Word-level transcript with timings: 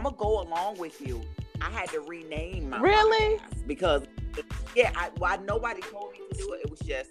I'm 0.00 0.04
gonna 0.04 0.16
go 0.16 0.40
along 0.40 0.78
with 0.78 0.98
you. 1.06 1.20
I 1.60 1.68
had 1.68 1.90
to 1.90 2.00
rename 2.00 2.70
my 2.70 2.80
Really? 2.80 3.36
podcast 3.38 3.66
because 3.66 4.02
yeah, 4.74 4.92
I, 4.96 5.10
why 5.18 5.36
nobody 5.44 5.82
told 5.82 6.12
me 6.12 6.20
to 6.32 6.38
do 6.38 6.54
it. 6.54 6.62
It 6.64 6.70
was 6.70 6.80
just 6.80 7.10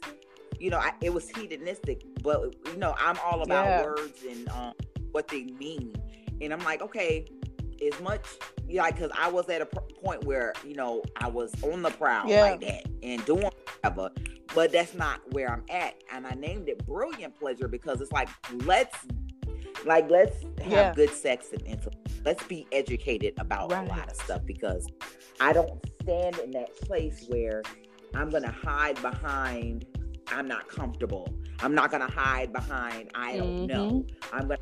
you 0.59 0.71
know, 0.71 0.79
I, 0.79 0.91
it 1.01 1.13
was 1.13 1.29
hedonistic, 1.29 2.03
but 2.23 2.41
you 2.65 2.77
know, 2.77 2.95
I'm 2.97 3.17
all 3.23 3.43
about 3.43 3.67
Yeah. 3.67 3.83
words 3.83 4.23
and 4.27 4.49
um, 4.49 4.73
what 5.11 5.27
they 5.27 5.43
mean, 5.59 5.93
and 6.41 6.51
I'm 6.51 6.59
like, 6.63 6.81
okay, 6.81 7.25
as 7.93 8.01
much 8.01 8.25
yeah, 8.67 8.81
like 8.81 8.95
because 8.95 9.11
I 9.15 9.29
was 9.29 9.47
at 9.49 9.61
a 9.61 9.67
point 9.67 10.23
where 10.23 10.53
you 10.65 10.73
know 10.75 11.03
I 11.21 11.27
was 11.27 11.53
on 11.61 11.83
the 11.83 11.91
prowl 11.91 12.27
Yeah. 12.27 12.41
like 12.41 12.61
that 12.61 12.85
and 13.03 13.23
doing 13.25 13.43
whatever, 13.83 14.09
but 14.55 14.71
that's 14.71 14.95
not 14.95 15.21
where 15.31 15.51
I'm 15.51 15.63
at, 15.69 15.93
and 16.11 16.25
I 16.25 16.31
named 16.31 16.67
it 16.69 16.83
Brilliant 16.87 17.39
Pleasure 17.39 17.67
because 17.67 18.01
it's 18.01 18.11
like 18.11 18.29
let's 18.65 18.97
like 19.85 20.09
let's 20.09 20.41
have 20.63 20.67
Yeah. 20.71 20.93
good 20.95 21.11
sex 21.13 21.49
and 21.53 21.61
intimacy. 21.67 22.08
Let's 22.25 22.43
be 22.43 22.67
educated 22.71 23.33
about 23.37 23.71
a 23.71 23.83
lot 23.83 24.09
of 24.09 24.15
stuff 24.15 24.41
because 24.45 24.87
I 25.39 25.53
don't 25.53 25.79
stand 26.01 26.37
in 26.39 26.51
that 26.51 26.75
place 26.81 27.25
where 27.27 27.63
I'm 28.13 28.29
gonna 28.29 28.51
hide 28.51 29.01
behind 29.01 29.85
I'm 30.31 30.47
not 30.47 30.67
comfortable. 30.67 31.33
I'm 31.61 31.73
not 31.73 31.91
gonna 31.91 32.11
hide 32.11 32.53
behind 32.53 33.11
I 33.15 33.37
don't 33.37 33.67
know. 33.67 34.05
I'm 34.31 34.47
gonna 34.49 34.59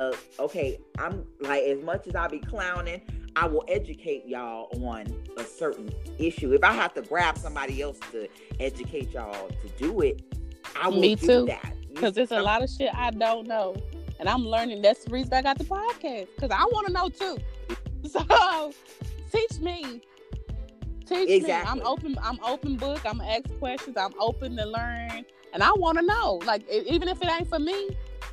uh, 0.00 0.12
okay, 0.38 0.78
I'm 0.98 1.26
like 1.40 1.64
as 1.64 1.82
much 1.82 2.06
as 2.06 2.14
I 2.14 2.28
be 2.28 2.38
clowning, 2.38 3.02
I 3.34 3.46
will 3.46 3.64
educate 3.68 4.26
y'all 4.26 4.68
on 4.84 5.06
a 5.36 5.44
certain 5.44 5.90
issue. 6.18 6.52
If 6.52 6.62
I 6.62 6.72
have 6.72 6.94
to 6.94 7.02
grab 7.02 7.36
somebody 7.38 7.82
else 7.82 7.98
to 8.12 8.28
educate 8.60 9.12
y'all 9.12 9.48
to 9.48 9.68
do 9.76 10.00
it, 10.00 10.22
I 10.80 10.88
will 10.88 11.00
Me 11.00 11.14
do 11.14 11.26
too. 11.26 11.46
that. 11.46 11.74
Because 11.92 12.14
there's 12.14 12.30
a 12.30 12.40
lot 12.40 12.62
of 12.62 12.70
shit 12.70 12.94
I 12.94 13.10
don't 13.10 13.46
know. 13.46 13.74
And 14.18 14.28
I'm 14.28 14.46
learning. 14.46 14.82
That's 14.82 15.04
the 15.04 15.10
reason 15.12 15.32
I 15.34 15.42
got 15.42 15.58
the 15.58 15.64
podcast. 15.64 16.28
Because 16.34 16.50
I 16.50 16.64
want 16.72 16.86
to 16.86 16.92
know 16.92 17.08
too. 17.08 17.38
So 18.08 18.72
teach 19.32 19.58
me. 19.60 20.00
Teach 21.04 21.28
Exactly. 21.28 21.46
me. 21.48 21.80
I'm 21.82 21.86
open. 21.86 22.16
I'm 22.22 22.38
open 22.44 22.76
book. 22.76 23.04
I'm 23.04 23.20
ask 23.20 23.44
questions. 23.58 23.96
I'm 23.96 24.14
open 24.20 24.56
to 24.56 24.64
learn. 24.64 25.24
And 25.52 25.62
I 25.62 25.72
want 25.72 25.98
to 25.98 26.04
know. 26.04 26.40
Like 26.46 26.68
even 26.70 27.08
if 27.08 27.20
it 27.20 27.28
ain't 27.28 27.48
for 27.48 27.58
me, 27.58 27.90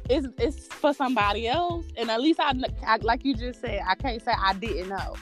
it's 0.10 0.28
it's 0.38 0.68
for 0.68 0.94
somebody 0.94 1.48
else. 1.48 1.86
And 1.98 2.12
at 2.12 2.22
least 2.22 2.40
I, 2.40 2.54
I 2.86 2.98
like 2.98 3.26
you 3.26 3.36
just 3.36 3.62
said, 3.62 3.82
I 3.88 3.96
can't 3.96 4.22
say 4.22 4.34
I 4.38 4.54
didn't 4.54 4.90
know. 4.90 5.16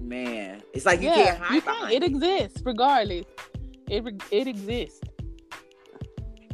Man, 0.00 0.62
it's 0.72 0.86
like 0.86 1.00
you 1.00 1.08
yeah, 1.08 1.14
can't 1.24 1.38
hide 1.38 1.54
you 1.54 1.60
behind 1.62 1.80
can't. 1.80 1.92
It 1.92 2.02
exists 2.02 2.62
regardless. 2.64 3.26
It 3.88 4.04
re- 4.04 4.18
it 4.30 4.46
exists. 4.46 5.00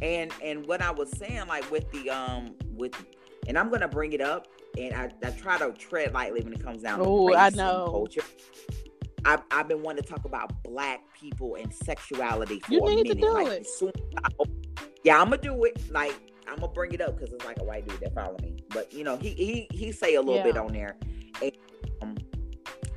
And 0.01 0.31
and 0.43 0.65
what 0.65 0.81
I 0.81 0.91
was 0.91 1.09
saying, 1.17 1.47
like 1.47 1.69
with 1.71 1.89
the 1.91 2.09
um 2.09 2.55
with, 2.75 2.93
and 3.47 3.57
I'm 3.57 3.69
gonna 3.69 3.87
bring 3.87 4.13
it 4.13 4.21
up, 4.21 4.47
and 4.77 4.93
I, 4.93 5.09
I 5.23 5.31
try 5.31 5.57
to 5.57 5.71
tread 5.73 6.13
lightly 6.13 6.41
when 6.41 6.53
it 6.53 6.63
comes 6.63 6.81
down 6.83 6.99
to 6.99 7.05
Oh, 7.05 7.27
race 7.27 7.37
I 7.37 7.47
and 7.47 7.55
know. 7.57 7.87
culture. 7.91 8.21
I've, 9.25 9.41
I've 9.51 9.67
been 9.67 9.81
wanting 9.83 10.01
to 10.03 10.09
talk 10.09 10.23
about 10.25 10.63
black 10.63 11.01
people 11.13 11.55
and 11.55 11.73
sexuality 11.73 12.59
for 12.61 12.71
You 12.71 12.85
a 12.85 12.89
need 12.95 13.07
to 13.07 13.15
minute. 13.15 13.21
do 13.21 13.33
like, 13.33 13.47
it. 13.47 13.67
soon 13.67 13.91
I 14.23 14.29
yeah, 15.03 15.19
I'm 15.21 15.29
gonna 15.29 15.41
do 15.41 15.63
it. 15.65 15.91
Like 15.91 16.13
I'm 16.47 16.55
gonna 16.57 16.71
bring 16.71 16.93
it 16.93 17.01
up 17.01 17.17
because 17.17 17.33
it's 17.33 17.45
like 17.45 17.59
a 17.59 17.63
white 17.63 17.87
dude 17.87 17.99
that 17.99 18.13
follow 18.15 18.37
me. 18.41 18.55
But 18.69 18.93
you 18.93 19.03
know, 19.03 19.17
he 19.17 19.29
he 19.31 19.67
he 19.71 19.91
say 19.91 20.15
a 20.15 20.21
little 20.21 20.37
Yeah. 20.37 20.43
bit 20.43 20.57
on 20.57 20.71
there. 20.73 20.95
And, 21.41 21.51
um, 22.01 22.15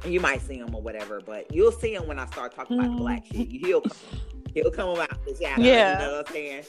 you 0.04 0.18
might 0.20 0.42
see 0.42 0.56
him 0.58 0.74
or 0.74 0.82
whatever, 0.82 1.20
but 1.20 1.52
you'll 1.54 1.70
see 1.72 1.94
him 1.94 2.06
when 2.06 2.18
I 2.18 2.26
start 2.26 2.54
talking 2.54 2.78
about 2.78 2.96
black 2.96 3.24
shit. 3.26 3.48
He'll 3.50 3.80
come, 3.82 3.96
he'll 4.54 4.70
come 4.70 4.90
about 4.90 5.24
this 5.24 5.40
yeah, 5.40 5.58
Yeah. 5.58 5.92
You 6.02 6.04
know 6.06 6.16
what 6.18 6.28
I'm 6.28 6.32
saying? 6.34 6.64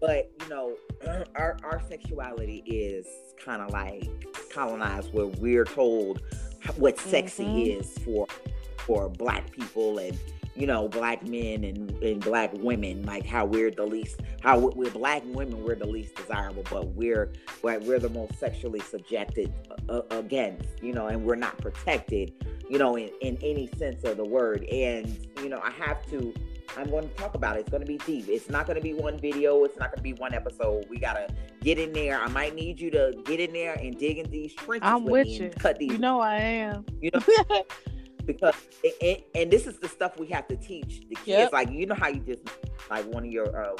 But 0.00 0.30
you 0.42 0.48
know, 0.48 0.76
our 1.36 1.56
our 1.64 1.82
sexuality 1.88 2.62
is 2.66 3.06
kind 3.42 3.62
of 3.62 3.70
like 3.70 4.08
colonized, 4.52 5.12
where 5.12 5.26
we're 5.26 5.64
told 5.64 6.22
what 6.76 6.98
sexy 6.98 7.44
Mhm. 7.44 7.78
is 7.80 7.98
for 7.98 8.26
for 8.78 9.08
black 9.08 9.50
people 9.50 9.98
and 9.98 10.18
you 10.56 10.66
know 10.66 10.88
black 10.88 11.26
men 11.26 11.64
and, 11.64 11.90
and 12.02 12.20
black 12.22 12.50
women 12.54 13.02
like 13.04 13.24
how 13.26 13.44
we're 13.44 13.70
the 13.70 13.84
least 13.84 14.20
how 14.40 14.58
we- 14.58 14.72
we're 14.84 14.90
black 14.90 15.22
women 15.26 15.64
we're 15.64 15.74
the 15.74 15.86
least 15.86 16.14
desirable 16.14 16.62
but 16.70 16.86
we're 16.88 17.32
we're, 17.62 17.78
we're 17.80 17.98
the 17.98 18.08
most 18.10 18.38
sexually 18.38 18.78
subjected 18.80 19.52
uh, 19.88 20.02
against 20.10 20.68
you 20.82 20.92
know 20.92 21.06
and 21.08 21.24
we're 21.24 21.34
not 21.34 21.56
protected 21.58 22.32
you 22.70 22.78
know 22.78 22.96
in, 22.96 23.10
in 23.20 23.36
any 23.42 23.68
sense 23.78 24.04
of 24.04 24.16
the 24.16 24.24
word 24.24 24.64
and 24.64 25.26
you 25.42 25.48
know 25.48 25.60
i 25.64 25.70
have 25.70 26.04
to 26.08 26.32
i'm 26.76 26.88
going 26.90 27.08
to 27.08 27.14
talk 27.14 27.34
about 27.34 27.56
it 27.56 27.60
it's 27.60 27.70
going 27.70 27.80
to 27.80 27.86
be 27.86 27.98
deep 27.98 28.26
it's 28.28 28.48
not 28.48 28.66
going 28.66 28.76
to 28.76 28.82
be 28.82 28.92
one 28.94 29.18
video 29.18 29.64
it's 29.64 29.78
not 29.78 29.88
going 29.90 29.96
to 29.98 30.02
be 30.02 30.12
one 30.14 30.34
episode 30.34 30.84
we 30.88 30.98
gotta 30.98 31.26
get 31.62 31.78
in 31.78 31.92
there 31.92 32.18
i 32.20 32.28
might 32.28 32.54
need 32.54 32.80
you 32.80 32.90
to 32.90 33.14
get 33.24 33.40
in 33.40 33.52
there 33.52 33.74
and 33.74 33.98
dig 33.98 34.18
in 34.18 34.30
these 34.30 34.52
trenches 34.54 34.88
I'm 34.88 35.04
with, 35.04 35.26
you. 35.26 35.44
and 35.46 35.54
cut 35.56 35.78
these 35.78 35.92
You 35.92 35.98
know 35.98 36.20
I 36.20 36.36
am. 36.36 36.84
you 37.00 37.10
know 37.12 37.20
because 38.26 38.54
and, 39.02 39.18
and 39.34 39.50
this 39.50 39.66
is 39.66 39.78
the 39.78 39.88
stuff 39.88 40.18
we 40.18 40.26
have 40.28 40.48
to 40.48 40.56
teach 40.56 41.00
the 41.08 41.14
kids 41.16 41.26
Yep. 41.26 41.52
like 41.52 41.70
you 41.70 41.86
know 41.86 41.94
how 41.94 42.08
you 42.08 42.20
just 42.20 42.42
like 42.90 43.04
one 43.06 43.24
of 43.24 43.30
your 43.30 43.64
uh 43.64 43.76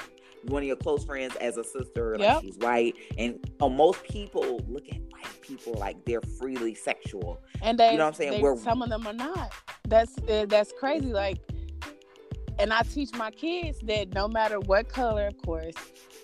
one 0.49 0.61
of 0.62 0.67
your 0.67 0.77
close 0.77 1.03
friends 1.06 1.34
as 1.37 1.56
a 1.56 1.65
sister 1.65 2.12
like 2.19 2.21
Yep. 2.21 2.43
she's 2.43 2.59
white 2.59 2.94
and 3.17 3.39
uh, 3.61 3.69
most 3.71 4.03
people 4.05 4.61
look 4.69 4.87
at 4.91 4.99
white 5.11 5.41
people 5.41 5.73
like 5.75 6.05
they're 6.05 6.21
freely 6.39 6.75
sexual 6.75 7.41
and 7.62 7.78
they, 7.78 7.93
You 7.93 7.97
know 7.99 8.05
what 8.05 8.09
I'm 8.09 8.15
saying? 8.15 8.33
they- 8.33 8.43
We're- 8.43 8.59
some 8.59 8.83
of 8.83 8.91
them 8.91 9.06
are 9.06 9.15
not. 9.15 9.50
That's 9.89 10.17
uh, 10.28 10.44
that's 10.47 10.73
crazy. 10.78 11.12
Like, 11.12 11.39
and 12.59 12.72
I 12.72 12.82
teach 12.82 13.12
my 13.15 13.31
kids 13.31 13.81
that 13.84 14.15
no 14.15 14.28
matter 14.28 14.60
what 14.60 14.88
color, 14.88 15.26
of 15.28 15.37
course, 15.42 15.75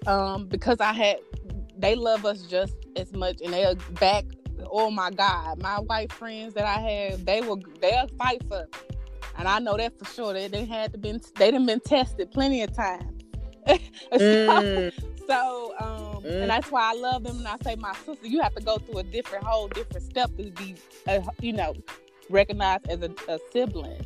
um, 0.06 0.46
because 0.46 0.80
I 0.80 0.92
had 0.92 1.18
they 1.78 1.94
love 1.94 2.24
us 2.26 2.42
just 2.42 2.74
as 2.96 3.12
much, 3.12 3.40
and 3.42 3.52
they'll 3.52 3.74
back. 4.00 4.24
Oh 4.72 4.90
my 4.90 5.10
God, 5.10 5.60
my 5.62 5.76
white 5.80 6.12
friends 6.12 6.54
that 6.54 6.64
I 6.66 6.80
have, 6.80 7.24
they 7.24 7.40
will 7.40 7.62
they'll 7.80 8.08
fight 8.18 8.42
for, 8.48 8.60
me. 8.60 8.96
and 9.38 9.48
I 9.48 9.58
know 9.58 9.76
that 9.76 9.98
for 9.98 10.04
sure. 10.06 10.32
They 10.34 10.48
they 10.48 10.64
had 10.64 10.92
to 10.92 10.98
been 10.98 11.20
they 11.36 11.50
done 11.50 11.66
been 11.66 11.80
tested 11.80 12.30
plenty 12.32 12.62
of 12.62 12.74
times. 12.74 13.22
so, 13.68 13.78
Mm, 14.18 14.92
so, 15.26 15.74
um, 15.78 16.24
Mm. 16.24 16.42
and 16.42 16.50
that's 16.50 16.70
why 16.70 16.90
I 16.90 16.94
love 16.94 17.24
them. 17.24 17.38
And 17.38 17.48
I 17.48 17.56
say, 17.62 17.76
my 17.76 17.94
sister, 18.04 18.26
you 18.26 18.40
have 18.40 18.54
to 18.54 18.62
go 18.62 18.78
through 18.78 18.98
a 18.98 19.02
different, 19.04 19.44
whole 19.44 19.68
different 19.68 20.04
step 20.04 20.30
to 20.36 20.50
be, 20.52 20.74
uh, 21.08 21.20
you 21.40 21.52
know, 21.52 21.74
recognized 22.28 22.88
as 22.88 23.02
a, 23.02 23.10
a 23.28 23.38
sibling. 23.52 24.04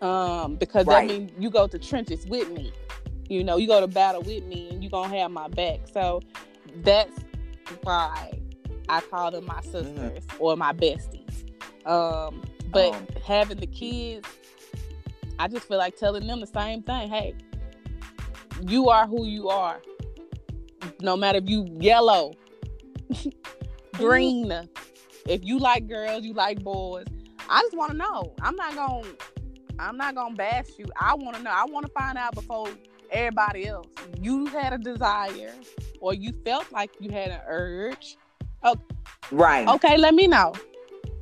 Um, 0.00 0.56
because 0.56 0.86
Right. 0.86 1.08
that 1.08 1.12
means 1.18 1.32
you 1.38 1.50
go 1.50 1.66
to 1.66 1.78
trenches 1.78 2.26
with 2.26 2.50
me. 2.50 2.72
You 3.28 3.44
know, 3.44 3.56
you 3.56 3.66
go 3.66 3.80
to 3.80 3.86
battle 3.88 4.22
with 4.22 4.44
me, 4.44 4.68
and 4.70 4.82
you 4.82 4.88
gonna 4.90 5.14
have 5.18 5.30
my 5.30 5.48
back. 5.48 5.80
So 5.92 6.20
that's 6.82 7.12
why 7.82 8.38
I 8.88 9.00
call 9.02 9.30
them 9.30 9.44
my 9.46 9.60
sisters 9.62 10.22
or 10.38 10.56
my 10.56 10.72
besties. 10.72 11.44
Um, 11.86 12.42
but 12.70 12.94
Um, 12.94 13.06
having 13.24 13.58
the 13.58 13.66
kids, 13.66 14.26
I 15.38 15.48
just 15.48 15.66
feel 15.68 15.78
like 15.78 15.96
telling 15.96 16.26
them 16.26 16.40
the 16.40 16.46
same 16.46 16.82
thing. 16.82 17.08
Hey, 17.08 17.34
you 18.66 18.88
are 18.88 19.06
who 19.06 19.26
you 19.26 19.48
are. 19.48 19.80
No 21.00 21.16
matter 21.16 21.38
if 21.38 21.48
you 21.48 21.66
yellow, 21.80 22.32
green, 23.94 24.52
if 25.26 25.44
you 25.44 25.58
like 25.58 25.86
girls, 25.88 26.24
you 26.24 26.32
like 26.32 26.62
boys. 26.62 27.06
I 27.48 27.62
just 27.62 27.76
want 27.76 27.92
to 27.92 27.96
know. 27.98 28.34
I'm 28.40 28.56
not 28.56 28.74
gonna. 28.74 29.08
I'm 29.78 29.96
not 29.96 30.14
gonna 30.14 30.34
bash 30.34 30.66
you. 30.78 30.86
I 30.98 31.14
want 31.14 31.36
to 31.36 31.42
know. 31.42 31.50
I 31.50 31.64
want 31.64 31.86
to 31.86 31.92
find 31.92 32.18
out 32.18 32.34
before 32.34 32.68
everybody 33.10 33.66
else. 33.66 33.86
You 34.20 34.46
had 34.46 34.72
a 34.72 34.78
desire, 34.78 35.52
or 36.00 36.14
you 36.14 36.32
felt 36.44 36.70
like 36.72 36.90
you 37.00 37.10
had 37.10 37.30
an 37.30 37.40
urge. 37.46 38.16
Oh, 38.62 38.76
right 39.30 39.68
Okay, 39.68 39.96
let 39.96 40.14
me 40.14 40.26
know. 40.26 40.52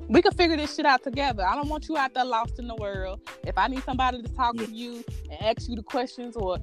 We 0.09 0.23
can 0.23 0.33
figure 0.33 0.57
this 0.57 0.75
shit 0.75 0.87
out 0.87 1.03
together. 1.03 1.45
I 1.45 1.57
don't 1.57 1.69
want 1.69 1.89
you 1.89 1.97
out 1.97 2.15
there 2.15 2.25
lost 2.25 2.59
in 2.59 2.69
the 2.69 2.77
world. 2.77 3.21
If 3.45 3.59
I 3.59 3.67
need 3.67 3.83
somebody 3.85 4.23
to 4.23 4.29
talk 4.29 4.57
to 4.57 4.71
you 4.71 5.05
and 5.31 5.43
ask 5.43 5.69
you 5.69 5.75
the 5.75 5.83
questions 5.83 6.37
or 6.37 6.59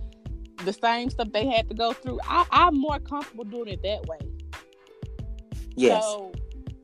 the 0.64 0.72
same 0.72 1.10
stuff 1.10 1.30
they 1.34 1.46
had 1.46 1.68
to 1.70 1.76
go 1.76 1.92
through, 1.92 2.20
I, 2.24 2.46
I'm 2.52 2.80
more 2.80 3.00
comfortable 3.00 3.44
doing 3.44 3.68
it 3.68 3.82
that 3.84 4.06
way. 4.06 4.20
yes 5.76 6.04
So 6.04 6.32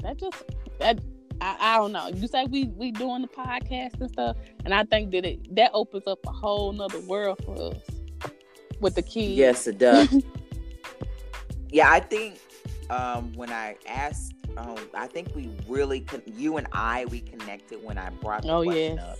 that 0.04 0.18
just 0.18 0.44
that 0.80 1.00
I, 1.42 1.56
I 1.60 1.78
don't 1.78 1.92
know. 1.92 2.08
You 2.08 2.28
say 2.28 2.46
we 2.46 2.66
we 2.66 2.92
doing 2.92 3.22
the 3.22 3.28
podcast 3.28 4.00
and 4.02 4.10
stuff, 4.12 4.38
and 4.66 4.74
I 4.74 4.84
think 4.84 5.12
that 5.12 5.26
it 5.26 5.56
that 5.56 5.72
opens 5.74 6.06
up 6.08 6.20
a 6.28 6.32
whole 6.32 6.72
nother 6.74 7.00
world 7.02 7.40
for 7.46 7.56
us 7.72 7.78
with 8.82 8.96
the 8.96 9.02
kids. 9.02 9.36
yes 9.36 9.68
it 9.68 9.78
does 9.78 10.08
yeah 11.70 11.92
i 11.92 12.00
think 12.00 12.40
um 12.90 13.34
when 13.36 13.50
i 13.52 13.76
asked 13.88 14.34
um 14.56 14.78
i 14.94 15.06
think 15.06 15.28
we 15.36 15.50
really 15.68 16.00
con- 16.00 16.22
you 16.26 16.56
and 16.56 16.66
i 16.72 17.04
we 17.06 17.20
connected 17.20 17.84
when 17.84 17.98
i 17.98 18.10
brought 18.10 18.44
the 18.44 18.50
Oh, 18.54 18.64
question 18.64 18.96
yes. 18.96 19.06
up 19.06 19.18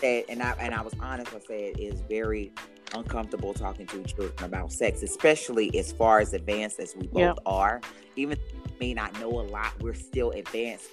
said, 0.00 0.24
and 0.28 0.42
I 0.42 0.52
and 0.60 0.72
I 0.74 0.80
was 0.80 0.94
honest. 1.00 1.28
I 1.34 1.40
said 1.40 1.74
it's 1.78 2.00
very 2.02 2.52
uncomfortable 2.94 3.52
talking 3.52 3.86
to 3.88 4.02
children 4.04 4.32
about 4.42 4.72
sex, 4.72 5.02
especially 5.02 5.76
as 5.78 5.92
far 5.92 6.20
as 6.20 6.32
advanced 6.32 6.80
as 6.80 6.96
we 6.96 7.06
both 7.08 7.18
Yeah. 7.18 7.34
are. 7.44 7.82
Even 8.16 8.38
may 8.80 8.94
not 8.94 9.18
know 9.20 9.28
a 9.28 9.42
lot, 9.42 9.72
we're 9.80 9.94
still 9.94 10.30
advanced. 10.32 10.88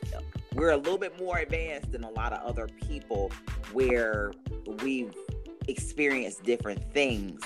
We're 0.53 0.71
a 0.71 0.77
little 0.77 0.97
bit 0.97 1.17
more 1.19 1.37
advanced 1.39 1.91
than 1.91 2.03
a 2.03 2.09
lot 2.11 2.33
of 2.33 2.41
other 2.43 2.67
people, 2.87 3.31
where 3.73 4.31
we've 4.83 5.13
experienced 5.67 6.43
different 6.43 6.93
things. 6.93 7.41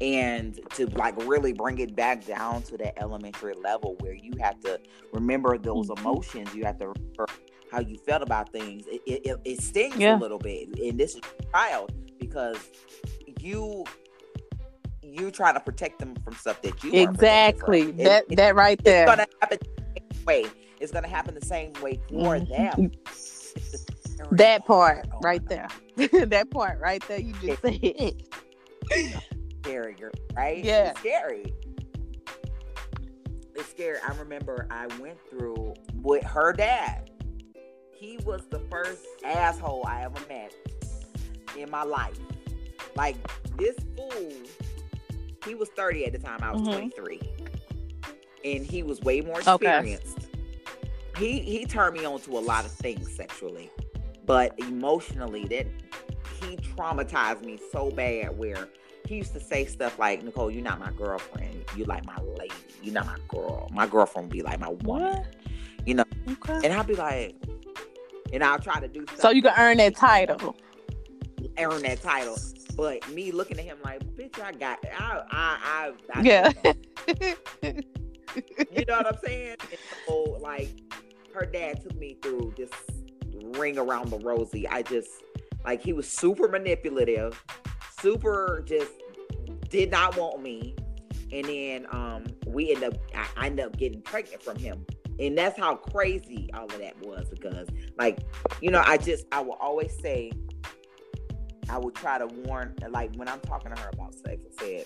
and 0.00 0.58
to 0.74 0.86
like 0.96 1.16
really 1.24 1.52
bring 1.52 1.78
it 1.78 1.94
back 1.94 2.26
down 2.26 2.60
to 2.60 2.76
that 2.76 2.98
elementary 3.00 3.54
level 3.62 3.94
where 4.00 4.12
you 4.12 4.32
have 4.40 4.58
to 4.58 4.76
remember 5.12 5.56
those 5.56 5.86
Mhm. 5.88 6.00
emotions 6.00 6.52
you 6.52 6.64
have 6.64 6.80
to 6.80 6.88
remember 6.88 7.26
how 7.70 7.78
you 7.78 7.96
felt 7.98 8.20
about 8.20 8.50
things 8.50 8.84
it, 8.88 9.00
it, 9.06 9.24
it- 9.24 9.40
it 9.44 9.62
stings 9.62 9.94
Yeah. 9.96 10.18
a 10.18 10.18
little 10.18 10.40
bit 10.40 10.68
and 10.80 10.98
this 10.98 11.14
is 11.14 11.20
child 11.52 11.92
because 12.18 12.58
you 13.38 13.84
you 15.12 15.30
trying 15.30 15.54
to 15.54 15.60
protect 15.60 15.98
them 15.98 16.14
from 16.24 16.34
stuff 16.34 16.60
that 16.62 16.82
you. 16.82 16.92
Exactly. 16.92 17.82
It- 17.82 17.96
that 17.98 18.24
it- 18.30 18.36
that 18.36 18.54
right 18.56 18.78
it's 18.78 18.84
there. 18.84 19.06
gonna 19.06 19.26
happen 19.40 19.58
the 19.60 19.66
same 20.00 20.24
way 20.26 20.44
it's 20.80 20.92
gonna 20.92 21.08
happen 21.08 21.34
the 21.34 21.44
same 21.46 21.72
way 21.82 22.00
for 22.08 22.36
Mhm. 22.36 22.48
them 22.48 22.90
That 24.32 24.64
part 24.64 25.06
Oh, 25.12 25.18
right 25.22 25.46
there. 25.48 25.68
that 25.96 26.50
part 26.50 26.80
right 26.80 27.02
there. 27.08 27.20
You 27.20 27.32
just 27.42 27.60
said 27.62 27.78
it. 27.82 28.22
scary, 29.62 29.96
right? 30.34 30.64
Yeah. 30.64 30.90
It's 30.90 31.00
scary. 31.00 31.52
It's 33.54 33.68
scary. 33.68 33.98
I 34.06 34.12
remember 34.16 34.66
I 34.70 34.86
went 35.00 35.18
through 35.30 35.74
with 36.02 36.24
her 36.24 36.52
dad. 36.52 37.10
He 37.92 38.18
was 38.24 38.46
the 38.50 38.58
first 38.70 39.04
asshole 39.24 39.84
I 39.86 40.02
ever 40.04 40.20
met 40.28 40.52
in 41.56 41.70
my 41.70 41.82
life. 41.84 42.18
Like 42.96 43.16
this 43.56 43.76
fool, 43.96 44.32
he 45.44 45.54
was 45.54 45.68
30 45.70 46.06
at 46.06 46.12
the 46.12 46.18
time. 46.18 46.40
I 46.42 46.52
was 46.52 46.62
Mhm. 46.62 46.72
23. 46.72 47.20
And 48.44 48.64
he 48.66 48.82
was 48.82 49.00
way 49.00 49.20
more 49.20 49.38
Okay. 49.40 49.52
experienced. 49.52 50.28
He 51.18 51.38
he 51.40 51.64
turned 51.64 51.96
me 51.96 52.04
on 52.04 52.20
to 52.22 52.36
a 52.36 52.40
lot 52.40 52.64
of 52.64 52.72
things 52.72 53.14
sexually. 53.14 53.70
But 54.26 54.58
emotionally, 54.58 55.44
that 55.46 55.66
he 56.40 56.56
traumatized 56.56 57.44
me 57.44 57.58
so 57.72 57.90
bad 57.90 58.36
where 58.38 58.68
he 59.06 59.16
used 59.16 59.32
to 59.34 59.40
say 59.40 59.66
stuff 59.66 59.98
like, 59.98 60.22
Nicole, 60.22 60.50
you're 60.50 60.62
not 60.62 60.78
my 60.80 60.90
girlfriend. 60.92 61.64
You 61.76 61.84
like 61.84 62.04
my 62.06 62.16
lady. 62.38 62.54
You're 62.82 62.94
not 62.94 63.06
my 63.06 63.18
girl. 63.28 63.68
My 63.72 63.86
girlfriend 63.86 64.28
would 64.28 64.32
be 64.32 64.42
like 64.42 64.58
my 64.60 64.70
woman. 64.70 64.84
What? 65.14 65.26
You 65.86 65.94
know, 65.96 66.04
Okay. 66.30 66.54
And 66.64 66.72
I'll 66.72 66.84
be 66.84 66.94
like, 66.94 67.36
and 68.32 68.42
I'll 68.42 68.58
try 68.58 68.80
to 68.80 68.88
do 68.88 69.04
stuff 69.06 69.20
So 69.20 69.30
you 69.30 69.42
can 69.42 69.52
earn 69.58 69.76
that 69.76 69.94
title. 69.94 70.56
earn 71.58 71.82
that 71.82 72.00
title. 72.02 72.38
But 72.76 73.08
me 73.10 73.32
looking 73.32 73.58
at 73.58 73.64
him 73.64 73.78
like, 73.84 74.04
bitch, 74.16 74.40
I 74.40 74.52
got 74.52 74.78
I 74.98 75.22
I 75.30 75.92
I, 76.12 76.18
I 76.18 76.22
Yeah. 76.22 76.52
you 77.62 78.84
know 78.86 78.96
what 78.96 79.06
I'm 79.06 79.18
saying? 79.24 79.56
And 79.70 79.80
so 80.06 80.38
like 80.40 80.70
her 81.34 81.46
dad 81.46 81.82
took 81.82 81.96
me 81.96 82.16
through 82.22 82.54
this 82.56 82.70
ring 83.56 83.78
around 83.78 84.10
the 84.10 84.18
rosy. 84.18 84.66
I 84.68 84.82
just 84.82 85.08
like 85.64 85.82
he 85.82 85.92
was 85.92 86.08
super 86.08 86.48
manipulative, 86.48 87.42
super 88.00 88.64
just 88.66 88.92
did 89.68 89.90
not 89.90 90.16
want 90.16 90.42
me. 90.42 90.74
And 91.32 91.44
then 91.46 91.86
um 91.90 92.26
we 92.46 92.72
end 92.72 92.84
up 92.84 92.94
I, 93.14 93.26
I 93.36 93.46
ended 93.46 93.66
up 93.66 93.76
getting 93.76 94.02
pregnant 94.02 94.42
from 94.42 94.56
him. 94.56 94.84
And 95.20 95.38
that's 95.38 95.56
how 95.56 95.76
crazy 95.76 96.50
all 96.54 96.64
of 96.64 96.78
that 96.78 97.00
was 97.00 97.28
because 97.30 97.68
like, 97.96 98.18
you 98.60 98.70
know, 98.70 98.82
I 98.84 98.96
just 98.96 99.26
I 99.30 99.40
will 99.40 99.58
always 99.60 99.96
say 100.00 100.32
I 101.68 101.78
would 101.78 101.94
try 101.94 102.18
to 102.18 102.26
warn 102.26 102.74
like 102.90 103.14
when 103.16 103.28
I'm 103.28 103.40
talking 103.40 103.74
to 103.74 103.80
her 103.80 103.90
about 103.92 104.14
sex, 104.14 104.42
I 104.58 104.62
said, 104.62 104.84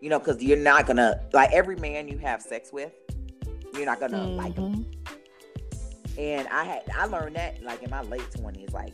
you 0.00 0.10
know, 0.10 0.18
because 0.18 0.42
you're 0.42 0.58
not 0.58 0.86
gonna 0.86 1.20
like 1.32 1.52
every 1.52 1.76
man 1.76 2.08
you 2.08 2.18
have 2.18 2.42
sex 2.42 2.72
with, 2.72 2.92
you're 3.74 3.86
not 3.86 4.00
gonna 4.00 4.26
like 4.26 4.54
him. 4.56 4.84
Mhm. 4.84 6.18
And 6.18 6.48
I 6.48 6.64
had 6.64 6.82
I 6.96 7.06
learned 7.06 7.36
that 7.36 7.62
like 7.62 7.82
in 7.82 7.90
my 7.90 8.02
late 8.02 8.30
twenties, 8.30 8.72
like 8.72 8.92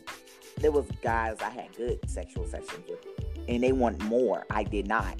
there 0.57 0.71
was 0.71 0.85
guys 1.01 1.37
I 1.41 1.49
had 1.49 1.75
good 1.75 1.99
sexual 2.09 2.45
sessions 2.47 2.87
with, 2.87 2.99
and 3.47 3.63
they 3.63 3.71
want 3.71 4.01
more. 4.03 4.45
I 4.49 4.63
did 4.63 4.87
not, 4.87 5.19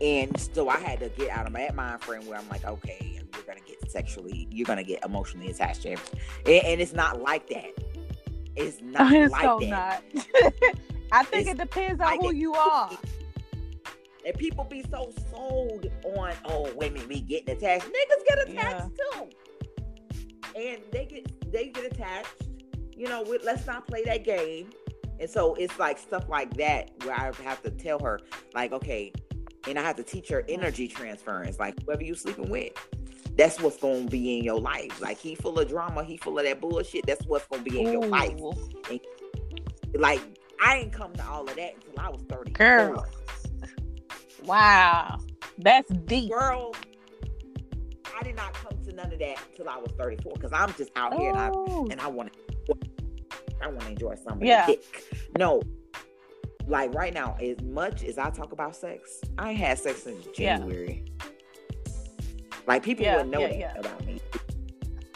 and 0.00 0.38
so 0.38 0.68
I 0.68 0.78
had 0.78 1.00
to 1.00 1.08
get 1.10 1.30
out 1.30 1.46
of 1.46 1.52
that 1.54 1.74
mind 1.74 2.02
frame 2.02 2.26
where 2.26 2.38
I'm 2.38 2.48
like, 2.48 2.64
okay, 2.64 2.98
you're 3.34 3.42
gonna 3.46 3.60
get 3.66 3.90
sexually, 3.90 4.46
you're 4.50 4.66
gonna 4.66 4.84
get 4.84 5.04
emotionally 5.04 5.50
attached 5.50 5.82
to 5.82 5.90
him, 5.90 5.98
and, 6.46 6.64
and 6.64 6.80
it's 6.80 6.92
not 6.92 7.20
like 7.22 7.48
that. 7.48 7.72
It's 8.58 8.80
not 8.82 9.12
it's 9.12 9.32
like 9.32 9.42
so 9.42 9.58
that. 9.60 10.02
not. 10.14 10.24
I 11.12 11.22
think 11.24 11.48
It's 11.48 11.50
it 11.52 11.58
depends 11.58 12.00
on 12.00 12.06
like 12.08 12.20
who 12.20 12.30
it- 12.30 12.36
you 12.36 12.54
are. 12.54 12.90
And 14.26 14.36
people 14.36 14.64
be 14.64 14.84
so 14.90 15.10
sold 15.30 15.86
on, 16.16 16.32
oh, 16.44 16.70
women 16.74 17.06
be 17.08 17.20
getting 17.20 17.56
attached. 17.56 17.86
Niggas 17.86 18.26
get 18.28 18.48
attached 18.48 18.90
too. 19.12 19.28
And 20.54 20.82
they 20.92 21.06
get 21.06 21.50
they 21.52 21.68
get 21.68 21.84
attached. 21.90 22.34
You 22.96 23.08
know, 23.08 23.22
with, 23.22 23.42
let's 23.44 23.66
not 23.66 23.86
play 23.86 24.02
that 24.04 24.24
game. 24.24 24.70
And 25.20 25.30
so 25.30 25.54
it's 25.54 25.78
like 25.78 25.98
stuff 25.98 26.28
like 26.28 26.54
that 26.56 26.90
where 27.04 27.14
I 27.14 27.32
have 27.44 27.62
to 27.62 27.70
tell 27.70 27.98
her, 28.00 28.20
like, 28.54 28.72
okay, 28.72 29.12
and 29.66 29.78
I 29.78 29.82
have 29.82 29.96
to 29.96 30.02
teach 30.02 30.28
her 30.28 30.44
energy 30.48 30.88
transference, 30.88 31.58
like 31.58 31.80
whoever 31.84 32.02
you 32.02 32.14
sleeping 32.14 32.50
with. 32.50 32.72
That's 33.38 33.60
what's 33.60 33.76
gonna 33.78 34.04
be 34.04 34.36
in 34.38 34.44
your 34.44 34.60
life. 34.60 35.00
Like 35.00 35.16
he 35.18 35.34
full 35.36 35.58
of 35.58 35.68
drama, 35.68 36.02
he 36.04 36.16
full 36.18 36.38
of 36.38 36.44
that 36.44 36.60
bullshit. 36.60 37.06
That's 37.06 37.24
what's 37.26 37.46
gonna 37.46 37.62
be 37.62 37.80
in 37.80 37.92
your 37.92 38.04
life. 38.06 38.36
Ooh. 38.40 38.52
Like 39.94 40.20
I 40.62 40.78
ain't 40.78 40.92
come 40.92 41.14
to 41.14 41.24
all 41.24 41.48
of 41.48 41.54
that 41.56 41.74
until 41.76 41.94
I 42.04 42.08
was 42.10 42.20
30. 42.28 42.50
Girl. 42.52 43.06
Wow. 44.44 45.18
That's 45.58 45.88
deep. 46.06 46.30
girl, 46.30 46.74
I 48.18 48.22
did 48.22 48.34
not 48.36 48.52
come 48.54 48.72
to 48.84 48.92
none 48.92 49.12
of 49.12 49.18
that 49.18 49.36
until 49.50 49.68
I 49.68 49.76
was 49.78 49.92
34 49.98 50.32
because 50.34 50.52
I'm 50.52 50.72
just 50.74 50.90
out 50.96 51.14
here 51.14 51.30
and 51.30 51.38
I 51.38 51.50
Oh. 51.52 51.86
and 51.90 52.00
I 52.00 52.08
want 52.08 52.32
to 52.32 52.38
I 53.62 53.66
want 53.68 53.80
to 53.82 53.88
enjoy 53.88 54.14
somebody's 54.16 54.48
Yeah. 54.48 54.66
dick. 54.66 54.82
No, 55.38 55.62
like 56.66 56.92
right 56.94 57.12
now, 57.14 57.36
as 57.40 57.60
much 57.62 58.02
as 58.04 58.18
I 58.18 58.30
talk 58.30 58.52
about 58.52 58.74
sex, 58.76 59.20
I 59.36 59.50
ain't 59.50 59.58
had 59.58 59.78
sex 59.78 60.02
since 60.02 60.26
Yeah. 60.36 60.58
Like 62.68 62.82
people 62.82 63.04
Yeah, 63.04 63.16
wouldn't 63.16 63.32
know 63.32 63.40
yeah, 63.40 63.48
that 63.48 63.58
yeah. 63.58 63.74
about 63.78 64.06
me 64.06 64.20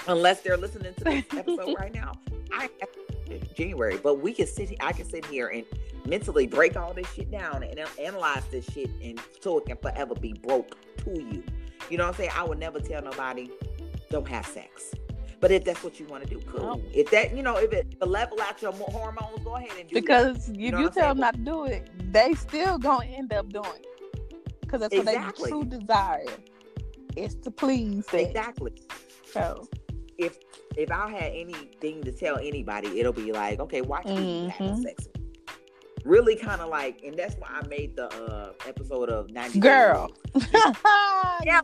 unless 0.08 0.40
they're 0.40 0.56
listening 0.56 0.94
to 0.94 1.04
this 1.04 1.24
episode 1.36 1.76
right 1.78 1.94
now. 1.94 2.12
I 2.52 2.64
ain't 2.64 2.72
had 2.80 2.88
sex 2.94 2.98
since 3.28 3.52
January, 3.52 3.98
but 4.02 4.20
we 4.20 4.32
can 4.32 4.46
sit. 4.46 4.74
I 4.80 4.92
can 4.92 5.04
sit 5.08 5.24
here 5.26 5.48
and 5.48 5.64
mentally 6.06 6.46
break 6.46 6.76
all 6.76 6.94
this 6.94 7.12
shit 7.12 7.30
down 7.30 7.62
and 7.62 7.78
analyze 8.00 8.44
this 8.50 8.64
shit, 8.72 8.90
and 9.02 9.20
so 9.40 9.58
it 9.58 9.66
can 9.66 9.76
forever 9.76 10.14
be 10.14 10.32
broke 10.32 10.76
to 11.04 11.10
you. 11.10 11.44
You 11.90 11.98
know 11.98 12.04
what 12.04 12.14
I'm 12.14 12.16
saying? 12.16 12.30
I 12.34 12.42
would 12.42 12.58
never 12.58 12.80
tell 12.80 13.02
nobody 13.02 13.50
don't 14.10 14.26
have 14.28 14.46
sex. 14.46 14.94
But 15.40 15.50
if 15.50 15.64
that's 15.64 15.82
what 15.82 15.98
you 15.98 16.06
want 16.06 16.22
to 16.22 16.30
do, 16.30 16.40
cool. 16.46 16.80
Oh. 16.80 16.82
If 16.94 17.10
that, 17.10 17.36
you 17.36 17.42
know, 17.42 17.56
if 17.56 17.72
it 17.72 18.00
to 18.00 18.06
level 18.06 18.40
out 18.40 18.62
your 18.62 18.72
hormones, 18.72 19.44
go 19.44 19.56
ahead 19.56 19.70
and 19.78 19.88
do 19.88 19.94
that. 19.94 20.00
Because 20.00 20.48
if 20.48 20.56
you, 20.56 20.70
know 20.70 20.78
I'm 20.78 20.84
tell 20.84 20.92
saying? 20.92 21.08
them 21.08 21.18
not 21.18 21.34
to 21.34 21.40
do 21.40 21.64
it, 21.64 22.12
they 22.12 22.32
still 22.34 22.78
gonna 22.78 23.06
end 23.06 23.32
up 23.32 23.52
doing 23.52 23.66
it. 23.66 24.60
Because 24.60 24.80
that's 24.80 24.94
what 24.94 25.04
they 25.04 25.48
true 25.48 25.64
desire 25.64 26.24
is 27.16 27.34
to 27.36 27.50
please 27.50 28.06
them. 28.06 28.20
exactly. 28.26 28.72
So 29.32 29.68
If 30.18 30.38
if 30.76 30.90
I 30.90 31.10
had 31.10 31.32
anything 31.34 32.02
to 32.04 32.12
tell 32.12 32.38
anybody, 32.38 33.00
it'll 33.00 33.12
be 33.12 33.32
like, 33.32 33.60
okay, 33.60 33.80
watch 33.82 34.04
me 34.06 34.48
having 34.48 34.74
Mhm. 34.76 34.82
sex. 34.82 35.08
Really, 36.04 36.34
kind 36.36 36.60
of 36.60 36.68
like, 36.68 37.02
and 37.04 37.16
that's 37.16 37.34
why 37.36 37.48
I 37.50 37.66
made 37.66 37.96
the 37.96 38.08
uh 38.08 38.52
episode 38.66 39.08
of 39.08 39.30
ninety. 39.30 39.58
Girl. 39.60 40.10
Yeah. 41.44 41.60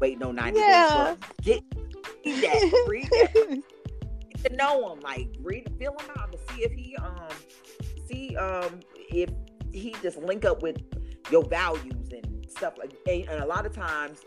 Wait, 0.00 0.18
no, 0.18 0.30
ninety. 0.30 0.60
Yeah. 0.60 1.16
Days 1.42 1.60
Get 2.24 2.42
that. 2.42 2.84
Read 2.88 3.08
that. 3.10 3.62
to 4.44 4.56
know 4.56 4.92
him, 4.92 5.00
like 5.00 5.28
read, 5.40 5.68
feel 5.78 5.92
him 5.98 6.10
out 6.18 6.30
to 6.32 6.38
see 6.54 6.62
if 6.62 6.72
he 6.72 6.96
um 6.96 7.28
see 8.06 8.36
um 8.36 8.80
if 9.10 9.30
he 9.72 9.94
just 10.02 10.18
link 10.18 10.44
up 10.44 10.62
with 10.62 10.76
your 11.30 11.44
values 11.44 12.10
and 12.12 12.46
stuff 12.48 12.74
like. 12.78 12.92
And 13.08 13.42
a 13.42 13.46
lot 13.46 13.66
of 13.66 13.72
times, 13.74 14.20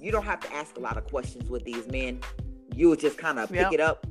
you 0.00 0.10
don't 0.12 0.24
have 0.24 0.40
to 0.40 0.52
ask 0.54 0.76
a 0.76 0.80
lot 0.80 0.96
of 0.96 1.06
questions 1.06 1.48
with 1.50 1.64
these 1.64 1.86
men. 1.88 2.20
You 2.74 2.88
would 2.90 3.00
just 3.00 3.18
kind 3.18 3.38
of 3.38 3.48
pick 3.48 3.60
Yep. 3.60 3.72
it 3.72 3.80
up. 3.80 4.06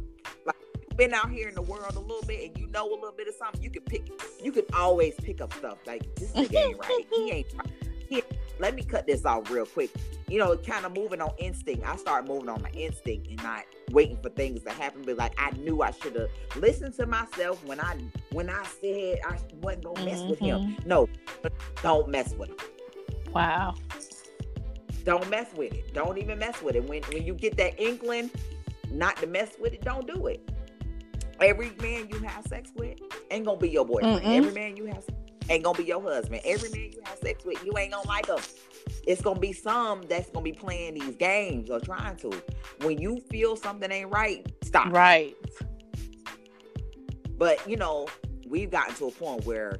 Like 0.45 0.55
you've 0.75 0.97
been 0.97 1.13
out 1.13 1.29
here 1.31 1.47
in 1.47 1.55
the 1.55 1.61
world 1.61 1.95
a 1.95 1.99
little 1.99 2.23
bit, 2.27 2.49
and 2.49 2.57
you 2.57 2.67
know 2.67 2.87
a 2.87 2.93
little 2.95 3.13
bit 3.17 3.27
of 3.27 3.35
something. 3.35 3.61
You 3.61 3.69
can 3.69 3.83
pick. 3.83 4.07
You 4.43 4.51
can 4.51 4.65
always 4.73 5.15
pick 5.15 5.41
up 5.41 5.53
stuff 5.53 5.77
like 5.87 6.03
this 6.15 6.31
nigga 6.33 6.55
ain't 6.55 6.77
right. 6.79 7.05
He 7.15 7.31
ain't. 7.31 7.53
right. 7.57 7.67
He 8.07 8.15
ain't- 8.17 8.25
let 8.59 8.75
me 8.75 8.83
cut 8.83 9.07
this 9.07 9.23
off 9.23 9.49
real 9.49 9.65
quick. 9.65 9.89
You 10.27 10.37
know, 10.39 10.57
kind 10.57 10.85
of 10.85 10.93
moving 10.93 11.21
on 11.21 11.31
instinct. 11.37 11.85
I 11.87 11.95
start 11.95 12.27
moving 12.27 12.49
on 12.49 12.61
my 12.61 12.69
instinct 12.71 13.27
and 13.29 13.41
not 13.41 13.63
waiting 13.91 14.17
for 14.21 14.27
things 14.29 14.61
to 14.63 14.71
happen. 14.71 15.03
But 15.05 15.15
like 15.15 15.31
I 15.37 15.51
knew 15.51 15.81
I 15.81 15.91
should 15.91 16.15
have 16.17 16.29
listened 16.57 16.93
to 16.95 17.05
myself 17.05 17.63
when 17.65 17.79
I 17.79 17.95
when 18.33 18.49
I 18.49 18.65
said 18.81 19.19
I 19.25 19.37
wasn't 19.61 19.85
gonna 19.85 20.03
mess 20.03 20.21
with 20.23 20.39
him. 20.39 20.59
Mm-hmm. 20.59 20.89
No, 20.89 21.07
don't 21.81 22.09
mess 22.09 22.33
with 22.33 22.49
him. 22.49 22.57
wow. 23.31 23.75
Don't 25.09 25.27
mess 25.27 25.47
with 25.55 25.73
it. 25.73 25.91
Don't 25.95 26.19
even 26.19 26.37
mess 26.37 26.61
with 26.61 26.75
it. 26.75 26.87
When 26.87 27.01
when 27.11 27.23
you 27.23 27.33
get 27.33 27.57
that 27.57 27.81
inkling 27.81 28.29
not 28.91 29.17
to 29.17 29.25
mess 29.25 29.49
with 29.59 29.73
it, 29.73 29.81
don't 29.81 30.05
do 30.05 30.27
it. 30.27 30.47
Every 31.41 31.71
man 31.81 32.07
you 32.11 32.19
have 32.19 32.45
sex 32.45 32.71
with 32.75 32.99
ain't 33.31 33.43
gonna 33.43 33.57
be 33.57 33.69
your 33.71 33.85
boyfriend. 33.85 34.21
Mm-mm. 34.21 34.37
Every 34.37 34.53
man 34.53 34.77
you 34.77 34.85
have 34.85 35.03
ain't 35.49 35.63
gonna 35.63 35.75
be 35.75 35.85
your 35.85 35.99
husband. 35.99 36.41
Every 36.45 36.69
man 36.69 36.91
you 36.91 37.01
have 37.05 37.17
sex 37.17 37.43
with, 37.43 37.57
you 37.65 37.75
ain't 37.75 37.91
gonna 37.91 38.07
like 38.07 38.27
them. 38.27 38.37
It's 39.07 39.19
gonna 39.19 39.39
be 39.39 39.51
some 39.51 40.03
that's 40.03 40.29
gonna 40.29 40.43
be 40.43 40.51
playing 40.51 40.93
these 40.93 41.15
games 41.15 41.71
or 41.71 41.79
trying 41.79 42.15
to. 42.17 42.31
When 42.81 42.99
you 42.99 43.19
feel 43.31 43.55
something 43.55 43.91
ain't 43.91 44.11
right, 44.11 44.45
stop. 44.63 44.93
Right. 44.93 45.35
But 47.35 47.67
you 47.67 47.77
know, 47.77 48.05
we've 48.47 48.69
gotten 48.69 48.93
to 48.97 49.07
a 49.07 49.11
point 49.11 49.43
where 49.47 49.79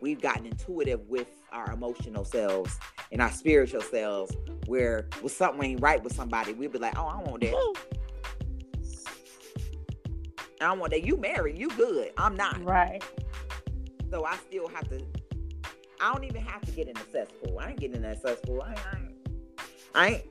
we've 0.00 0.20
gotten 0.20 0.46
intuitive 0.46 1.08
with 1.08 1.28
our 1.54 1.72
emotional 1.72 2.24
selves 2.24 2.78
and 3.12 3.22
our 3.22 3.30
spiritual 3.30 3.80
selves 3.80 4.36
where 4.66 5.08
with 5.22 5.32
something 5.32 5.62
ain't 5.70 5.80
right 5.80 6.02
with 6.02 6.14
somebody, 6.14 6.52
we'd 6.52 6.72
be 6.72 6.78
like, 6.78 6.98
oh, 6.98 7.06
I 7.06 7.22
want 7.22 7.40
that. 7.42 7.74
I 10.60 10.72
want 10.72 10.92
that. 10.92 11.04
You 11.04 11.16
married, 11.16 11.58
you 11.58 11.68
good. 11.70 12.10
I'm 12.18 12.36
not. 12.36 12.62
Right. 12.64 13.02
So 14.10 14.24
I 14.24 14.36
still 14.36 14.68
have 14.68 14.88
to. 14.88 15.04
I 16.00 16.12
don't 16.12 16.24
even 16.24 16.42
have 16.42 16.62
to 16.62 16.70
get 16.72 16.88
in 16.88 16.94
the 16.94 17.04
cesspool. 17.12 17.58
I 17.58 17.70
ain't 17.70 17.80
getting 17.80 17.96
in 17.96 18.02
that 18.02 18.20
cesspool. 18.22 18.62
I 18.62 18.70
ain't. 18.70 18.80
I 18.84 18.98
ain't. 18.98 19.12
I 19.94 20.08
ain't, 20.08 20.22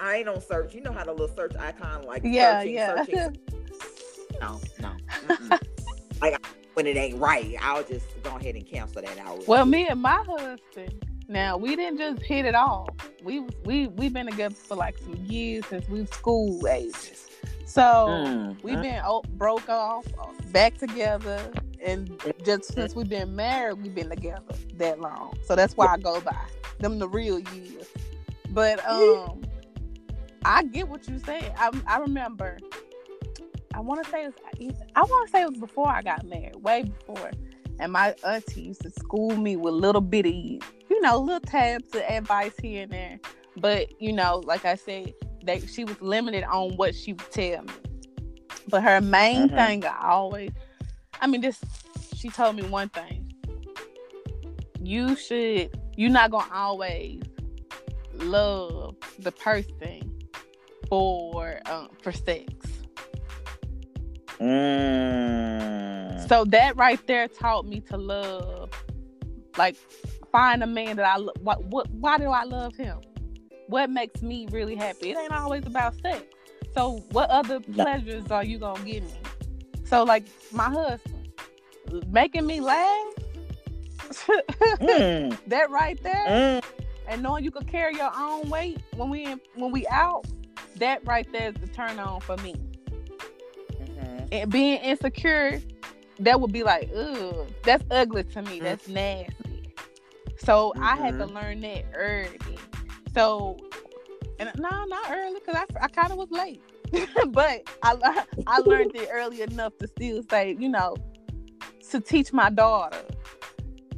I 0.00 0.16
ain't 0.16 0.28
on 0.28 0.40
search. 0.40 0.74
You 0.74 0.80
know 0.80 0.92
how 0.92 1.04
the 1.04 1.12
little 1.12 1.34
search 1.34 1.54
icon 1.56 2.02
like 2.02 2.22
Yeah, 2.24 2.60
searching, 2.60 2.74
yeah. 2.74 3.04
searching. 3.04 3.36
No, 4.40 4.58
no. 4.80 5.58
When 6.74 6.86
it 6.86 6.96
ain't 6.96 7.18
right, 7.18 7.56
I'll 7.60 7.82
just 7.84 8.06
go 8.22 8.36
ahead 8.36 8.54
and 8.54 8.66
cancel 8.66 9.02
that 9.02 9.18
out. 9.18 9.46
Well, 9.48 9.66
me 9.66 9.86
and 9.88 10.00
my 10.00 10.22
husband, 10.26 11.04
now 11.28 11.56
we 11.56 11.76
didn't 11.76 11.98
just 11.98 12.22
hit 12.22 12.44
it 12.44 12.54
off. 12.54 12.90
We 13.22 13.40
we 13.64 13.88
we've 13.88 14.12
been 14.12 14.26
together 14.26 14.54
for 14.54 14.76
like 14.76 14.98
some 14.98 15.16
years 15.26 15.66
since 15.66 15.88
we 15.88 16.00
was 16.00 16.10
school 16.10 16.66
ages. 16.68 17.28
So 17.66 18.24
Mm, 18.24 18.62
we've 18.62 18.78
mm. 18.78 18.82
been 18.82 19.36
broke 19.36 19.68
off, 19.68 20.04
back 20.52 20.76
together, 20.78 21.52
and 21.84 22.20
just 22.44 22.72
since 22.74 22.94
we've 22.96 23.08
been 23.08 23.36
married, 23.36 23.82
we've 23.82 23.94
been 23.94 24.10
together 24.10 24.54
that 24.74 25.00
long. 25.00 25.36
So 25.44 25.54
that's 25.54 25.76
why 25.76 25.86
I 25.86 25.98
go 25.98 26.20
by 26.20 26.36
them 26.80 26.98
the 26.98 27.08
real 27.08 27.38
years. 27.38 27.88
But 28.50 28.84
um, 28.88 29.42
I 30.44 30.64
get 30.64 30.88
what 30.88 31.08
you 31.08 31.18
say. 31.20 31.52
I 31.56 31.70
I 31.86 31.98
remember. 31.98 32.58
I 33.74 33.80
want 33.80 34.04
to 34.04 34.10
say 34.10 34.24
it 34.24 34.34
was, 34.58 34.74
I 34.96 35.00
want 35.02 35.26
to 35.28 35.32
say 35.32 35.42
it 35.42 35.50
was 35.50 35.58
before 35.58 35.88
I 35.88 36.02
got 36.02 36.24
married, 36.24 36.56
way 36.56 36.82
before. 36.82 37.30
And 37.78 37.92
my 37.92 38.14
auntie 38.26 38.62
used 38.62 38.82
to 38.82 38.90
school 38.90 39.36
me 39.36 39.56
with 39.56 39.72
little 39.74 40.00
bitty, 40.02 40.60
you 40.90 41.00
know, 41.00 41.18
little 41.18 41.40
tabs 41.40 41.94
of 41.94 42.02
advice 42.02 42.52
here 42.60 42.82
and 42.82 42.92
there. 42.92 43.20
But 43.56 44.00
you 44.00 44.12
know, 44.12 44.42
like 44.44 44.64
I 44.64 44.74
said, 44.74 45.14
they 45.42 45.60
she 45.60 45.84
was 45.84 46.00
limited 46.02 46.44
on 46.44 46.76
what 46.76 46.94
she 46.94 47.12
would 47.14 47.30
tell 47.30 47.62
me. 47.62 47.72
But 48.68 48.82
her 48.82 49.00
main 49.00 49.48
Mhm. 49.48 49.54
thing, 49.56 49.84
I 49.86 50.08
always, 50.10 50.50
I 51.20 51.26
mean, 51.26 51.40
this 51.40 51.60
she 52.14 52.28
told 52.28 52.56
me 52.56 52.62
one 52.64 52.88
thing. 52.90 53.32
You 54.82 55.16
should, 55.16 55.70
you're 55.96 56.10
not 56.10 56.30
gonna 56.30 56.52
always 56.52 57.22
love 58.14 58.96
the 59.18 59.32
person 59.32 60.02
for 60.88 61.60
um, 61.66 61.88
for 62.02 62.12
sex. 62.12 62.52
Mm. 64.40 66.28
So 66.28 66.44
that 66.46 66.76
right 66.76 67.04
there 67.06 67.28
taught 67.28 67.66
me 67.66 67.80
to 67.80 67.96
love, 67.96 68.70
like 69.58 69.76
find 70.32 70.62
a 70.62 70.66
man 70.66 70.96
that 70.96 71.06
I 71.06 71.16
lo- 71.16 71.32
what 71.40 71.64
what 71.64 71.90
why 71.90 72.18
do 72.18 72.30
I 72.30 72.44
love 72.44 72.74
him? 72.76 73.00
What 73.66 73.90
makes 73.90 74.22
me 74.22 74.46
really 74.50 74.76
happy? 74.76 75.10
It 75.10 75.18
ain't 75.18 75.32
always 75.32 75.66
about 75.66 75.94
sex. 76.00 76.22
So 76.74 77.04
what 77.10 77.30
other 77.30 77.60
pleasures 77.60 78.30
are 78.30 78.44
you 78.44 78.58
gonna 78.58 78.82
give 78.84 79.04
me? 79.04 79.12
So 79.84 80.04
like 80.04 80.24
my 80.52 80.70
husband 80.70 81.32
making 82.08 82.46
me 82.46 82.60
laugh. 82.60 83.14
Mm, 84.80 85.38
that 85.46 85.70
right 85.70 86.02
there, 86.02 86.26
mm. 86.26 86.64
and 87.06 87.22
knowing 87.22 87.44
you 87.44 87.50
could 87.50 87.66
carry 87.66 87.94
your 87.94 88.10
own 88.16 88.48
weight 88.48 88.78
when 88.96 89.10
we 89.10 89.24
in, 89.24 89.40
when 89.54 89.70
we 89.70 89.86
out, 89.88 90.26
that 90.76 91.06
right 91.06 91.30
there 91.32 91.50
is 91.50 91.54
the 91.60 91.68
turn 91.68 91.98
on 91.98 92.20
for 92.20 92.36
me. 92.38 92.56
And 94.32 94.50
being 94.50 94.78
insecure, 94.80 95.60
that 96.20 96.40
would 96.40 96.52
be 96.52 96.62
like, 96.62 96.90
ugh, 96.94 97.48
that's 97.64 97.84
ugly 97.90 98.24
to 98.24 98.42
me. 98.42 98.60
That's 98.60 98.84
mm-hmm. 98.84 98.94
nasty. 98.94 99.74
So 100.38 100.72
I 100.80 100.96
had 100.96 101.18
to 101.18 101.26
Mhm. 101.26 101.34
learn 101.34 101.60
that 101.60 101.84
early. 101.94 102.38
So, 103.14 103.56
and 104.38 104.48
uh, 104.48 104.52
no, 104.56 104.84
not 104.84 105.10
early 105.10 105.40
because 105.40 105.56
I, 105.56 105.84
I 105.84 105.88
kind 105.88 106.12
of 106.12 106.18
was 106.18 106.30
late, 106.30 106.62
but 107.28 107.62
I 107.82 108.24
I 108.46 108.58
learned 108.60 108.94
it 108.94 109.08
early 109.12 109.42
enough 109.42 109.76
to 109.78 109.88
still 109.88 110.22
say, 110.30 110.56
you 110.58 110.68
know, 110.68 110.96
to 111.90 112.00
teach 112.00 112.32
my 112.32 112.50
daughter. 112.50 113.02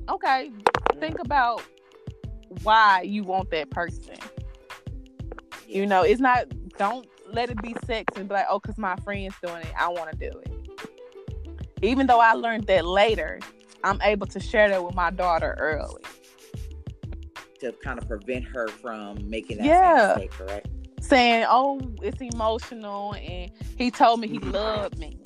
Okay, 0.09 0.51
think 0.99 1.15
mm-hmm. 1.15 1.27
about 1.27 1.62
why 2.62 3.03
you 3.03 3.23
want 3.25 3.51
that 3.51 3.71
person. 3.71 4.17
You 5.67 5.87
know, 5.87 6.03
it's 6.03 6.21
not. 6.21 6.47
Don't 6.79 7.07
let 7.33 7.51
it 7.51 7.61
be 7.62 7.75
sex 7.85 8.17
and 8.17 8.29
be 8.29 8.35
like, 8.35 8.47
oh, 8.49 8.61
cause 8.61 8.79
my 8.79 8.97
friend's 9.05 9.35
doing 9.43 9.62
it, 9.62 9.73
I 9.79 9.89
want 9.89 10.12
to 10.12 10.31
do 10.31 10.39
it. 10.39 10.51
Even 11.83 12.07
though 12.07 12.21
I 12.21 12.33
learned 12.35 12.67
that 12.69 12.85
later, 12.87 13.41
I'm 13.85 14.01
able 14.03 14.27
to 14.29 14.41
share 14.41 14.69
that 14.69 14.85
with 14.85 14.95
my 14.95 15.11
daughter 15.11 15.57
early. 15.59 16.03
to 17.61 17.73
kind 17.85 17.97
of 17.99 18.09
prevent 18.09 18.45
her 18.45 18.67
from 18.69 19.19
making 19.31 19.59
that 19.59 19.67
Yeah. 19.67 20.15
mistake, 20.17 20.33
correct? 20.33 20.69
Saying, 21.01 21.47
oh, 21.49 21.81
it's 22.03 22.21
emotional, 22.21 23.15
and 23.15 23.53
he 23.79 23.91
told 23.91 24.19
me 24.21 24.27
he 24.29 24.39
mm-hmm. 24.41 24.51
loved 24.51 24.99
me. 24.99 25.19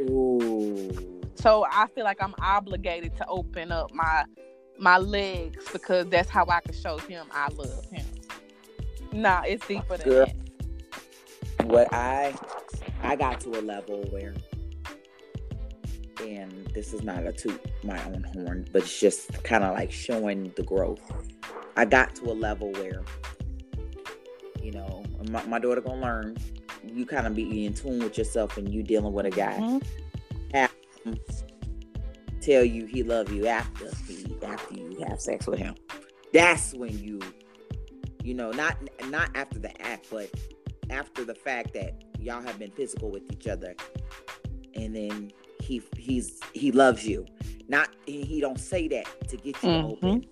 Ooh. 0.00 1.22
So 1.36 1.64
I 1.70 1.86
feel 1.94 2.04
like 2.04 2.20
I'm 2.22 2.34
obligated 2.40 3.16
to 3.18 3.26
open 3.28 3.70
up 3.70 3.92
my 3.92 4.24
my 4.78 4.98
legs 4.98 5.64
because 5.72 6.06
that's 6.08 6.28
how 6.28 6.44
I 6.48 6.60
can 6.60 6.74
show 6.74 6.98
him 6.98 7.26
I 7.32 7.48
love 7.54 7.84
him. 7.90 8.06
Nah, 9.12 9.42
it's 9.46 9.66
deeper 9.66 9.96
than 9.96 10.08
Girl. 10.08 10.26
that. 10.26 10.36
What 11.68 11.92
I 11.92 12.34
I 13.02 13.16
got 13.16 13.40
to 13.40 13.50
a 13.58 13.62
level 13.62 14.02
where 14.10 14.34
and 16.20 16.66
this 16.74 16.92
is 16.92 17.02
not 17.02 17.26
a 17.26 17.32
toot 17.32 17.60
my 17.84 18.02
own 18.04 18.24
horn, 18.34 18.66
but 18.72 18.82
it's 18.82 18.98
just 18.98 19.42
kind 19.44 19.62
of 19.64 19.74
like 19.74 19.92
showing 19.92 20.52
the 20.56 20.62
growth. 20.62 21.00
I 21.76 21.84
got 21.84 22.14
to 22.16 22.24
a 22.30 22.34
level 22.34 22.72
where 22.72 23.02
you 24.62 24.72
know, 24.72 25.04
my, 25.30 25.44
my 25.44 25.58
daughter 25.60 25.80
gonna 25.80 26.00
learn. 26.00 26.36
You 26.84 27.06
kind 27.06 27.26
of 27.26 27.34
be 27.34 27.66
in 27.66 27.74
tune 27.74 28.00
with 28.00 28.18
yourself 28.18 28.56
and 28.56 28.72
you 28.72 28.82
dealing 28.82 29.12
with 29.12 29.26
a 29.26 29.30
guy. 29.30 29.58
Mhm. 29.58 29.82
Tell 32.40 32.64
you 32.64 32.86
he 32.86 33.02
love 33.02 33.30
you 33.32 33.46
after 33.46 33.90
he 34.06 34.36
after 34.44 34.74
you 34.74 35.04
have 35.08 35.20
sex 35.20 35.46
with 35.46 35.58
him. 35.58 35.74
That's 36.32 36.74
when 36.74 36.98
you, 36.98 37.20
you 38.22 38.34
know, 38.34 38.50
not 38.52 38.76
not 39.08 39.30
after 39.34 39.58
the 39.58 39.80
act, 39.82 40.08
but 40.10 40.30
after 40.90 41.24
the 41.24 41.34
fact 41.34 41.74
that 41.74 42.02
y'all 42.18 42.42
have 42.42 42.58
been 42.58 42.70
physical 42.70 43.10
with 43.10 43.22
each 43.32 43.46
other, 43.46 43.74
and 44.74 44.94
then 44.94 45.30
he 45.62 45.82
he's 45.96 46.40
he 46.52 46.72
loves 46.72 47.06
you. 47.06 47.26
Not 47.68 47.94
he 48.06 48.40
don't 48.40 48.60
say 48.60 48.88
that 48.88 49.06
to 49.28 49.36
get 49.36 49.46
you 49.46 49.52
to 49.52 49.66
mm-hmm. 49.66 49.86
open 49.86 50.26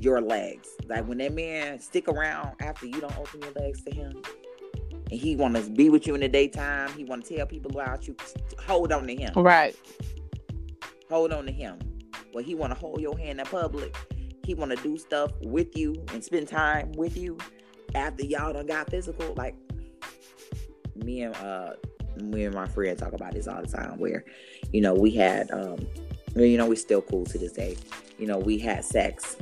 your 0.00 0.20
legs. 0.20 0.68
Like 0.88 1.06
when 1.06 1.18
that 1.18 1.34
man 1.34 1.80
stick 1.80 2.08
around 2.08 2.56
after 2.60 2.86
you 2.86 3.00
don't 3.00 3.16
open 3.18 3.40
your 3.42 3.52
legs 3.52 3.82
to 3.84 3.94
him, 3.94 4.22
and 5.10 5.20
he 5.20 5.36
want 5.36 5.56
to 5.56 5.70
be 5.70 5.90
with 5.90 6.06
you 6.06 6.14
in 6.14 6.20
the 6.20 6.28
daytime. 6.28 6.92
He 6.92 7.04
want 7.04 7.24
to 7.24 7.36
tell 7.36 7.46
people 7.46 7.70
about 7.70 8.06
you. 8.06 8.16
Hold 8.66 8.92
on 8.92 9.06
to 9.06 9.14
him. 9.14 9.32
Right. 9.34 9.76
Hold 11.08 11.32
on 11.32 11.46
to 11.46 11.52
him. 11.52 11.78
Well, 12.34 12.44
he 12.44 12.54
want 12.54 12.72
to 12.72 12.78
hold 12.78 13.00
your 13.00 13.16
hand 13.16 13.40
in 13.40 13.46
public. 13.46 13.96
He 14.44 14.54
want 14.54 14.70
to 14.70 14.82
do 14.82 14.98
stuff 14.98 15.32
with 15.42 15.76
you 15.76 15.94
and 16.12 16.22
spend 16.22 16.48
time 16.48 16.92
with 16.92 17.16
you 17.16 17.38
after 17.94 18.24
y'all 18.24 18.52
done 18.52 18.66
got 18.66 18.90
physical. 18.90 19.34
Like 19.34 19.54
me 20.94 21.22
and 21.22 21.34
uh 21.36 21.72
me 22.16 22.44
and 22.44 22.54
my 22.54 22.66
friend 22.66 22.98
talk 22.98 23.12
about 23.12 23.32
this 23.32 23.48
all 23.48 23.60
the 23.62 23.68
time. 23.68 23.98
Where 23.98 24.24
you 24.72 24.80
know 24.80 24.94
we 24.94 25.10
had 25.12 25.50
um 25.50 25.86
you 26.34 26.56
know 26.56 26.66
we 26.66 26.76
still 26.76 27.02
cool 27.02 27.24
to 27.26 27.38
this 27.38 27.52
day. 27.52 27.76
You 28.18 28.26
know 28.26 28.38
we 28.38 28.58
had 28.58 28.84
sex. 28.84 29.36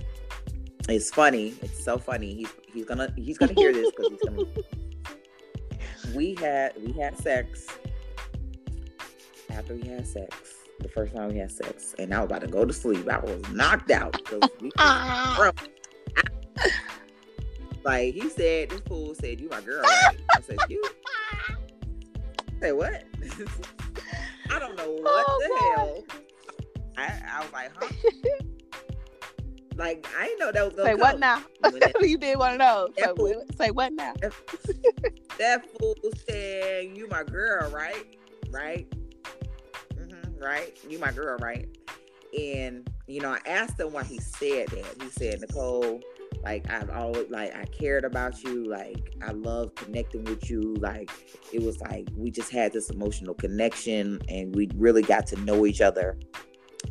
It's 0.88 1.10
funny. 1.10 1.54
It's 1.62 1.82
so 1.82 1.98
funny. 1.98 2.34
He's 2.34 2.52
he's 2.72 2.84
gonna 2.84 3.12
he's 3.16 3.38
gonna 3.38 3.54
hear 3.54 3.72
this 3.72 3.90
because 3.90 4.12
he's 4.12 4.22
gonna. 4.22 4.44
We 6.14 6.36
had 6.36 6.72
we 6.82 6.92
had 6.92 7.18
sex 7.18 7.66
after 9.50 9.74
we 9.74 9.88
had 9.88 10.06
sex. 10.06 10.54
The 10.78 10.88
first 10.88 11.14
time 11.14 11.30
we 11.30 11.38
had 11.38 11.50
sex, 11.50 11.94
and 11.98 12.14
I 12.14 12.20
was 12.20 12.26
about 12.26 12.42
to 12.42 12.46
go 12.46 12.64
to 12.64 12.72
sleep. 12.72 13.08
I 13.08 13.18
was 13.18 13.42
knocked 13.50 13.90
out 13.90 14.12
because 14.12 14.48
we 14.60 14.70
like 17.86 18.14
he 18.14 18.28
said. 18.28 18.70
This 18.70 18.80
fool 18.80 19.14
said, 19.14 19.40
"You 19.40 19.48
my 19.48 19.60
girl." 19.60 19.82
Right? 20.02 20.20
I 20.36 20.40
said, 20.42 20.58
"You." 20.68 20.82
Say 22.60 22.72
what? 22.72 23.04
I 24.50 24.58
don't 24.58 24.76
know 24.76 24.90
what 25.02 25.26
Oh, 25.28 25.38
the 25.40 25.48
God. 25.48 25.58
hell. 25.60 26.04
I, 26.98 27.20
I 27.30 27.40
was 27.42 27.52
like, 27.52 27.70
huh? 27.78 27.88
like 29.76 30.06
I 30.18 30.26
didn't 30.26 30.38
know 30.38 30.52
that 30.52 30.64
was 30.64 30.74
gonna 30.74 30.88
Say 30.88 30.94
what 30.94 31.18
now? 31.18 31.42
That- 31.62 31.94
you 32.00 32.16
did 32.16 32.38
want 32.38 32.54
to 32.54 32.58
know. 32.58 32.88
That 32.96 33.04
So, 33.10 33.16
fool- 33.16 33.44
say 33.58 33.70
what 33.70 33.92
now? 33.92 34.14
that 35.38 35.64
fool 35.78 35.94
said, 36.28 36.96
"You 36.96 37.06
my 37.08 37.22
girl, 37.24 37.70
right? 37.70 38.06
Right? 38.50 38.86
hmm 39.94 40.38
right? 40.42 40.76
You 40.88 40.98
my 40.98 41.12
girl, 41.12 41.36
right?" 41.38 41.68
And 42.38 42.88
you 43.06 43.20
know, 43.20 43.32
I 43.32 43.40
asked 43.46 43.78
him 43.78 43.92
why 43.92 44.04
he 44.04 44.18
said 44.18 44.68
that. 44.68 45.02
He 45.02 45.10
said, 45.10 45.40
"Nicole, 45.42 46.00
like 46.42 46.70
I've 46.70 46.90
always 46.90 47.28
like 47.30 47.54
I 47.54 47.64
cared 47.66 48.04
about 48.04 48.42
you. 48.42 48.64
Like 48.68 49.14
I 49.26 49.32
love 49.32 49.74
connecting 49.74 50.24
with 50.24 50.48
you. 50.50 50.74
Like 50.76 51.10
it 51.52 51.62
was 51.62 51.80
like 51.80 52.08
we 52.16 52.30
just 52.30 52.50
had 52.50 52.72
this 52.72 52.90
emotional 52.90 53.34
connection, 53.34 54.20
and 54.28 54.54
we 54.54 54.70
really 54.76 55.02
got 55.02 55.26
to 55.28 55.36
know 55.40 55.66
each 55.66 55.80
other." 55.80 56.18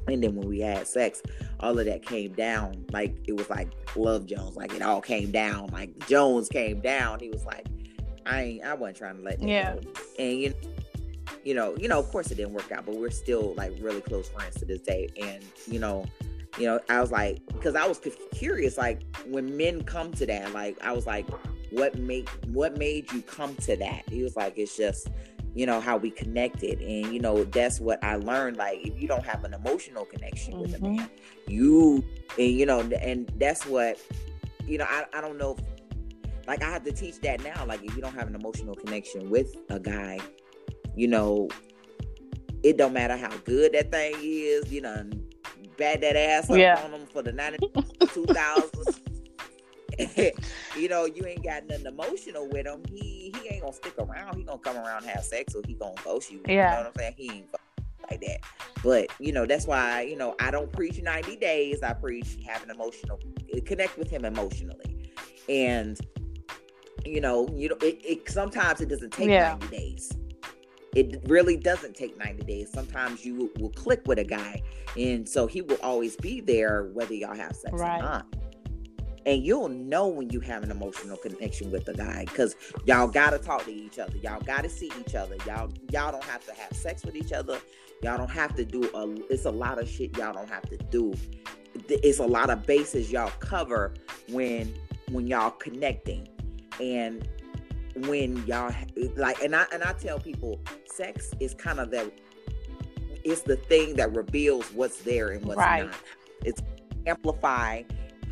And 0.08 0.22
then 0.24 0.36
when 0.36 0.48
we 0.48 0.60
had 0.60 0.88
sex, 0.88 1.22
all 1.62 1.78
of 1.80 1.86
that 1.86 2.06
came 2.06 2.34
down. 2.34 2.86
Like 2.92 3.16
it 3.28 3.36
was 3.36 3.50
like 3.50 3.70
Love 3.96 4.26
Jones. 4.26 4.56
Like 4.56 4.74
it 4.74 4.82
all 4.82 5.02
came 5.02 5.32
down. 5.32 5.68
Like 5.68 6.08
Jones 6.08 6.50
came 6.50 6.82
down. 6.82 7.20
He 7.20 7.30
was 7.30 7.46
like, 7.46 7.66
I 8.26 8.42
ain't 8.44 8.64
I 8.66 8.74
wasn't 8.74 8.98
trying 8.98 9.18
to 9.18 9.24
let 9.24 9.40
that 9.40 9.48
Yeah. 9.48 9.76
go. 9.76 9.82
And 10.20 10.40
you 10.40 10.54
you 11.44 11.54
know, 11.54 11.76
you 11.78 11.88
know, 11.88 12.00
of 12.00 12.10
course 12.12 12.32
it 12.32 12.36
didn't 12.36 12.54
work 12.54 12.72
out, 12.72 12.86
but 12.86 12.96
we're 12.98 13.10
still 13.12 13.54
like 13.56 13.74
really 13.80 14.02
close 14.02 14.28
friends 14.30 14.56
to 14.58 14.66
this 14.66 14.82
day. 14.82 15.10
And 15.22 15.44
you 15.68 15.80
know, 15.80 16.06
you 16.58 16.66
know, 16.66 16.80
I 16.90 17.02
was 17.02 17.12
like, 17.12 17.46
because 17.48 17.76
I 17.76 17.88
was 17.88 18.00
curious, 18.34 18.78
like 18.78 19.04
when 19.26 19.56
men 19.58 19.84
come 19.84 20.12
to 20.14 20.26
that, 20.26 20.54
like 20.54 20.78
I 20.84 20.92
was 20.92 21.06
like, 21.06 21.28
what 21.72 21.98
made 21.98 22.30
what 22.48 22.78
made 22.78 23.12
you 23.12 23.22
come 23.22 23.56
to 23.58 23.76
that? 23.78 24.04
He 24.10 24.24
was 24.24 24.36
like, 24.36 24.58
it's 24.58 24.78
just, 24.78 25.10
you 25.54 25.66
know, 25.66 25.82
how 25.82 25.98
we 25.98 26.12
connected, 26.12 26.80
and 26.80 27.14
you 27.14 27.20
know, 27.20 27.44
that's 27.46 27.80
what 27.80 28.04
I 28.04 28.16
learned. 28.16 28.58
Like, 28.58 28.80
if 28.84 29.00
you 29.02 29.08
don't 29.08 29.26
have 29.26 29.44
an 29.44 29.54
emotional 29.54 30.06
connection 30.06 30.60
with 30.60 30.74
a 30.76 30.78
Mhm. 30.78 30.98
man, 30.98 31.10
you, 31.48 32.04
and 32.38 32.52
you 32.52 32.66
know, 32.66 32.80
and 32.82 33.32
that's 33.38 33.66
what, 33.66 34.00
you 34.66 34.78
know, 34.78 34.86
I 34.88 35.06
I 35.14 35.22
don't 35.22 35.38
know. 35.38 35.52
If, 35.58 36.48
like 36.48 36.62
I 36.64 36.70
have 36.70 36.84
to 36.84 36.92
teach 36.92 37.20
that 37.22 37.44
now. 37.44 37.66
Like 37.66 37.84
if 37.84 37.96
you 37.96 38.02
don't 38.02 38.14
have 38.14 38.28
an 38.28 38.36
emotional 38.36 38.76
connection 38.76 39.30
with 39.30 39.56
a 39.70 39.80
guy, 39.80 40.20
you 40.96 41.08
know, 41.08 41.50
it 42.64 42.78
don't 42.78 42.94
matter 42.94 43.18
how 43.18 43.36
good 43.46 43.74
that 43.74 43.92
thing 43.92 44.16
is. 44.22 44.72
You 44.72 44.82
know, 44.82 45.10
bad 45.78 46.02
that 46.02 46.16
ass 46.16 46.50
up 46.50 46.58
Yeah. 46.58 46.82
on 46.84 46.92
them 46.92 47.06
for 47.12 47.22
the 47.22 47.32
90, 47.32 47.60
2000s. 48.00 49.00
you 50.78 50.90
know, 50.90 51.06
you 51.06 51.26
ain't 51.26 51.44
got 51.44 51.66
nothing 51.68 51.86
emotional 51.86 52.50
with 52.50 52.66
him. 52.66 52.84
He 52.90 53.34
he 53.42 53.50
ain't 53.50 53.62
gonna 53.62 53.74
stick 53.74 53.94
around. 53.98 54.36
He 54.36 54.44
gonna 54.44 54.60
come 54.60 54.76
around 54.78 55.06
have 55.06 55.24
sex, 55.24 55.56
or 55.56 55.62
he 55.66 55.74
gonna 55.74 55.96
ghost 56.04 56.32
you. 56.32 56.40
You 56.40 56.54
Yeah. 56.54 56.72
know 56.72 56.78
what 56.78 56.88
I'm 56.88 56.94
saying? 56.98 57.14
He 57.18 57.32
ain't 57.32 57.50
like 58.10 58.20
that. 58.22 58.40
But 58.84 59.10
you 59.20 59.32
know, 59.32 59.46
that's 59.46 59.68
why 59.68 60.02
you 60.02 60.18
know 60.18 60.36
I 60.40 60.52
don't 60.52 60.72
preach 60.72 61.02
90 61.02 61.38
days. 61.38 61.82
I 61.82 61.94
preach 61.94 62.38
having 62.46 62.70
emotional 62.70 63.20
uh, 63.56 63.60
connect 63.66 63.98
with 63.98 64.10
him 64.10 64.26
emotionally, 64.26 65.14
and 65.48 65.98
you 67.06 67.22
know, 67.22 67.48
you 67.56 67.70
know, 67.70 67.78
it, 67.82 68.00
it 68.04 68.30
sometimes 68.30 68.82
it 68.82 68.90
doesn't 68.90 69.12
take 69.14 69.30
Yeah. 69.30 69.56
90 69.60 69.68
days. 69.68 70.12
It 70.96 71.22
really 71.28 71.58
doesn't 71.58 71.96
take 71.96 72.18
90 72.18 72.44
days. 72.44 72.72
Sometimes 72.72 73.26
you 73.26 73.52
will, 73.60 73.70
click 73.70 74.02
with 74.06 74.18
a 74.18 74.24
guy, 74.24 74.62
and 74.98 75.28
so 75.28 75.46
he 75.46 75.62
will 75.62 75.78
always 75.84 76.16
be 76.16 76.40
there 76.42 76.86
whether 76.94 77.14
y'all 77.14 77.36
have 77.36 77.56
sex 77.56 77.74
Right. 77.74 78.00
or 78.00 78.04
not. 78.04 78.26
And 79.26 79.44
you'll 79.44 79.70
know 79.70 80.08
when 80.08 80.30
you 80.30 80.40
have 80.42 80.64
an 80.64 80.70
emotional 80.72 81.18
connection 81.18 81.72
with 81.72 81.86
the 81.86 81.94
guy 81.96 82.26
because 82.26 82.56
y'all 82.86 83.08
gotta 83.08 83.40
talk 83.40 83.66
to 83.66 83.74
each 83.74 83.98
other. 84.00 84.16
Y'all 84.18 84.40
gotta 84.46 84.70
see 84.70 84.92
each 85.00 85.16
other. 85.16 85.36
Y'all 85.48 85.70
y'all 85.92 86.12
don't 86.12 86.24
have 86.24 86.46
to 86.46 86.54
have 86.54 86.74
sex 86.74 87.04
with 87.04 87.16
each 87.16 87.34
other. 87.34 87.60
Y'all 88.04 88.18
don't 88.18 88.30
have 88.30 88.56
to 88.56 88.64
do 88.64 88.84
a. 88.94 89.16
It's 89.34 89.46
a 89.46 89.52
lot 89.52 89.80
of 89.82 89.90
shit 89.90 90.16
y'all 90.16 90.34
don't 90.34 90.50
have 90.50 90.70
to 90.70 90.78
do. 90.78 91.14
It's 91.90 92.20
a 92.20 92.26
lot 92.26 92.52
of 92.52 92.68
bases 92.68 93.12
y'all 93.12 93.32
cover 93.40 93.96
when 94.30 94.72
when 95.10 95.26
y'all 95.26 95.50
connecting, 95.52 96.28
and 96.80 97.28
when 97.96 98.46
y'all 98.46 98.74
like. 99.16 99.42
And 99.42 99.56
I 99.56 99.66
and 99.74 99.84
I 99.84 99.94
tell 99.94 100.20
people, 100.20 100.60
sex 100.86 101.32
is 101.40 101.54
kind 101.54 101.80
of 101.80 101.92
that. 101.92 102.12
It's 103.24 103.42
the 103.42 103.56
thing 103.58 103.96
that 103.96 104.16
reveals 104.16 104.66
what's 104.74 105.02
there 105.02 105.30
and 105.30 105.44
what's 105.46 105.58
Right. 105.58 105.86
not. 105.86 105.96
It's 106.44 106.62
amplify 107.08 107.84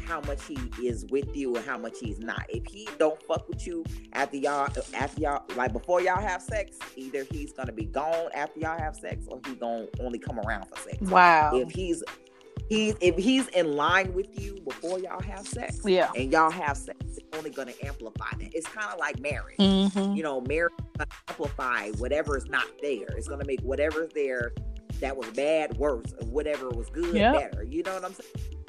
how 0.05 0.19
much 0.21 0.43
he 0.45 0.57
is 0.85 1.05
with 1.09 1.35
you 1.35 1.55
and 1.55 1.65
how 1.65 1.77
much 1.77 1.97
he's 1.99 2.19
not. 2.19 2.45
If 2.49 2.65
he 2.65 2.87
don't 2.99 3.21
fuck 3.23 3.47
with 3.47 3.65
you 3.65 3.83
after 4.13 4.37
y'all 4.37 4.67
after 4.93 5.21
y'all 5.21 5.43
like 5.55 5.73
before 5.73 6.01
y'all 6.01 6.21
have 6.21 6.41
sex, 6.41 6.77
either 6.95 7.25
he's 7.31 7.53
gonna 7.53 7.71
be 7.71 7.85
gone 7.85 8.29
after 8.35 8.59
y'all 8.59 8.77
have 8.77 8.95
sex 8.95 9.25
or 9.29 9.39
he's 9.45 9.55
gonna 9.55 9.87
only 9.99 10.19
come 10.19 10.39
around 10.39 10.65
for 10.67 10.77
sex. 10.77 10.97
Wow. 11.01 11.51
If 11.55 11.71
he's 11.71 12.03
he's 12.69 12.95
if 13.01 13.17
he's 13.17 13.47
in 13.49 13.75
line 13.75 14.13
with 14.13 14.27
you 14.39 14.57
before 14.65 14.99
y'all 14.99 15.21
have 15.21 15.47
sex 15.47 15.79
yeah. 15.85 16.09
and 16.15 16.31
y'all 16.31 16.51
have 16.51 16.77
sex, 16.77 16.97
it's 17.01 17.19
only 17.37 17.49
gonna 17.49 17.73
amplify 17.83 18.29
that. 18.39 18.53
It's 18.55 18.67
kind 18.67 18.91
of 18.91 18.99
like 18.99 19.19
marriage. 19.19 19.57
Mm-hmm. 19.57 20.15
You 20.15 20.23
know, 20.23 20.41
marriage 20.41 20.73
amplify 21.29 21.89
whatever 21.91 22.37
is 22.37 22.47
not 22.47 22.65
there. 22.81 23.07
It's 23.17 23.27
gonna 23.27 23.45
make 23.45 23.61
whatever's 23.61 24.11
there 24.13 24.53
that 24.99 25.15
was 25.17 25.29
bad 25.31 25.77
worse, 25.77 26.13
and 26.19 26.31
whatever 26.31 26.69
was 26.69 26.89
good 26.89 27.15
Yep. 27.15 27.33
better. 27.33 27.63
You 27.63 27.83
know 27.83 27.93
what 27.95 28.05
I'm 28.05 28.13
saying? 28.13 28.63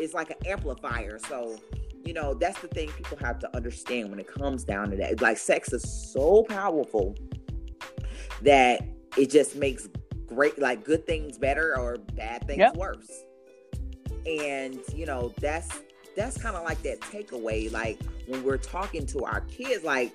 It's 0.00 0.14
like 0.14 0.30
an 0.30 0.36
amplifier. 0.46 1.18
So, 1.28 1.56
you 2.04 2.12
know, 2.14 2.34
that's 2.34 2.58
the 2.60 2.68
thing 2.68 2.88
people 2.92 3.18
have 3.20 3.38
to 3.40 3.56
understand 3.56 4.10
when 4.10 4.18
it 4.18 4.26
comes 4.26 4.64
down 4.64 4.90
to 4.90 4.96
that. 4.96 5.20
Like 5.20 5.38
sex 5.38 5.72
is 5.72 6.12
so 6.12 6.44
powerful 6.48 7.14
that 8.42 8.82
it 9.16 9.30
just 9.30 9.56
makes 9.56 9.88
great 10.26 10.58
like 10.58 10.84
good 10.84 11.06
things 11.06 11.38
better 11.38 11.76
or 11.78 11.96
bad 12.14 12.46
things 12.46 12.58
Yep. 12.58 12.76
worse. 12.76 13.24
And, 14.28 14.80
you 14.94 15.06
know, 15.06 15.32
that's 15.40 15.80
that's 16.16 16.36
kind 16.36 16.54
of 16.56 16.64
like 16.64 16.82
that 16.82 17.00
takeaway 17.00 17.70
like 17.72 17.98
when 18.26 18.42
we're 18.44 18.58
talking 18.58 19.06
to 19.06 19.24
our 19.24 19.40
kids 19.42 19.84
like 19.84 20.12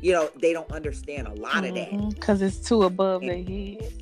you 0.00 0.12
know 0.12 0.30
they 0.40 0.52
don't 0.52 0.70
understand 0.70 1.26
a 1.26 1.34
lot 1.34 1.64
of 1.64 1.74
that 1.74 2.10
Because 2.14 2.40
it's 2.42 2.58
too 2.58 2.84
above 2.84 3.22
their 3.22 3.42
head. 3.42 3.92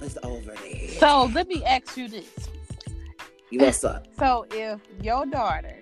it's 0.00 0.16
over 0.22 0.52
there 0.52 0.88
So 1.00 1.24
let 1.34 1.48
me 1.48 1.64
ask 1.64 1.96
you 1.96 2.06
this. 2.08 2.28
what's 3.50 3.82
up 3.82 4.06
So 4.18 4.46
if 4.52 4.80
your 5.02 5.26
daughter 5.26 5.78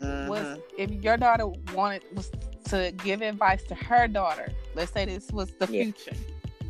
was 0.00 0.46
Mhm. 0.46 0.62
if 0.78 0.90
your 1.04 1.16
daughter 1.18 1.46
wanted 1.74 2.02
was 2.14 2.30
to 2.70 2.92
give 3.04 3.20
advice 3.20 3.62
to 3.64 3.74
her 3.74 4.08
daughter, 4.08 4.48
let's 4.74 4.92
say 4.92 5.04
this 5.04 5.30
was 5.32 5.50
the 5.58 5.66
Yeah. 5.70 5.84
future, 5.84 6.16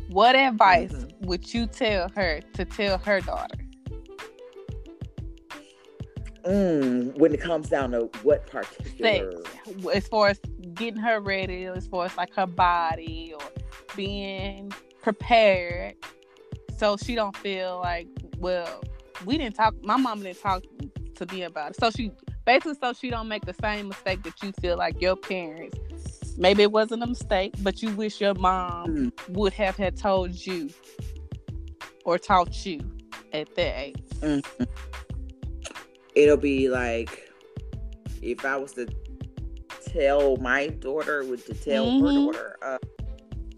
what 0.09 0.35
advice 0.35 0.91
Mhm. 0.91 1.25
would 1.25 1.53
you 1.53 1.67
tell 1.67 2.09
her 2.17 2.41
to 2.53 2.65
tell 2.65 2.97
her 2.99 3.21
daughter? 3.21 3.55
Mm, 6.47 7.17
when 7.17 7.33
it 7.33 7.41
comes 7.41 7.67
down 7.67 7.91
to 7.91 8.09
what 8.23 8.47
particular 8.47 9.33
Sex, 9.43 9.85
as 9.93 10.07
far 10.07 10.29
as 10.29 10.39
getting 10.75 10.99
her 10.99 11.19
ready, 11.19 11.65
as 11.65 11.87
far 11.87 12.05
as 12.05 12.15
like 12.15 12.33
her 12.35 12.47
body 12.47 13.33
or 13.37 13.45
being 13.97 14.71
prepared, 15.01 15.95
so 16.77 16.95
she 16.95 17.15
don't 17.15 17.35
feel 17.35 17.81
like, 17.83 18.07
well, 18.37 18.81
we 19.25 19.37
didn't 19.37 19.55
talk. 19.55 19.73
My 19.83 19.97
mom 19.97 20.23
didn't 20.23 20.39
talk 20.41 20.63
to 21.15 21.25
me 21.33 21.43
about 21.43 21.71
it, 21.71 21.79
so 21.81 21.89
she 21.89 22.11
basically 22.45 22.75
so 22.81 22.93
she 22.93 23.09
don't 23.09 23.27
make 23.27 23.45
the 23.45 23.55
same 23.61 23.89
mistake 23.89 24.23
that 24.23 24.41
you 24.41 24.53
feel 24.61 24.77
like 24.77 25.01
your 25.01 25.17
parents. 25.17 25.77
Maybe 26.37 26.63
it 26.63 26.71
wasn't 26.71 27.03
a 27.03 27.07
mistake, 27.07 27.55
but 27.61 27.81
you 27.81 27.89
wish 27.91 28.21
your 28.21 28.35
mom 28.35 28.87
Mm. 28.87 29.29
would 29.35 29.51
have 29.53 29.75
had 29.75 29.97
told 29.97 30.33
you 30.45 30.69
or 32.05 32.17
taught 32.17 32.65
you 32.65 32.79
at 33.33 33.53
that 33.55 33.79
age. 33.79 34.03
Mhm. 34.21 34.67
It'll 36.17 36.35
be 36.35 36.67
like 36.67 37.29
if 38.23 38.43
i 38.43 38.57
was 38.57 38.73
to 38.73 38.87
tell 39.93 40.35
my 40.37 40.67
daughter 40.67 41.23
would 41.23 41.45
to 41.45 41.53
tell 41.53 41.85
her 41.85 41.91
Mhm. 42.11 42.15
daughter 42.25 42.57
uh, 42.63 42.77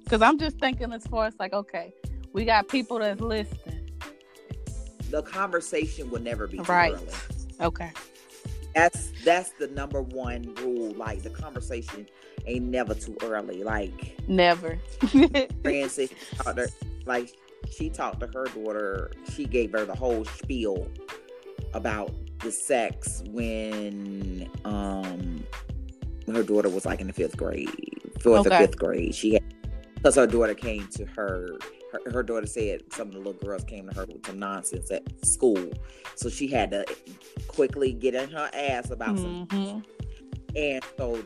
Because 0.03 0.21
I'm 0.21 0.37
just 0.39 0.57
thinking 0.59 0.91
as 0.91 1.05
far 1.07 1.25
as 1.27 1.35
like, 1.39 1.53
okay, 1.53 1.93
we 2.33 2.43
got 2.43 2.67
people 2.67 2.99
that's 2.99 3.21
listening. 3.21 3.89
the 5.11 5.21
conversation 5.23 6.09
will 6.11 6.21
never 6.21 6.47
be 6.47 6.59
Right. 6.59 6.93
early. 6.93 7.13
Okay. 7.61 7.91
that's 8.75 9.11
that's 9.23 9.51
the 9.59 9.67
number 9.69 10.01
one 10.01 10.53
rule 10.61 10.91
like 10.93 11.23
the 11.23 11.29
conversation 11.29 12.07
ain't 12.45 12.65
never 12.65 12.93
too 12.93 13.15
early 13.23 13.63
like 13.63 14.15
Never. 14.27 14.77
Francis, 15.63 16.09
she 16.11 16.65
like 17.05 17.29
she 17.71 17.89
talked 17.89 18.19
to 18.19 18.27
her 18.27 18.45
daughter. 18.45 19.11
She 19.33 19.45
gave 19.45 19.71
her 19.71 19.85
the 19.85 19.95
whole 19.95 20.25
spiel 20.25 20.87
about 21.73 22.11
the 22.41 22.51
sex 22.51 23.23
when 23.27 24.49
um 24.65 25.43
her 26.33 26.43
daughter 26.43 26.69
was 26.69 26.85
like 26.85 27.01
in 27.01 27.07
the 27.07 27.13
fifth 27.13 27.37
grade, 27.37 27.69
fourth 28.21 28.45
or 28.45 28.51
fifth 28.51 28.77
grade. 28.77 29.15
She 29.15 29.33
had 29.33 29.43
because 29.95 30.15
her 30.15 30.27
daughter 30.27 30.53
came 30.53 30.87
to 30.89 31.05
her, 31.05 31.57
her. 31.91 32.11
Her 32.11 32.23
daughter 32.23 32.45
said 32.47 32.81
some 32.93 33.07
of 33.07 33.13
the 33.13 33.19
little 33.19 33.33
girls 33.33 33.63
came 33.63 33.89
to 33.89 33.95
her 33.95 34.05
with 34.05 34.25
some 34.25 34.39
nonsense 34.39 34.91
at 34.91 35.03
school, 35.25 35.71
so 36.15 36.29
she 36.29 36.47
had 36.47 36.71
to 36.71 36.85
quickly 37.47 37.91
get 37.93 38.15
in 38.15 38.29
her 38.29 38.49
ass 38.53 38.91
about 38.91 39.19
some 39.19 39.47
hmm 39.51 39.79
and 40.55 40.83
so, 40.97 41.23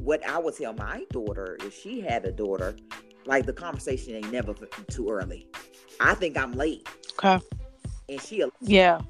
what 0.00 0.26
I 0.28 0.38
would 0.38 0.56
tell 0.56 0.72
my 0.72 1.04
daughter 1.10 1.58
if 1.60 1.74
she 1.74 2.00
had 2.00 2.24
a 2.24 2.32
daughter, 2.32 2.76
like 3.26 3.46
the 3.46 3.52
conversation 3.52 4.14
ain't 4.14 4.32
never 4.32 4.54
too 4.88 5.10
early. 5.10 5.46
I 6.00 6.14
think 6.14 6.36
I'm 6.36 6.52
late, 6.52 6.88
Okay. 7.18 7.44
and 8.08 8.20
she. 8.20 8.44
Yeah. 8.60 9.00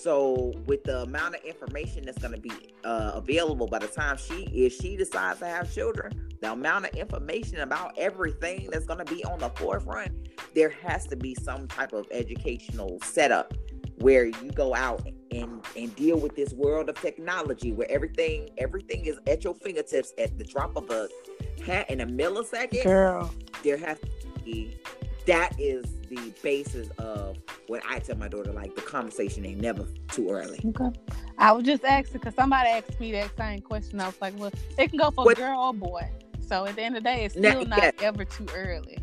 So, 0.00 0.54
with 0.64 0.84
the 0.84 1.02
amount 1.02 1.34
of 1.34 1.44
information 1.44 2.06
that's 2.06 2.16
going 2.16 2.32
to 2.32 2.40
be 2.40 2.72
uh, 2.84 3.12
available 3.16 3.66
by 3.66 3.80
the 3.80 3.86
time 3.86 4.16
she, 4.16 4.44
if 4.44 4.72
she 4.72 4.96
decides 4.96 5.40
to 5.40 5.44
have 5.44 5.70
children, 5.70 6.30
the 6.40 6.52
amount 6.52 6.86
of 6.86 6.94
information 6.94 7.60
about 7.60 7.92
everything 7.98 8.70
that's 8.72 8.86
going 8.86 9.04
to 9.04 9.14
be 9.14 9.22
on 9.26 9.40
the 9.40 9.50
forefront, 9.50 10.10
there 10.54 10.70
has 10.70 11.06
to 11.08 11.16
be 11.16 11.34
some 11.34 11.68
type 11.68 11.92
of 11.92 12.06
educational 12.12 12.98
setup 13.02 13.52
where 13.98 14.24
you 14.24 14.50
go 14.54 14.74
out 14.74 15.06
and 15.32 15.62
and 15.76 15.94
deal 15.96 16.18
with 16.18 16.34
this 16.34 16.54
world 16.54 16.88
of 16.88 16.98
technology 16.98 17.70
where 17.70 17.90
everything 17.90 18.48
everything 18.56 19.04
is 19.04 19.18
at 19.26 19.44
your 19.44 19.54
fingertips 19.54 20.14
at 20.16 20.38
the 20.38 20.44
drop 20.44 20.74
of 20.76 20.88
a 20.88 21.08
hat 21.62 21.90
in 21.90 22.00
a 22.00 22.06
millisecond 22.06 22.82
Girl. 22.84 23.30
there 23.62 23.76
has 23.76 23.98
to 24.00 24.42
be 24.42 24.78
that 25.30 25.54
is 25.60 25.84
the 26.08 26.32
basis 26.42 26.88
of 26.98 27.38
what 27.68 27.80
I 27.88 28.00
tell 28.00 28.16
my 28.16 28.26
daughter. 28.26 28.52
Like 28.52 28.74
the 28.74 28.82
conversation 28.82 29.46
ain't 29.46 29.60
never 29.60 29.86
too 30.08 30.28
early. 30.30 30.60
Okay. 30.64 30.90
I 31.38 31.52
was 31.52 31.64
just 31.64 31.84
asking 31.84 32.14
because 32.20 32.34
somebody 32.34 32.68
asked 32.68 32.98
me 32.98 33.12
that 33.12 33.30
same 33.36 33.60
question. 33.60 34.00
I 34.00 34.06
was 34.06 34.20
like, 34.20 34.36
well, 34.36 34.50
it 34.76 34.88
can 34.88 34.98
go 34.98 35.12
for 35.12 35.24
What- 35.24 35.36
girl 35.36 35.56
or 35.60 35.72
boy. 35.74 36.10
So 36.48 36.64
at 36.66 36.74
the 36.74 36.82
end 36.82 36.96
of 36.96 37.04
the 37.04 37.08
day, 37.10 37.24
it's 37.24 37.36
Now, 37.36 37.50
still 37.50 37.64
not 37.66 37.78
yes. 37.80 37.94
ever 38.02 38.24
too 38.24 38.44
early. 38.56 38.98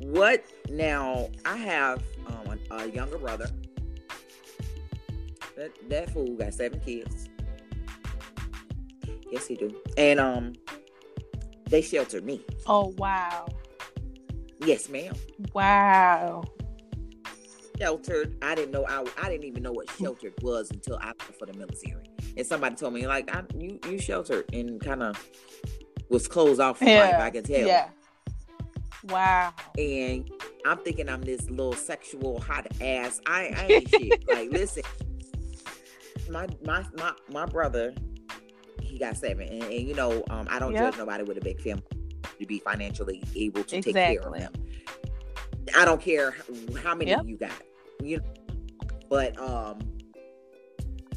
What 0.00 0.44
now? 0.68 1.30
I 1.46 1.56
have 1.56 2.02
um, 2.26 2.58
a, 2.70 2.74
a 2.76 2.86
younger 2.90 3.16
brother. 3.16 3.48
That 5.56 5.70
that 5.88 6.10
fool 6.10 6.36
got 6.36 6.52
seven 6.52 6.78
kids. 6.80 7.30
Yes, 9.32 9.46
he 9.46 9.56
do. 9.56 9.74
And 9.96 10.20
um, 10.20 10.52
they 11.70 11.80
sheltered 11.80 12.24
me. 12.26 12.42
Oh 12.66 12.92
wow, 12.98 13.46
Yes, 14.60 14.88
ma'am. 14.88 15.14
wow. 15.52 16.44
Sheltered. 17.78 18.36
I 18.40 18.54
didn't 18.54 18.70
know. 18.70 18.86
I 18.88 19.04
I 19.20 19.28
didn't 19.28 19.44
even 19.44 19.62
know 19.64 19.72
what 19.72 19.90
sheltered 19.90 20.34
was 20.42 20.70
until 20.70 20.98
after 21.00 21.32
for 21.32 21.44
the 21.46 21.54
military. 21.54 22.04
And 22.36 22.46
somebody 22.46 22.76
told 22.76 22.94
me 22.94 23.06
like, 23.08 23.34
I, 23.34 23.42
you 23.56 23.80
you 23.88 23.98
sheltered 23.98 24.44
and 24.54 24.80
kind 24.80 25.02
of 25.02 25.20
was 26.08 26.28
closed 26.28 26.60
off 26.60 26.78
from 26.78 26.86
life. 26.86 27.14
I 27.16 27.30
can 27.30 27.42
tell. 27.42 27.66
Yeah. 27.66 27.88
Wow. 29.08 29.52
and 29.76 30.30
I'm 30.64 30.78
thinking 30.78 31.08
I'm 31.10 31.20
this 31.22 31.50
little 31.50 31.74
sexual 31.74 32.40
hot 32.40 32.66
ass. 32.80 33.20
I, 33.26 33.52
I 33.56 33.66
ain't 33.72 33.88
shit. 33.90 34.24
Like, 34.32 34.50
listen, 34.50 34.82
my 36.30 36.46
my 36.64 36.84
my 36.96 37.12
my 37.28 37.44
brother, 37.44 37.92
he 38.80 38.98
got 38.98 39.16
seven, 39.16 39.48
and, 39.48 39.62
and 39.64 39.72
you 39.88 39.94
know, 39.94 40.22
um, 40.30 40.46
I 40.48 40.58
don't 40.60 40.72
Yep. 40.72 40.92
judge 40.92 40.98
nobody 40.98 41.24
with 41.24 41.36
a 41.38 41.40
big 41.42 41.60
family 41.60 41.82
to 42.38 42.46
be 42.46 42.58
financially 42.58 43.22
able 43.36 43.64
to 43.64 43.80
take 43.80 43.94
care 43.94 44.20
of 44.20 44.34
Exactly. 44.34 44.40
them. 44.40 44.52
I 45.76 45.84
don't 45.84 46.00
care 46.00 46.34
how 46.82 46.94
many 46.94 47.10
Yep. 47.12 47.24
you 47.26 47.36
got, 47.36 47.52
you 48.02 48.18
know, 48.18 48.24
but 49.08 49.38
um, 49.40 49.78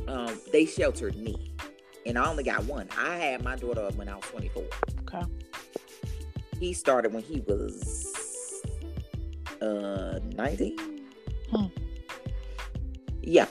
um, 0.08 0.40
they 0.52 0.66
sheltered 0.66 1.16
me, 1.18 1.54
and 2.06 2.18
I 2.18 2.30
only 2.30 2.44
got 2.44 2.64
one. 2.66 2.88
I 2.98 3.18
had 3.18 3.44
my 3.44 3.56
daughter 3.56 3.90
when 3.96 4.08
I 4.10 4.16
was 4.16 4.24
24 4.26 4.64
Okay. 5.02 5.26
he 6.60 6.74
started 6.74 7.14
when 7.14 7.24
he 7.24 7.42
was 7.42 8.62
uh 9.62 10.20
19 10.36 10.78
Hmm. 11.52 11.66
yeah 13.22 13.46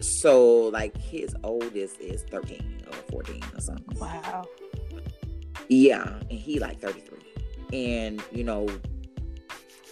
so 0.00 0.68
like 0.68 0.96
his 0.96 1.34
oldest 1.44 2.00
is 2.00 2.22
13 2.30 2.84
or 2.86 2.92
14 3.10 3.42
or 3.54 3.60
something 3.60 3.98
Wow. 3.98 4.44
Yeah 5.68 6.18
and 6.30 6.38
he 6.38 6.58
like 6.58 6.78
33 6.80 7.18
and 7.72 8.22
you 8.32 8.44
know 8.44 8.66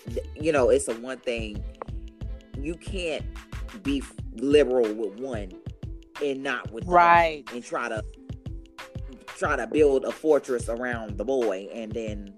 th- 0.07 0.27
you 0.37 0.53
know 0.53 0.69
it's 0.71 0.89
a 0.89 0.95
one 1.01 1.19
thing 1.19 1.63
you 2.59 2.75
can't 2.75 3.25
be 3.83 3.99
f- 3.99 4.13
liberal 4.37 4.93
with 4.95 5.19
one 5.19 5.51
and 6.23 6.43
not 6.43 6.71
with 6.73 6.85
Right. 6.87 7.45
and 7.53 7.65
try 7.65 7.89
to 7.89 8.05
try 9.27 9.57
to 9.57 9.67
build 9.67 10.05
a 10.05 10.13
fortress 10.13 10.69
around 10.69 11.17
the 11.19 11.25
boy 11.25 11.69
and 11.73 11.91
then 11.93 12.35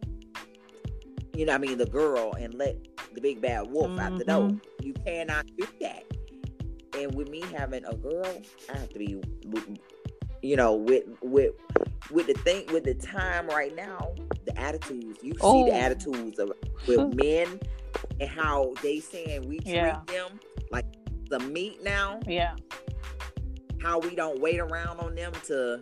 you 1.35 1.44
know 1.44 1.55
I 1.55 1.59
mean 1.59 1.77
the 1.79 1.87
girl 1.87 2.33
and 2.38 2.55
let 2.55 2.77
the 3.14 3.20
big 3.20 3.40
bad 3.40 3.70
wolf 3.70 3.99
out 3.99 4.16
the 4.18 4.25
door. 4.25 4.49
Mhm. 4.49 4.61
You 4.83 4.92
cannot 5.05 5.47
do 5.57 5.66
that. 5.81 6.03
And 6.99 7.14
with 7.14 7.29
me 7.29 7.42
having 7.57 7.85
a 7.85 7.94
girl, 7.94 8.42
I 8.73 8.77
have 8.79 8.88
to 8.90 8.99
be 8.99 9.20
you 10.42 10.57
know 10.57 10.75
with 10.75 11.05
with 11.23 11.53
with 12.10 12.26
the 12.26 12.34
thing 12.34 12.66
with 12.72 12.84
the 12.84 12.94
time 12.94 13.46
right 13.48 13.74
now, 13.74 14.12
the 14.46 14.58
attitudes 14.58 15.18
you 15.22 15.32
see 15.32 15.38
Oh. 15.40 15.64
the 15.66 15.74
attitudes 15.74 16.38
of 16.38 16.52
with 16.86 17.14
men 17.22 17.60
and 18.20 18.28
how 18.28 18.74
they 18.82 19.00
saying 19.00 19.48
we 19.48 19.58
treat 19.60 19.74
Yeah. 19.74 20.00
them 20.06 20.38
like 20.70 20.84
the 21.30 21.38
meat 21.40 21.82
now 21.82 22.20
Yeah. 22.26 22.54
how 23.80 23.98
we 23.98 24.14
don't 24.14 24.40
wait 24.40 24.60
around 24.60 25.00
on 25.00 25.14
them 25.14 25.32
to 25.46 25.80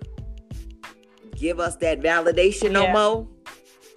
give 1.37 1.58
us 1.61 1.76
that 1.76 2.00
validation 2.00 2.72
no 2.72 2.87
more. 2.92 3.28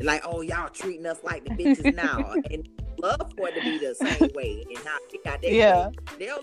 Like, 0.02 0.22
oh, 0.26 0.42
y'all 0.42 0.70
treating 0.70 1.06
us 1.06 1.20
like 1.24 1.46
the 1.46 1.52
bitches 1.52 1.94
now, 1.96 2.34
and 2.52 2.68
love 2.98 3.32
for 3.38 3.48
it 3.50 3.56
to 3.56 3.62
be 3.62 3.78
the 3.78 3.96
same 3.96 4.30
way, 4.34 4.64
and 4.68 4.78
how 4.86 4.98
they 5.12 5.20
got 5.24 5.42
that. 5.42 5.52
Yeah. 5.54 5.90
they'll 6.20 6.42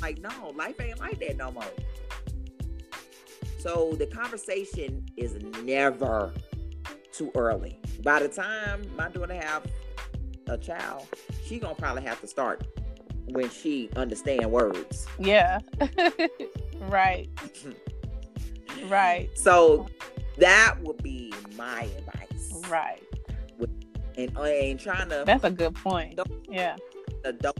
like, 0.00 0.18
no, 0.18 0.50
life 0.54 0.78
ain't 0.80 1.00
like 1.00 1.18
that 1.20 1.36
no 1.36 1.50
more. 1.50 1.64
So 3.66 3.94
the 3.98 4.06
conversation 4.06 5.04
is 5.16 5.34
never 5.64 6.32
too 7.10 7.32
early. 7.34 7.80
By 8.04 8.20
the 8.20 8.28
time 8.28 8.86
my 8.94 9.08
daughter 9.08 9.34
have 9.34 9.66
a 10.46 10.56
child, 10.56 11.08
she 11.44 11.58
gonna 11.58 11.74
probably 11.74 12.04
have 12.04 12.20
to 12.20 12.28
start 12.28 12.64
when 13.30 13.50
she 13.50 13.90
understand 13.96 14.48
words. 14.52 15.08
Yeah. 15.18 15.58
right. 16.82 17.28
Right. 18.88 19.30
So 19.34 19.88
that 20.36 20.76
would 20.82 21.02
be 21.02 21.32
my 21.56 21.88
advice. 21.96 22.62
Right. 22.68 23.02
And 24.18 24.36
and 24.36 24.78
trying 24.78 25.08
to 25.08 25.24
That's 25.26 25.44
a 25.44 25.50
good 25.50 25.74
point. 25.74 26.20
Yeah. 26.46 26.76
adult 27.24 27.58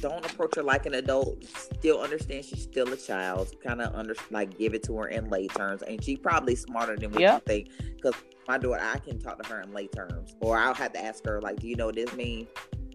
don't 0.00 0.24
approach 0.24 0.54
her 0.56 0.62
like 0.62 0.86
an 0.86 0.94
adult. 0.94 1.44
Still 1.44 2.00
understand 2.00 2.44
she's 2.44 2.62
still 2.62 2.92
a 2.92 2.96
child. 2.96 3.54
Kind 3.62 3.80
of 3.82 3.94
under 3.94 4.14
like 4.30 4.56
give 4.58 4.74
it 4.74 4.82
to 4.84 4.96
her 4.98 5.08
in 5.08 5.28
lay 5.30 5.46
terms, 5.48 5.82
and 5.82 6.02
she 6.02 6.16
probably 6.16 6.54
smarter 6.56 6.96
than 6.96 7.10
what 7.10 7.20
Yep. 7.20 7.34
you 7.34 7.52
think. 7.54 7.68
Because 7.96 8.14
my 8.46 8.58
daughter, 8.58 8.80
I 8.82 8.98
can 8.98 9.18
talk 9.20 9.42
to 9.42 9.48
her 9.52 9.60
in 9.60 9.72
lay 9.72 9.86
terms, 9.88 10.34
or 10.40 10.56
I'll 10.56 10.74
have 10.74 10.92
to 10.94 11.04
ask 11.04 11.24
her 11.26 11.40
like, 11.40 11.60
"Do 11.60 11.68
you 11.68 11.76
know 11.76 11.86
what 11.86 11.96
this 11.96 12.12
mean? 12.14 12.46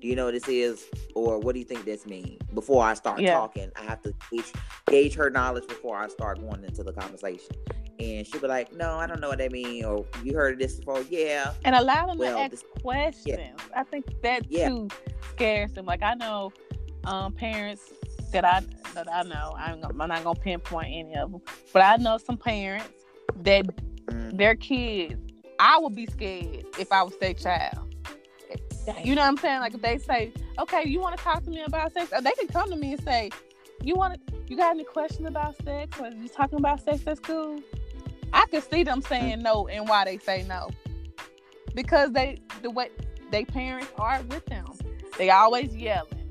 Do 0.01 0.07
you 0.07 0.15
know 0.15 0.25
what 0.25 0.33
this 0.33 0.47
is, 0.49 0.85
or 1.15 1.39
what 1.39 1.53
do 1.53 1.59
you 1.59 1.65
think 1.65 1.85
this 1.85 2.05
mean?" 2.05 2.37
Before 2.53 2.83
I 2.83 2.93
start 2.95 3.19
Yeah. 3.21 3.33
talking, 3.35 3.71
I 3.75 3.83
have 3.83 4.01
to 4.03 4.13
gauge, 4.31 4.51
gauge 4.87 5.13
her 5.15 5.29
knowledge 5.29 5.67
before 5.67 5.97
I 5.97 6.07
start 6.07 6.39
going 6.39 6.63
into 6.63 6.83
the 6.83 6.93
conversation. 6.93 7.55
And 7.99 8.25
she'll 8.25 8.41
be 8.41 8.47
like, 8.47 8.73
"No, 8.73 8.95
I 8.97 9.05
don't 9.05 9.21
know 9.21 9.29
what 9.29 9.37
that 9.37 9.51
mean," 9.51 9.85
or 9.85 10.03
"You 10.23 10.33
heard 10.35 10.53
of 10.53 10.59
this 10.59 10.75
before?" 10.79 11.01
Yeah, 11.09 11.53
And 11.63 11.75
allow 11.75 12.07
them 12.07 12.17
Well, 12.17 12.35
to 12.35 12.41
ask 12.41 12.51
this- 12.51 12.63
questions. 12.81 13.59
I 13.75 13.83
think 13.83 14.05
that 14.23 14.51
Yeah. 14.51 14.69
too 14.69 14.87
scares 15.31 15.71
them. 15.73 15.85
Like 15.85 16.01
I 16.01 16.15
know 16.15 16.51
um, 17.05 17.33
parents 17.33 17.91
that 18.31 18.45
I 18.45 18.61
that 18.93 19.11
I 19.11 19.23
know. 19.23 19.55
I'm, 19.57 19.83
I'm 19.83 20.09
not 20.09 20.23
gonna 20.23 20.39
pinpoint 20.39 20.87
any 20.91 21.15
of 21.15 21.31
them, 21.31 21.41
but 21.71 21.81
I 21.81 21.97
know 21.97 22.17
some 22.17 22.37
parents 22.37 22.89
that 23.43 23.65
Mm. 24.07 24.37
their 24.37 24.53
kids. 24.55 25.15
I 25.59 25.77
would 25.79 25.95
be 25.95 26.05
scared 26.07 26.65
if 26.77 26.91
I 26.91 27.03
was 27.03 27.15
their 27.17 27.33
child. 27.33 27.95
You 29.01 29.15
know 29.15 29.21
what 29.21 29.27
I'm 29.29 29.37
saying? 29.37 29.61
Like 29.61 29.73
if 29.75 29.81
they 29.81 29.97
say, 29.97 30.33
"Okay, 30.59 30.83
you 30.85 30.99
want 30.99 31.17
to 31.17 31.23
talk 31.23 31.41
to 31.45 31.49
me 31.49 31.61
about 31.61 31.93
sex?" 31.93 32.11
Or 32.11 32.19
they 32.19 32.33
can 32.33 32.49
come 32.49 32.69
to 32.69 32.75
me 32.75 32.93
and 32.93 33.03
say, 33.03 33.29
"You 33.81 33.95
want 33.95 34.15
to? 34.27 34.33
You 34.47 34.57
got 34.57 34.71
any 34.71 34.83
questions 34.83 35.25
about 35.25 35.55
sex? 35.63 35.97
Or 36.01 36.09
you 36.09 36.27
talking 36.27 36.59
about 36.59 36.81
sex? 36.81 37.01
That's 37.05 37.21
cool." 37.21 37.61
I 38.33 38.45
could 38.47 38.69
see 38.69 38.83
them 38.83 39.01
saying 39.01 39.41
no 39.41 39.67
and 39.69 39.87
why 39.87 40.03
they 40.03 40.17
say 40.17 40.43
no, 40.49 40.69
because 41.73 42.11
they 42.11 42.39
the 42.61 42.71
way 42.71 42.89
they 43.31 43.45
parents 43.45 43.87
are 43.97 44.21
with 44.23 44.45
them. 44.47 44.65
They 45.17 45.29
always 45.29 45.73
yelling. 45.73 46.22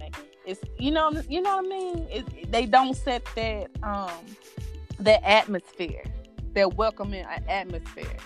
It's 0.45 0.61
you 0.79 0.91
know 0.91 1.11
you 1.29 1.41
know 1.41 1.57
what 1.57 1.65
I 1.67 1.69
mean. 1.69 2.07
It, 2.11 2.51
they 2.53 2.67
don't 2.67 2.95
set 2.95 3.25
that 3.37 3.69
um 3.83 4.11
that 4.99 5.23
atmosphere, 5.25 6.05
that 6.55 6.75
welcoming 6.77 7.25
atmosphere. 7.49 8.17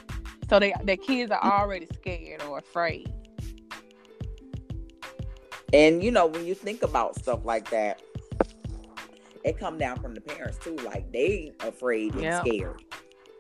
So 0.49 0.59
they 0.59 0.73
their 0.85 0.97
kids 0.97 1.31
are 1.31 1.43
already 1.43 1.87
scared 1.95 2.43
or 2.43 2.59
afraid. 2.59 3.13
And 5.73 6.03
you 6.03 6.11
know, 6.11 6.27
when 6.27 6.47
you 6.47 6.55
think 6.55 6.83
about 6.83 7.17
stuff 7.17 7.45
like 7.45 7.69
that, 7.71 8.01
it 9.45 9.59
come 9.59 9.79
down 9.79 10.01
from 10.01 10.15
the 10.15 10.21
parents 10.21 10.59
too. 10.59 10.77
Like 10.77 11.11
they 11.13 11.53
afraid 11.61 12.15
and 12.15 12.23
Yeah. 12.23 12.41
scared. 12.43 12.83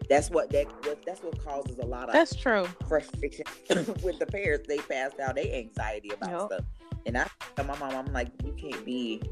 That's 0.08 0.30
what 0.30 0.50
that 0.52 0.66
what, 0.84 1.04
that's 1.04 1.22
what 1.22 1.42
causes 1.44 1.78
a 1.78 1.86
lot 1.86 2.08
of 2.08 2.12
That's 2.12 2.34
true. 2.34 2.68
frustration 2.88 3.44
with 4.02 4.18
the 4.18 4.26
parents. 4.26 4.66
They 4.68 4.78
pass 4.78 5.12
down 5.14 5.34
their 5.34 5.52
anxiety 5.52 6.10
about 6.12 6.30
Yep. 6.30 6.40
stuff. 6.60 6.64
And 7.07 7.16
I 7.16 7.27
tell 7.55 7.64
my 7.64 7.79
mom, 7.79 7.92
I'm 7.95 8.12
like, 8.12 8.29
you 8.45 8.53
can't 8.53 8.85
be 8.85 9.23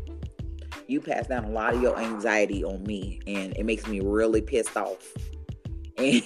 you 0.87 1.01
pass 1.01 1.27
down 1.27 1.45
a 1.45 1.51
lot 1.51 1.75
of 1.75 1.81
your 1.83 1.99
anxiety 1.99 2.63
on 2.65 2.83
me 2.85 3.21
and 3.27 3.57
it 3.57 3.65
makes 3.65 3.87
me 3.87 4.01
really 4.01 4.41
pissed 4.41 4.77
off. 4.77 5.13
And 5.97 6.23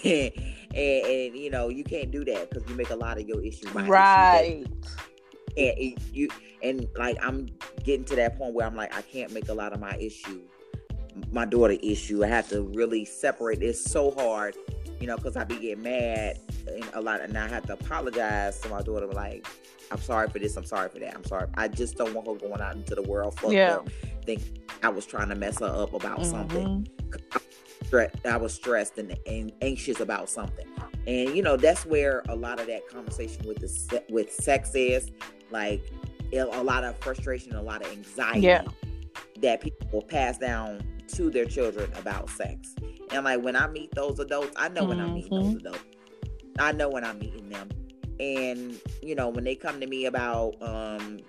and, 0.74 1.06
and 1.06 1.36
you 1.36 1.50
know, 1.50 1.68
you 1.70 1.82
can't 1.82 2.10
do 2.10 2.24
that 2.26 2.50
because 2.50 2.68
you 2.68 2.74
make 2.76 2.90
a 2.90 2.94
lot 2.96 3.18
of 3.18 3.26
your 3.26 3.42
issue 3.42 3.66
my 3.74 3.82
issue. 3.82 3.90
That- 3.90 3.90
Right. 3.90 4.66
and 5.56 5.78
it, 5.78 5.98
you 6.12 6.28
and 6.62 6.86
like 6.96 7.16
I'm 7.22 7.48
getting 7.84 8.04
to 8.06 8.16
that 8.16 8.36
point 8.38 8.54
where 8.54 8.66
I'm 8.66 8.76
like 8.76 8.94
I 8.94 9.02
can't 9.02 9.32
make 9.32 9.48
a 9.48 9.54
lot 9.54 9.72
of 9.72 9.80
my 9.80 9.94
issue 9.96 10.42
my 11.32 11.44
daughter 11.44 11.76
issue. 11.82 12.24
I 12.24 12.28
have 12.28 12.48
to 12.50 12.62
really 12.74 13.04
separate. 13.04 13.62
It's 13.62 13.82
so 13.90 14.10
hard, 14.12 14.56
you 15.00 15.06
know, 15.06 15.16
because 15.16 15.36
I 15.36 15.44
be 15.44 15.58
getting 15.58 15.82
mad 15.82 16.38
and 16.66 16.84
a 16.94 17.00
lot, 17.00 17.20
and 17.20 17.36
I 17.36 17.48
have 17.48 17.66
to 17.66 17.74
apologize 17.74 18.60
to 18.60 18.68
my 18.68 18.82
daughter. 18.82 19.06
Like, 19.06 19.46
I'm 19.90 20.00
sorry 20.00 20.28
for 20.28 20.38
this. 20.38 20.56
I'm 20.56 20.64
sorry 20.64 20.88
for 20.88 20.98
that. 20.98 21.14
I'm 21.14 21.24
sorry. 21.24 21.48
I 21.54 21.68
just 21.68 21.96
don't 21.96 22.14
want 22.14 22.26
her 22.26 22.34
going 22.34 22.60
out 22.60 22.76
into 22.76 22.94
the 22.94 23.02
world 23.02 23.38
fucked 23.38 23.54
Yeah. 23.54 23.76
up. 23.76 23.88
Think 24.24 24.42
I 24.82 24.88
was 24.88 25.06
trying 25.06 25.28
to 25.30 25.34
mess 25.34 25.60
her 25.60 25.66
up 25.66 25.94
about 25.94 26.24
something. 26.26 26.86
Mhm. 26.86 27.42
I 28.24 28.36
was 28.36 28.52
stressed 28.52 28.98
and, 28.98 29.16
and 29.26 29.52
anxious 29.62 30.00
about 30.00 30.28
something. 30.28 30.66
And 31.06 31.34
you 31.34 31.42
know, 31.42 31.56
that's 31.56 31.86
where 31.86 32.22
a 32.28 32.36
lot 32.36 32.60
of 32.60 32.66
that 32.66 32.86
conversation 32.88 33.46
with 33.46 33.58
the 33.58 34.02
with 34.10 34.32
sex 34.32 34.72
is 34.74 35.10
like 35.50 35.82
a 36.34 36.44
lot 36.44 36.84
of 36.84 36.98
frustration, 36.98 37.54
a 37.54 37.62
lot 37.62 37.82
of 37.82 37.90
anxiety 37.90 38.40
yeah. 38.40 38.64
that 39.40 39.62
people 39.62 39.88
will 39.90 40.02
pass 40.02 40.36
down 40.36 40.82
to 41.08 41.30
their 41.30 41.46
children 41.46 41.90
about 41.96 42.30
sex. 42.30 42.74
And 43.10 43.24
like 43.24 43.42
when 43.42 43.56
I 43.56 43.66
meet 43.68 43.94
those 43.94 44.18
adults, 44.18 44.52
I 44.56 44.68
know 44.68 44.84
when 44.84 45.00
I'm 45.00 45.14
meeting 45.14 45.30
those 45.30 45.46
mm-hmm. 45.46 45.66
adults. 45.66 45.84
I 46.58 46.72
know 46.72 46.88
when 46.88 47.04
I'm 47.04 47.18
meeting 47.18 47.48
them. 47.48 47.68
And 48.20 48.80
you 49.02 49.14
know, 49.14 49.28
when 49.28 49.44
they 49.44 49.54
come 49.54 49.80
to 49.80 49.86
me 49.86 50.06
about 50.06 50.60
um 50.60 51.20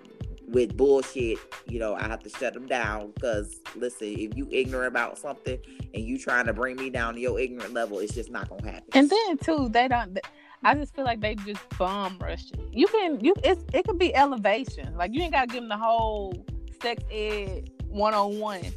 with 0.48 0.76
bullshit, 0.76 1.38
you 1.66 1.78
know, 1.78 1.94
I 1.94 2.08
have 2.08 2.22
to 2.24 2.28
shut 2.28 2.54
them 2.54 2.66
down 2.66 3.12
because 3.14 3.60
listen, 3.76 4.08
if 4.08 4.36
you 4.36 4.48
ignorant 4.50 4.88
about 4.88 5.18
something 5.18 5.58
and 5.94 6.04
you 6.04 6.18
trying 6.18 6.46
to 6.46 6.52
bring 6.52 6.76
me 6.76 6.90
down 6.90 7.14
to 7.14 7.20
your 7.20 7.38
ignorant 7.38 7.72
level, 7.72 8.00
it's 8.00 8.14
just 8.14 8.30
not 8.30 8.48
gonna 8.48 8.70
happen. 8.70 8.88
And 8.92 9.08
then 9.08 9.38
too, 9.38 9.68
they 9.68 9.88
don't. 9.88 10.18
I 10.62 10.74
just 10.74 10.94
feel 10.94 11.04
like 11.04 11.20
they 11.20 11.36
just 11.36 11.66
bum 11.78 12.18
rush 12.20 12.50
you. 12.52 12.68
You 12.72 12.86
can 12.88 13.20
you 13.24 13.34
it's 13.44 13.64
it 13.72 13.86
could 13.86 13.98
be 13.98 14.14
elevation. 14.14 14.94
Like 14.96 15.14
you 15.14 15.22
ain't 15.22 15.32
gotta 15.32 15.46
give 15.46 15.62
them 15.62 15.68
the 15.68 15.78
whole 15.78 16.44
sex 16.82 17.02
ed 17.10 17.70
one 17.88 18.14
on 18.14 18.38
one 18.38 18.72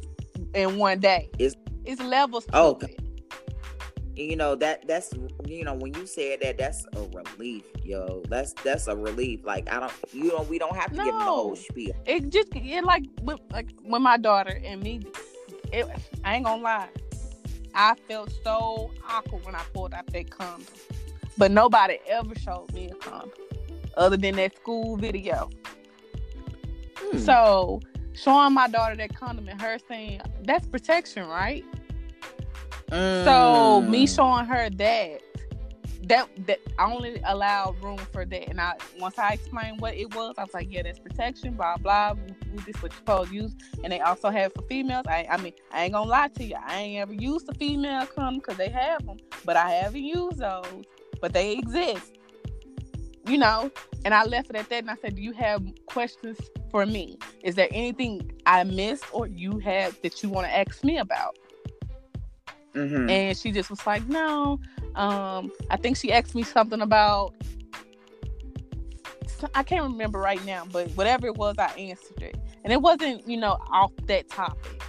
in 0.54 0.78
one 0.78 1.00
day. 1.00 1.30
It's 1.38 1.56
it's 1.84 2.00
levels. 2.00 2.46
Oh, 2.52 2.70
okay 2.70 2.96
you 4.16 4.36
know 4.36 4.54
that 4.54 4.86
that's 4.86 5.12
you 5.46 5.64
know 5.64 5.74
when 5.74 5.92
you 5.94 6.06
said 6.06 6.38
that 6.40 6.56
that's 6.56 6.86
a 6.94 7.00
relief 7.12 7.64
yo 7.82 8.22
that's 8.28 8.52
that's 8.64 8.86
a 8.86 8.96
relief 8.96 9.40
like 9.44 9.70
i 9.72 9.80
don't 9.80 9.92
you 10.12 10.28
know 10.28 10.42
we 10.42 10.58
don't 10.58 10.76
have 10.76 10.90
to 10.90 10.96
no. 10.96 11.04
give 11.04 11.14
them 11.14 11.20
the 11.20 11.26
whole 11.26 11.56
spiel 11.56 11.92
it 12.06 12.28
just 12.30 12.48
it 12.54 12.84
like 12.84 13.04
with, 13.22 13.40
like 13.50 13.70
when 13.82 14.02
my 14.02 14.16
daughter 14.16 14.60
and 14.64 14.82
me 14.82 15.00
it, 15.72 15.86
i 16.24 16.36
ain't 16.36 16.44
gonna 16.44 16.62
lie 16.62 16.88
i 17.74 17.94
felt 18.06 18.32
so 18.44 18.90
awkward 19.08 19.44
when 19.44 19.54
i 19.54 19.62
pulled 19.72 19.92
out 19.92 20.06
that 20.06 20.30
condom 20.30 20.64
but 21.36 21.50
nobody 21.50 21.98
ever 22.08 22.34
showed 22.36 22.72
me 22.72 22.88
a 22.90 22.94
condom 22.94 23.30
other 23.96 24.16
than 24.16 24.36
that 24.36 24.54
school 24.56 24.96
video 24.96 25.50
hmm. 26.98 27.18
so 27.18 27.80
showing 28.14 28.54
my 28.54 28.68
daughter 28.68 28.96
that 28.96 29.14
condom 29.14 29.48
and 29.48 29.60
her 29.60 29.76
saying 29.88 30.20
that's 30.44 30.66
protection 30.66 31.26
right 31.26 31.64
Mm. 32.90 33.24
So 33.24 33.80
me 33.80 34.06
mm. 34.06 34.14
showing 34.14 34.46
her 34.46 34.70
that 34.70 35.20
that 36.06 36.28
that 36.46 36.60
I 36.78 36.92
only 36.92 37.20
allowed 37.24 37.82
room 37.82 37.98
for 38.12 38.24
that, 38.24 38.48
and 38.48 38.60
I 38.60 38.74
once 39.00 39.18
I 39.18 39.32
explained 39.32 39.80
what 39.80 39.94
it 39.94 40.14
was, 40.14 40.34
I 40.38 40.44
was 40.44 40.54
like, 40.54 40.68
yeah, 40.70 40.82
that's 40.82 40.98
protection, 40.98 41.54
blah 41.54 41.76
blah. 41.76 42.14
we 42.52 42.58
This 42.62 42.80
what 42.82 42.92
you 42.92 42.98
supposed 42.98 43.30
to 43.30 43.34
use, 43.34 43.56
and 43.82 43.92
they 43.92 44.00
also 44.00 44.30
have 44.30 44.52
for 44.52 44.62
females. 44.62 45.06
I 45.08 45.26
I 45.30 45.38
mean, 45.38 45.54
I 45.72 45.84
ain't 45.84 45.94
gonna 45.94 46.10
lie 46.10 46.28
to 46.28 46.44
you, 46.44 46.56
I 46.62 46.80
ain't 46.80 47.00
ever 47.00 47.14
used 47.14 47.48
a 47.48 47.54
female 47.54 48.06
condom 48.06 48.40
because 48.40 48.58
they 48.58 48.68
have 48.68 49.04
them, 49.06 49.16
but 49.44 49.56
I 49.56 49.70
haven't 49.70 50.04
used 50.04 50.38
those, 50.38 50.84
but 51.20 51.32
they 51.32 51.52
exist. 51.52 52.12
You 53.26 53.38
know, 53.38 53.70
and 54.04 54.12
I 54.12 54.24
left 54.24 54.50
it 54.50 54.56
at 54.56 54.68
that, 54.68 54.82
and 54.82 54.90
I 54.90 54.96
said, 54.96 55.16
do 55.16 55.22
you 55.22 55.32
have 55.32 55.62
questions 55.86 56.38
for 56.74 56.86
me? 56.86 57.16
Is 57.44 57.54
there 57.54 57.68
anything 57.70 58.32
I 58.46 58.64
missed 58.64 59.04
or 59.12 59.28
you 59.28 59.58
have 59.58 59.96
that 60.02 60.24
you 60.24 60.28
want 60.28 60.48
to 60.48 60.58
ask 60.58 60.82
me 60.82 60.98
about? 60.98 61.38
Mm-hmm. 62.74 63.08
And 63.08 63.38
she 63.38 63.52
just 63.52 63.70
was 63.70 63.86
like, 63.86 64.04
no. 64.08 64.58
Um, 64.96 65.52
I 65.70 65.76
think 65.76 65.96
she 65.96 66.12
asked 66.12 66.34
me 66.34 66.42
something 66.42 66.80
about 66.80 67.32
I 69.54 69.62
can't 69.62 69.84
remember 69.84 70.18
right 70.18 70.44
now, 70.44 70.64
but 70.72 70.90
whatever 70.96 71.28
it 71.28 71.36
was, 71.36 71.54
I 71.58 71.68
answered 71.78 72.22
it. 72.22 72.36
And 72.64 72.72
it 72.72 72.82
wasn't, 72.82 73.28
you 73.28 73.36
know, 73.36 73.56
off 73.70 73.92
that 74.06 74.28
topic. 74.28 74.82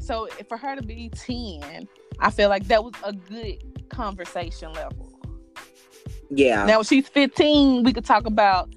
So 0.00 0.28
for 0.48 0.56
her 0.56 0.76
to 0.76 0.82
be 0.82 1.08
10, 1.08 1.88
I 2.20 2.30
feel 2.30 2.50
like 2.50 2.68
that 2.68 2.84
was 2.84 2.94
a 3.02 3.12
good 3.12 3.88
conversation 3.88 4.72
level. 4.74 5.20
Yeah. 6.30 6.66
Now 6.66 6.84
she's 6.84 7.08
15, 7.08 7.82
we 7.82 7.92
could 7.92 8.04
talk 8.04 8.26
about 8.26 8.72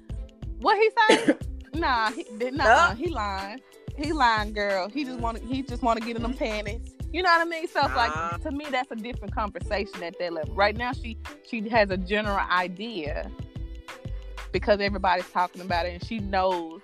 what 0.58 0.76
he 0.76 0.90
said. 1.08 1.46
nah, 1.78 2.10
he, 2.10 2.26
nah, 2.50 2.94
he 2.94 3.08
lying. 3.08 3.60
He 3.96 4.12
lying, 4.12 4.52
girl. 4.52 4.88
He 4.88 5.04
just 5.04 5.18
want 5.20 5.38
to. 5.38 5.46
He 5.46 5.62
just 5.62 5.82
want 5.82 5.98
to 5.98 6.04
get 6.04 6.16
in 6.16 6.22
them 6.22 6.34
panties. 6.34 6.94
You 7.12 7.22
know 7.22 7.30
what 7.30 7.40
I 7.40 7.44
mean? 7.44 7.66
So 7.68 7.80
like 7.80 8.10
uh-huh. 8.10 8.38
to 8.38 8.50
me, 8.50 8.66
that's 8.70 8.90
a 8.90 8.96
different 8.96 9.34
conversation 9.34 10.02
at 10.02 10.18
that 10.18 10.32
level. 10.32 10.54
Right 10.54 10.76
now, 10.76 10.92
she 10.92 11.16
she 11.48 11.66
has 11.68 11.90
a 11.90 11.96
general 11.96 12.44
idea 12.50 13.30
because 14.52 14.80
everybody's 14.80 15.28
talking 15.30 15.62
about 15.62 15.86
it, 15.86 15.94
and 15.94 16.04
she 16.04 16.18
knows 16.18 16.82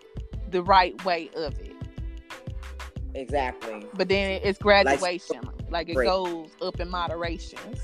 the 0.51 0.63
right 0.63 1.03
way 1.05 1.31
of 1.37 1.59
it. 1.61 1.77
Exactly. 3.15 3.87
But 3.95 4.09
then 4.09 4.41
it's 4.43 4.59
graduation. 4.59 5.41
Like, 5.71 5.89
like 5.89 5.89
it 5.91 5.95
goes 5.95 6.51
up 6.63 6.81
in 6.81 6.89
moderations. 6.89 7.81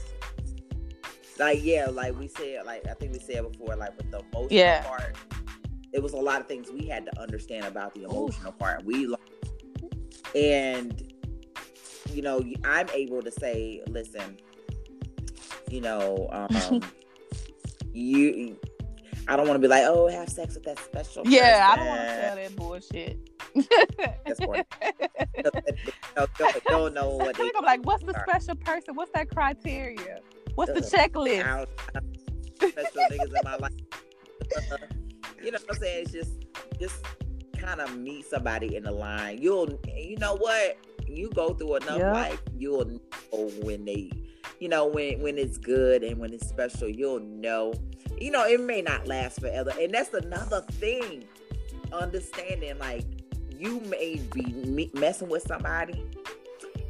Like 1.39 1.61
yeah, 1.63 1.87
like 1.87 2.19
we 2.19 2.29
said, 2.29 2.65
like 2.67 2.87
I 2.87 2.95
think 2.95 3.13
we 3.13 3.19
said 3.19 3.51
before, 3.51 3.77
like 3.77 3.97
with 3.97 4.11
the 4.11 4.21
emotional 4.33 4.49
yeah. 4.51 4.83
part, 4.83 5.17
it 5.93 6.03
was 6.03 6.13
a 6.13 6.19
lot 6.19 6.41
of 6.41 6.47
things 6.47 6.71
we 6.71 6.87
had 6.87 7.07
to 7.07 7.21
understand 7.21 7.65
about 7.65 7.95
the 7.95 8.05
emotional 8.05 8.53
part. 8.53 8.85
We 8.85 9.15
and 10.35 11.13
you 12.13 12.23
know, 12.23 12.43
I'm 12.65 12.89
able 12.91 13.23
to 13.23 13.31
say, 13.31 13.83
listen, 13.87 14.39
you 15.71 15.81
know, 15.81 16.29
um, 16.33 16.83
you, 17.93 18.57
I 19.27 19.37
don't 19.37 19.47
want 19.47 19.61
to 19.61 19.67
be 19.67 19.69
like, 19.69 19.85
oh, 19.87 20.09
have 20.09 20.29
sex 20.29 20.55
with 20.55 20.65
that 20.65 20.79
special. 20.79 21.23
Yeah, 21.27 21.67
person. 21.67 21.71
I 21.71 21.77
don't 21.77 21.87
want 21.87 22.01
to 22.01 22.21
tell 22.21 22.37
that 22.37 22.57
bullshit. 22.57 23.31
That's 24.27 24.41
don't, 26.39 26.65
don't 26.69 26.95
know 26.95 27.11
what 27.17 27.37
they. 27.37 27.51
I'm 27.57 27.65
like, 27.65 27.85
what's 27.85 28.05
the 28.05 28.15
special 28.29 28.57
person? 28.57 28.95
What's 28.95 29.11
that 29.15 29.31
criteria? 29.31 30.21
What's 30.55 30.73
the 30.73 30.81
checklist? 30.81 31.45
I 31.45 31.67
special 32.69 33.03
niggas 33.11 33.27
in 33.27 33.41
my 33.45 33.57
life. 33.57 33.73
You 35.43 35.51
know 35.51 35.59
what 35.67 35.77
I'm 35.77 35.81
saying? 35.83 36.03
It's 36.03 36.13
just, 36.13 36.47
just 36.79 37.05
kind 37.59 37.81
of 37.81 37.97
meet 37.97 38.27
somebody 38.27 38.77
in 38.77 38.85
the 38.85 38.93
line. 38.93 39.39
You'll, 39.41 39.79
you 39.97 40.17
know 40.17 40.37
what? 40.37 40.79
you 41.09 41.31
go 41.31 41.55
through 41.55 41.77
enough 41.77 41.99
yeah. 41.99 42.13
life, 42.13 42.43
you'll 42.57 42.85
know 42.85 43.51
when 43.63 43.85
they, 43.85 44.11
you 44.61 44.69
know, 44.69 44.87
when 44.87 45.21
when 45.21 45.39
it's 45.39 45.59
good 45.59 46.03
and 46.03 46.19
when 46.19 46.33
it's 46.33 46.47
special, 46.49 46.89
you'll 46.89 47.21
know. 47.21 47.75
You 48.21 48.31
know, 48.33 48.47
it 48.47 48.61
may 48.61 48.83
not 48.83 49.07
last 49.07 49.41
forever, 49.41 49.73
and 49.81 49.93
that's 49.93 50.13
another 50.13 50.63
thing. 50.73 51.25
Understanding, 51.93 52.79
like, 52.79 53.05
you 53.57 53.81
may 53.81 54.21
be 54.35 54.91
messing 54.95 55.29
with 55.29 55.43
somebody 55.43 56.05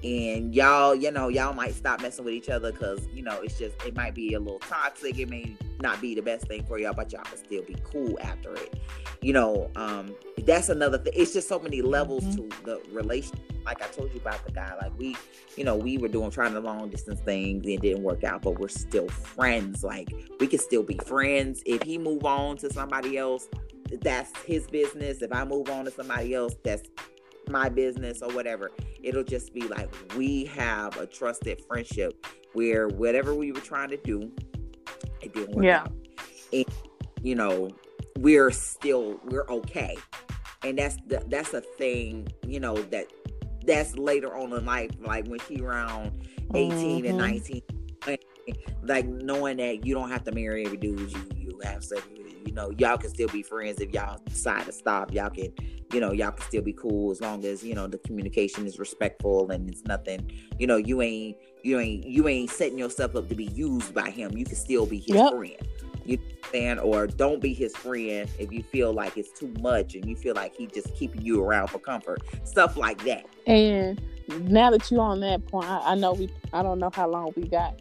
and 0.04 0.54
y'all 0.54 0.94
you 0.94 1.10
know 1.10 1.28
y'all 1.28 1.52
might 1.52 1.74
stop 1.74 2.00
messing 2.00 2.24
with 2.24 2.34
each 2.34 2.48
other 2.48 2.72
because 2.72 3.08
you 3.12 3.22
know 3.22 3.40
it's 3.42 3.58
just 3.58 3.74
it 3.84 3.96
might 3.96 4.14
be 4.14 4.34
a 4.34 4.40
little 4.40 4.60
toxic. 4.60 5.18
It 5.18 5.28
may 5.28 5.56
not 5.80 6.00
be 6.00 6.14
the 6.14 6.22
best 6.22 6.46
thing 6.46 6.64
for 6.66 6.78
y'all 6.78 6.94
but 6.94 7.12
y'all 7.12 7.22
can 7.24 7.38
still 7.38 7.62
be 7.62 7.76
cool 7.84 8.18
after 8.20 8.54
it. 8.54 8.80
You 9.22 9.32
know 9.32 9.70
um 9.76 10.14
that's 10.44 10.68
another 10.68 10.98
thing 10.98 11.12
it's 11.16 11.32
just 11.32 11.48
so 11.48 11.58
many 11.58 11.82
levels 11.82 12.24
mm-hmm. 12.24 12.48
to 12.48 12.64
the 12.64 12.82
relation 12.92 13.36
like 13.66 13.82
i 13.82 13.86
told 13.88 14.10
you 14.14 14.20
about 14.20 14.42
the 14.46 14.52
guy 14.52 14.72
like 14.80 14.96
we 14.96 15.14
you 15.56 15.64
know 15.64 15.76
we 15.76 15.98
were 15.98 16.08
doing 16.08 16.30
trying 16.30 16.54
the 16.54 16.60
long 16.60 16.88
distance 16.88 17.20
things 17.20 17.64
and 17.64 17.74
it 17.74 17.82
didn't 17.82 18.02
work 18.02 18.24
out 18.24 18.40
but 18.40 18.58
we're 18.58 18.68
still 18.68 19.08
friends 19.08 19.82
like 19.84 20.08
we 20.40 20.46
can 20.46 20.58
still 20.58 20.82
be 20.82 20.98
friends. 21.04 21.62
If 21.66 21.82
he 21.82 21.98
move 21.98 22.24
on 22.24 22.56
to 22.58 22.72
somebody 22.72 23.18
else 23.18 23.48
that's 24.02 24.36
his 24.42 24.66
business. 24.66 25.22
If 25.22 25.32
i 25.32 25.44
move 25.44 25.68
on 25.70 25.84
to 25.86 25.90
somebody 25.90 26.34
else 26.34 26.54
that's 26.64 26.82
my 27.50 27.68
business 27.68 28.22
or 28.22 28.32
whatever. 28.32 28.70
It'll 29.02 29.24
just 29.24 29.52
be 29.54 29.62
like 29.62 29.88
we 30.16 30.44
have 30.46 30.96
a 30.96 31.06
trusted 31.06 31.62
friendship 31.66 32.26
where 32.52 32.88
whatever 32.88 33.34
we 33.34 33.52
were 33.52 33.60
trying 33.60 33.90
to 33.90 33.96
do, 33.96 34.30
it 35.20 35.34
didn't 35.34 35.54
work 35.54 35.64
yeah. 35.64 35.80
out. 35.80 35.92
And, 36.52 36.64
you 37.22 37.34
know, 37.34 37.70
we're 38.18 38.50
still 38.50 39.20
we're 39.24 39.46
okay. 39.48 39.96
And 40.64 40.78
that's 40.78 40.96
the, 41.06 41.24
that's 41.28 41.54
a 41.54 41.60
thing, 41.60 42.28
you 42.46 42.60
know, 42.60 42.74
that 42.74 43.06
that's 43.64 43.96
later 43.96 44.36
on 44.36 44.52
in 44.52 44.64
life, 44.64 44.90
like 45.00 45.26
when 45.26 45.38
she 45.46 45.60
around 45.60 46.26
18 46.54 47.04
mm-hmm. 47.04 47.06
and 47.06 47.18
19 47.18 47.62
like 48.82 49.06
knowing 49.06 49.56
that 49.58 49.84
you 49.84 49.94
don't 49.94 50.10
have 50.10 50.24
to 50.24 50.32
marry 50.32 50.64
every 50.64 50.76
dude 50.76 51.12
you 51.12 51.22
you 51.36 51.60
have 51.64 51.84
sex 51.84 52.02
with. 52.10 52.26
You 52.46 52.54
know, 52.54 52.70
y'all 52.78 52.96
can 52.96 53.10
still 53.10 53.28
be 53.28 53.42
friends 53.42 53.80
if 53.80 53.92
y'all 53.92 54.18
decide 54.24 54.66
to 54.66 54.72
stop. 54.72 55.12
Y'all 55.12 55.30
can 55.30 55.52
you 55.92 56.00
know, 56.00 56.12
y'all 56.12 56.32
can 56.32 56.46
still 56.46 56.62
be 56.62 56.72
cool 56.72 57.10
as 57.10 57.20
long 57.20 57.44
as, 57.44 57.64
you 57.64 57.74
know, 57.74 57.86
the 57.86 57.98
communication 57.98 58.66
is 58.66 58.78
respectful 58.78 59.50
and 59.50 59.68
it's 59.70 59.84
nothing, 59.84 60.30
you 60.58 60.66
know, 60.66 60.76
you 60.76 61.00
ain't 61.02 61.36
you 61.62 61.78
ain't 61.78 62.06
you 62.06 62.28
ain't 62.28 62.50
setting 62.50 62.78
yourself 62.78 63.16
up 63.16 63.28
to 63.28 63.34
be 63.34 63.46
used 63.46 63.94
by 63.94 64.10
him. 64.10 64.36
You 64.36 64.44
can 64.44 64.56
still 64.56 64.86
be 64.86 64.98
his 64.98 65.16
yep. 65.16 65.32
friend. 65.32 65.56
You 66.04 66.18
understand? 66.18 66.80
Or 66.80 67.06
don't 67.06 67.40
be 67.40 67.52
his 67.52 67.76
friend 67.76 68.28
if 68.38 68.52
you 68.52 68.62
feel 68.62 68.92
like 68.92 69.16
it's 69.16 69.38
too 69.38 69.52
much 69.60 69.94
and 69.94 70.06
you 70.06 70.16
feel 70.16 70.34
like 70.34 70.54
he 70.54 70.66
just 70.66 70.94
keeping 70.94 71.22
you 71.22 71.42
around 71.42 71.68
for 71.68 71.78
comfort. 71.78 72.22
Stuff 72.44 72.76
like 72.76 73.02
that. 73.04 73.26
And 73.46 74.00
now 74.48 74.70
that 74.70 74.90
you're 74.90 75.00
on 75.00 75.20
that 75.20 75.46
point, 75.46 75.68
I, 75.68 75.92
I 75.92 75.94
know 75.94 76.12
we 76.12 76.30
I 76.52 76.62
don't 76.62 76.78
know 76.78 76.90
how 76.92 77.08
long 77.08 77.32
we 77.36 77.48
got. 77.48 77.80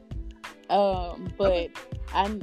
Um, 0.69 1.27
but. 1.37 1.69
I 2.13 2.39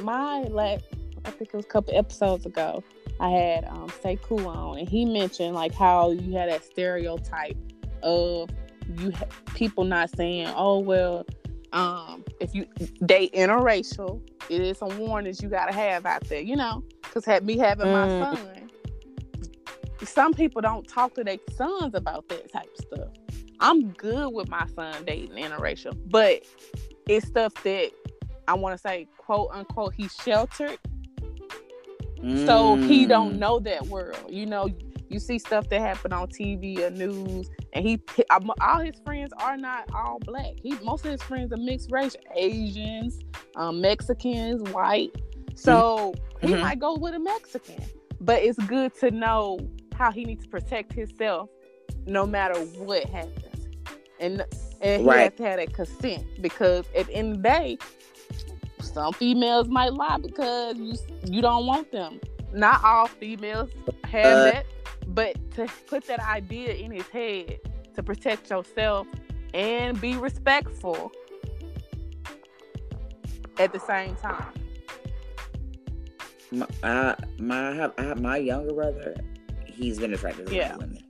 my 0.00 0.42
like 0.42 0.82
I 1.24 1.30
think 1.30 1.50
it 1.52 1.56
was 1.56 1.64
a 1.64 1.68
couple 1.68 1.96
episodes 1.96 2.46
ago. 2.46 2.82
I 3.20 3.28
had 3.30 3.64
um, 3.66 3.88
Sekou 3.88 4.46
on, 4.46 4.78
and 4.78 4.88
he 4.88 5.04
mentioned 5.04 5.54
like 5.54 5.72
how 5.74 6.10
you 6.10 6.36
had 6.36 6.50
that 6.50 6.64
stereotype 6.64 7.56
of 8.02 8.50
you 8.98 9.12
ha- 9.12 9.26
people 9.54 9.84
not 9.84 10.14
saying, 10.14 10.48
oh 10.54 10.80
well, 10.80 11.24
um, 11.72 12.24
if 12.40 12.54
you 12.54 12.66
date 13.06 13.32
interracial, 13.32 14.20
it 14.50 14.60
is 14.60 14.78
some 14.78 14.98
warnings 14.98 15.40
you 15.42 15.48
gotta 15.48 15.72
have 15.72 16.04
out 16.06 16.24
there, 16.28 16.40
you 16.40 16.56
know, 16.56 16.82
because 17.02 17.24
had 17.24 17.44
me 17.44 17.56
having 17.56 17.86
mm. 17.86 18.20
my 18.20 18.34
son, 18.34 18.70
some 20.02 20.34
people 20.34 20.60
don't 20.60 20.86
talk 20.86 21.14
to 21.14 21.24
their 21.24 21.38
sons 21.56 21.94
about 21.94 22.28
that 22.28 22.52
type 22.52 22.68
of 22.78 22.84
stuff. 22.84 23.08
I'm 23.60 23.90
good 23.92 24.34
with 24.34 24.48
my 24.48 24.66
son 24.74 25.04
dating 25.06 25.36
interracial, 25.36 25.96
but 26.06 26.42
it's 27.08 27.26
stuff 27.26 27.54
that 27.64 27.90
I 28.48 28.54
want 28.54 28.74
to 28.74 28.78
say, 28.78 29.08
quote 29.16 29.50
unquote, 29.52 29.94
he's 29.94 30.12
sheltered, 30.14 30.78
mm. 32.18 32.46
so 32.46 32.76
he 32.76 33.06
don't 33.06 33.34
mm. 33.34 33.38
know 33.38 33.58
that 33.60 33.86
world. 33.86 34.18
You 34.28 34.46
know, 34.46 34.68
you 35.08 35.18
see 35.18 35.38
stuff 35.38 35.68
that 35.68 35.80
happen 35.80 36.12
on 36.12 36.28
TV 36.28 36.78
or 36.78 36.90
news, 36.90 37.48
and 37.72 37.86
he 37.86 38.00
all 38.60 38.80
his 38.80 38.96
friends 39.04 39.32
are 39.38 39.56
not 39.56 39.88
all 39.94 40.18
black. 40.20 40.54
He 40.62 40.74
most 40.82 41.04
of 41.04 41.12
his 41.12 41.22
friends 41.22 41.52
are 41.52 41.58
mixed 41.58 41.90
race, 41.90 42.16
Asians, 42.34 43.20
um, 43.56 43.80
Mexicans, 43.80 44.62
white. 44.70 45.10
So 45.54 46.14
mm-hmm. 46.36 46.48
he 46.48 46.54
might 46.56 46.78
go 46.78 46.96
with 46.96 47.14
a 47.14 47.18
Mexican, 47.18 47.82
but 48.20 48.42
it's 48.42 48.58
good 48.66 48.94
to 49.00 49.10
know 49.10 49.58
how 49.94 50.10
he 50.10 50.24
needs 50.24 50.44
to 50.44 50.50
protect 50.50 50.92
himself 50.92 51.48
no 52.06 52.26
matter 52.26 52.58
what 52.60 53.04
happens. 53.04 53.68
And 54.20 54.44
and 54.80 55.02
he 55.02 55.08
right. 55.08 55.20
has 55.20 55.32
to 55.34 55.44
have 55.44 55.56
that 55.58 55.72
consent 55.72 56.26
because 56.40 56.84
at 56.96 57.06
the 57.06 57.14
end 57.14 57.36
of 57.36 57.42
the 57.42 57.48
day, 57.48 57.78
some 58.80 59.12
females 59.14 59.68
might 59.68 59.92
lie 59.94 60.18
because 60.18 60.76
you 60.76 60.94
you 61.24 61.42
don't 61.42 61.66
want 61.66 61.90
them. 61.92 62.20
Not 62.52 62.84
all 62.84 63.08
females 63.08 63.70
have 64.04 64.26
uh, 64.26 64.44
that, 64.44 64.66
but 65.08 65.36
to 65.52 65.66
put 65.86 66.06
that 66.06 66.20
idea 66.20 66.74
in 66.74 66.92
his 66.92 67.06
head 67.08 67.58
to 67.94 68.02
protect 68.02 68.50
yourself 68.50 69.06
and 69.52 70.00
be 70.00 70.16
respectful 70.16 71.12
at 73.58 73.72
the 73.72 73.80
same 73.80 74.16
time. 74.16 74.52
My, 76.52 76.66
I, 76.82 77.16
my, 77.38 77.70
I 77.70 77.74
have, 77.74 77.94
I 77.98 78.02
have 78.02 78.20
my 78.20 78.36
younger 78.36 78.72
brother 78.72 79.16
he's 79.74 79.98
been 79.98 80.14
attracted 80.14 80.46
to 80.46 80.54
yeah. 80.54 80.76
women. 80.76 81.02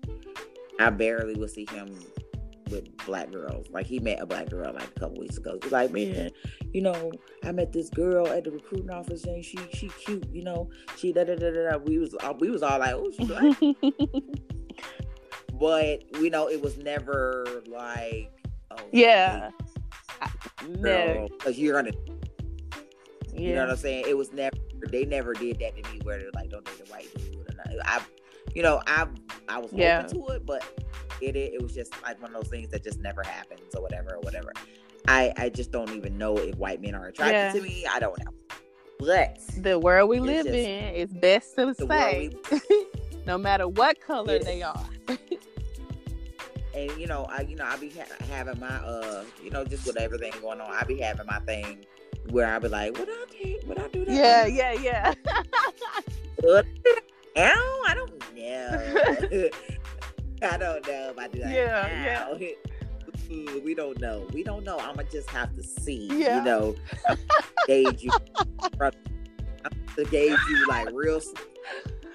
I 0.79 0.91
barely 0.91 1.35
will 1.35 1.49
see 1.49 1.67
him 1.67 1.97
with 2.71 2.97
black 3.07 3.31
girls. 3.31 3.67
Like 3.71 3.87
he 3.87 3.99
met 3.99 4.21
a 4.21 4.27
black 4.27 4.51
girl 4.51 4.73
like 4.73 4.89
a 4.97 5.01
couple 5.01 5.21
weeks 5.21 5.37
ago. 5.37 5.59
He's 5.63 5.73
like, 5.73 5.93
man, 5.93 6.31
you 6.73 6.83
know, 6.83 7.13
I 7.45 7.53
met 7.53 7.73
this 7.73 7.91
girl 7.91 8.27
at 8.27 8.45
the 8.45 8.51
recruiting 8.51 8.91
office 8.91 9.25
and 9.25 9.45
she 9.45 9.59
she 9.73 9.89
cute, 9.89 10.27
you 10.33 10.43
know, 10.43 10.71
she 10.97 11.13
da 11.13 11.25
da 11.25 11.37
da 11.37 11.51
da. 11.51 11.77
We 11.79 11.99
was 11.99 12.15
uh, 12.21 12.35
we 12.39 12.51
was 12.51 12.63
all 12.63 12.79
like, 12.79 12.95
oh, 12.95 13.11
she 13.17 13.25
black. 13.25 13.57
but 15.59 16.21
you 16.21 16.31
know, 16.31 16.49
it 16.49 16.61
was 16.61 16.77
never 16.79 17.63
like, 17.67 18.33
oh, 18.71 18.77
yeah, 18.93 19.51
no, 20.79 21.29
because 21.31 21.59
you're 21.59 21.81
gonna, 21.81 21.95
yeah. 23.33 23.41
you 23.41 23.55
know 23.55 23.63
what 23.63 23.71
I'm 23.71 23.77
saying. 23.77 24.05
It 24.09 24.17
was 24.17 24.33
never. 24.33 24.57
They 24.91 25.07
never 25.07 25.33
did 25.33 25.61
that 25.61 25.83
to 25.83 25.91
me 25.91 26.01
where 26.03 26.19
they're 26.19 26.31
like, 26.35 26.51
don't 26.51 26.63
date 26.67 26.83
a 26.87 26.91
white 26.91 27.09
dude. 27.15 27.41
I 27.87 28.03
you 28.55 28.63
know, 28.63 28.81
I 28.87 29.07
I 29.49 29.59
was 29.59 29.73
yeah. 29.73 30.05
open 30.05 30.21
to 30.21 30.35
it, 30.35 30.47
but 30.47 30.63
it, 31.21 31.37
it 31.37 31.55
it 31.55 31.63
was 31.63 31.75
just 31.75 31.93
like 32.03 32.21
one 32.21 32.35
of 32.35 32.43
those 32.43 32.51
things 32.51 32.69
that 32.71 32.83
just 32.83 33.01
never 33.01 33.23
happens 33.23 33.75
or 33.75 33.83
whatever 33.83 34.15
or 34.15 34.21
whatever. 34.21 34.53
I 35.09 35.33
I 35.37 35.49
just 35.49 35.71
don't 35.71 35.91
even 35.91 36.19
know 36.19 36.37
if 36.37 36.57
white 36.57 36.81
men 36.81 36.95
are 36.95 37.07
attracted 37.07 37.35
yeah. 37.35 37.53
to 37.53 37.61
me. 37.61 37.87
I 37.87 38.01
don't 38.01 38.19
know. 38.25 38.33
But 38.99 39.39
the 39.59 39.79
world 39.79 40.09
we 40.09 40.21
live 40.21 40.47
just, 40.47 40.57
in 40.57 40.95
is 40.95 41.13
best 41.13 41.57
to 41.57 41.75
say, 41.75 42.31
we, 42.51 42.87
no 43.27 43.37
matter 43.37 43.69
what 43.69 44.01
color 44.01 44.39
they 44.39 44.63
are. 44.63 44.89
and 46.75 46.91
you 46.99 47.07
know, 47.07 47.27
I 47.29 47.43
you 47.43 47.57
know 47.57 47.65
I 47.65 47.77
be 47.77 47.91
ha- 47.91 48.25
having 48.31 48.61
my 48.61 48.77
uh, 48.77 49.25
you 49.43 49.51
know, 49.51 49.65
just 49.65 49.87
with 49.87 49.97
everything 49.97 50.33
going 50.41 50.61
on, 50.61 50.71
I 50.71 50.85
be 50.85 50.99
having 50.99 51.27
my 51.27 51.41
thing 51.41 51.85
where 52.31 52.55
I 52.55 52.59
be 52.59 52.69
like, 52.69 52.99
would 52.99 53.09
I 53.09 53.25
take, 53.31 53.67
would 53.67 53.79
I 53.79 53.89
do 53.89 54.05
that? 54.05 54.15
Yeah, 54.15 54.47
yeah, 54.47 54.73
yeah. 54.73 55.15
I 57.37 57.95
don't 57.95 58.37
know. 58.37 59.51
I 60.45 60.57
don't 60.57 60.87
know 60.87 61.11
if 61.11 61.19
I 61.19 61.29
do 61.29 61.41
that. 61.41 61.51
Yeah, 61.51 62.27
now. 62.29 62.37
yeah. 62.39 62.51
we 63.65 63.75
don't 63.75 63.99
know. 64.01 64.27
We 64.33 64.43
don't 64.43 64.65
know. 64.65 64.79
I'ma 64.79 65.03
just 65.11 65.31
have 65.31 65.55
to 65.57 65.63
see. 65.63 66.09
Yeah. 66.13 66.39
You 66.39 66.45
know, 66.45 66.77
gauge 67.67 68.03
you. 68.03 68.11
to 68.81 70.05
gauge 70.11 70.39
you 70.49 70.67
like 70.69 70.89
real. 70.93 71.21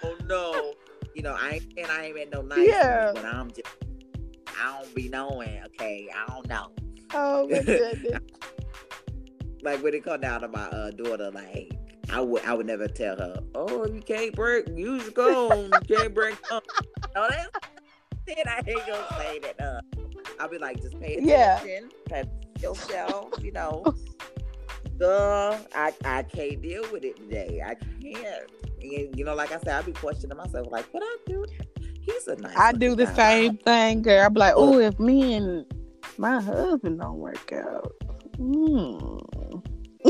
Oh 0.04 0.16
no. 0.26 0.74
You 1.16 1.24
know, 1.24 1.36
I 1.40 1.56
ain't 1.56 1.74
and 1.78 1.88
I 1.88 2.06
ain't 2.06 2.16
met 2.16 2.32
no 2.32 2.42
nice 2.42 2.68
yeah. 2.68 3.12
but 3.14 3.26
I'm 3.26 3.50
just 3.50 3.68
I 4.60 4.80
don't 4.80 4.96
be 4.96 5.10
knowing. 5.10 5.62
Okay, 5.66 6.08
I 6.16 6.32
don't 6.32 6.48
know. 6.48 6.72
Oh 7.14 7.48
my 7.48 7.62
goodness. 7.62 8.22
like 9.62 9.84
when 9.84 9.94
it 9.94 10.04
come 10.04 10.22
down 10.22 10.42
to 10.42 10.48
my 10.48 10.66
uh, 10.68 10.92
daughter, 10.92 11.32
like 11.32 11.72
I 12.12 12.22
would 12.22 12.44
I 12.46 12.54
would 12.54 12.68
never 12.68 12.88
tell 12.88 13.18
her, 13.18 13.42
oh, 13.56 13.86
you 13.88 14.02
can't 14.02 14.36
break, 14.36 14.68
your 14.76 15.00
comb, 15.12 15.72
you 15.90 15.98
can't 15.98 16.14
break. 16.14 16.38
No, 16.52 17.28
that's 17.30 17.48
it. 18.38 18.48
I 18.48 18.58
ain't 18.68 18.88
gonna 18.88 19.06
say 19.18 19.40
that. 19.40 19.62
Uh, 19.62 19.82
I'll 20.40 20.50
be 20.50 20.58
like, 20.58 20.82
just 20.82 21.00
pay 21.00 21.16
attention, 21.16 21.90
yeah. 22.10 22.24
yourself, 22.62 23.34
you 23.42 23.52
know. 23.52 23.84
Duh, 24.98 25.58
I 25.74 25.94
I 26.04 26.24
can't 26.24 26.62
deal 26.62 26.84
with 26.92 27.04
it 27.04 27.16
today. 27.18 27.62
I 27.66 27.76
can't. 27.76 28.52
And, 28.82 29.18
you 29.18 29.26
know, 29.26 29.36
like 29.36 29.52
I 29.52 29.60
said, 29.60 29.70
I'll 29.70 29.84
be 29.84 29.92
questioning 29.94 30.38
myself, 30.38 30.68
like, 30.72 30.86
what 30.94 31.04
I 31.04 31.18
do? 31.26 31.46
He's 32.02 32.28
a 32.28 32.36
nice. 32.36 32.56
I 32.58 32.72
do 32.72 32.96
the 32.96 33.06
guy. 33.06 33.14
same 33.14 33.58
thing, 33.58 34.02
girl. 34.02 34.26
I 34.26 34.30
be 34.30 34.40
like, 34.40 34.54
oh, 34.56 34.80
if 34.80 35.00
me 35.00 35.34
and 35.34 35.66
my 36.18 36.42
husband 36.42 37.00
don't 37.00 37.18
work 37.18 37.52
out. 37.54 37.94
Hmm. 38.38 39.18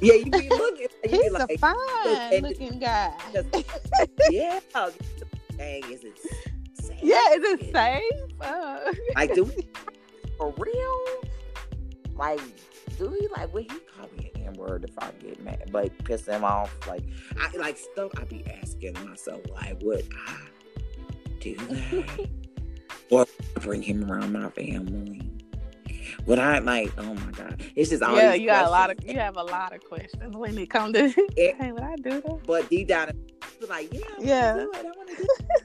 yeah, 0.00 0.14
you 0.14 0.30
be 0.30 0.48
looking. 0.48 0.88
You 1.04 1.10
He's 1.10 1.22
be 1.22 1.30
like, 1.30 1.50
a 1.50 1.58
fine 1.58 2.42
looking 2.42 2.78
guy. 2.78 3.12
yeah, 4.30 4.60
dang, 5.56 5.84
is 5.90 6.04
it 6.04 6.18
safe? 6.74 6.98
Yeah, 7.02 7.32
is 7.32 7.44
it 7.44 7.72
safe? 7.72 8.30
Uh. 8.40 8.92
Like, 9.14 9.34
do 9.34 9.44
we 9.56 9.68
for 10.38 10.52
real? 10.58 11.04
Like, 12.14 12.40
do 12.98 13.10
he 13.10 13.28
like? 13.28 13.52
Would 13.52 13.70
he 13.70 13.78
call 13.96 14.08
me 14.16 14.30
an 14.34 14.42
N 14.42 14.52
word 14.54 14.84
if 14.84 14.98
I 14.98 15.10
get 15.20 15.42
mad, 15.42 15.70
but 15.72 15.96
piss 16.04 16.26
him 16.26 16.44
off? 16.44 16.74
Like, 16.86 17.04
I 17.38 17.56
like 17.56 17.76
stuff. 17.76 18.12
I 18.16 18.24
be 18.24 18.44
asking 18.62 18.94
myself, 19.04 19.42
like, 19.50 19.80
would 19.82 20.06
I 20.26 20.36
do 21.40 21.54
that, 21.56 22.28
or 23.10 23.26
bring 23.60 23.82
him 23.82 24.10
around 24.10 24.32
my 24.32 24.48
family? 24.50 25.30
But 26.26 26.38
I 26.38 26.58
like, 26.58 26.92
oh 26.98 27.14
my 27.14 27.30
god, 27.32 27.62
it's 27.74 27.90
just 27.90 28.02
all. 28.02 28.16
Yeah, 28.16 28.34
you 28.34 28.46
got 28.46 28.66
a 28.66 28.70
lot 28.70 28.90
of 28.90 28.98
you 29.04 29.18
have 29.18 29.36
a 29.36 29.42
lot 29.42 29.74
of 29.74 29.82
questions 29.84 30.36
when 30.36 30.58
it 30.58 30.70
comes 30.70 30.94
to. 30.94 31.04
It, 31.36 31.56
hey, 31.56 31.72
would 31.72 31.82
I 31.82 31.96
do 31.96 32.20
that? 32.20 32.46
But 32.46 32.68
deep 32.70 32.88
down, 32.88 33.12
like, 33.68 33.92
yeah, 33.92 34.00
I 34.18 34.22
yeah. 34.22 34.66
I 34.74 34.82
want 34.82 35.08
to 35.08 35.16
do 35.16 35.26
it. 35.40 35.64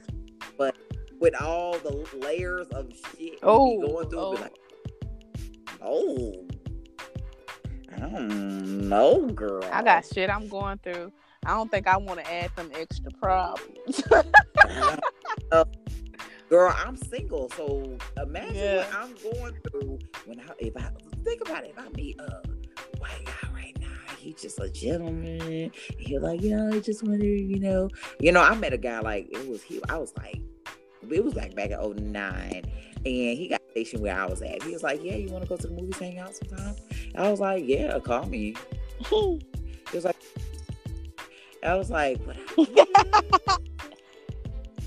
but 0.58 0.76
with 1.20 1.40
all 1.40 1.78
the 1.78 2.06
layers 2.18 2.66
of 2.68 2.90
shit 3.16 3.38
oh, 3.42 3.80
going 3.80 4.08
through, 4.08 4.18
oh. 4.18 4.30
like, 4.30 4.54
oh, 5.82 6.34
I 7.94 8.00
don't 8.00 8.88
know, 8.88 9.26
girl. 9.28 9.64
I 9.72 9.82
got 9.82 10.04
shit 10.06 10.30
I'm 10.30 10.48
going 10.48 10.78
through. 10.78 11.12
I 11.44 11.54
don't 11.54 11.70
think 11.70 11.86
I 11.86 11.96
want 11.96 12.20
to 12.20 12.32
add 12.32 12.50
some 12.56 12.70
extra 12.74 13.10
problems. 13.12 14.02
girl, 16.50 16.74
I'm 16.84 16.96
single, 16.96 17.48
so 17.50 17.96
imagine 18.20 18.56
yeah. 18.56 18.78
what 18.78 18.94
I'm 18.96 19.14
going 19.22 19.56
through 19.70 19.98
when 20.26 20.40
I 20.40 20.52
if 20.58 20.76
I 20.76 20.90
think 21.24 21.40
about 21.42 21.64
it, 21.64 21.74
if 21.76 21.78
I 21.78 21.88
meet 21.90 22.20
a 22.20 22.42
white 22.98 23.24
guy 23.24 23.48
right 23.54 23.76
now, 23.80 23.86
he's 24.18 24.42
just 24.42 24.58
a 24.58 24.68
gentleman. 24.68 25.70
He's 25.96 26.20
like, 26.20 26.42
you 26.42 26.56
know, 26.56 26.76
I 26.76 26.80
just 26.80 27.04
wonder, 27.04 27.24
you 27.24 27.60
know, 27.60 27.88
you 28.18 28.32
know, 28.32 28.42
I 28.42 28.54
met 28.56 28.72
a 28.72 28.78
guy 28.78 28.98
like 28.98 29.28
it 29.30 29.48
was 29.48 29.62
he. 29.62 29.80
I 29.88 29.96
was 29.96 30.12
like, 30.16 30.40
it 31.08 31.24
was 31.24 31.36
like 31.36 31.54
back 31.54 31.70
in 31.70 32.12
09 32.12 32.52
and 32.52 32.66
he 33.04 33.48
got 33.48 33.62
stationed 33.70 34.02
where 34.02 34.18
I 34.18 34.26
was 34.26 34.42
at. 34.42 34.62
He 34.64 34.72
was 34.72 34.82
like, 34.82 35.02
yeah, 35.04 35.14
you 35.14 35.30
want 35.30 35.44
to 35.44 35.48
go 35.48 35.56
to 35.56 35.68
the 35.68 35.72
movies, 35.72 35.98
hang 35.98 36.18
out 36.18 36.34
sometime? 36.34 36.74
I 37.14 37.30
was 37.30 37.38
like, 37.38 37.64
yeah, 37.64 37.96
call 38.00 38.26
me. 38.26 38.56
he 39.08 39.40
was 39.94 40.04
like, 40.04 40.16
I 41.62 41.76
was 41.76 41.90
like, 41.90 42.20
what? 42.24 42.36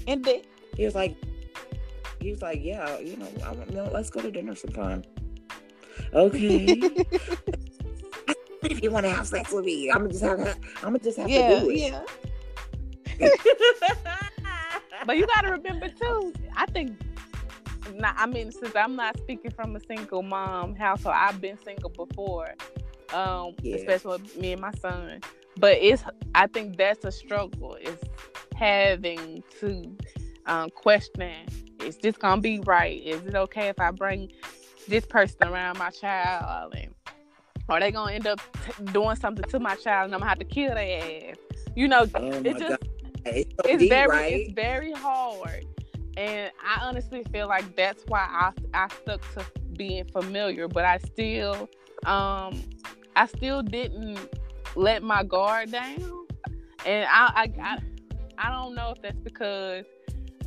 and 0.07 0.23
then 0.25 0.41
he 0.75 0.85
was 0.85 0.93
like, 0.93 1.15
he 2.23 2.31
was 2.31 2.41
like, 2.41 2.63
"Yeah, 2.63 2.97
you 2.99 3.17
know, 3.17 3.27
I, 3.45 3.53
you 3.69 3.75
know 3.75 3.89
let's 3.91 4.09
go 4.09 4.21
to 4.21 4.31
dinner 4.31 4.55
sometime." 4.55 5.03
Okay. 6.13 6.65
if 8.63 8.81
you 8.81 8.91
want 8.91 9.05
to 9.05 9.09
have 9.11 9.27
sex 9.27 9.51
with 9.51 9.65
me, 9.65 9.91
I'm 9.91 10.07
gonna 10.07 10.09
just 10.09 10.23
have 10.23 10.37
to, 10.37 10.55
I'm 10.77 10.93
gonna 10.93 10.99
just 10.99 11.17
have 11.17 11.29
yeah, 11.29 11.59
to 11.59 11.59
do 11.59 11.69
it. 11.69 11.93
Yeah. 13.19 13.29
but 15.05 15.17
you 15.17 15.27
got 15.27 15.41
to 15.41 15.51
remember 15.51 15.89
too. 15.89 16.33
I 16.55 16.65
think. 16.67 16.97
Not, 17.95 18.15
I 18.17 18.25
mean, 18.25 18.49
since 18.49 18.73
I'm 18.77 18.95
not 18.95 19.17
speaking 19.17 19.51
from 19.51 19.75
a 19.75 19.79
single 19.81 20.23
mom 20.23 20.73
household, 20.73 21.15
I've 21.17 21.41
been 21.41 21.57
single 21.65 21.89
before, 21.89 22.53
um, 23.13 23.55
yeah. 23.61 23.75
especially 23.75 24.21
with 24.21 24.37
me 24.37 24.53
and 24.53 24.61
my 24.61 24.71
son. 24.71 25.19
But 25.57 25.79
it's, 25.81 26.01
I 26.33 26.47
think 26.47 26.77
that's 26.77 27.03
a 27.03 27.11
struggle. 27.11 27.75
Is 27.75 27.99
having 28.55 29.43
to 29.59 29.97
um, 30.45 30.69
question 30.71 31.47
Is 31.81 31.97
this 31.97 32.17
gonna 32.17 32.41
be 32.41 32.59
right? 32.61 33.01
Is 33.03 33.25
it 33.25 33.35
okay 33.35 33.67
if 33.69 33.79
I 33.79 33.91
bring 33.91 34.29
this 34.87 35.05
person 35.05 35.43
around 35.43 35.77
my 35.77 35.89
child? 35.89 36.73
And 36.75 36.93
are 37.69 37.79
they 37.79 37.91
gonna 37.91 38.13
end 38.13 38.27
up 38.27 38.39
t- 38.65 38.83
doing 38.91 39.15
something 39.15 39.45
to 39.49 39.59
my 39.59 39.75
child 39.75 40.05
and 40.05 40.13
I'm 40.13 40.19
gonna 40.19 40.29
have 40.29 40.39
to 40.39 40.45
kill 40.45 40.75
their 40.75 41.31
ass? 41.31 41.37
You 41.75 41.87
know, 41.87 42.05
Oh 42.15 42.31
it 42.43 42.57
just 42.57 42.69
God. 42.69 42.79
It's, 43.25 43.49
it's 43.65 43.79
deep, 43.79 43.89
very 43.89 44.07
right? 44.07 44.33
it's 44.33 44.53
very 44.53 44.91
hard 44.91 45.65
and 46.17 46.51
i 46.63 46.85
honestly 46.85 47.23
feel 47.31 47.47
like 47.47 47.75
that's 47.75 48.03
why 48.07 48.19
i 48.29 48.51
i 48.73 48.87
stuck 48.89 49.21
to 49.33 49.45
being 49.77 50.05
familiar 50.05 50.67
but 50.67 50.85
i 50.85 50.97
still 50.99 51.69
um 52.05 52.61
i 53.15 53.25
still 53.25 53.63
didn't 53.63 54.19
let 54.75 55.01
my 55.03 55.23
guard 55.23 55.71
down 55.71 56.27
and 56.85 57.07
i 57.09 57.31
i 57.35 57.51
i, 57.61 57.77
I 58.37 58.51
don't 58.51 58.75
know 58.75 58.91
if 58.95 59.01
that's 59.01 59.19
because 59.19 59.85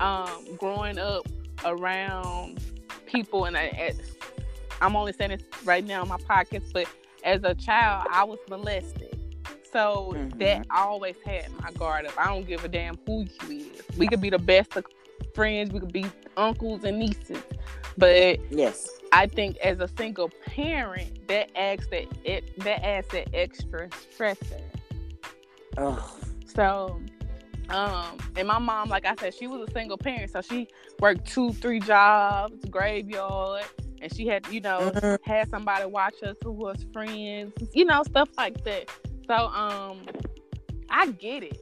um 0.01 0.45
growing 0.59 0.99
up 0.99 1.27
around 1.65 2.61
people 3.07 3.45
and 3.47 3.57
I, 3.57 3.67
at, 3.69 3.95
i'm 4.81 4.95
only 4.97 5.13
saying 5.13 5.31
this 5.31 5.43
right 5.65 5.85
now 5.85 6.03
in 6.03 6.09
my 6.09 6.19
pockets, 6.19 6.71
but 6.73 6.87
as 7.25 7.43
a 7.45 7.55
child 7.55 8.07
i 8.11 8.25
was 8.25 8.39
molested 8.49 9.19
so 9.73 10.15
Mhm. 10.17 10.39
that 10.39 10.67
always 10.71 11.17
had 11.25 11.51
my 11.61 11.71
guard 11.73 12.07
up. 12.07 12.15
I 12.19 12.29
don't 12.29 12.47
give 12.47 12.65
a 12.65 12.69
damn 12.69 12.97
who 13.05 13.27
you 13.49 13.71
is. 13.75 13.99
We 13.99 14.09
could 14.09 14.21
be 14.23 14.31
the 14.31 14.39
best 14.39 14.75
of 14.77 14.87
friends. 15.35 15.71
We 15.71 15.81
could 15.81 15.93
be 15.93 16.07
uncles 16.37 16.85
and 16.85 16.99
nieces. 16.99 17.43
But 17.99 18.39
yes. 18.51 18.89
I 19.13 19.27
think 19.27 19.57
as 19.59 19.81
a 19.81 19.89
single 19.99 20.31
parent, 20.47 21.27
that 21.29 21.51
adds 21.59 21.87
that 21.89 22.07
it 22.25 22.57
that 22.65 22.83
adds 22.87 23.09
that 23.09 23.29
extra 23.35 23.89
stressor. 23.91 24.63
Oh, 25.77 26.03
So, 26.47 26.99
um, 27.71 28.19
and 28.37 28.47
my 28.49 28.59
mom, 28.59 28.89
like 28.89 29.05
I 29.07 29.15
said, 29.17 29.35
she 29.35 29.47
was 29.47 29.69
a 29.69 29.73
single 29.73 29.99
parent, 29.99 30.31
so 30.31 30.41
she 30.41 30.69
worked 31.01 31.27
two, 31.27 31.53
three 31.55 31.81
jobs, 31.81 32.65
graveyard, 32.67 33.65
and 34.01 34.15
she 34.15 34.27
had, 34.27 34.47
you 34.49 34.61
know, 34.61 34.93
Mhm. 34.95 35.19
had 35.23 35.51
somebody 35.51 35.85
watch 35.87 36.23
us 36.23 36.37
who 36.45 36.53
was 36.53 36.85
friends, 36.93 37.53
you 37.73 37.85
know, 37.85 38.03
stuff 38.05 38.29
like 38.37 38.63
that. 38.65 38.91
So, 39.27 39.35
um, 39.35 40.07
I 40.91 41.07
get 41.09 41.43
it. 41.43 41.61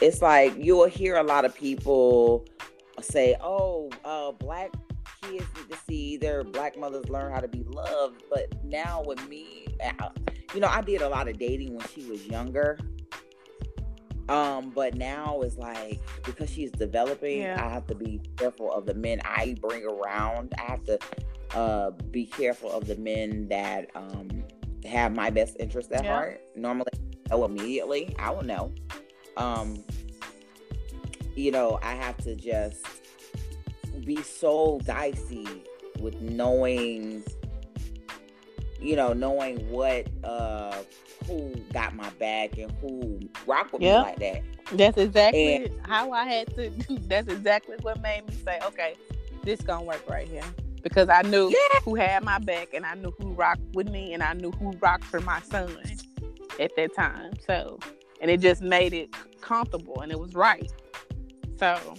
it's 0.00 0.22
like 0.22 0.54
you'll 0.56 0.86
hear 0.86 1.16
a 1.16 1.22
lot 1.22 1.44
of 1.44 1.54
people 1.54 2.46
say, 3.00 3.34
"Oh, 3.42 3.90
uh, 4.04 4.32
black 4.32 4.72
kids 5.22 5.44
need 5.56 5.70
to 5.70 5.76
see 5.88 6.16
their 6.16 6.44
black 6.44 6.78
mothers 6.78 7.08
learn 7.08 7.32
how 7.32 7.40
to 7.40 7.48
be 7.48 7.64
loved." 7.64 8.22
But 8.30 8.52
now 8.64 9.02
with 9.04 9.26
me, 9.28 9.66
you 10.54 10.60
know, 10.60 10.68
I 10.68 10.82
did 10.82 11.02
a 11.02 11.08
lot 11.08 11.28
of 11.28 11.38
dating 11.38 11.76
when 11.76 11.86
she 11.88 12.04
was 12.08 12.26
younger. 12.26 12.78
Um, 14.28 14.70
but 14.74 14.94
now 14.94 15.40
it's 15.40 15.56
like 15.56 16.00
because 16.24 16.50
she's 16.50 16.70
developing, 16.70 17.42
Yeah. 17.42 17.64
I 17.64 17.70
have 17.70 17.86
to 17.86 17.94
be 17.94 18.20
careful 18.36 18.70
of 18.72 18.84
the 18.84 18.94
men 18.94 19.20
I 19.24 19.56
bring 19.60 19.84
around. 19.84 20.52
I 20.58 20.62
have 20.70 20.84
to 20.84 20.98
uh 21.54 21.90
be 22.10 22.26
careful 22.26 22.70
of 22.70 22.86
the 22.86 22.96
men 22.96 23.48
that 23.48 23.88
um 23.94 24.44
have 24.84 25.14
my 25.14 25.30
best 25.30 25.56
interest 25.58 25.90
at 25.92 26.04
Yeah. 26.04 26.12
heart. 26.12 26.40
Normally, 26.56 26.92
know 27.30 27.44
immediately. 27.44 28.14
I 28.18 28.30
will 28.30 28.44
know. 28.44 28.72
Um, 29.38 29.82
you 31.34 31.50
know, 31.50 31.78
I 31.82 31.94
have 31.94 32.16
to 32.18 32.34
just 32.34 32.84
be 34.04 34.22
so 34.22 34.80
dicey 34.84 35.46
with 36.00 36.20
knowing, 36.20 37.22
you 38.80 38.94
know, 38.96 39.12
knowing 39.12 39.68
what 39.70 40.06
uh 40.24 40.82
who 41.26 41.52
got 41.72 41.94
my 41.94 42.08
back 42.18 42.56
and 42.58 42.70
who 42.80 43.20
rock 43.46 43.72
with 43.72 43.82
Yeah. 43.82 43.96
me 43.98 44.02
like 44.02 44.18
that. 44.20 44.42
That's 44.72 44.98
exactly 44.98 45.70
how 45.82 46.12
I 46.12 46.24
had 46.24 46.54
to. 46.56 46.70
That's 47.08 47.28
exactly 47.28 47.76
what 47.82 48.00
made 48.02 48.26
me 48.28 48.34
say, 48.44 48.58
okay, 48.66 48.94
this 49.44 49.60
gonna 49.62 49.84
work 49.84 50.04
right 50.08 50.28
here 50.28 50.42
because 50.82 51.08
I 51.08 51.22
knew 51.22 51.48
Yeah. 51.50 51.80
who 51.84 51.94
had 51.94 52.22
my 52.24 52.38
back 52.38 52.74
and 52.74 52.84
I 52.84 52.94
knew 52.94 53.12
who 53.18 53.32
rocked 53.32 53.62
with 53.74 53.88
me 53.88 54.12
and 54.14 54.22
I 54.22 54.34
knew 54.34 54.50
who 54.52 54.72
rocked 54.80 55.04
for 55.04 55.20
my 55.20 55.40
son 55.42 55.76
at 56.60 56.74
that 56.76 56.94
time. 56.94 57.32
So, 57.46 57.78
and 58.20 58.30
it 58.30 58.40
just 58.40 58.62
made 58.62 58.92
it 58.92 59.10
comfortable 59.40 60.00
and 60.00 60.12
it 60.12 60.18
was 60.18 60.34
right. 60.34 60.70
So, 61.58 61.94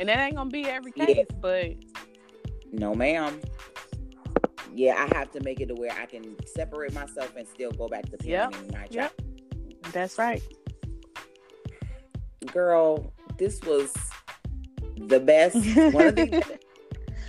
and 0.00 0.08
that 0.08 0.18
ain't 0.18 0.36
gonna 0.36 0.50
be 0.50 0.66
every 0.66 0.92
Yeah. 0.96 1.06
case, 1.06 1.26
but 1.40 1.74
No, 2.72 2.94
ma'am. 2.94 3.40
Yeah, 4.74 5.06
I 5.10 5.16
have 5.16 5.30
to 5.32 5.40
make 5.40 5.60
it 5.60 5.66
to 5.68 5.74
where 5.74 5.92
I 5.92 6.06
can 6.06 6.36
separate 6.46 6.92
myself 6.92 7.32
and 7.36 7.46
still 7.46 7.70
go 7.72 7.88
back 7.88 8.04
to 8.06 8.16
Yep. 8.26 8.52
parenting 8.52 8.72
my 8.72 8.86
child. 8.86 8.90
Yep. 8.90 9.12
that's 9.92 10.18
right. 10.18 10.42
Girl, 12.52 13.12
this 13.38 13.60
was 13.62 13.92
the 14.96 15.18
best 15.20 15.56
one 15.92 16.06
of 16.08 16.16
the 16.16 16.26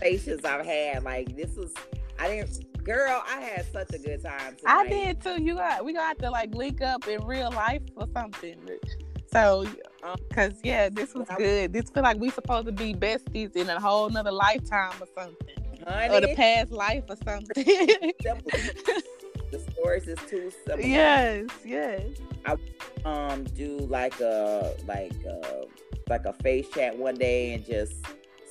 best 0.01 0.45
I've 0.45 0.65
had. 0.65 1.03
Like 1.03 1.35
this 1.35 1.55
was 1.55 1.73
I 2.19 2.27
didn't 2.27 2.83
girl, 2.83 3.23
I 3.27 3.41
had 3.41 3.65
such 3.71 3.93
a 3.93 3.97
good 3.97 4.23
time 4.23 4.55
tonight. 4.57 4.85
I 4.85 4.87
did 4.87 5.21
too. 5.21 5.41
You 5.41 5.55
got 5.55 5.83
we 5.85 5.93
got 5.93 6.19
to 6.19 6.29
like 6.29 6.53
link 6.53 6.81
up 6.81 7.07
in 7.07 7.25
real 7.25 7.51
life 7.51 7.81
or 7.95 8.07
something. 8.13 8.57
So, 9.31 9.65
Um, 10.03 10.15
cause 10.33 10.53
yeah, 10.63 10.89
this 10.89 11.13
was 11.13 11.27
good. 11.37 11.73
This 11.73 11.89
feel 11.89 12.03
like 12.03 12.17
we 12.19 12.29
supposed 12.29 12.67
to 12.67 12.71
be 12.71 12.93
besties 12.93 13.55
in 13.55 13.69
a 13.69 13.79
whole 13.79 14.09
nother 14.09 14.31
lifetime 14.31 14.93
or 15.01 15.07
something, 15.15 15.64
Honey, 15.85 16.15
or 16.15 16.21
the 16.21 16.35
past 16.35 16.71
life 16.71 17.03
or 17.09 17.15
something. 17.23 17.63
the 17.65 19.59
stories 19.71 20.07
is 20.07 20.17
too 20.29 20.51
simple. 20.65 20.85
yes, 20.85 21.45
yes. 21.63 22.01
I 22.45 22.55
um, 23.05 23.43
do 23.43 23.77
like 23.79 24.19
a 24.19 24.73
like 24.87 25.13
a 25.25 25.65
like 26.09 26.25
a 26.25 26.33
face 26.33 26.67
chat 26.69 26.97
one 26.97 27.15
day 27.15 27.53
and 27.53 27.65
just 27.65 27.93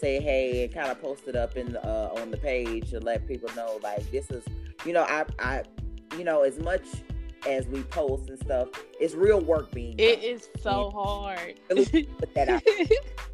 say 0.01 0.21
hey 0.21 0.65
and 0.65 0.75
kind 0.75 0.89
of 0.91 1.01
post 1.01 1.29
it 1.29 1.37
up 1.37 1.57
in 1.57 1.73
the, 1.73 1.87
uh, 1.87 2.11
on 2.21 2.31
the 2.31 2.37
page 2.37 2.91
to 2.91 3.01
let 3.01 3.27
people 3.29 3.49
know 3.57 3.79
like 3.83 4.09
this 4.11 4.31
is 4.31 4.45
you 4.85 4.93
know 4.93 5.03
I 5.05 5.25
I 5.39 5.63
you 6.19 6.25
know 6.25 6.43
as 6.43 6.59
much 6.59 6.83
as 7.47 7.67
we 7.69 7.83
post 7.85 8.29
and 8.29 8.39
stuff 8.41 8.69
it's 9.01 9.15
real 9.15 9.41
work 9.41 9.71
being 9.71 9.95
It 9.99 10.21
done. 10.21 10.25
is 10.31 10.49
so 10.61 10.91
hard. 10.91 11.55
Really 11.71 12.05
put 12.19 12.35
that 12.35 12.49
out 12.49 12.63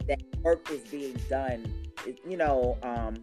that 0.09 0.21
work 0.43 0.71
is 0.71 0.81
being 0.91 1.19
done 1.29 1.73
It- 2.07 2.19
you 2.29 2.37
know 2.37 2.77
um 2.83 3.15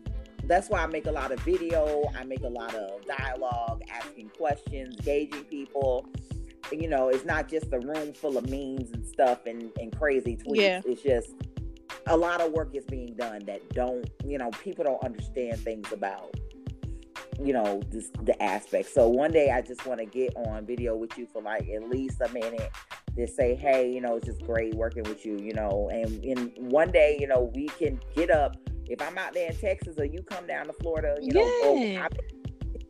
that's 0.47 0.69
why 0.69 0.81
I 0.81 0.87
make 0.87 1.05
a 1.05 1.11
lot 1.11 1.31
of 1.31 1.39
video. 1.41 2.09
I 2.17 2.23
make 2.23 2.41
a 2.41 2.49
lot 2.49 2.73
of 2.73 3.05
dialogue, 3.05 3.81
asking 3.89 4.29
questions, 4.29 4.95
gauging 5.03 5.43
people. 5.45 6.05
You 6.71 6.89
know, 6.89 7.09
it's 7.09 7.25
not 7.25 7.47
just 7.47 7.71
a 7.73 7.79
room 7.79 8.13
full 8.13 8.37
of 8.37 8.49
memes 8.49 8.91
and 8.91 9.05
stuff 9.05 9.45
and, 9.45 9.71
and 9.79 9.95
crazy 9.97 10.37
tweets. 10.37 10.55
Yeah. 10.55 10.81
It's 10.85 11.01
just 11.01 11.33
a 12.07 12.15
lot 12.15 12.41
of 12.41 12.51
work 12.51 12.75
is 12.75 12.85
being 12.85 13.13
done 13.15 13.43
that 13.45 13.67
don't, 13.73 14.09
you 14.25 14.37
know, 14.37 14.49
people 14.63 14.83
don't 14.83 15.03
understand 15.03 15.59
things 15.59 15.91
about, 15.91 16.33
you 17.39 17.53
know, 17.53 17.81
this, 17.89 18.09
the 18.23 18.41
aspect. 18.41 18.89
So 18.89 19.07
one 19.07 19.31
day 19.31 19.51
I 19.51 19.61
just 19.61 19.85
want 19.85 19.99
to 19.99 20.05
get 20.05 20.35
on 20.35 20.65
video 20.65 20.95
with 20.95 21.17
you 21.17 21.27
for 21.27 21.41
like 21.41 21.67
at 21.69 21.89
least 21.89 22.21
a 22.21 22.29
minute 22.33 22.71
to 23.15 23.27
say, 23.27 23.55
hey, 23.55 23.91
you 23.91 24.01
know, 24.01 24.15
it's 24.17 24.27
just 24.27 24.43
great 24.43 24.75
working 24.75 25.03
with 25.03 25.25
you, 25.25 25.37
you 25.37 25.53
know, 25.53 25.89
and 25.91 26.23
in 26.23 26.51
one 26.69 26.91
day, 26.91 27.17
you 27.19 27.27
know, 27.27 27.51
we 27.53 27.67
can 27.67 27.99
get 28.15 28.29
up. 28.29 28.55
If 28.89 29.01
I'm 29.01 29.17
out 29.17 29.33
there 29.33 29.49
in 29.49 29.57
Texas 29.57 29.95
or 29.97 30.05
you 30.05 30.21
come 30.23 30.47
down 30.47 30.67
to 30.67 30.73
Florida, 30.73 31.17
you 31.21 31.33
know, 31.33 31.51
or 31.63 31.77
I, 31.77 32.07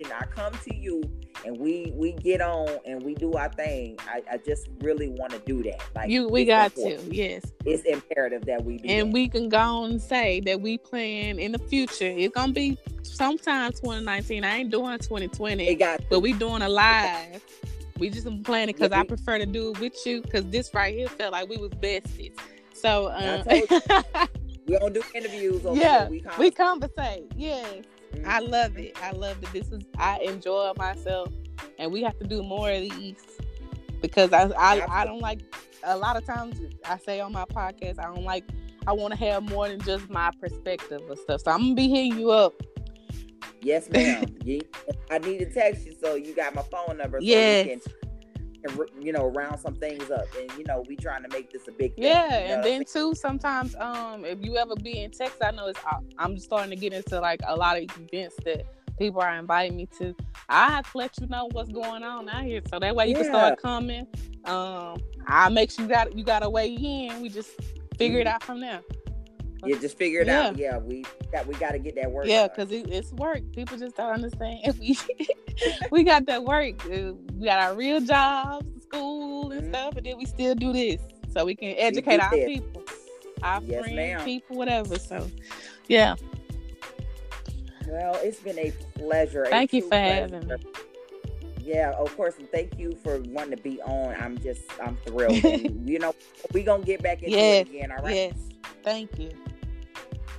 and 0.03 0.13
I 0.13 0.25
come 0.25 0.53
to 0.53 0.75
you 0.75 1.03
and 1.45 1.57
we 1.57 1.91
we 1.95 2.13
get 2.13 2.41
on 2.41 2.67
and 2.85 3.01
we 3.03 3.15
do 3.15 3.33
our 3.33 3.49
thing. 3.49 3.97
I, 4.07 4.21
I 4.31 4.37
just 4.37 4.67
really 4.81 5.09
want 5.09 5.31
to 5.31 5.39
do 5.39 5.63
that. 5.63 5.81
Like 5.95 6.09
you, 6.09 6.27
we 6.27 6.45
got 6.45 6.75
to, 6.75 6.99
yes. 7.09 7.51
It's 7.65 7.83
imperative 7.83 8.45
that 8.45 8.63
we 8.63 8.77
do. 8.77 8.89
and 8.89 9.09
that. 9.09 9.13
we 9.13 9.29
can 9.29 9.49
go 9.49 9.57
on 9.57 9.91
and 9.91 10.01
say 10.01 10.39
that 10.41 10.61
we 10.61 10.77
plan 10.77 11.39
in 11.39 11.51
the 11.51 11.59
future. 11.59 12.05
It's 12.05 12.33
gonna 12.33 12.53
be 12.53 12.77
sometime 13.03 13.71
2019. 13.71 14.43
I 14.43 14.57
ain't 14.57 14.71
doing 14.71 14.97
2020, 14.99 15.67
it 15.67 15.75
got 15.75 16.01
but 16.09 16.19
we 16.19 16.33
doing 16.33 16.61
a 16.61 16.69
live. 16.69 17.43
We 17.97 18.11
just 18.11 18.27
planning 18.43 18.75
because 18.75 18.91
Yeah, 18.91 18.99
I 18.99 19.03
prefer 19.03 19.39
to 19.39 19.47
do 19.47 19.71
it 19.71 19.79
with 19.79 20.05
you 20.05 20.21
because 20.21 20.45
this 20.45 20.71
right 20.73 20.93
here 20.93 21.07
felt 21.07 21.31
like 21.31 21.49
we 21.49 21.57
was 21.57 21.71
besties. 21.71 22.37
So 22.73 23.07
um, 23.07 23.43
I 23.49 24.27
we 24.67 24.77
don't 24.77 24.93
do 24.93 25.01
interviews. 25.15 25.65
Over 25.65 25.79
Yeah, 25.79 26.01
here. 26.01 26.09
we, 26.09 26.17
we 26.17 26.51
conversate. 26.51 26.55
conversate. 26.57 27.31
Yes, 27.35 27.83
Mhm. 28.13 28.25
I 28.25 28.39
love 28.39 28.77
it. 28.77 28.97
I 29.01 29.11
love 29.11 29.39
that 29.41 29.51
this 29.53 29.71
is. 29.71 29.83
I 29.97 30.19
enjoy 30.19 30.73
myself, 30.77 31.29
and 31.79 31.91
we 31.91 32.01
have 32.03 32.17
to 32.19 32.25
do 32.27 32.43
more 32.43 32.69
of 32.71 32.81
these 32.81 33.15
because 34.01 34.31
I 34.33 34.43
I, 34.57 35.01
I 35.01 35.05
don't 35.05 35.19
like. 35.21 35.41
A 35.83 35.95
lot 35.97 36.17
of 36.17 36.25
times 36.25 36.59
I 36.85 36.97
say 36.97 37.19
on 37.19 37.31
my 37.31 37.45
podcast 37.45 37.99
I 37.99 38.13
don't 38.13 38.23
like. 38.25 38.43
I 38.87 38.93
want 38.93 39.11
to 39.13 39.19
have 39.19 39.43
more 39.43 39.67
than 39.67 39.81
just 39.81 40.09
my 40.09 40.31
perspective 40.39 41.01
of 41.09 41.19
stuff. 41.19 41.41
So 41.41 41.51
I'm 41.51 41.59
gonna 41.61 41.75
be 41.75 41.89
hitting 41.89 42.17
you 42.17 42.31
up. 42.31 42.53
Yes, 43.61 43.89
ma'am. 43.89 44.23
I 45.11 45.17
need 45.19 45.39
to 45.39 45.51
text 45.53 45.85
you 45.85 45.93
so 46.01 46.15
you 46.15 46.33
got 46.33 46.55
my 46.55 46.61
phone 46.63 46.97
number. 46.97 47.19
So 47.19 47.25
Yes. 47.25 47.65
You 47.65 47.79
can, 47.79 48.06
can, 48.67 49.01
you 49.01 49.11
know, 49.11 49.27
round 49.27 49.59
some 49.59 49.75
things 49.75 50.09
up, 50.11 50.25
and 50.39 50.51
you 50.57 50.63
know, 50.65 50.83
we 50.87 50.95
trying 50.95 51.23
to 51.23 51.29
make 51.29 51.51
this 51.51 51.67
a 51.67 51.71
big 51.71 51.95
thing. 51.95 52.05
Yeah, 52.05 52.25
you 52.25 52.29
know 52.29 52.37
and 52.37 52.49
what 52.61 52.67
I 52.67 52.69
then 52.69 52.85
too, 52.85 53.15
sometimes 53.15 53.75
um, 53.75 54.25
if 54.25 54.39
you 54.41 54.57
ever 54.57 54.75
be 54.75 54.99
in 54.99 55.11
Texas, 55.11 55.39
I 55.41 55.51
know 55.51 55.67
it's. 55.67 55.79
I- 55.85 55.97
I'm 56.17 56.35
just 56.35 56.45
starting 56.45 56.69
to 56.71 56.75
get 56.75 56.93
into 56.93 57.19
like 57.19 57.41
a 57.47 57.55
lot 57.55 57.77
of 57.77 57.83
events 57.99 58.35
that 58.45 58.65
people 58.97 59.21
are 59.21 59.35
inviting 59.37 59.77
me 59.77 59.87
to. 59.99 60.15
I 60.49 60.71
have 60.71 60.91
to 60.91 60.97
let 60.97 61.19
you 61.19 61.27
know 61.27 61.49
what's 61.51 61.69
going 61.71 62.03
on 62.03 62.27
out 62.29 62.43
here, 62.43 62.61
so 62.69 62.79
that 62.79 62.95
way 62.95 63.07
you 63.07 63.15
can 63.15 63.25
start 63.25 63.61
coming. 63.61 64.07
Um, 64.45 64.97
I'll 65.27 65.51
make 65.51 65.71
sure 65.71 65.83
you 65.83 65.89
got 65.89 66.17
you 66.17 66.23
got 66.23 66.39
to 66.39 66.49
weigh 66.49 66.73
in. 66.73 67.21
We 67.21 67.29
just 67.29 67.51
figure 67.97 68.19
it 68.19 68.27
out 68.27 68.43
from 68.43 68.61
there. 68.61 68.81
You 69.65 69.79
just 69.79 69.97
figure 69.97 70.21
it 70.21 70.27
Yeah. 70.27 70.47
out. 70.47 70.57
Yeah, 70.57 70.77
we 70.77 71.03
got 71.31 71.47
we 71.47 71.55
got 71.55 71.71
to 71.71 71.79
get 71.79 71.95
that 71.95 72.11
work. 72.11 72.27
Yeah, 72.27 72.47
because 72.47 72.71
it, 72.71 72.89
it's 72.89 73.11
work. 73.13 73.41
People 73.53 73.77
just 73.77 73.95
don't 73.97 74.13
understand. 74.13 74.59
If 74.63 74.77
We 74.79 74.97
we 75.91 76.03
got 76.03 76.25
that 76.27 76.43
work. 76.43 76.85
Uh, 76.85 77.13
We 77.37 77.45
got 77.45 77.59
our 77.59 77.75
real 77.75 77.99
jobs, 78.01 78.65
school 78.83 79.51
and 79.51 79.63
Mhm. 79.63 79.69
stuff, 79.69 79.95
and 79.97 80.05
then 80.05 80.17
we 80.17 80.25
still 80.25 80.53
do 80.55 80.71
this 80.73 81.01
so 81.33 81.45
we 81.45 81.55
can 81.55 81.73
educate 81.77 82.19
our 82.19 82.29
this. 82.31 82.45
people, 82.45 82.83
our 83.43 83.61
Yes, 83.63 83.79
friends, 83.81 83.95
ma'am. 83.95 84.23
people, 84.25 84.55
whatever. 84.57 84.97
So, 84.99 85.29
yeah. 85.87 86.15
Well, 87.87 88.19
it's 88.23 88.39
been 88.39 88.59
a 88.59 88.71
pleasure. 88.97 89.43
a 89.43 89.49
Thank 89.49 89.73
you 89.73 89.81
true 89.81 89.89
for 89.89 89.95
having 89.95 90.47
me. 90.47 90.55
Yeah, 91.67 91.91
of 91.97 92.15
course, 92.15 92.35
and 92.39 92.49
thank 92.49 92.79
you 92.79 92.93
for 93.03 93.19
wanting 93.23 93.57
to 93.57 93.61
be 93.61 93.81
on. 93.81 94.15
I'm 94.15 94.37
just, 94.37 94.61
I'm 94.81 94.97
thrilled. 95.05 95.43
and, 95.43 95.87
you 95.87 95.99
know, 95.99 96.15
we 96.53 96.63
gonna 96.63 96.83
get 96.83 97.03
back 97.03 97.21
into 97.23 97.35
Yes, 97.35 97.67
it 97.67 97.69
again. 97.69 97.91
All 97.91 98.03
right. 98.03 98.15
Yes. 98.15 98.37
Thank 98.83 99.19
you. 99.19 99.31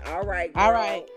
All 0.07 0.22
right. 0.22 0.51
All 0.55 0.72
girl. 0.72 0.81
right. 0.81 1.09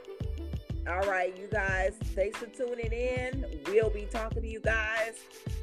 All 0.90 1.10
right, 1.10 1.38
you 1.38 1.48
guys. 1.48 1.94
Thanks 2.16 2.40
for 2.40 2.48
tuning 2.48 2.92
in. 2.92 3.46
We'll 3.68 3.92
be 3.92 4.06
talking 4.12 4.42
to 4.42 4.48
you 4.48 4.60
guys 4.60 5.14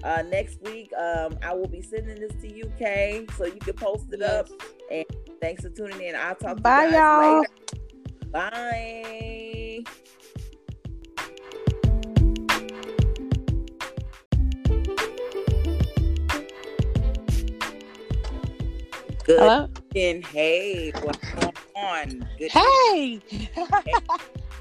uh, 0.02 0.22
next 0.22 0.62
week. 0.62 0.92
Um, 0.96 1.36
I 1.42 1.52
will 1.52 1.66
be 1.68 1.82
sending 1.82 2.18
this 2.20 2.32
to 2.40 2.62
UK 2.62 3.30
so 3.32 3.44
you 3.44 3.58
can 3.60 3.74
post 3.74 4.06
it 4.12 4.22
up. 4.22 4.48
And 4.90 5.04
Thanks 5.40 5.62
for 5.62 5.70
tuning 5.70 6.00
in. 6.00 6.16
I'll 6.16 6.34
talk 6.36 6.56
to 6.56 6.62
Bye, 6.62 6.86
you 6.86 6.92
guys 6.92 7.00
y'all. 7.00 7.40
later. 7.40 7.48
Bye. 8.30 10.07
Good 19.28 19.40
Hello. 19.40 19.68
evening. 19.94 20.22
Hey, 20.22 20.90
what's 21.02 21.18
going 21.32 21.52
on? 21.76 22.26
Good 22.38 22.50
Hey. 22.50 23.20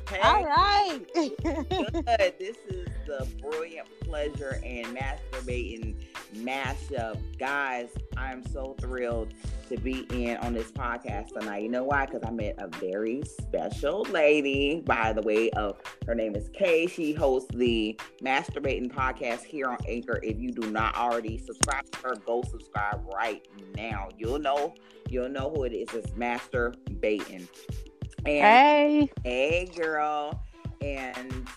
Hey. 0.10 0.22
All 0.22 0.46
right. 0.46 1.00
good. 1.16 2.34
This 2.40 2.58
is 2.70 2.88
the 3.06 3.28
brilliant 3.42 3.88
pleasure 4.02 4.60
and 4.64 4.88
masturbating 4.88 5.96
mashup, 6.36 7.18
guys. 7.38 7.90
I'm 8.18 8.46
so 8.48 8.76
thrilled 8.80 9.34
to 9.70 9.78
be 9.78 10.08
in 10.12 10.38
on 10.38 10.54
this 10.54 10.72
podcast 10.72 11.30
tonight. 11.40 11.64
You 11.64 11.70
know 11.70 11.84
why? 11.84 12.06
Because 12.06 12.24
I 12.26 12.32
met 12.32 12.56
a 12.58 12.68
very 12.68 13.22
special 13.26 14.04
lady. 14.04 14.82
By 14.86 15.14
the 15.14 15.22
way, 15.22 15.50
of 15.52 15.80
her 16.06 16.16
name 16.16 16.36
is 16.36 16.50
Kay. 16.50 16.88
She 16.88 17.14
hosts 17.14 17.50
the 17.54 18.00
masturbating 18.22 18.92
podcast 18.92 19.44
here 19.44 19.68
on 19.68 19.78
Anchor. 19.88 20.20
If 20.24 20.40
you 20.40 20.52
do 20.52 20.72
not 20.72 20.96
already 20.98 21.38
subscribe 21.38 21.90
to 21.92 22.00
her, 22.00 22.16
go 22.26 22.44
subscribe 22.44 23.06
right 23.14 23.48
now. 23.76 24.10
You'll 24.18 24.40
know. 24.40 24.74
You'll 25.10 25.30
know 25.30 25.50
who 25.50 25.64
it 25.64 25.74
is. 25.74 25.94
It's 25.94 26.12
masturbating. 26.12 27.48
And 28.26 28.28
hey. 28.28 29.12
Hey, 29.24 29.72
girl. 29.76 30.44
And 30.82 31.48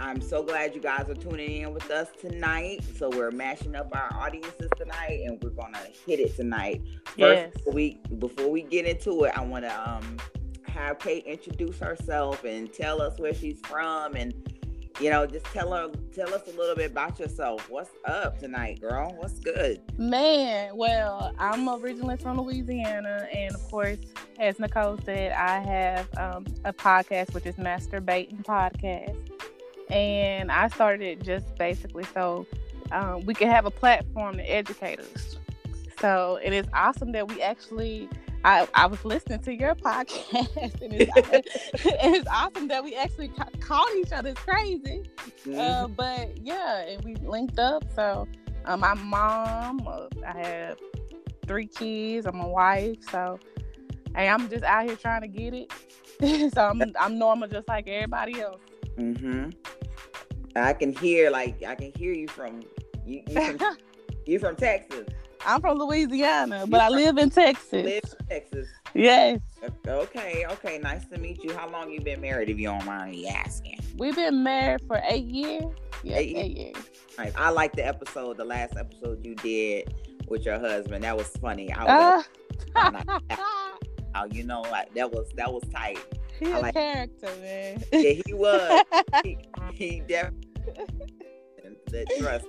I'm 0.00 0.20
so 0.22 0.42
glad 0.42 0.74
you 0.74 0.80
guys 0.80 1.08
are 1.10 1.14
tuning 1.14 1.60
in 1.62 1.74
with 1.74 1.90
us 1.90 2.08
tonight. 2.18 2.82
So 2.96 3.10
we're 3.10 3.30
mashing 3.30 3.76
up 3.76 3.90
our 3.94 4.10
audiences 4.14 4.70
tonight 4.76 5.20
and 5.26 5.42
we're 5.42 5.50
gonna 5.50 5.78
hit 6.06 6.20
it 6.20 6.34
tonight. 6.36 6.80
First, 7.04 7.18
Yes. 7.18 7.52
before 7.54 7.72
we 7.74 8.00
before 8.18 8.50
we 8.50 8.62
get 8.62 8.86
into 8.86 9.24
it, 9.24 9.32
I 9.36 9.42
wanna 9.44 9.72
um 9.86 10.16
have 10.66 10.98
Kate 10.98 11.24
introduce 11.26 11.78
herself 11.78 12.44
and 12.44 12.72
tell 12.72 13.02
us 13.02 13.18
where 13.18 13.34
she's 13.34 13.60
from 13.66 14.14
and 14.16 14.32
you 15.00 15.08
know, 15.08 15.26
just 15.26 15.46
tell 15.46 15.72
her 15.72 15.90
tell 16.12 16.32
us 16.34 16.42
a 16.46 16.56
little 16.58 16.76
bit 16.76 16.90
about 16.90 17.18
yourself. 17.18 17.70
What's 17.70 17.90
up 18.04 18.38
tonight, 18.38 18.80
girl? 18.82 19.14
What's 19.16 19.38
good? 19.38 19.80
Man, 19.98 20.76
well, 20.76 21.32
I'm 21.38 21.68
originally 21.70 22.18
from 22.18 22.38
Louisiana, 22.38 23.26
and 23.32 23.54
of 23.54 23.62
course, 23.70 23.96
as 24.38 24.58
Nicole 24.58 24.98
said, 25.06 25.32
I 25.32 25.60
have 25.60 26.08
um, 26.18 26.44
a 26.66 26.72
podcast 26.74 27.32
which 27.32 27.46
is 27.46 27.54
Masturbating 27.56 28.44
Podcast, 28.44 29.29
and 29.90 30.50
I 30.50 30.68
started 30.68 31.02
it 31.02 31.22
just 31.22 31.54
basically 31.56 32.04
so 32.14 32.46
um, 32.92 33.24
we 33.24 33.34
can 33.34 33.48
have 33.48 33.66
a 33.66 33.70
platform 33.70 34.36
to 34.36 34.42
educate 34.42 35.00
us. 35.00 35.38
So 36.00 36.38
it 36.42 36.52
is 36.52 36.66
awesome 36.72 37.12
that 37.12 37.28
we 37.28 37.42
actually. 37.42 38.08
I, 38.42 38.66
I 38.72 38.86
was 38.86 39.04
listening 39.04 39.40
to 39.40 39.54
your 39.54 39.74
podcast, 39.84 40.80
and 40.80 40.94
it's, 40.94 41.14
and 42.02 42.14
it's 42.14 42.28
awesome 42.28 42.68
that 42.68 42.82
we 42.82 42.94
actually 42.94 43.28
ca- 43.28 43.50
called 43.60 43.90
each 43.98 44.12
other. 44.12 44.30
It's 44.30 44.40
crazy. 44.40 45.02
Mm-hmm. 45.44 45.60
Uh, 45.60 45.88
but 45.88 46.38
yeah, 46.38 46.86
and 46.86 47.04
we 47.04 47.16
linked 47.16 47.58
up. 47.58 47.84
So 47.94 48.26
um, 48.64 48.82
I'm 48.82 49.04
mom. 49.04 49.86
Uh, 49.86 50.06
I 50.26 50.38
have 50.38 50.78
three 51.46 51.66
kids. 51.66 52.26
I'm 52.26 52.40
a 52.40 52.48
wife. 52.48 52.96
So 53.10 53.38
hey, 54.16 54.28
I'm 54.28 54.48
just 54.48 54.64
out 54.64 54.86
here 54.86 54.96
trying 54.96 55.20
to 55.20 55.28
get 55.28 55.52
it. 55.52 56.52
so 56.54 56.62
I'm 56.62 56.82
I'm 56.98 57.18
normal, 57.18 57.46
just 57.46 57.68
like 57.68 57.88
everybody 57.88 58.40
else. 58.40 58.60
Mm-hmm. 58.98 59.50
I 60.56 60.72
can 60.72 60.92
hear 60.96 61.30
like 61.30 61.62
I 61.62 61.74
can 61.74 61.92
hear 61.96 62.12
you 62.12 62.28
from 62.28 62.60
you, 63.06 63.22
you 63.28 63.56
from 63.56 63.76
you 64.26 64.38
from 64.38 64.56
Texas. 64.56 65.06
I'm 65.46 65.60
from 65.62 65.78
Louisiana, 65.78 66.66
but 66.68 66.80
I 66.80 66.88
from- 66.88 66.96
live 66.96 67.16
in 67.18 67.30
Texas. 67.30 67.72
Live 67.72 68.02
in 68.20 68.26
Texas. 68.26 68.68
Yes, 68.92 69.38
Okay, 69.86 70.44
okay. 70.50 70.78
Nice 70.78 71.06
to 71.06 71.18
meet 71.18 71.42
you. 71.44 71.54
How 71.56 71.70
long 71.70 71.90
you 71.90 72.00
been 72.00 72.20
married, 72.20 72.50
if 72.50 72.58
you 72.58 72.66
don't 72.68 72.84
mind 72.84 73.12
me 73.12 73.28
asking? 73.28 73.78
we've 73.98 74.16
been 74.16 74.42
married 74.42 74.80
for 74.86 75.00
eight 75.08 75.24
years. 75.26 75.64
Yeah, 76.02 76.16
Eight 76.16 76.36
eight, 76.36 76.56
years. 76.56 76.76
Right. 77.18 77.32
I 77.36 77.50
like 77.50 77.72
the 77.72 77.86
episode, 77.86 78.36
the 78.38 78.44
last 78.44 78.76
episode 78.76 79.24
you 79.24 79.34
did 79.36 79.94
with 80.28 80.44
your 80.44 80.58
husband. 80.58 81.04
That 81.04 81.16
was 81.16 81.28
funny. 81.40 81.72
I 81.72 81.84
was 81.84 82.24
Ah. 82.74 82.90
like, 83.28 83.38
oh, 84.16 84.24
you 84.32 84.42
know, 84.42 84.62
like 84.62 84.92
that 84.94 85.10
was 85.10 85.28
that 85.36 85.52
was 85.52 85.62
tight. 85.72 85.98
He 86.40 86.52
I 86.52 86.58
a 86.58 86.60
like- 86.60 86.74
character, 86.74 87.28
man. 87.40 87.84
Yeah, 87.92 88.20
he 88.26 88.34
was. 88.34 88.84
he, 89.24 89.38
he 89.74 90.00
definitely 90.00 90.48
that 91.90 92.06
trust. 92.18 92.46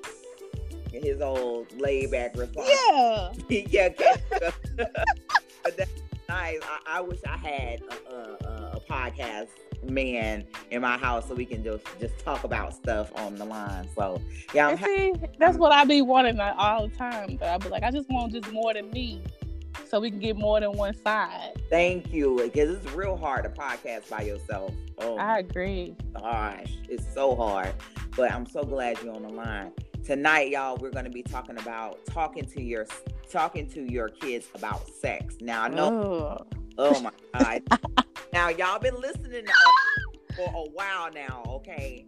His 0.91 1.21
old 1.21 1.71
laid 1.79 2.11
back 2.11 2.35
response. 2.35 2.67
yeah. 2.69 3.29
yeah, 3.49 3.89
but 4.77 5.77
that's 5.77 5.91
nice. 6.27 6.59
I, 6.63 6.97
I 6.97 7.01
wish 7.01 7.19
I 7.25 7.37
had 7.37 7.81
a, 8.09 8.13
a, 8.13 8.71
a 8.75 8.79
podcast 8.89 9.47
man 9.89 10.45
in 10.69 10.81
my 10.81 10.97
house 10.97 11.27
so 11.27 11.33
we 11.33 11.45
can 11.45 11.63
just 11.63 11.85
just 11.99 12.19
talk 12.19 12.43
about 12.43 12.73
stuff 12.73 13.11
on 13.15 13.35
the 13.35 13.45
line. 13.45 13.87
So 13.95 14.21
yeah, 14.53 14.67
I'm 14.67 14.77
ha- 14.77 14.85
see, 14.85 15.13
that's 15.39 15.57
what 15.57 15.71
I 15.71 15.85
be 15.85 16.01
wanting 16.01 16.37
like, 16.37 16.55
all 16.57 16.87
the 16.87 16.95
time. 16.95 17.37
But 17.37 17.49
I 17.49 17.57
be 17.57 17.69
like, 17.69 17.83
I 17.83 17.91
just 17.91 18.09
want 18.09 18.33
just 18.33 18.51
more 18.51 18.73
than 18.73 18.89
me, 18.91 19.23
so 19.91 19.99
we 19.99 20.09
can 20.09 20.19
get 20.19 20.37
more 20.37 20.57
than 20.61 20.71
one 20.71 20.95
side. 21.03 21.51
thank 21.69 22.13
you 22.13 22.39
because 22.41 22.69
it's 22.77 22.91
real 22.93 23.17
hard 23.17 23.43
to 23.43 23.49
podcast 23.49 24.09
by 24.09 24.21
yourself. 24.21 24.73
Oh 24.99 25.17
I 25.17 25.39
agree. 25.39 25.95
gosh, 26.17 26.71
it's 26.89 27.05
so 27.13 27.35
hard. 27.35 27.73
But 28.15 28.31
I'm 28.31 28.45
so 28.45 28.63
glad 28.63 29.01
you're 29.03 29.13
on 29.13 29.23
the 29.23 29.29
line 29.29 29.71
tonight, 30.05 30.49
y'all. 30.49 30.77
We're 30.77 30.91
going 30.91 31.05
to 31.05 31.11
be 31.11 31.23
talking 31.23 31.57
about 31.57 32.05
talking 32.05 32.45
to 32.45 32.61
your 32.61 32.85
talking 33.29 33.67
to 33.71 33.81
your 33.91 34.07
kids 34.09 34.47
about 34.55 34.87
sex. 34.87 35.35
Now 35.41 35.63
I 35.63 35.67
know. 35.67 36.01
Ugh. 36.21 36.47
Oh 36.77 37.01
my 37.01 37.11
god. 37.37 37.63
now 38.31 38.47
y'all 38.47 38.79
been 38.79 38.99
listening 38.99 39.45
for 40.37 40.49
a 40.55 40.69
while 40.71 41.11
now, 41.13 41.43
okay? 41.47 42.05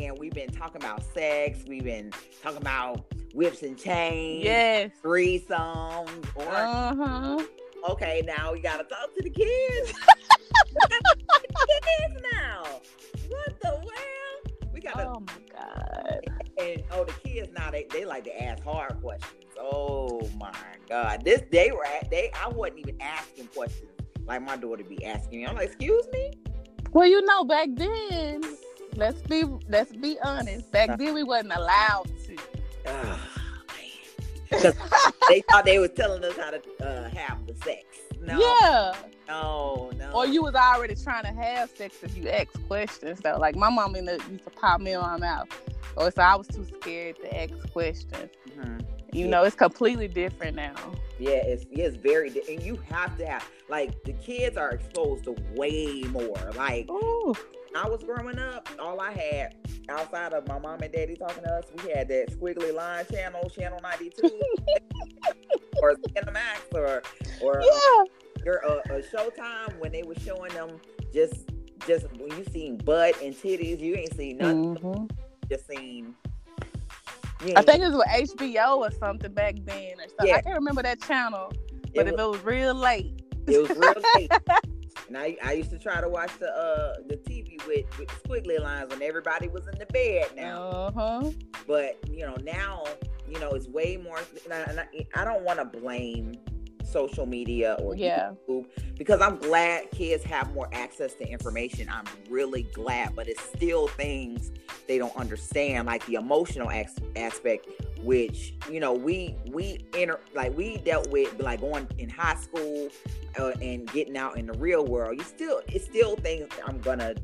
And 0.00 0.18
we've 0.18 0.32
been 0.34 0.50
talking 0.50 0.82
about 0.82 1.02
sex. 1.14 1.60
We've 1.68 1.84
been 1.84 2.12
talking 2.42 2.60
about 2.60 3.04
whips 3.34 3.62
and 3.62 3.78
chains, 3.78 4.44
Yes. 4.44 4.90
threesomes, 5.02 6.24
or 6.36 6.48
Uh 6.52 6.94
huh. 6.94 7.38
okay, 7.90 8.22
now 8.26 8.52
we 8.52 8.60
gotta 8.60 8.84
talk 8.84 9.14
to 9.16 9.22
the 9.22 9.30
kids. 9.30 9.92
We 10.72 10.80
gotta 10.88 11.16
talk 11.28 11.42
to 11.42 11.48
the 11.66 11.80
kids 11.82 12.26
now. 12.32 12.62
What 13.28 13.60
the 13.60 13.70
world? 13.70 14.72
We 14.72 14.80
gotta 14.80 15.06
Oh 15.08 15.20
my 15.20 15.32
god. 15.52 16.20
and 16.58 16.82
oh 16.92 17.04
the 17.04 17.12
kids 17.28 17.50
now 17.56 17.70
they, 17.70 17.86
they 17.90 18.04
like 18.04 18.24
to 18.24 18.42
ask 18.42 18.62
hard 18.62 19.00
questions. 19.00 19.34
Oh 19.58 20.20
my 20.38 20.52
god. 20.88 21.24
This 21.24 21.42
they 21.50 21.70
were 21.72 21.84
at 21.84 22.10
they 22.10 22.30
I 22.40 22.48
wasn't 22.48 22.78
even 22.80 23.00
asking 23.00 23.46
questions 23.48 23.90
like 24.26 24.42
my 24.42 24.56
daughter 24.56 24.84
be 24.84 25.04
asking 25.04 25.40
me. 25.40 25.46
I'm 25.46 25.56
like, 25.56 25.66
excuse 25.68 26.06
me? 26.12 26.30
Well, 26.92 27.06
you 27.06 27.22
know, 27.22 27.44
back 27.44 27.68
then, 27.74 28.42
let's 28.96 29.20
be 29.22 29.44
let's 29.68 29.92
be 29.92 30.18
honest. 30.22 30.70
Back 30.72 30.98
then, 30.98 31.14
we 31.14 31.22
wasn't 31.22 31.52
allowed 31.54 32.06
to. 32.26 32.36
Oh. 32.86 33.26
They 35.28 35.42
thought 35.48 35.64
they 35.64 35.78
were 35.78 35.86
telling 35.88 36.24
us 36.24 36.36
how 36.36 36.50
to 36.50 36.60
uh, 36.84 37.08
have 37.10 37.46
the 37.46 37.54
sex. 37.64 37.84
No, 38.20 38.38
Yeah. 38.38 38.94
no, 39.28 39.90
no. 39.96 40.10
Or 40.12 40.26
you 40.26 40.42
was 40.42 40.54
already 40.56 40.96
trying 40.96 41.22
to 41.22 41.30
have 41.40 41.70
sex 41.70 41.96
if 42.02 42.16
you 42.16 42.28
asked 42.28 42.56
questions. 42.66 43.20
though. 43.20 43.36
like 43.38 43.54
my 43.54 43.70
mom 43.70 43.94
used 43.94 44.08
to 44.44 44.50
pop 44.50 44.80
me 44.80 44.92
in 44.92 45.00
my 45.00 45.16
mouth. 45.18 45.46
Or 45.96 46.10
so 46.10 46.22
I 46.22 46.34
was 46.34 46.48
too 46.48 46.66
scared 46.80 47.16
to 47.22 47.40
ask 47.42 47.52
questions. 47.72 48.30
Mhm. 48.48 48.84
You 49.12 49.24
Yeah. 49.24 49.30
know, 49.30 49.44
it's 49.44 49.54
completely 49.56 50.08
different 50.08 50.56
now. 50.56 50.74
Yeah, 51.18 51.30
it's 51.44 51.64
yeah, 51.70 51.84
it's 51.86 51.96
very 51.96 52.30
di- 52.30 52.42
and 52.52 52.62
you 52.62 52.76
have 52.90 53.16
to 53.18 53.26
have 53.26 53.48
like 53.68 54.02
the 54.04 54.12
kids 54.14 54.56
are 54.56 54.70
exposed 54.70 55.24
to 55.24 55.36
way 55.54 56.02
more. 56.10 56.50
Like 56.56 56.90
Ooh. 56.90 57.34
I 57.76 57.88
was 57.88 58.02
growing 58.02 58.38
up, 58.38 58.68
all 58.80 59.00
I 59.00 59.12
had 59.12 59.54
outside 59.88 60.32
of 60.32 60.46
my 60.48 60.58
mom 60.58 60.80
and 60.80 60.92
daddy 60.92 61.16
talking 61.16 61.42
to 61.44 61.50
us, 61.52 61.64
we 61.82 61.90
had 61.90 62.08
that 62.08 62.30
squiggly 62.30 62.74
line 62.74 63.04
channel, 63.10 63.48
channel 63.50 63.78
ninety 63.82 64.10
two, 64.10 64.30
or 65.82 65.94
Cinemax, 65.94 66.74
or 66.74 67.02
or 67.42 67.62
Yeah. 67.62 68.04
your 68.44 68.64
uh, 68.66 68.78
uh, 68.90 69.00
Showtime 69.12 69.78
when 69.78 69.92
they 69.92 70.02
were 70.02 70.16
showing 70.16 70.52
them 70.52 70.80
just 71.12 71.48
just 71.86 72.06
when 72.18 72.30
you 72.36 72.44
seen 72.52 72.76
butt 72.78 73.20
and 73.22 73.34
titties, 73.34 73.80
you 73.80 73.94
ain't 73.94 74.14
seen 74.16 74.38
nothing. 74.38 74.76
Mm-hmm. 74.76 75.06
Just 75.48 75.66
seen. 75.68 76.14
I 77.56 77.62
think 77.62 77.82
it 77.82 77.90
was 77.90 77.96
with 77.96 78.36
HBO 78.38 78.76
or 78.78 78.90
something 78.92 79.32
back 79.32 79.54
then 79.64 79.94
or 79.98 80.08
something. 80.08 80.26
Yeah. 80.28 80.36
I 80.36 80.42
can't 80.42 80.56
remember 80.56 80.82
that 80.82 81.00
channel, 81.02 81.50
but 81.94 82.06
it 82.06 82.08
if 82.08 82.12
was, 82.12 82.20
it 82.20 82.30
was 82.30 82.44
real 82.44 82.74
late, 82.74 83.22
it 83.46 83.60
was 83.60 83.70
real 83.70 83.94
late. 84.16 84.30
and 85.08 85.16
I, 85.16 85.36
I 85.42 85.52
used 85.52 85.70
to 85.70 85.78
try 85.78 86.00
to 86.00 86.08
watch 86.08 86.30
the 86.38 86.48
uh 86.48 86.94
the 87.08 87.16
TV 87.16 87.64
with 87.66 87.98
with 87.98 88.08
squiggly 88.22 88.60
lines 88.60 88.90
when 88.90 89.02
everybody 89.02 89.48
was 89.48 89.66
in 89.68 89.78
the 89.78 89.86
bed 89.86 90.26
now. 90.36 90.62
Uh-huh. 90.70 91.30
But 91.66 91.98
you 92.08 92.26
know 92.26 92.36
now 92.42 92.84
you 93.28 93.38
know 93.40 93.50
it's 93.50 93.68
way 93.68 93.96
more. 93.96 94.18
And 94.44 94.52
I, 94.52 94.58
and 94.60 94.80
I, 94.80 94.86
I 95.14 95.24
don't 95.24 95.44
want 95.44 95.58
to 95.58 95.64
blame 95.64 96.34
social 96.90 97.26
media 97.26 97.76
or 97.80 97.94
yeah. 97.94 98.32
YouTube 98.48 98.66
because 98.96 99.20
I'm 99.20 99.38
glad 99.38 99.90
kids 99.90 100.22
have 100.24 100.52
more 100.52 100.68
access 100.72 101.14
to 101.14 101.28
information. 101.28 101.88
I'm 101.90 102.04
really 102.28 102.64
glad, 102.64 103.16
but 103.16 103.28
it's 103.28 103.42
still 103.42 103.88
things 103.88 104.52
they 104.86 104.98
don't 104.98 105.16
understand, 105.16 105.86
like 105.86 106.04
the 106.06 106.14
emotional 106.14 106.70
as- 106.70 106.98
aspect, 107.16 107.68
which 108.02 108.54
you 108.70 108.80
know 108.80 108.92
we 108.92 109.36
we 109.50 109.84
enter 109.94 110.20
like 110.34 110.56
we 110.56 110.78
dealt 110.78 111.10
with 111.10 111.38
like 111.40 111.60
going 111.60 111.86
in 111.98 112.08
high 112.08 112.36
school 112.36 112.88
uh, 113.38 113.52
and 113.62 113.90
getting 113.92 114.16
out 114.16 114.36
in 114.36 114.46
the 114.46 114.58
real 114.58 114.84
world. 114.84 115.16
You 115.16 115.24
still 115.24 115.60
it's 115.68 115.84
still 115.84 116.16
things 116.16 116.48
I'm 116.66 116.80
gonna. 116.80 117.14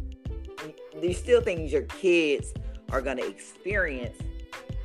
There's 1.00 1.18
still 1.18 1.42
things 1.42 1.72
your 1.72 1.82
kids 1.82 2.54
are 2.90 3.02
gonna 3.02 3.24
experience 3.24 4.16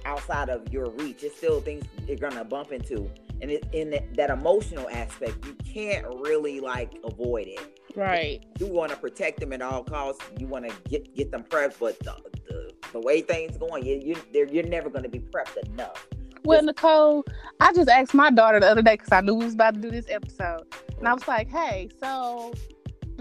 outside 0.06 0.50
of 0.50 0.72
your 0.74 0.90
reach. 0.90 1.24
It's 1.24 1.38
still 1.38 1.62
things 1.62 1.86
you're 2.08 2.18
gonna 2.18 2.44
bump 2.44 2.72
into 2.72 3.10
and 3.42 3.52
it, 3.52 3.66
in 3.72 3.90
that, 3.92 4.14
that 4.16 4.30
emotional 4.30 4.88
aspect, 4.90 5.46
you 5.46 5.54
can't 5.74 6.06
really 6.08 6.60
like 6.60 6.94
avoid 7.04 7.48
it. 7.48 7.80
Right. 7.96 8.44
You 8.60 8.68
want 8.68 8.92
to 8.92 8.98
protect 8.98 9.40
them 9.40 9.52
at 9.54 9.62
all 9.62 9.84
costs. 9.84 10.24
You 10.38 10.48
want 10.48 10.70
to 10.70 10.90
get 10.90 11.14
get 11.16 11.32
them 11.32 11.44
prepped, 11.44 11.76
but 11.80 12.00
the 12.00 12.16
the, 12.48 12.74
the 12.94 13.00
way 13.00 13.22
things 13.22 13.58
going, 13.58 13.86
you 13.86 14.16
you 14.34 14.48
you're 14.52 14.64
never 14.64 14.90
going 14.90 15.04
to 15.04 15.10
be 15.10 15.20
prepped 15.20 15.58
enough. 15.70 16.08
Well, 16.44 16.64
Nicole, 16.64 17.24
I 17.60 17.72
just 17.74 17.88
asked 17.88 18.14
my 18.14 18.32
daughter 18.32 18.60
the 18.60 18.68
other 18.68 18.82
day 18.82 18.94
because 18.94 19.12
I 19.12 19.22
knew 19.22 19.36
we 19.36 19.46
was 19.46 19.54
about 19.54 19.76
to 19.76 19.80
do 19.80 19.92
this 19.92 20.06
episode, 20.10 20.66
and 20.98 21.08
I 21.08 21.12
mm. 21.12 21.16
was 21.16 21.28
like, 21.28 21.50
"Hey, 21.50 21.90
so 22.00 22.54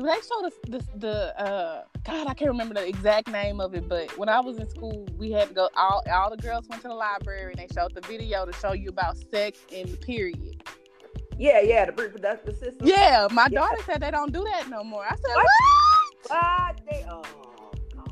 do 0.01 0.07
they 0.07 0.14
show 0.14 0.48
the 0.48 0.78
the, 0.78 0.84
the 0.96 1.40
uh 1.40 1.84
God, 2.05 2.26
I 2.26 2.34
can't 2.34 2.51
remember 2.51 2.74
the 2.74 2.86
exact 2.86 3.28
name 3.28 3.61
of 3.61 3.74
it, 3.74 3.86
but 3.88 4.16
when 4.16 4.28
I 4.28 4.40
was 4.40 4.57
in 4.59 4.68
school, 4.70 5.07
we 5.18 5.30
had 5.30 5.48
to 5.48 5.55
go. 5.55 5.68
All 5.76 6.03
all 6.11 6.30
the 6.30 6.38
girls 6.38 6.66
went 6.68 6.80
to 6.82 6.88
the 6.88 6.94
library 6.94 7.53
and 7.53 7.61
they 7.61 7.68
showed 7.74 7.94
the 7.94 8.01
video 8.01 8.46
to 8.46 8.53
show 8.55 8.72
you 8.72 8.88
about 8.88 9.18
sex 9.30 9.59
and 9.74 9.88
the 9.88 9.96
period. 9.98 10.62
Yeah, 11.38 11.61
yeah, 11.61 11.84
the 11.86 11.92
reproductive 11.92 12.57
system. 12.57 12.78
Yeah, 12.86 13.28
my 13.30 13.48
yeah. 13.51 13.61
daughter 13.61 13.82
said 13.84 14.01
they 14.01 14.11
don't 14.11 14.32
do 14.32 14.42
that 14.44 14.70
no 14.70 14.82
more. 14.82 15.05
I 15.05 15.16
said 15.16 15.34
what? 15.34 15.46
What? 16.28 16.80
They, 16.90 17.05
oh 17.09 17.22
God. 17.94 18.11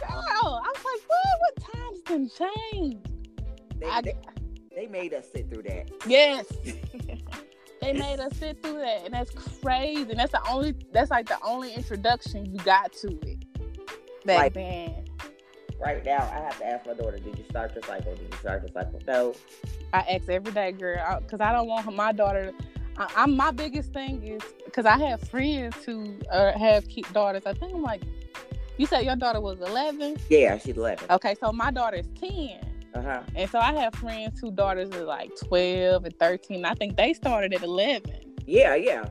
Girl, 0.00 0.62
I 0.64 0.72
was 0.74 0.84
like, 0.84 1.02
what? 1.06 1.36
What 1.40 1.74
times 1.74 2.00
been 2.02 2.30
changed? 2.72 3.10
They, 3.78 3.86
I, 3.86 4.00
they, 4.00 4.16
they 4.74 4.86
made 4.86 5.12
us 5.12 5.26
sit 5.34 5.50
through 5.50 5.64
that. 5.64 5.90
Yes. 6.06 6.46
They 7.80 7.92
made 7.92 8.20
us 8.20 8.36
sit 8.36 8.62
through 8.62 8.78
that, 8.78 9.04
and 9.04 9.14
that's 9.14 9.30
crazy. 9.30 10.10
And 10.10 10.18
that's 10.18 10.32
the 10.32 10.42
only 10.48 10.74
that's 10.92 11.10
like 11.10 11.28
the 11.28 11.38
only 11.42 11.72
introduction 11.72 12.46
you 12.46 12.58
got 12.60 12.92
to 12.94 13.08
it 13.22 13.44
back 14.24 14.38
like, 14.38 14.54
then. 14.54 15.04
Right 15.80 16.04
now, 16.04 16.28
I 16.32 16.40
have 16.40 16.58
to 16.58 16.66
ask 16.66 16.86
my 16.86 16.94
daughter, 16.94 17.18
"Did 17.18 17.38
you 17.38 17.44
start 17.48 17.74
your 17.74 17.84
cycle? 17.84 18.14
Did 18.16 18.32
you 18.32 18.38
start 18.38 18.62
your 18.62 18.72
cycle?" 18.72 19.00
No. 19.06 19.34
I 19.92 20.00
ask 20.00 20.28
every 20.28 20.52
day, 20.52 20.72
girl, 20.72 21.20
because 21.20 21.40
I 21.40 21.52
don't 21.52 21.68
want 21.68 21.94
my 21.94 22.12
daughter. 22.12 22.52
I, 22.96 23.22
am 23.22 23.36
my 23.36 23.52
biggest 23.52 23.92
thing 23.92 24.22
is 24.24 24.42
because 24.64 24.84
I 24.84 24.98
have 24.98 25.20
friends 25.20 25.76
who 25.84 26.16
uh, 26.32 26.58
have 26.58 26.84
daughters. 27.12 27.46
I 27.46 27.52
think 27.54 27.72
I'm 27.72 27.82
like, 27.82 28.02
you 28.76 28.86
said 28.86 29.04
your 29.04 29.16
daughter 29.16 29.40
was 29.40 29.60
11. 29.60 30.16
Yeah, 30.28 30.58
she's 30.58 30.76
11. 30.76 31.10
Okay, 31.10 31.36
so 31.40 31.52
my 31.52 31.70
daughter 31.70 31.98
is 31.98 32.08
10. 32.20 32.58
Uh-huh. 32.94 33.22
And 33.34 33.50
so 33.50 33.58
I 33.58 33.72
have 33.74 33.94
friends 33.94 34.40
whose 34.40 34.52
daughters 34.52 34.90
are 34.90 35.04
like 35.04 35.30
12 35.46 36.04
and 36.04 36.18
13. 36.18 36.64
I 36.64 36.74
think 36.74 36.96
they 36.96 37.12
started 37.12 37.54
at 37.54 37.62
11. 37.62 38.34
Yeah, 38.46 38.74
yeah. 38.74 39.04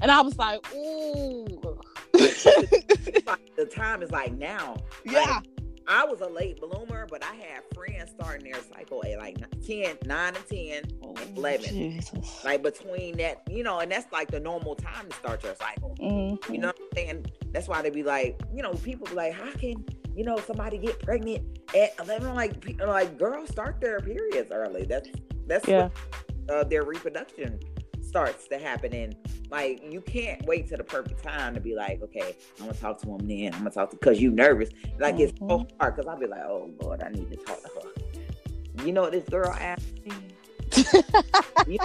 And 0.00 0.10
I 0.10 0.20
was 0.20 0.36
like, 0.38 0.60
ooh. 0.74 1.46
the 2.12 3.70
time 3.74 4.02
is 4.02 4.10
like 4.10 4.32
now. 4.32 4.76
Yeah. 5.04 5.20
Like, 5.20 5.44
I 5.86 6.04
was 6.04 6.20
a 6.20 6.28
late 6.28 6.60
bloomer, 6.60 7.06
but 7.10 7.22
I 7.22 7.34
had 7.34 7.62
friends 7.74 8.10
starting 8.10 8.50
their 8.50 8.60
cycle 8.62 9.04
at 9.04 9.18
like 9.18 9.36
10, 9.66 9.98
9 10.06 10.34
and 10.34 10.48
10 10.48 10.82
oh, 11.02 11.14
11. 11.36 11.66
Jesus. 11.66 12.44
Like 12.44 12.62
between 12.62 13.18
that, 13.18 13.42
you 13.50 13.62
know, 13.62 13.80
and 13.80 13.90
that's 13.90 14.10
like 14.10 14.30
the 14.30 14.40
normal 14.40 14.76
time 14.76 15.08
to 15.08 15.16
start 15.16 15.42
your 15.42 15.54
cycle. 15.54 15.94
Mm-hmm. 16.00 16.52
You 16.52 16.60
know 16.60 16.68
what 16.68 16.78
I'm 16.80 16.88
saying? 16.94 17.26
That's 17.52 17.68
why 17.68 17.82
they 17.82 17.90
be 17.90 18.02
like, 18.02 18.40
you 18.54 18.62
know, 18.62 18.74
people 18.74 19.06
be 19.06 19.14
like, 19.14 19.34
how 19.34 19.50
can 19.52 19.84
you 20.14 20.24
know, 20.24 20.36
somebody 20.38 20.78
get 20.78 21.00
pregnant 21.00 21.58
at 21.74 21.94
11. 22.00 22.34
Like, 22.34 22.78
like 22.80 23.18
girls 23.18 23.50
start 23.50 23.80
their 23.80 24.00
periods 24.00 24.50
early. 24.52 24.84
That's 24.84 25.08
that's 25.46 25.66
yeah. 25.68 25.88
What, 26.46 26.50
uh, 26.50 26.64
their 26.64 26.84
reproduction 26.84 27.58
starts 28.02 28.46
to 28.48 28.58
happen. 28.58 28.94
And 28.94 29.16
like, 29.50 29.82
you 29.90 30.00
can't 30.00 30.44
wait 30.46 30.68
to 30.68 30.76
the 30.76 30.84
perfect 30.84 31.22
time 31.22 31.54
to 31.54 31.60
be 31.60 31.74
like, 31.74 32.02
okay, 32.02 32.36
I'm 32.58 32.66
gonna 32.66 32.78
talk 32.78 33.00
to 33.02 33.08
him 33.08 33.26
then. 33.26 33.52
I'm 33.54 33.60
gonna 33.60 33.70
talk 33.70 33.90
to 33.90 33.96
because 33.96 34.20
you 34.20 34.30
nervous. 34.30 34.70
Like, 34.98 35.14
mm-hmm. 35.14 35.24
it's 35.24 35.38
so 35.38 35.46
mm-hmm. 35.46 35.76
hard 35.80 35.96
because 35.96 36.08
I'll 36.08 36.18
be 36.18 36.26
like, 36.26 36.42
oh 36.42 36.70
Lord, 36.80 37.02
I 37.02 37.08
need 37.10 37.30
to 37.30 37.36
talk 37.36 37.60
to 37.62 37.68
her. 37.68 38.84
You 38.84 38.92
know 38.92 39.02
what 39.02 39.12
this 39.12 39.28
girl 39.28 39.52
asked 39.52 40.00
me? 40.04 40.12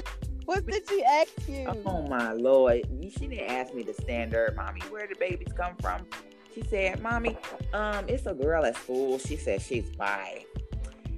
what 0.46 0.66
did 0.66 0.88
she 0.90 1.04
ask 1.04 1.32
you? 1.48 1.66
Oh 1.86 2.08
my 2.08 2.32
lord, 2.34 2.82
she 3.18 3.28
didn't 3.28 3.50
ask 3.50 3.74
me 3.74 3.84
the 3.84 3.94
standard, 3.94 4.56
mommy. 4.56 4.82
Where 4.90 5.08
the 5.08 5.16
babies 5.16 5.54
come 5.56 5.76
from? 5.82 6.06
She 6.60 6.68
said, 6.68 7.02
"Mommy, 7.02 7.38
um, 7.74 8.06
it's 8.10 8.26
a 8.26 8.34
girl 8.34 8.66
at 8.66 8.76
school. 8.76 9.18
She 9.18 9.38
said 9.38 9.62
she's 9.62 9.90
bi." 9.92 10.44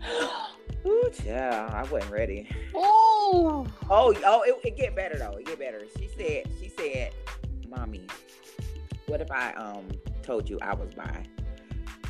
Ooh, 0.86 1.12
yeah, 1.26 1.68
I 1.74 1.84
wasn't 1.92 2.12
ready. 2.12 2.48
Oh, 2.76 3.66
oh, 3.90 4.14
oh! 4.24 4.44
It, 4.44 4.68
it 4.68 4.78
get 4.78 4.96
better 4.96 5.18
though. 5.18 5.38
It 5.38 5.48
get 5.48 5.58
better. 5.58 5.86
She 5.98 6.08
said, 6.16 6.44
she 6.60 6.70
said, 6.70 7.14
"Mommy, 7.68 8.06
what 9.08 9.20
if 9.20 9.32
I 9.32 9.54
um 9.54 9.88
told 10.22 10.48
you 10.48 10.60
I 10.62 10.76
was 10.76 10.94
bi?" 10.94 11.26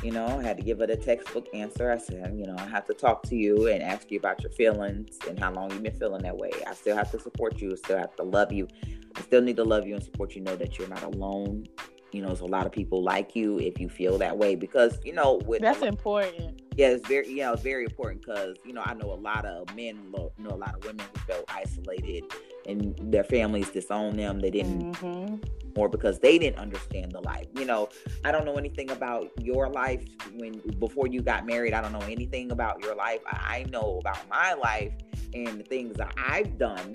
You 0.02 0.10
know, 0.10 0.26
I 0.26 0.42
had 0.42 0.58
to 0.58 0.62
give 0.62 0.80
her 0.80 0.86
the 0.86 0.96
textbook 0.96 1.46
answer. 1.54 1.90
I 1.90 1.96
said, 1.96 2.34
you 2.36 2.44
know, 2.44 2.56
I 2.58 2.66
have 2.66 2.84
to 2.86 2.92
talk 2.92 3.22
to 3.24 3.36
you 3.36 3.68
and 3.68 3.82
ask 3.84 4.10
you 4.10 4.18
about 4.18 4.42
your 4.42 4.50
feelings 4.50 5.16
and 5.28 5.38
how 5.38 5.52
long 5.52 5.70
you've 5.70 5.84
been 5.84 5.94
feeling 5.94 6.22
that 6.24 6.36
way. 6.36 6.50
I 6.66 6.74
still 6.74 6.96
have 6.96 7.12
to 7.12 7.20
support 7.20 7.60
you. 7.60 7.70
I 7.70 7.76
still 7.76 7.98
have 7.98 8.16
to 8.16 8.24
love 8.24 8.52
you. 8.52 8.66
I 9.14 9.20
still 9.20 9.42
need 9.42 9.54
to 9.56 9.64
love 9.64 9.86
you 9.86 9.94
and 9.94 10.02
support 10.02 10.34
you. 10.34 10.40
Know 10.40 10.56
that 10.56 10.76
you're 10.76 10.88
not 10.88 11.04
alone 11.04 11.68
you 12.12 12.20
know, 12.20 12.28
there's 12.28 12.40
a 12.40 12.46
lot 12.46 12.66
of 12.66 12.72
people 12.72 13.02
like 13.02 13.34
you 13.34 13.58
if 13.58 13.80
you 13.80 13.88
feel 13.88 14.18
that 14.18 14.36
way 14.36 14.54
because 14.54 14.98
you 15.04 15.12
know 15.12 15.40
with 15.46 15.62
that's 15.62 15.82
important. 15.82 16.62
Yeah, 16.76 16.88
it's 16.88 17.06
very 17.06 17.30
yeah, 17.32 17.52
it's 17.52 17.62
very 17.62 17.84
important 17.84 18.22
because 18.24 18.56
you 18.64 18.72
know 18.72 18.82
I 18.84 18.94
know 18.94 19.12
a 19.12 19.14
lot 19.14 19.44
of 19.44 19.74
men 19.74 20.12
know 20.12 20.50
a 20.50 20.56
lot 20.56 20.74
of 20.74 20.84
women 20.84 21.04
who 21.12 21.20
felt 21.20 21.44
isolated 21.48 22.24
and 22.66 22.94
their 23.12 23.24
families 23.24 23.70
disowned 23.70 24.18
them. 24.18 24.40
They 24.40 24.50
didn't 24.50 24.92
mm-hmm. 24.94 25.36
more 25.76 25.88
because 25.88 26.18
they 26.18 26.38
didn't 26.38 26.58
understand 26.58 27.12
the 27.12 27.20
life. 27.20 27.46
You 27.54 27.64
know, 27.64 27.88
I 28.24 28.32
don't 28.32 28.44
know 28.44 28.56
anything 28.56 28.90
about 28.90 29.30
your 29.40 29.68
life 29.68 30.04
when 30.34 30.60
before 30.78 31.06
you 31.06 31.22
got 31.22 31.46
married. 31.46 31.72
I 31.72 31.80
don't 31.80 31.92
know 31.92 32.06
anything 32.08 32.52
about 32.52 32.82
your 32.82 32.94
life. 32.94 33.20
I 33.26 33.64
know 33.70 33.98
about 34.00 34.28
my 34.28 34.54
life 34.54 34.92
and 35.34 35.58
the 35.58 35.64
things 35.64 35.96
that 35.96 36.12
I've 36.16 36.58
done 36.58 36.94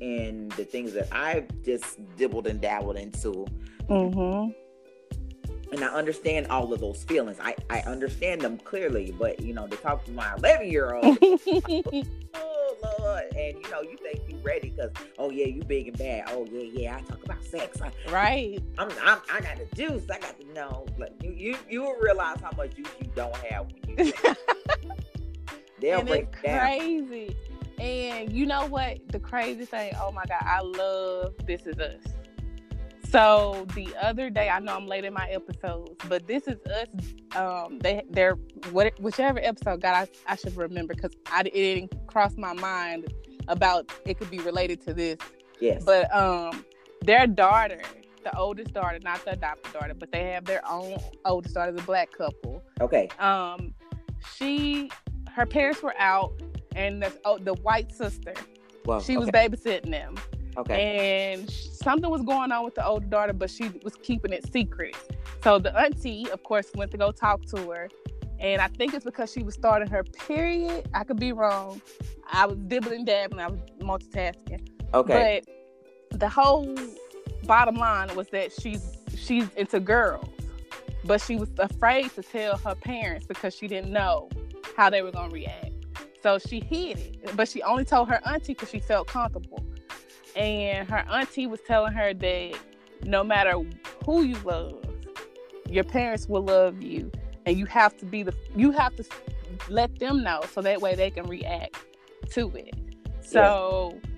and 0.00 0.50
the 0.52 0.64
things 0.64 0.92
that 0.92 1.08
I've 1.12 1.46
just 1.62 1.98
dibbled 2.16 2.46
and 2.46 2.60
dabbled 2.60 2.96
into 2.96 3.46
Mm-hmm. 3.88 4.50
And 5.72 5.84
I 5.84 5.88
understand 5.88 6.46
all 6.48 6.72
of 6.72 6.80
those 6.80 7.02
feelings. 7.02 7.38
I, 7.42 7.56
I 7.68 7.80
understand 7.80 8.42
them 8.42 8.58
clearly, 8.58 9.12
but 9.18 9.40
you 9.40 9.52
know, 9.52 9.66
to 9.66 9.76
talk 9.76 10.04
to 10.04 10.12
my 10.12 10.32
11 10.34 10.70
year 10.70 10.94
old, 10.94 11.18
oh 12.34 12.76
Lord, 13.00 13.24
and 13.36 13.56
you 13.56 13.70
know, 13.70 13.82
you 13.82 13.96
think 13.96 14.20
you 14.28 14.36
ready 14.44 14.70
because 14.70 14.92
oh 15.18 15.30
yeah, 15.30 15.46
you 15.46 15.64
big 15.64 15.88
and 15.88 15.98
bad. 15.98 16.24
Oh 16.28 16.46
yeah, 16.50 16.70
yeah, 16.72 16.96
I 16.96 17.00
talk 17.00 17.24
about 17.24 17.42
sex. 17.42 17.80
I, 17.82 17.90
right. 18.12 18.62
I'm, 18.78 18.88
I'm, 19.02 19.18
i 19.32 19.40
got 19.40 19.56
the 19.56 19.66
juice. 19.74 20.04
I 20.08 20.20
got 20.20 20.38
to 20.38 20.46
know. 20.52 20.86
Like 20.96 21.12
you, 21.22 21.32
you, 21.32 21.56
you 21.68 21.82
will 21.82 21.96
realize 21.96 22.40
how 22.40 22.50
much 22.56 22.76
juice 22.76 22.86
you 23.00 23.10
don't 23.16 23.34
have 23.36 23.66
when 23.86 23.98
you. 23.98 24.12
They'll 25.80 26.00
and 26.00 26.08
break 26.08 26.28
it's 26.32 26.42
down. 26.42 26.60
crazy. 26.60 27.36
And 27.78 28.32
you 28.32 28.46
know 28.46 28.66
what? 28.66 28.98
The 29.08 29.18
crazy 29.18 29.64
thing. 29.64 29.92
Oh 30.00 30.12
my 30.12 30.24
God, 30.26 30.42
I 30.42 30.60
love 30.60 31.34
This 31.46 31.66
Is 31.66 31.78
Us. 31.78 32.00
So 33.10 33.66
the 33.74 33.94
other 34.00 34.30
day, 34.30 34.48
I 34.48 34.58
know 34.60 34.74
I'm 34.74 34.86
late 34.86 35.04
in 35.04 35.14
my 35.14 35.28
episodes, 35.28 35.96
but 36.08 36.26
this 36.26 36.46
is 36.46 36.56
us. 36.66 36.88
Um, 37.36 37.78
they 37.78 38.02
they're 38.10 38.34
what 38.70 38.98
whichever 39.00 39.38
episode 39.42 39.82
God 39.82 40.08
I, 40.26 40.32
I 40.32 40.36
should 40.36 40.56
remember 40.56 40.94
because 40.94 41.12
I 41.30 41.40
it 41.40 41.52
didn't 41.52 42.06
cross 42.06 42.36
my 42.36 42.52
mind 42.54 43.12
about 43.48 43.90
it 44.06 44.18
could 44.18 44.30
be 44.30 44.38
related 44.38 44.80
to 44.86 44.94
this. 44.94 45.18
Yes. 45.60 45.84
But 45.84 46.14
um, 46.14 46.64
their 47.02 47.26
daughter, 47.26 47.82
the 48.22 48.36
oldest 48.36 48.72
daughter, 48.72 48.98
not 49.02 49.24
the 49.24 49.32
adopted 49.32 49.72
daughter, 49.72 49.94
but 49.94 50.10
they 50.10 50.24
have 50.32 50.44
their 50.44 50.66
own 50.68 50.96
oldest 51.24 51.54
daughter, 51.54 51.72
the 51.72 51.82
black 51.82 52.10
couple. 52.12 52.62
Okay. 52.80 53.08
Um, 53.18 53.74
she, 54.34 54.90
her 55.32 55.46
parents 55.46 55.82
were 55.82 55.94
out, 55.98 56.32
and 56.74 57.02
the 57.02 57.12
oh, 57.24 57.38
the 57.38 57.54
white 57.54 57.92
sister, 57.92 58.34
well, 58.86 59.00
she 59.00 59.16
was 59.16 59.28
babysitting 59.28 59.90
them 59.90 60.16
Okay. 60.56 61.34
And 61.34 61.50
something 61.50 62.10
was 62.10 62.22
going 62.22 62.52
on 62.52 62.64
with 62.64 62.74
the 62.74 62.86
older 62.86 63.06
daughter, 63.06 63.32
but 63.32 63.50
she 63.50 63.70
was 63.82 63.94
keeping 63.96 64.32
it 64.32 64.50
secret. 64.52 64.96
So 65.42 65.58
the 65.58 65.76
auntie, 65.76 66.28
of 66.30 66.42
course, 66.42 66.70
went 66.74 66.90
to 66.92 66.96
go 66.96 67.10
talk 67.10 67.44
to 67.46 67.70
her. 67.70 67.88
And 68.38 68.60
I 68.60 68.68
think 68.68 68.94
it's 68.94 69.04
because 69.04 69.32
she 69.32 69.42
was 69.42 69.54
starting 69.54 69.88
her 69.88 70.04
period. 70.04 70.88
I 70.92 71.04
could 71.04 71.18
be 71.18 71.32
wrong. 71.32 71.80
I 72.30 72.46
was 72.46 72.58
dibbling 72.68 73.04
dabbling. 73.04 73.40
I 73.40 73.48
was 73.48 73.60
multitasking. 73.80 74.68
Okay. 74.92 75.42
But 76.10 76.20
the 76.20 76.28
whole 76.28 76.74
bottom 77.44 77.76
line 77.76 78.14
was 78.14 78.28
that 78.28 78.52
she's 78.52 78.96
she's 79.16 79.48
into 79.54 79.80
girls, 79.80 80.28
but 81.04 81.20
she 81.20 81.36
was 81.36 81.50
afraid 81.58 82.14
to 82.14 82.22
tell 82.22 82.56
her 82.58 82.74
parents 82.74 83.26
because 83.26 83.54
she 83.54 83.68
didn't 83.68 83.92
know 83.92 84.28
how 84.76 84.90
they 84.90 85.02
were 85.02 85.12
gonna 85.12 85.32
react. 85.32 85.72
So 86.22 86.38
she 86.38 86.60
hid 86.60 86.98
it, 86.98 87.36
but 87.36 87.48
she 87.48 87.62
only 87.62 87.84
told 87.84 88.08
her 88.08 88.20
auntie 88.26 88.54
because 88.54 88.70
she 88.70 88.80
felt 88.80 89.08
comfortable. 89.08 89.64
And 90.36 90.88
her 90.88 91.04
auntie 91.10 91.46
was 91.46 91.60
telling 91.66 91.92
her 91.92 92.12
that 92.12 92.58
no 93.04 93.22
matter 93.22 93.52
who 94.04 94.22
you 94.22 94.36
love, 94.44 94.84
your 95.68 95.84
parents 95.84 96.28
will 96.28 96.44
love 96.44 96.82
you, 96.82 97.10
and 97.46 97.58
you 97.58 97.66
have 97.66 97.96
to 97.98 98.06
be 98.06 98.22
the 98.22 98.34
you 98.56 98.70
have 98.72 98.94
to 98.96 99.04
let 99.68 99.98
them 99.98 100.22
know 100.22 100.40
so 100.52 100.60
that 100.60 100.80
way 100.80 100.94
they 100.94 101.10
can 101.10 101.26
react 101.26 101.76
to 102.30 102.50
it. 102.56 102.74
So. 103.20 103.92
Yeah. 103.92 104.10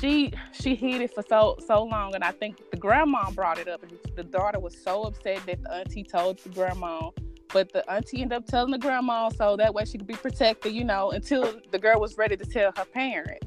she 0.00 0.32
she 0.52 0.74
hid 0.76 1.00
it 1.00 1.12
for 1.14 1.24
so 1.28 1.56
so 1.66 1.82
long. 1.82 2.14
And 2.14 2.22
i 2.22 2.30
think 2.30 2.70
the 2.70 2.76
grandma 2.76 3.30
brought 3.30 3.58
it 3.58 3.68
up. 3.68 3.82
And 3.82 3.98
the 4.14 4.22
daughter 4.22 4.60
was 4.60 4.76
so 4.80 5.02
upset 5.02 5.44
that 5.46 5.62
the 5.62 5.72
auntie 5.72 6.04
told 6.04 6.38
the 6.38 6.50
grandma. 6.50 7.10
But 7.52 7.72
the 7.72 7.88
auntie 7.90 8.22
ended 8.22 8.36
up 8.36 8.46
telling 8.46 8.70
the 8.70 8.78
grandma 8.78 9.30
so 9.30 9.56
that 9.56 9.72
way 9.74 9.84
she 9.86 9.98
could 9.98 10.06
be 10.06 10.14
protected 10.14 10.72
you 10.72 10.84
know 10.84 11.10
until 11.10 11.60
the 11.72 11.78
girl 11.78 11.98
was 11.98 12.16
ready 12.18 12.36
to 12.36 12.44
tell 12.44 12.72
her 12.76 12.84
parents 12.84 13.46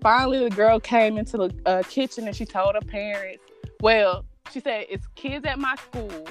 finally 0.00 0.38
the 0.38 0.54
girl 0.54 0.80
came 0.80 1.18
into 1.18 1.36
the 1.36 1.54
uh, 1.66 1.82
kitchen 1.88 2.26
and 2.26 2.36
she 2.36 2.44
told 2.44 2.74
her 2.74 2.80
parents 2.80 3.42
well 3.80 4.24
she 4.50 4.60
said 4.60 4.86
it's 4.88 5.06
kids 5.14 5.44
at 5.44 5.58
my 5.58 5.74
school 5.76 6.26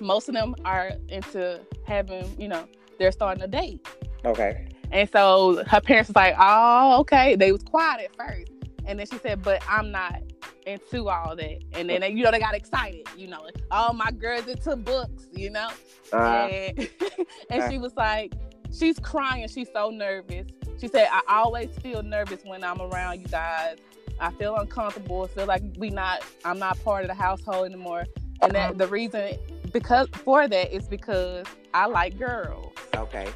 most 0.00 0.28
of 0.28 0.34
them 0.34 0.54
are 0.64 0.92
into 1.08 1.60
having 1.86 2.24
you 2.40 2.48
know 2.48 2.66
they're 2.98 3.12
starting 3.12 3.42
a 3.42 3.48
date 3.48 3.86
okay 4.24 4.68
and 4.92 5.08
so 5.10 5.64
her 5.66 5.80
parents 5.80 6.10
was 6.10 6.16
like, 6.16 6.34
"Oh, 6.38 7.00
okay." 7.00 7.34
They 7.34 7.50
was 7.50 7.62
quiet 7.62 8.10
at 8.10 8.16
first, 8.16 8.52
and 8.86 8.98
then 8.98 9.06
she 9.06 9.18
said, 9.18 9.42
"But 9.42 9.62
I'm 9.68 9.90
not 9.90 10.22
into 10.66 11.08
all 11.08 11.34
that." 11.34 11.62
And 11.72 11.88
then 11.88 12.16
you 12.16 12.22
know 12.22 12.30
they 12.30 12.38
got 12.38 12.54
excited, 12.54 13.08
you 13.16 13.26
know, 13.26 13.40
"Oh, 13.70 13.92
my 13.94 14.10
girl's 14.10 14.46
into 14.46 14.76
books," 14.76 15.28
you 15.32 15.50
know. 15.50 15.70
Uh, 16.12 16.16
and 16.16 16.78
and 17.50 17.62
uh, 17.62 17.70
she 17.70 17.78
was 17.78 17.94
like, 17.96 18.34
she's 18.70 18.98
crying. 18.98 19.48
She's 19.48 19.68
so 19.72 19.88
nervous. 19.88 20.46
She 20.80 20.88
said, 20.88 21.08
"I 21.10 21.22
always 21.28 21.70
feel 21.78 22.02
nervous 22.02 22.44
when 22.44 22.64
I'm 22.64 22.80
around 22.80 23.20
you 23.20 23.28
guys. 23.28 23.78
I 24.20 24.30
feel 24.32 24.56
uncomfortable. 24.56 25.24
I 25.24 25.28
feel 25.28 25.46
like 25.46 25.62
we 25.76 25.90
not. 25.90 26.24
I'm 26.44 26.58
not 26.58 26.82
part 26.84 27.04
of 27.04 27.08
the 27.08 27.14
household 27.14 27.66
anymore." 27.66 28.04
And 28.40 28.52
that 28.52 28.78
the 28.78 28.88
reason 28.88 29.38
because 29.72 30.08
for 30.08 30.48
that 30.48 30.74
is 30.74 30.88
because 30.88 31.46
I 31.72 31.86
like 31.86 32.18
girls. 32.18 32.72
Okay 32.96 33.28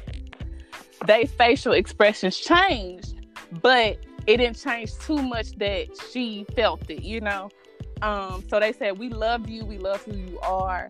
they 1.05 1.25
facial 1.25 1.73
expressions 1.73 2.37
changed, 2.37 3.15
but 3.61 3.97
it 4.25 4.37
didn't 4.37 4.57
change 4.57 4.97
too 4.99 5.21
much 5.21 5.51
that 5.57 5.87
she 6.11 6.45
felt 6.55 6.89
it, 6.89 7.03
you 7.03 7.21
know. 7.21 7.49
Um, 8.01 8.43
so 8.49 8.59
they 8.59 8.73
said, 8.73 8.97
"We 8.97 9.09
love 9.09 9.49
you. 9.49 9.65
We 9.65 9.77
love 9.77 10.03
who 10.03 10.15
you 10.15 10.39
are, 10.41 10.89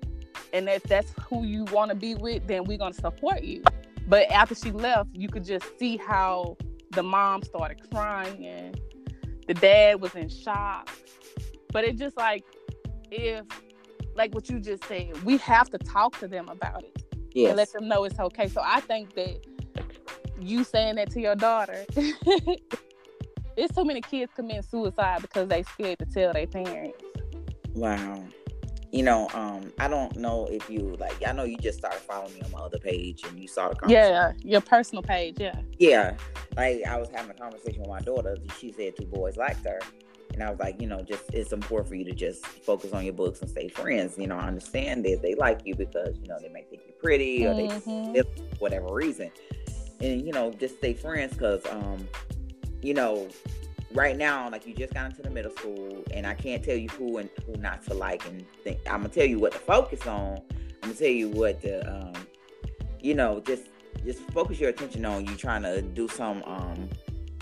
and 0.53 0.67
if 0.69 0.83
that's 0.83 1.13
who 1.23 1.43
you 1.43 1.65
want 1.65 1.89
to 1.89 1.95
be 1.95 2.15
with, 2.15 2.47
then 2.47 2.63
we're 2.63 2.77
gonna 2.77 2.93
support 2.93 3.43
you." 3.43 3.63
But 4.07 4.31
after 4.31 4.55
she 4.55 4.71
left, 4.71 5.09
you 5.13 5.27
could 5.27 5.43
just 5.43 5.77
see 5.77 5.97
how 5.97 6.57
the 6.91 7.03
mom 7.03 7.43
started 7.43 7.89
crying 7.91 8.45
and 8.45 8.79
the 9.47 9.53
dad 9.53 10.01
was 10.01 10.15
in 10.15 10.29
shock. 10.29 10.89
But 11.71 11.83
it 11.83 11.97
just 11.97 12.17
like 12.17 12.43
if 13.11 13.45
like 14.15 14.33
what 14.33 14.49
you 14.49 14.59
just 14.59 14.83
said, 14.85 15.21
we 15.23 15.37
have 15.37 15.69
to 15.69 15.77
talk 15.77 16.19
to 16.19 16.27
them 16.27 16.49
about 16.49 16.83
it 16.83 17.03
yes. 17.33 17.49
and 17.49 17.57
let 17.57 17.71
them 17.71 17.87
know 17.87 18.03
it's 18.05 18.19
okay. 18.19 18.47
So 18.47 18.61
I 18.63 18.79
think 18.81 19.13
that 19.15 19.45
you 20.39 20.63
saying 20.63 20.95
that 20.95 21.11
to 21.11 21.21
your 21.21 21.35
daughter. 21.35 21.85
it's 23.57 23.75
so 23.75 23.83
many 23.83 24.01
kids 24.01 24.31
commit 24.35 24.65
suicide 24.65 25.21
because 25.21 25.47
they 25.47 25.63
scared 25.63 25.99
to 25.99 26.05
tell 26.05 26.33
their 26.33 26.47
parents. 26.47 26.97
Wow. 27.73 28.23
You 28.91 29.03
know, 29.03 29.27
um, 29.33 29.73
I 29.79 29.87
don't 29.87 30.15
know 30.15 30.47
if 30.49 30.69
you 30.69 30.95
like. 30.99 31.21
I 31.25 31.33
know 31.33 31.43
you 31.43 31.57
just 31.57 31.79
started 31.79 31.99
following 31.99 32.33
me 32.33 32.41
on 32.41 32.51
my 32.51 32.59
other 32.59 32.79
page, 32.79 33.23
and 33.25 33.37
you 33.37 33.47
saw 33.47 33.69
the 33.69 33.75
conversation. 33.75 34.13
Yeah, 34.13 34.31
your 34.43 34.61
personal 34.61 35.03
page. 35.03 35.35
Yeah. 35.39 35.59
Yeah, 35.77 36.15
like 36.55 36.83
I 36.87 36.97
was 36.97 37.09
having 37.09 37.31
a 37.31 37.33
conversation 37.33 37.81
with 37.81 37.89
my 37.89 37.99
daughter. 37.99 38.37
She 38.57 38.71
said 38.71 38.95
two 38.95 39.05
boys 39.05 39.35
liked 39.35 39.65
her, 39.65 39.79
and 40.33 40.41
I 40.41 40.49
was 40.49 40.59
like, 40.59 40.79
you 40.79 40.87
know, 40.87 41.01
just 41.01 41.23
it's 41.33 41.51
important 41.51 41.89
for 41.89 41.95
you 41.95 42.05
to 42.05 42.13
just 42.13 42.45
focus 42.45 42.93
on 42.93 43.03
your 43.03 43.13
books 43.13 43.41
and 43.41 43.49
stay 43.49 43.67
friends. 43.67 44.17
You 44.17 44.27
know, 44.27 44.37
I 44.37 44.47
understand 44.47 45.03
that 45.03 45.21
they 45.21 45.35
like 45.35 45.61
you 45.65 45.75
because 45.75 46.17
you 46.21 46.27
know 46.27 46.37
they 46.41 46.49
may 46.49 46.63
think 46.63 46.83
you're 46.85 46.95
pretty 47.01 47.45
or 47.45 47.53
mm-hmm. 47.53 48.13
they 48.13 48.21
whatever 48.59 48.93
reason 48.93 49.31
and 49.99 50.25
you 50.25 50.31
know 50.31 50.51
just 50.51 50.77
stay 50.77 50.93
friends 50.93 51.33
because 51.33 51.65
um 51.67 52.07
you 52.81 52.93
know 52.93 53.27
right 53.97 54.15
now 54.15 54.47
like 54.49 54.67
you 54.67 54.75
just 54.75 54.93
got 54.93 55.07
into 55.07 55.23
the 55.23 55.29
middle 55.29 55.51
school 55.51 56.03
and 56.13 56.27
i 56.27 56.33
can't 56.33 56.63
tell 56.63 56.77
you 56.77 56.87
who 56.89 57.17
and 57.17 57.29
who 57.45 57.53
not 57.59 57.83
to 57.83 57.95
like 57.95 58.25
and 58.27 58.45
think 58.63 58.79
i'm 58.87 59.01
gonna 59.01 59.09
tell 59.09 59.25
you 59.25 59.39
what 59.39 59.51
to 59.51 59.57
focus 59.57 60.05
on 60.05 60.39
i'm 60.83 60.89
gonna 60.89 60.93
tell 60.93 61.07
you 61.07 61.27
what 61.29 61.59
to 61.59 61.79
um 61.91 62.13
you 63.01 63.15
know 63.15 63.39
just 63.39 63.63
just 64.05 64.19
focus 64.31 64.59
your 64.59 64.69
attention 64.69 65.03
on 65.03 65.25
you 65.25 65.35
trying 65.35 65.63
to 65.63 65.81
do 65.81 66.07
some 66.07 66.43
um 66.43 66.87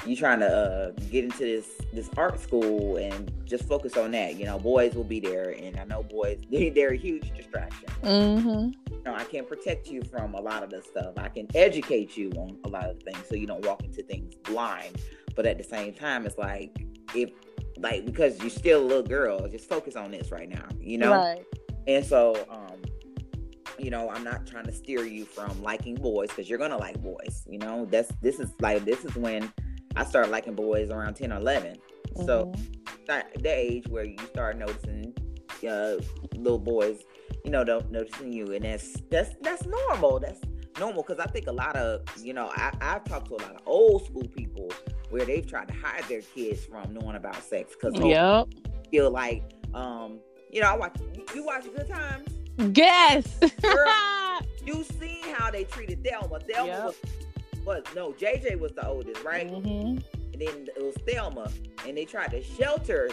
you 0.06 0.16
trying 0.16 0.40
to 0.40 0.48
uh, 0.48 0.92
get 1.10 1.24
into 1.24 1.40
this 1.40 1.68
this 1.92 2.10
art 2.16 2.40
school 2.40 2.98
and 2.98 3.32
just 3.46 3.66
focus 3.66 3.98
on 3.98 4.12
that. 4.12 4.36
You 4.36 4.46
know, 4.46 4.60
boys 4.60 4.94
will 4.94 5.04
be 5.04 5.20
there, 5.20 5.50
and 5.50 5.80
I 5.80 5.84
know 5.86 6.04
boys 6.04 6.40
they, 6.52 6.70
they're 6.76 6.94
a 6.94 6.98
huge 6.98 7.36
distraction. 7.36 7.88
Mm-hmm. 8.04 8.94
You 8.94 9.04
know, 9.04 9.16
I 9.16 9.24
can 9.24 9.46
protect 9.46 9.88
you 9.88 10.04
from 10.04 10.36
a 10.36 10.42
lot 10.42 10.64
of 10.64 10.70
the 10.70 10.82
stuff. 10.84 11.14
I 11.18 11.30
can 11.30 11.48
educate 11.56 12.16
you 12.16 12.30
on 12.38 12.58
a 12.66 12.70
lot 12.70 12.86
of 12.86 13.02
things, 13.02 13.20
so 13.28 13.36
you 13.36 13.48
don't 13.48 13.66
walk 13.66 13.84
into 13.84 14.04
things 14.04 14.36
blind. 14.36 15.02
But 15.36 15.46
at 15.46 15.58
the 15.58 15.64
same 15.64 15.94
time, 15.94 16.26
it's 16.26 16.38
like 16.38 16.86
if 17.14 17.32
like 17.78 18.06
because 18.06 18.40
you're 18.40 18.50
still 18.50 18.82
a 18.82 18.86
little 18.86 19.04
girl, 19.04 19.48
just 19.48 19.68
focus 19.68 19.96
on 19.96 20.12
this 20.12 20.32
right 20.32 20.50
now. 20.50 20.68
You 20.80 20.98
know, 20.98 21.12
right? 21.12 21.46
And 21.88 22.06
so, 22.06 22.46
um, 22.50 22.82
you 23.78 23.90
know, 23.90 24.10
I'm 24.10 24.24
not 24.24 24.48
trying 24.48 24.66
to 24.66 24.72
steer 24.72 25.04
you 25.06 25.26
from 25.26 25.62
liking 25.62 25.96
boys 25.96 26.30
because 26.30 26.50
you're 26.50 26.60
gonna 26.60 26.78
like 26.78 27.02
boys. 27.02 27.44
You 27.48 27.60
know, 27.60 27.86
that's 27.86 28.12
this 28.22 28.40
is 28.40 28.52
like 28.60 28.86
this 28.86 29.04
is 29.06 29.16
when 29.16 29.52
I 29.96 30.04
started 30.06 30.32
liking 30.32 30.56
boys 30.56 30.90
around 30.90 31.16
10 31.16 31.32
or 31.32 31.38
11. 31.38 31.76
Mm-hmm. 31.76 32.26
So 32.26 32.54
that 33.08 33.42
the 33.42 33.50
age 33.50 33.88
where 33.88 34.04
you 34.04 34.18
start 34.28 34.58
noticing 34.58 35.14
uh, 35.68 35.98
little 36.36 36.60
boys, 36.60 37.04
you 37.44 37.52
know, 37.52 37.64
don't 37.64 37.92
noticing 37.92 38.32
you, 38.32 38.54
and 38.54 38.66
that's 38.66 39.02
that's 39.12 39.36
that's 39.42 39.66
normal. 39.66 40.20
That's 40.20 40.40
normal 40.80 41.04
because 41.04 41.20
I 41.20 41.30
think 41.30 41.48
a 41.48 41.52
lot 41.52 41.76
of 41.76 42.02
you 42.18 42.34
know 42.34 42.52
I, 42.56 42.72
I've 42.82 43.04
talked 43.06 43.28
to 43.28 43.36
a 43.36 43.42
lot 43.42 43.56
of 43.56 43.62
old 43.66 44.06
school 44.06 44.28
people 44.28 44.72
where 45.10 45.26
they've 45.26 45.46
tried 45.46 45.68
to 45.68 45.74
hide 45.74 46.04
their 46.10 46.22
kids 46.22 46.66
from 46.66 46.94
knowing 46.94 47.16
about 47.16 47.42
sex 47.44 47.74
because 47.74 48.00
yep. 48.04 48.48
feel 48.92 49.12
like 49.12 49.44
um 49.74 50.20
you 50.52 50.62
know 50.62 50.70
I 50.70 50.78
watch 50.78 50.96
you 51.34 51.46
watch 51.46 51.66
Good 51.76 51.88
Times. 51.88 52.28
Yes. 52.74 53.40
Girl, 53.62 54.40
you 54.66 54.84
seen 54.84 55.24
how 55.34 55.52
they 55.52 55.66
treated 55.66 56.04
Thelma. 56.04 56.40
Thelma 56.40 56.68
yep. 56.68 56.84
was 56.86 56.96
was 57.66 57.84
no 57.96 58.12
JJ 58.14 58.60
was 58.60 58.72
the 58.74 58.88
oldest, 58.88 59.24
right? 59.24 59.50
Mm-hmm. 59.50 59.98
And 60.34 60.42
then 60.42 60.68
it 60.76 60.84
was 60.84 60.96
Thelma, 61.08 61.52
and 61.88 61.98
they 61.98 62.06
tried 62.06 62.32
to 62.32 62.44
shelter. 62.44 63.10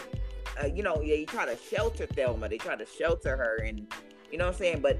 Uh, 0.62 0.66
you 0.66 0.82
know, 0.82 1.00
yeah, 1.02 1.14
you 1.14 1.26
try 1.26 1.46
to 1.46 1.56
shelter 1.56 2.06
Thelma. 2.06 2.48
They 2.48 2.58
try 2.58 2.76
to 2.76 2.86
shelter 2.86 3.36
her, 3.36 3.56
and 3.56 3.86
you 4.30 4.38
know 4.38 4.46
what 4.46 4.54
I'm 4.54 4.58
saying. 4.58 4.80
But 4.80 4.98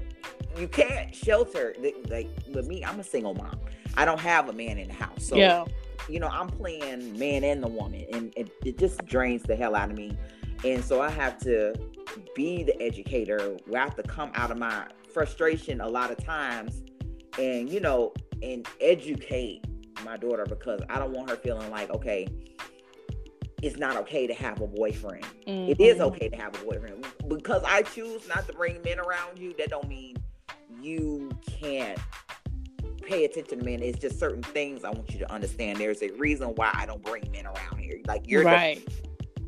you 0.57 0.67
can't 0.67 1.13
shelter 1.13 1.75
like 2.09 2.29
with 2.53 2.67
me. 2.67 2.83
I'm 2.83 2.99
a 2.99 3.03
single 3.03 3.33
mom. 3.33 3.59
I 3.95 4.05
don't 4.05 4.19
have 4.19 4.49
a 4.49 4.53
man 4.53 4.77
in 4.77 4.87
the 4.87 4.93
house, 4.93 5.25
so 5.25 5.35
yeah. 5.35 5.65
you 6.09 6.19
know 6.19 6.27
I'm 6.27 6.47
playing 6.47 7.17
man 7.17 7.43
and 7.43 7.61
the 7.61 7.67
woman, 7.67 8.05
and 8.11 8.33
it, 8.35 8.51
it 8.65 8.77
just 8.77 9.05
drains 9.05 9.43
the 9.43 9.55
hell 9.55 9.75
out 9.75 9.91
of 9.91 9.97
me. 9.97 10.17
And 10.63 10.83
so 10.83 11.01
I 11.01 11.09
have 11.09 11.37
to 11.39 11.73
be 12.35 12.63
the 12.63 12.81
educator. 12.81 13.57
Where 13.67 13.81
I 13.81 13.85
have 13.85 13.95
to 13.95 14.03
come 14.03 14.31
out 14.35 14.51
of 14.51 14.57
my 14.57 14.87
frustration 15.13 15.81
a 15.81 15.87
lot 15.87 16.11
of 16.11 16.23
times, 16.23 16.81
and 17.39 17.69
you 17.69 17.79
know 17.79 18.13
and 18.41 18.67
educate 18.81 19.65
my 20.03 20.17
daughter 20.17 20.45
because 20.47 20.81
I 20.89 20.99
don't 20.99 21.13
want 21.13 21.29
her 21.29 21.37
feeling 21.37 21.69
like, 21.71 21.89
okay, 21.91 22.27
it's 23.61 23.77
not 23.77 23.95
okay 23.95 24.27
to 24.27 24.33
have 24.33 24.59
a 24.61 24.67
boyfriend. 24.67 25.25
Mm-hmm. 25.47 25.71
It 25.71 25.79
is 25.79 25.95
mm-hmm. 25.95 26.03
okay 26.07 26.29
to 26.29 26.35
have 26.35 26.53
a 26.61 26.65
boyfriend. 26.65 27.05
Because 27.27 27.63
I 27.65 27.83
choose 27.83 28.27
not 28.27 28.45
to 28.47 28.53
bring 28.53 28.81
men 28.83 28.99
around 28.99 29.39
you, 29.39 29.53
that 29.57 29.69
don't 29.69 29.87
mean 29.87 30.17
you 30.83 31.29
can't 31.59 31.99
pay 33.01 33.25
attention 33.25 33.59
to 33.59 33.65
men. 33.65 33.81
It's 33.81 33.99
just 33.99 34.19
certain 34.19 34.43
things 34.43 34.83
I 34.83 34.89
want 34.89 35.11
you 35.11 35.19
to 35.19 35.31
understand. 35.31 35.77
There's 35.77 36.01
a 36.01 36.09
reason 36.13 36.49
why 36.49 36.71
I 36.73 36.85
don't 36.85 37.03
bring 37.03 37.29
men 37.31 37.45
around 37.45 37.79
here. 37.79 37.99
Like 38.07 38.23
you're 38.27 38.43
right. 38.43 38.85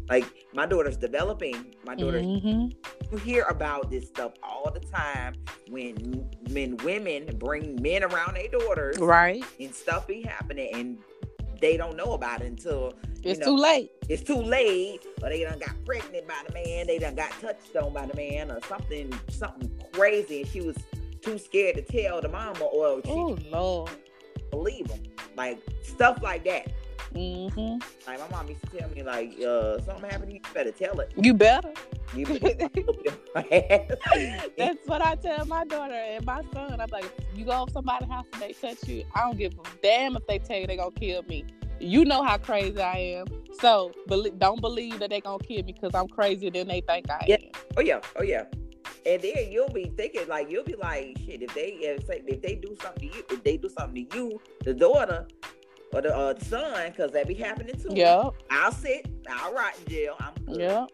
Like 0.10 0.26
my 0.54 0.66
daughter's 0.66 0.98
developing. 0.98 1.76
My 1.86 1.96
daughter, 1.96 2.20
mm-hmm. 2.20 2.70
you 3.12 3.18
hear 3.18 3.44
about 3.44 3.90
this 3.90 4.08
stuff 4.08 4.34
all 4.44 4.72
the 4.72 4.80
time 4.80 5.36
when 5.70 6.30
men, 6.50 6.78
women 6.78 7.38
bring 7.38 7.82
men 7.82 8.04
around 8.04 8.36
their 8.36 8.48
daughters, 8.48 8.98
right? 9.00 9.44
And 9.60 9.74
stuff 9.74 10.08
be 10.08 10.22
happening, 10.22 10.70
and 10.74 10.98
they 11.60 11.76
don't 11.76 11.98
know 11.98 12.14
about 12.14 12.42
it 12.42 12.48
until 12.48 12.94
it's 13.24 13.40
know, 13.40 13.48
too 13.48 13.58
late. 13.58 13.92
It's 14.08 14.22
too 14.22 14.42
late, 14.42 15.06
or 15.24 15.30
they 15.30 15.44
done 15.44 15.58
got 15.58 15.74
pregnant 15.86 16.28
by 16.28 16.40
the 16.48 16.54
man, 16.54 16.86
they 16.86 17.00
done 17.00 17.16
got 17.16 17.32
touched 17.42 17.76
on 17.76 17.92
by 17.92 18.06
the 18.06 18.16
man, 18.16 18.52
or 18.52 18.60
something 18.68 19.12
something 19.30 19.72
crazy, 19.92 20.42
and 20.42 20.50
she 20.50 20.62
was 20.62 20.78
too 21.26 21.38
scared 21.40 21.76
to 21.76 21.82
tell 21.82 22.22
the 22.22 22.30
mama, 22.30 22.64
or 22.66 23.02
she 23.04 23.12
oh 23.12 23.38
lord, 23.50 23.90
believe 24.52 24.88
them, 24.88 25.02
like 25.36 25.60
stuff 25.82 26.22
like 26.22 26.46
that. 26.46 26.72
Mm-hmm. 27.16 27.78
Like 28.08 28.20
my 28.20 28.28
mom 28.30 28.48
used 28.50 28.62
to 28.70 28.78
tell 28.78 28.90
me, 28.90 29.02
like, 29.02 29.40
uh, 29.42 29.80
something 29.82 30.10
happened, 30.10 30.34
you 30.34 30.40
better 30.54 30.72
tell 30.72 31.00
it. 31.00 31.12
You 31.16 31.34
better. 31.34 31.74
You 32.14 32.26
better. 32.26 32.70
That's 34.58 34.86
what 34.86 35.02
I 35.02 35.16
tell 35.16 35.46
my 35.46 35.66
daughter 35.66 35.94
and 35.94 36.26
my 36.26 36.42
son. 36.54 36.80
I'm 36.80 36.90
like, 36.92 37.12
you 37.34 37.46
go 37.46 37.66
to 37.66 37.72
somebody's 37.72 38.10
house 38.10 38.26
and 38.34 38.42
they 38.42 38.54
touch 38.54 38.88
you. 38.88 39.06
I 39.16 39.22
don't 39.22 39.38
give 39.38 39.54
a 39.54 39.64
damn 39.82 40.16
if 40.16 40.28
they 40.28 40.40
tell 40.40 40.60
you 40.60 40.68
they 40.68 40.78
gonna 40.78 40.92
kill 40.92 41.24
me. 41.24 41.46
You 41.80 42.06
know 42.06 42.24
how 42.24 42.38
crazy 42.38 42.82
I 42.82 42.98
am. 42.98 43.28
So 43.60 43.92
be- 44.08 44.32
don't 44.38 44.62
believe 44.62 45.00
that 45.00 45.10
they 45.10 45.22
gonna 45.22 45.44
kill 45.44 45.64
me 45.64 45.74
because 45.74 45.92
I'm 45.94 46.08
crazier 46.08 46.52
than 46.52 46.68
they 46.68 46.82
think 46.82 47.10
I 47.10 47.26
yeah. 47.28 47.36
am. 47.36 47.52
Oh 47.78 47.82
yeah, 47.82 48.00
oh 48.18 48.24
yeah. 48.24 48.44
And 49.06 49.22
then 49.22 49.52
you'll 49.52 49.70
be 49.70 49.92
thinking 49.98 50.28
like 50.28 50.50
you'll 50.50 50.64
be 50.64 50.76
like, 50.76 51.18
shit. 51.26 51.42
If 51.42 51.54
they 51.54 51.78
if, 51.82 52.10
if 52.10 52.42
they 52.42 52.56
do 52.56 52.76
something 52.82 53.10
to 53.10 53.18
you, 53.18 53.24
if 53.30 53.44
they 53.44 53.58
do 53.58 53.70
something 53.78 54.08
to 54.08 54.18
you, 54.18 54.42
the 54.64 54.74
daughter 54.74 55.28
or 55.94 56.02
the, 56.02 56.16
uh, 56.16 56.38
son, 56.40 56.90
because 56.92 57.12
that 57.12 57.28
be 57.28 57.36
happening 57.36 57.76
too. 57.80 57.90
Yeah. 57.92 58.30
I'll 58.50 58.72
sit. 58.72 59.08
I'll 59.30 59.54
rot 59.54 59.74
in 59.86 59.92
jail. 59.92 60.16
I'm 60.20 60.34
good. 60.46 60.60
Yeah. 60.60 60.86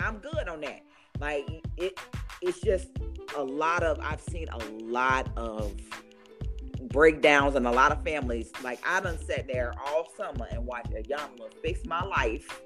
I'm 0.00 0.18
good 0.18 0.48
on 0.48 0.60
that. 0.62 0.80
Like 1.20 1.48
it, 1.76 1.98
it's 2.42 2.60
just 2.60 2.88
a 3.36 3.42
lot 3.42 3.82
of. 3.82 3.98
I've 4.00 4.20
seen 4.20 4.48
a 4.48 4.58
lot 4.84 5.28
of 5.36 5.74
breakdowns 6.88 7.54
and 7.54 7.66
a 7.66 7.70
lot 7.70 7.92
of 7.92 8.02
families. 8.04 8.50
Like 8.64 8.80
I 8.86 9.00
done 9.00 9.18
sat 9.24 9.46
there 9.46 9.72
all 9.86 10.08
summer 10.16 10.46
and 10.50 10.66
watched 10.66 10.90
Iyanla 10.90 11.52
fix 11.62 11.84
my 11.86 12.02
life, 12.02 12.60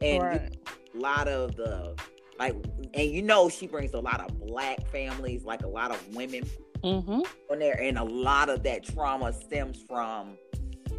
and 0.00 0.22
Right. 0.22 0.56
a 0.94 0.98
lot 0.98 1.28
of 1.28 1.56
the 1.56 1.94
like, 2.38 2.54
and 2.94 3.10
you 3.10 3.22
know 3.22 3.48
she 3.48 3.66
brings 3.66 3.94
a 3.94 4.00
lot 4.00 4.20
of 4.20 4.38
black 4.46 4.86
families, 4.88 5.44
like 5.44 5.62
a 5.62 5.68
lot 5.68 5.90
of 5.90 6.14
women 6.14 6.44
Mm-hmm. 6.84 7.20
on 7.50 7.58
there, 7.58 7.80
and 7.80 7.98
a 7.98 8.04
lot 8.04 8.48
of 8.48 8.62
that 8.62 8.84
trauma 8.84 9.32
stems 9.32 9.82
from 9.88 10.36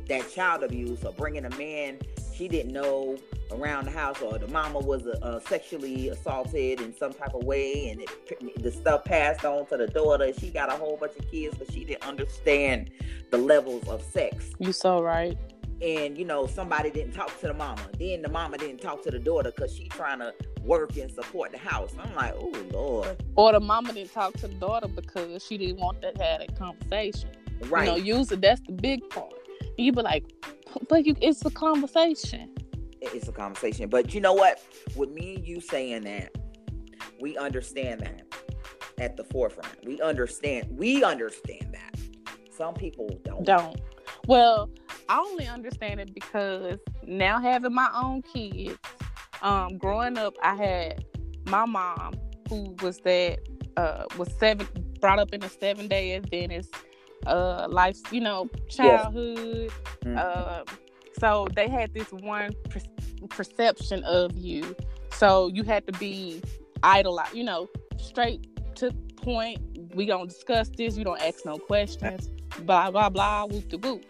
that 0.09 0.29
child 0.31 0.63
abuse 0.63 1.03
or 1.05 1.13
bringing 1.13 1.45
a 1.45 1.55
man 1.55 1.99
she 2.37 2.47
didn't 2.47 2.71
know 2.71 3.17
around 3.51 3.85
the 3.85 3.91
house, 3.91 4.21
or 4.21 4.37
the 4.37 4.47
mama 4.47 4.79
was 4.79 5.07
uh, 5.07 5.39
sexually 5.47 6.09
assaulted 6.09 6.81
in 6.81 6.95
some 6.95 7.13
type 7.13 7.33
of 7.33 7.43
way, 7.43 7.89
and 7.89 8.01
it, 8.01 8.63
the 8.63 8.71
stuff 8.71 9.05
passed 9.05 9.43
on 9.45 9.65
to 9.67 9.77
the 9.77 9.87
daughter. 9.87 10.31
She 10.37 10.49
got 10.49 10.69
a 10.69 10.73
whole 10.73 10.97
bunch 10.97 11.13
of 11.17 11.29
kids, 11.31 11.55
but 11.57 11.71
she 11.71 11.83
didn't 11.83 12.03
understand 12.03 12.91
the 13.31 13.37
levels 13.37 13.87
of 13.87 14.03
sex. 14.03 14.51
You 14.59 14.71
so 14.71 15.01
right. 15.01 15.37
And 15.81 16.17
you 16.17 16.25
know, 16.25 16.47
somebody 16.47 16.89
didn't 16.89 17.13
talk 17.13 17.39
to 17.41 17.47
the 17.47 17.53
mama. 17.53 17.81
Then 17.99 18.21
the 18.23 18.29
mama 18.29 18.57
didn't 18.57 18.81
talk 18.81 19.03
to 19.03 19.11
the 19.11 19.19
daughter 19.19 19.51
because 19.55 19.75
she 19.75 19.87
trying 19.89 20.19
to 20.19 20.33
work 20.63 20.97
and 20.97 21.11
support 21.11 21.51
the 21.51 21.57
house. 21.59 21.93
I'm 21.99 22.13
like, 22.15 22.33
oh 22.35 22.51
lord, 22.71 23.23
Or 23.35 23.51
the 23.51 23.59
mama 23.59 23.93
didn't 23.93 24.11
talk 24.13 24.33
to 24.37 24.47
the 24.47 24.55
daughter 24.55 24.87
because 24.87 25.45
she 25.45 25.57
didn't 25.57 25.77
want 25.79 26.01
to 26.01 26.07
have 26.07 26.39
that 26.39 26.57
conversation. 26.57 27.29
right? 27.69 27.85
You 27.85 27.91
know, 27.91 27.97
usually 28.19 28.37
that's 28.39 28.61
the 28.61 28.73
big 28.73 29.07
part. 29.09 29.33
You 29.77 29.91
be 29.91 30.01
like, 30.01 30.25
but 30.89 31.05
you, 31.05 31.15
it's 31.21 31.45
a 31.45 31.51
conversation. 31.51 32.55
it's 33.01 33.27
a 33.27 33.31
conversation. 33.31 33.87
But 33.89 34.13
you 34.15 34.21
know 34.21 34.33
what? 34.33 34.59
With 34.95 35.11
me 35.11 35.35
and 35.35 35.47
you 35.47 35.61
saying 35.61 36.03
that, 36.05 36.31
we 37.21 37.37
understand 37.37 38.01
that 38.01 38.23
at 38.99 39.15
the 39.15 39.23
forefront. 39.25 39.75
We 39.85 40.01
understand. 40.01 40.67
We 40.71 41.03
understand 41.03 41.73
that. 41.73 41.99
Some 42.51 42.73
people 42.73 43.07
don't. 43.23 43.43
Don't. 43.45 43.79
Well, 44.25 44.69
I 45.09 45.19
only 45.19 45.47
understand 45.47 45.99
it 45.99 46.13
because 46.13 46.79
now 47.05 47.39
having 47.39 47.73
my 47.73 47.89
own 47.95 48.21
kids, 48.21 48.77
um, 49.41 49.77
growing 49.77 50.17
up, 50.17 50.35
I 50.43 50.55
had 50.55 51.05
my 51.45 51.65
mom 51.65 52.13
who 52.49 52.75
was 52.81 52.99
that 52.99 53.39
uh 53.77 54.05
was 54.17 54.29
seven 54.39 54.67
brought 54.99 55.19
up 55.19 55.33
in 55.33 55.43
a 55.43 55.49
seven 55.49 55.87
day 55.87 56.15
Adventist 56.15 56.73
uh 57.25 57.67
life, 57.69 57.97
you 58.11 58.21
know, 58.21 58.49
childhood. 58.69 59.71
Mhm. 60.03 60.17
Uh, 60.17 60.63
so 61.19 61.47
they 61.55 61.67
had 61.67 61.93
this 61.93 62.11
one 62.11 62.51
per- 62.69 63.27
perception 63.29 64.03
of 64.03 64.37
you. 64.37 64.75
So 65.11 65.47
you 65.47 65.63
had 65.63 65.85
to 65.87 65.93
be 65.99 66.41
idolized, 66.83 67.33
you 67.35 67.43
know, 67.43 67.69
straight 67.97 68.47
to 68.75 68.91
point. 69.15 69.59
We 69.95 70.05
don't 70.05 70.27
discuss 70.27 70.69
this. 70.69 70.97
You 70.97 71.03
don't 71.03 71.21
ask 71.21 71.45
no 71.45 71.57
questions. 71.57 72.29
Blah 72.59 72.91
blah 72.91 73.09
blah. 73.09 73.45
Whoop 73.45 73.67
de 73.69 73.77
whoop. 73.77 74.03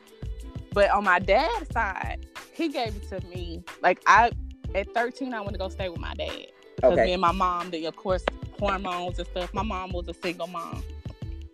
But 0.77 0.91
on 0.91 1.05
my 1.05 1.17
dad's 1.17 1.73
side, 1.73 2.27
he 2.53 2.69
gave 2.69 2.95
it 2.95 3.09
to 3.09 3.27
me. 3.29 3.63
Like 3.81 3.99
I, 4.05 4.31
at 4.75 4.93
13, 4.93 5.33
I 5.33 5.39
went 5.39 5.53
to 5.53 5.57
go 5.57 5.69
stay 5.69 5.89
with 5.89 5.97
my 5.97 6.13
dad 6.13 6.45
because 6.75 6.97
me 6.99 7.13
and 7.13 7.21
my 7.21 7.31
mom, 7.31 7.71
the, 7.71 7.87
of 7.87 7.95
course, 7.95 8.23
hormones 8.59 9.17
and 9.17 9.27
stuff. 9.29 9.51
My 9.55 9.63
mom 9.63 9.91
was 9.91 10.07
a 10.07 10.13
single 10.13 10.45
mom, 10.45 10.83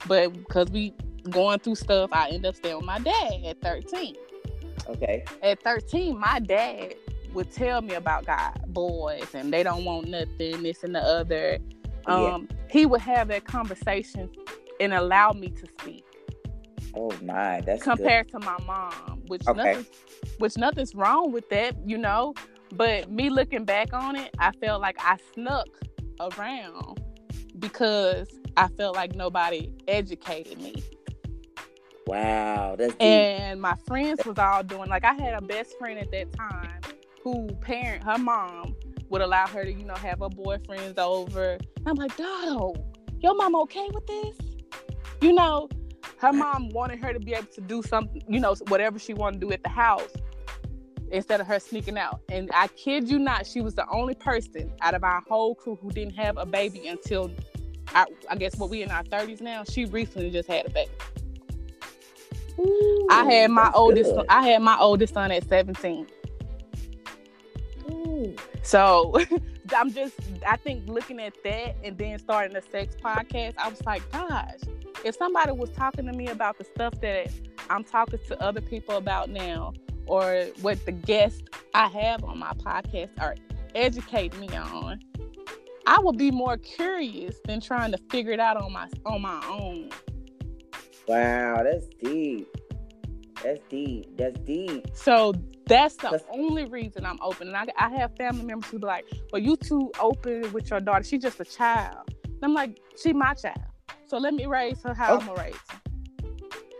but 0.09 0.33
because 0.33 0.69
we 0.71 0.93
going 1.29 1.59
through 1.59 1.75
stuff, 1.75 2.09
I 2.11 2.31
end 2.31 2.45
up 2.45 2.57
staying 2.57 2.75
with 2.75 2.85
my 2.85 2.99
dad 2.99 3.45
at 3.45 3.61
13 3.61 4.17
Okay. 4.89 5.23
at 5.41 5.63
13, 5.63 6.19
my 6.19 6.41
dad 6.41 6.95
would 7.33 7.49
tell 7.49 7.81
me 7.81 7.93
about 7.93 8.25
God, 8.25 8.59
boys, 8.67 9.33
and 9.33 9.53
they 9.53 9.63
don't 9.63 9.85
want 9.85 10.09
nothing, 10.09 10.63
this 10.63 10.83
and 10.83 10.93
the 10.93 10.99
other. 10.99 11.59
Yeah. 12.09 12.33
Um, 12.33 12.49
He 12.69 12.85
would 12.85 12.99
have 12.99 13.29
that 13.29 13.45
conversation 13.45 14.29
and 14.81 14.93
allow 14.93 15.31
me 15.31 15.47
to 15.47 15.65
speak 15.79 16.03
Oh 16.95 17.11
my, 17.21 17.61
that's 17.61 17.83
good. 17.83 17.95
compared 17.95 18.29
to 18.29 18.39
my 18.39 18.57
mom, 18.65 19.21
which 19.27 19.47
Okay. 19.47 19.57
nothing, 19.57 19.85
which 20.37 20.57
nothing's 20.57 20.93
wrong 20.95 21.31
with 21.31 21.49
that, 21.49 21.75
you 21.85 21.97
know. 21.97 22.33
But 22.71 23.11
me 23.11 23.29
looking 23.29 23.65
back 23.65 23.93
on 23.93 24.15
it, 24.15 24.33
I 24.39 24.51
felt 24.53 24.81
like 24.81 24.97
I 24.99 25.17
snuck 25.33 25.67
around 26.19 26.99
because 27.59 28.27
I 28.57 28.67
felt 28.69 28.95
like 28.95 29.15
nobody 29.15 29.71
educated 29.87 30.59
me. 30.61 30.83
Wow, 32.05 32.75
that's 32.77 32.93
deep. 32.95 33.01
and 33.07 33.61
my 33.61 33.75
friends 33.87 34.25
was 34.25 34.37
all 34.37 34.61
doing 34.63 34.89
like 34.89 35.05
I 35.05 35.13
had 35.13 35.33
a 35.35 35.41
best 35.41 35.77
friend 35.79 35.97
at 35.97 36.11
that 36.11 36.33
time 36.33 36.81
who 37.23 37.47
parent 37.61 38.03
her 38.03 38.17
mom 38.17 38.75
would 39.09 39.21
allow 39.21 39.47
her 39.47 39.63
to 39.63 39.71
you 39.71 39.85
know 39.85 39.95
have 39.95 40.19
her 40.19 40.29
boyfriends 40.29 40.97
over. 40.97 41.53
And 41.53 41.87
I'm 41.87 41.95
like, 41.95 42.15
Dotto, 42.17 42.75
your 43.21 43.35
mom 43.35 43.55
okay 43.61 43.87
with 43.93 44.05
this? 44.05 44.37
You 45.21 45.31
know, 45.33 45.69
her 46.23 46.31
mom 46.31 46.69
wanted 46.69 46.99
her 46.99 47.11
to 47.11 47.19
be 47.19 47.33
able 47.33 47.47
to 47.47 47.59
do 47.59 47.83
something, 47.83 48.23
you 48.29 48.39
know, 48.39 48.55
whatever 48.69 48.97
she 48.97 49.13
wanted 49.13 49.41
to 49.41 49.47
do 49.47 49.51
at 49.51 49.61
the 49.61 49.69
house 49.69 50.13
instead 51.11 51.41
of 51.41 51.47
her 51.47 51.59
sneaking 51.59 51.97
out. 51.97 52.21
And 52.29 52.49
I 52.53 52.67
kid 52.69 53.09
you 53.09 53.19
not, 53.19 53.45
she 53.45 53.59
was 53.59 53.75
the 53.75 53.85
only 53.89 54.15
person 54.15 54.71
out 54.81 54.93
of 54.93 55.03
our 55.03 55.21
whole 55.27 55.53
crew 55.53 55.77
who 55.81 55.91
didn't 55.91 56.15
have 56.15 56.37
a 56.37 56.45
baby 56.45 56.87
until 56.87 57.29
I, 57.93 58.05
I 58.29 58.37
guess 58.37 58.55
what 58.55 58.69
we 58.69 58.83
in 58.83 58.89
our 58.89 59.03
30s 59.03 59.41
now. 59.41 59.65
She 59.65 59.83
recently 59.83 60.31
just 60.31 60.47
had 60.47 60.65
a 60.65 60.69
baby. 60.69 60.91
Ooh, 62.57 63.07
I 63.09 63.25
had 63.25 63.51
my 63.51 63.69
oldest. 63.73 64.15
good. 64.15 64.25
I 64.29 64.47
had 64.47 64.61
my 64.61 64.77
oldest 64.79 65.13
son 65.13 65.29
at 65.29 65.47
17. 65.49 66.07
Ooh. 67.91 68.35
So 68.61 69.19
I'm 69.75 69.91
just. 69.91 70.17
I 70.45 70.57
think 70.57 70.87
looking 70.87 71.19
at 71.19 71.33
that 71.43 71.75
and 71.83 71.97
then 71.97 72.19
starting 72.19 72.55
a 72.55 72.61
sex 72.61 72.95
podcast, 72.95 73.55
I 73.57 73.69
was 73.69 73.83
like, 73.85 74.09
gosh, 74.11 74.59
if 75.03 75.15
somebody 75.15 75.51
was 75.51 75.69
talking 75.71 76.05
to 76.05 76.13
me 76.13 76.27
about 76.27 76.57
the 76.57 76.63
stuff 76.63 76.99
that 77.01 77.31
I'm 77.69 77.83
talking 77.83 78.19
to 78.27 78.41
other 78.41 78.61
people 78.61 78.97
about 78.97 79.29
now, 79.29 79.73
or 80.05 80.47
what 80.61 80.85
the 80.85 80.91
guests 80.91 81.43
I 81.73 81.87
have 81.87 82.23
on 82.23 82.37
my 82.39 82.51
podcast 82.53 83.09
are 83.19 83.35
educating 83.75 84.39
me 84.39 84.49
on, 84.49 84.99
I 85.85 85.99
would 85.99 86.17
be 86.17 86.31
more 86.31 86.57
curious 86.57 87.39
than 87.45 87.61
trying 87.61 87.91
to 87.91 87.97
figure 88.09 88.31
it 88.31 88.39
out 88.39 88.57
on 88.57 88.71
my 88.71 88.87
on 89.05 89.21
my 89.21 89.43
own. 89.47 89.89
Wow, 91.07 91.63
that's 91.63 91.87
deep. 92.01 92.52
That's 93.43 93.59
deep. 93.69 94.17
That's 94.17 94.39
deep. 94.39 94.87
So 94.93 95.33
that's 95.67 95.95
the 95.97 96.09
That's- 96.11 96.23
only 96.31 96.65
reason 96.65 97.05
I'm 97.05 97.19
open. 97.21 97.47
And 97.49 97.57
I, 97.57 97.65
I 97.77 97.89
have 97.97 98.15
family 98.15 98.43
members 98.45 98.69
who 98.69 98.79
be 98.79 98.87
like, 98.87 99.05
well, 99.31 99.41
you 99.41 99.55
too 99.57 99.91
open 99.99 100.51
with 100.53 100.69
your 100.69 100.79
daughter. 100.79 101.03
She's 101.03 101.21
just 101.21 101.39
a 101.39 101.45
child. 101.45 102.13
And 102.25 102.37
I'm 102.43 102.53
like, 102.53 102.79
she 103.01 103.13
my 103.13 103.33
child. 103.33 103.57
So 104.07 104.17
let 104.17 104.33
me 104.33 104.45
raise 104.45 104.81
her 104.83 104.93
how 104.93 105.13
Oh. 105.15 105.19
I'm 105.19 105.25
going 105.25 105.37
to 105.37 105.43
raise 105.43 105.55
her. 105.69 105.79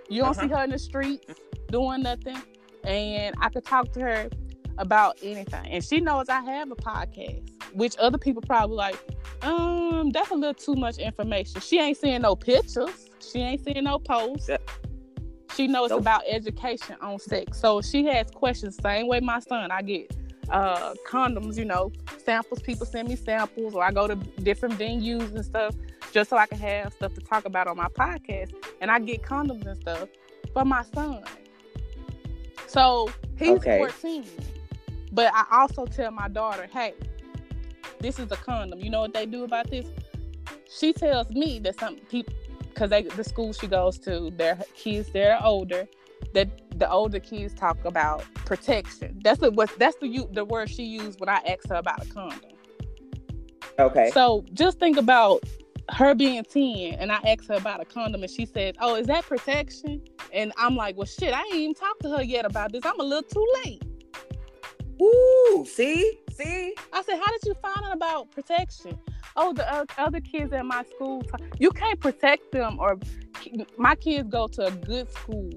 You 0.09 0.21
don't 0.21 0.33
see 0.35 0.45
Uh-huh. 0.45 0.57
her 0.57 0.63
in 0.65 0.69
the 0.69 0.79
streets 0.79 1.33
doing 1.69 2.03
nothing. 2.03 2.37
And 2.83 3.35
I 3.41 3.49
could 3.49 3.65
talk 3.65 3.91
to 3.93 4.01
her 4.01 4.29
about 4.77 5.17
anything. 5.23 5.65
And 5.71 5.83
she 5.83 5.99
knows 5.99 6.29
I 6.29 6.41
have 6.41 6.71
a 6.71 6.75
podcast, 6.75 7.49
which 7.73 7.95
other 7.99 8.17
people 8.17 8.41
probably 8.41 8.75
like, 8.75 8.97
um, 9.41 10.09
that's 10.11 10.31
a 10.31 10.35
little 10.35 10.53
too 10.53 10.75
much 10.75 10.97
information. 10.97 11.61
She 11.61 11.79
ain't 11.79 11.97
seeing 11.97 12.21
no 12.21 12.35
pictures. 12.35 13.09
She 13.19 13.39
ain't 13.39 13.63
seeing 13.63 13.83
no 13.85 13.99
posts. 13.99 14.49
Yeah. 14.49 14.57
She 15.55 15.67
knows 15.67 15.89
Nope. 15.91 16.01
about 16.01 16.23
education 16.27 16.95
on 17.01 17.19
sex. 17.19 17.59
So 17.59 17.81
she 17.81 18.05
has 18.05 18.29
questions, 18.31 18.77
same 18.81 19.07
way 19.07 19.19
my 19.19 19.39
son. 19.39 19.71
I 19.71 19.81
get 19.81 20.11
uh 20.49 20.93
condoms, 21.07 21.57
you 21.57 21.65
know, 21.65 21.91
samples. 22.23 22.61
People 22.61 22.85
send 22.85 23.07
me 23.07 23.15
samples, 23.15 23.75
or 23.75 23.83
I 23.83 23.91
go 23.91 24.07
to 24.07 24.15
different 24.15 24.75
venues 24.77 25.33
and 25.35 25.45
stuff 25.45 25.75
just 26.11 26.29
so 26.29 26.37
I 26.37 26.45
can 26.45 26.59
have 26.59 26.93
stuff 26.93 27.13
to 27.15 27.21
talk 27.21 27.45
about 27.45 27.67
on 27.67 27.77
my 27.77 27.87
podcast. 27.87 28.53
And 28.81 28.91
I 28.91 28.99
get 28.99 29.21
condoms 29.23 29.65
and 29.65 29.79
stuff 29.79 30.09
for 30.53 30.65
my 30.65 30.83
son. 30.93 31.23
So 32.67 33.09
He's 33.37 33.49
okay. 33.57 33.77
14. 33.79 34.25
But 35.11 35.31
I 35.33 35.45
also 35.51 35.85
tell 35.85 36.11
my 36.11 36.27
daughter, 36.27 36.67
hey, 36.71 36.93
this 37.99 38.19
is 38.19 38.31
a 38.31 38.35
condom. 38.35 38.79
You 38.79 38.89
know 38.89 39.01
what 39.01 39.13
they 39.13 39.25
do 39.25 39.43
about 39.43 39.69
this? 39.69 39.85
She 40.69 40.91
tells 40.91 41.29
me 41.29 41.59
that 41.59 41.79
some 41.79 41.97
people, 41.97 42.33
because 42.73 42.89
they 42.89 43.03
the 43.03 43.23
school 43.23 43.53
she 43.53 43.67
goes 43.67 43.97
to, 43.99 44.31
their 44.31 44.59
kids 44.75 45.09
they're 45.11 45.39
older, 45.43 45.87
that 46.33 46.49
the 46.79 46.89
older 46.89 47.19
kids 47.19 47.53
talk 47.53 47.83
about 47.85 48.23
protection. 48.45 49.19
That's 49.23 49.39
the 49.39 49.51
what 49.51 49.71
that's 49.77 49.97
the 49.97 50.27
the 50.31 50.45
word 50.45 50.69
she 50.69 50.83
used 50.83 51.19
when 51.19 51.29
I 51.29 51.41
asked 51.47 51.69
her 51.69 51.75
about 51.75 52.05
a 52.05 52.09
condom. 52.09 52.51
Okay. 53.79 54.11
So 54.11 54.45
just 54.53 54.79
think 54.79 54.97
about 54.97 55.43
her 55.91 56.15
being 56.15 56.43
10 56.43 56.95
and 56.99 57.11
I 57.11 57.19
asked 57.25 57.47
her 57.49 57.55
about 57.55 57.81
a 57.81 57.85
condom 57.85 58.23
and 58.23 58.31
she 58.31 58.45
said, 58.45 58.77
Oh, 58.79 58.95
is 58.95 59.07
that 59.07 59.25
protection? 59.25 60.01
And 60.31 60.53
I'm 60.57 60.75
like, 60.75 60.97
Well 60.97 61.05
shit, 61.05 61.33
I 61.33 61.41
ain't 61.41 61.55
even 61.55 61.73
talked 61.75 62.01
to 62.03 62.09
her 62.09 62.23
yet 62.23 62.45
about 62.45 62.71
this. 62.71 62.85
I'm 62.85 62.99
a 62.99 63.03
little 63.03 63.23
too 63.23 63.45
late. 63.65 63.83
Ooh, 65.03 65.65
see? 65.67 66.19
See? 66.31 66.75
I 66.91 67.03
said, 67.03 67.19
How 67.19 67.31
did 67.31 67.41
you 67.45 67.53
find 67.55 67.85
out 67.85 67.93
about 67.93 68.31
protection? 68.31 68.97
Oh, 69.35 69.53
the 69.53 69.71
uh, 69.71 69.85
other 69.97 70.21
kids 70.21 70.53
at 70.53 70.65
my 70.65 70.83
school, 70.83 71.23
you 71.59 71.71
can't 71.71 71.99
protect 71.99 72.51
them 72.51 72.79
or 72.79 72.97
my 73.77 73.95
kids 73.95 74.29
go 74.29 74.47
to 74.47 74.67
a 74.67 74.71
good 74.71 75.11
school. 75.11 75.49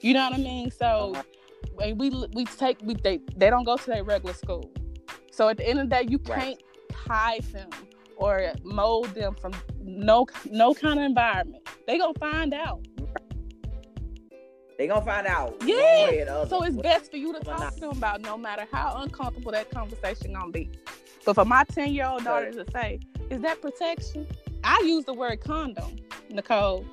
You 0.00 0.14
know 0.14 0.30
what 0.30 0.38
I 0.38 0.42
mean? 0.42 0.70
So 0.70 1.12
uh-huh. 1.14 1.94
we 1.96 2.10
we 2.32 2.44
take 2.44 2.78
we 2.82 2.94
they 2.94 3.20
they 3.36 3.50
don't 3.50 3.64
go 3.64 3.76
to 3.76 3.86
their 3.86 4.04
regular 4.04 4.34
school. 4.34 4.70
So 5.32 5.48
at 5.48 5.56
the 5.56 5.68
end 5.68 5.80
of 5.80 5.88
the 5.88 5.96
day, 5.96 6.06
you 6.08 6.18
can't 6.18 6.38
right. 6.38 6.62
hide 6.94 7.42
them 7.52 7.70
or 8.16 8.52
mold 8.62 9.08
them 9.14 9.34
from 9.34 9.52
no 9.80 10.26
no 10.50 10.74
kind 10.74 10.98
of 10.98 11.04
environment. 11.04 11.68
They 11.86 11.98
gonna 11.98 12.18
find 12.18 12.54
out. 12.54 12.86
They 14.78 14.86
gonna 14.86 15.04
find 15.04 15.26
out. 15.26 15.56
Yeah. 15.64 16.44
So 16.46 16.62
it's 16.62 16.76
best 16.76 17.10
for 17.10 17.16
you 17.16 17.32
to 17.32 17.40
talk 17.40 17.74
to 17.74 17.80
them 17.80 17.90
about 17.90 18.20
no 18.20 18.38
matter 18.38 18.64
how 18.70 18.96
uncomfortable 19.02 19.50
that 19.50 19.70
conversation 19.70 20.34
gonna 20.34 20.52
be. 20.52 20.70
But 21.24 21.34
for 21.34 21.44
my 21.44 21.64
10 21.64 21.92
year 21.92 22.06
old 22.06 22.22
daughter 22.22 22.52
to 22.52 22.64
say, 22.70 23.00
is 23.28 23.42
that 23.42 23.60
protection? 23.60 24.26
I 24.62 24.80
use 24.86 25.04
the 25.04 25.14
word 25.14 25.40
condom, 25.40 25.96
Nicole. 26.30 26.86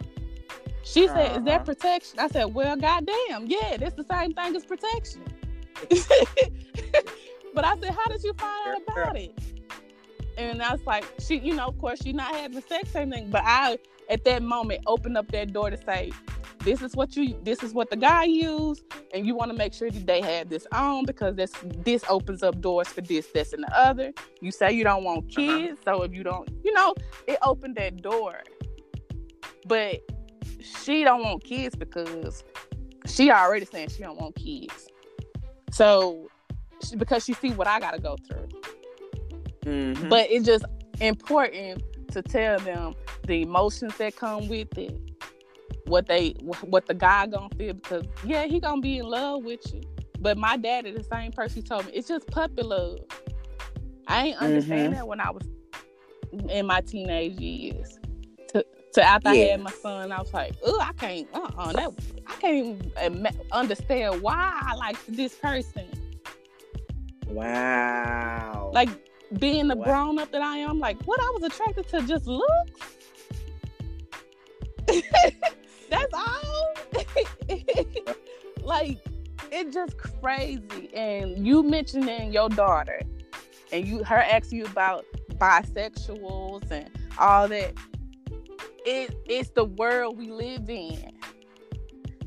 She 0.83 1.07
said, 1.07 1.27
uh-huh. 1.27 1.39
is 1.39 1.45
that 1.45 1.55
uh-huh. 1.61 1.63
protection? 1.63 2.19
I 2.19 2.27
said, 2.27 2.45
well, 2.45 2.75
goddamn, 2.75 3.45
yeah, 3.45 3.77
that's 3.77 3.95
the 3.95 4.05
same 4.11 4.33
thing 4.33 4.55
as 4.55 4.65
protection. 4.65 5.21
but 7.53 7.65
I 7.65 7.77
said, 7.79 7.91
how 7.91 8.05
did 8.07 8.23
you 8.23 8.33
find 8.33 8.75
out 8.75 8.81
about 8.87 9.15
it? 9.17 9.37
And 10.37 10.61
I 10.61 10.71
was 10.71 10.81
like, 10.85 11.05
she, 11.19 11.37
you 11.37 11.53
know, 11.55 11.67
of 11.67 11.79
course, 11.79 12.01
she's 12.03 12.15
not 12.15 12.35
having 12.35 12.61
sex 12.61 12.95
or 12.95 12.99
anything, 12.99 13.29
but 13.29 13.43
I, 13.45 13.77
at 14.09 14.25
that 14.25 14.41
moment, 14.41 14.81
opened 14.85 15.17
up 15.17 15.31
that 15.31 15.53
door 15.53 15.69
to 15.69 15.77
say, 15.77 16.11
this 16.65 16.81
is 16.81 16.95
what 16.95 17.15
you, 17.15 17.39
this 17.43 17.61
is 17.63 17.73
what 17.73 17.89
the 17.91 17.95
guy 17.95 18.23
used, 18.23 18.83
and 19.13 19.25
you 19.25 19.35
want 19.35 19.51
to 19.51 19.57
make 19.57 19.73
sure 19.73 19.89
that 19.91 20.05
they 20.07 20.19
have 20.19 20.49
this 20.49 20.65
on 20.71 21.05
because 21.05 21.35
this, 21.35 21.53
this 21.83 22.03
opens 22.09 22.41
up 22.41 22.59
doors 22.59 22.87
for 22.87 23.01
this, 23.01 23.27
this, 23.27 23.53
and 23.53 23.63
the 23.63 23.77
other. 23.77 24.11
You 24.41 24.51
say 24.51 24.71
you 24.71 24.83
don't 24.83 25.03
want 25.03 25.19
uh-huh. 25.19 25.35
kids, 25.35 25.79
uh-huh. 25.85 25.97
so 25.97 26.03
if 26.03 26.13
you 26.13 26.23
don't, 26.23 26.49
you 26.63 26.73
know, 26.73 26.95
it 27.27 27.37
opened 27.43 27.75
that 27.75 28.01
door. 28.01 28.41
But 29.67 30.01
she 30.59 31.03
don't 31.03 31.23
want 31.23 31.43
kids 31.43 31.75
because 31.75 32.43
she 33.05 33.31
already 33.31 33.65
saying 33.65 33.89
she 33.89 34.01
don't 34.01 34.19
want 34.19 34.35
kids. 34.35 34.87
So, 35.71 36.29
because 36.97 37.25
she 37.25 37.33
see 37.33 37.51
what 37.51 37.67
I 37.67 37.79
got 37.79 37.93
to 37.93 38.01
go 38.01 38.17
through. 38.27 38.47
Mm-hmm. 39.65 40.09
But 40.09 40.31
it's 40.31 40.45
just 40.45 40.65
important 40.99 41.83
to 42.11 42.21
tell 42.21 42.59
them 42.59 42.95
the 43.27 43.41
emotions 43.41 43.97
that 43.97 44.15
come 44.15 44.47
with 44.47 44.77
it, 44.77 44.97
what 45.85 46.07
they 46.07 46.31
what 46.61 46.85
the 46.87 46.93
guy 46.93 47.27
gonna 47.27 47.49
feel 47.55 47.73
because 47.73 48.05
yeah, 48.25 48.45
he 48.45 48.59
gonna 48.59 48.81
be 48.81 48.99
in 48.99 49.05
love 49.05 49.43
with 49.43 49.61
you. 49.73 49.81
But 50.19 50.37
my 50.37 50.57
daddy, 50.57 50.91
the 50.91 51.03
same 51.03 51.31
person, 51.31 51.61
told 51.61 51.85
me 51.85 51.91
it's 51.93 52.07
just 52.07 52.27
puppy 52.27 52.63
love. 52.63 52.99
I 54.07 54.27
ain't 54.27 54.37
understand 54.37 54.81
mm-hmm. 54.81 54.93
that 54.93 55.07
when 55.07 55.19
I 55.19 55.31
was 55.31 55.43
in 56.49 56.65
my 56.65 56.81
teenage 56.81 57.39
years. 57.39 57.99
To, 58.49 58.65
to 58.93 59.03
after 59.03 59.29
I 59.29 59.35
had 59.35 59.61
my 59.61 59.71
son, 59.71 60.11
I 60.11 60.19
was 60.19 60.33
like, 60.33 60.55
oh, 60.63 60.79
I 60.79 60.93
can't, 60.93 61.27
uh, 61.33 61.49
uh 61.57 61.71
that 61.73 61.91
I 62.27 62.35
can't 62.35 62.55
even 62.55 63.27
understand 63.51 64.21
why 64.21 64.59
I 64.61 64.75
like 64.75 64.97
this 65.07 65.35
person. 65.35 65.85
Wow. 67.27 68.71
Like 68.73 68.89
being 69.39 69.67
the 69.67 69.75
wow. 69.75 69.85
grown 69.85 70.19
up 70.19 70.31
that 70.31 70.41
I 70.41 70.57
am, 70.57 70.79
like 70.79 71.01
what 71.03 71.19
I 71.19 71.29
was 71.31 71.43
attracted 71.43 71.87
to 71.89 72.01
just 72.03 72.27
looks. 72.27 72.81
That's 75.89 76.13
all. 76.13 76.73
like 78.63 78.99
it's 79.51 79.73
just 79.73 79.97
crazy. 79.97 80.93
And 80.93 81.45
you 81.45 81.63
mentioning 81.63 82.33
your 82.33 82.49
daughter 82.49 83.01
and 83.71 83.87
you 83.87 84.03
her 84.03 84.17
asking 84.17 84.59
you 84.59 84.65
about 84.65 85.05
bisexuals 85.33 86.69
and 86.71 86.89
all 87.19 87.47
that. 87.47 87.73
It 88.85 89.15
it's 89.25 89.49
the 89.49 89.65
world 89.65 90.17
we 90.17 90.29
live 90.29 90.69
in. 90.69 91.11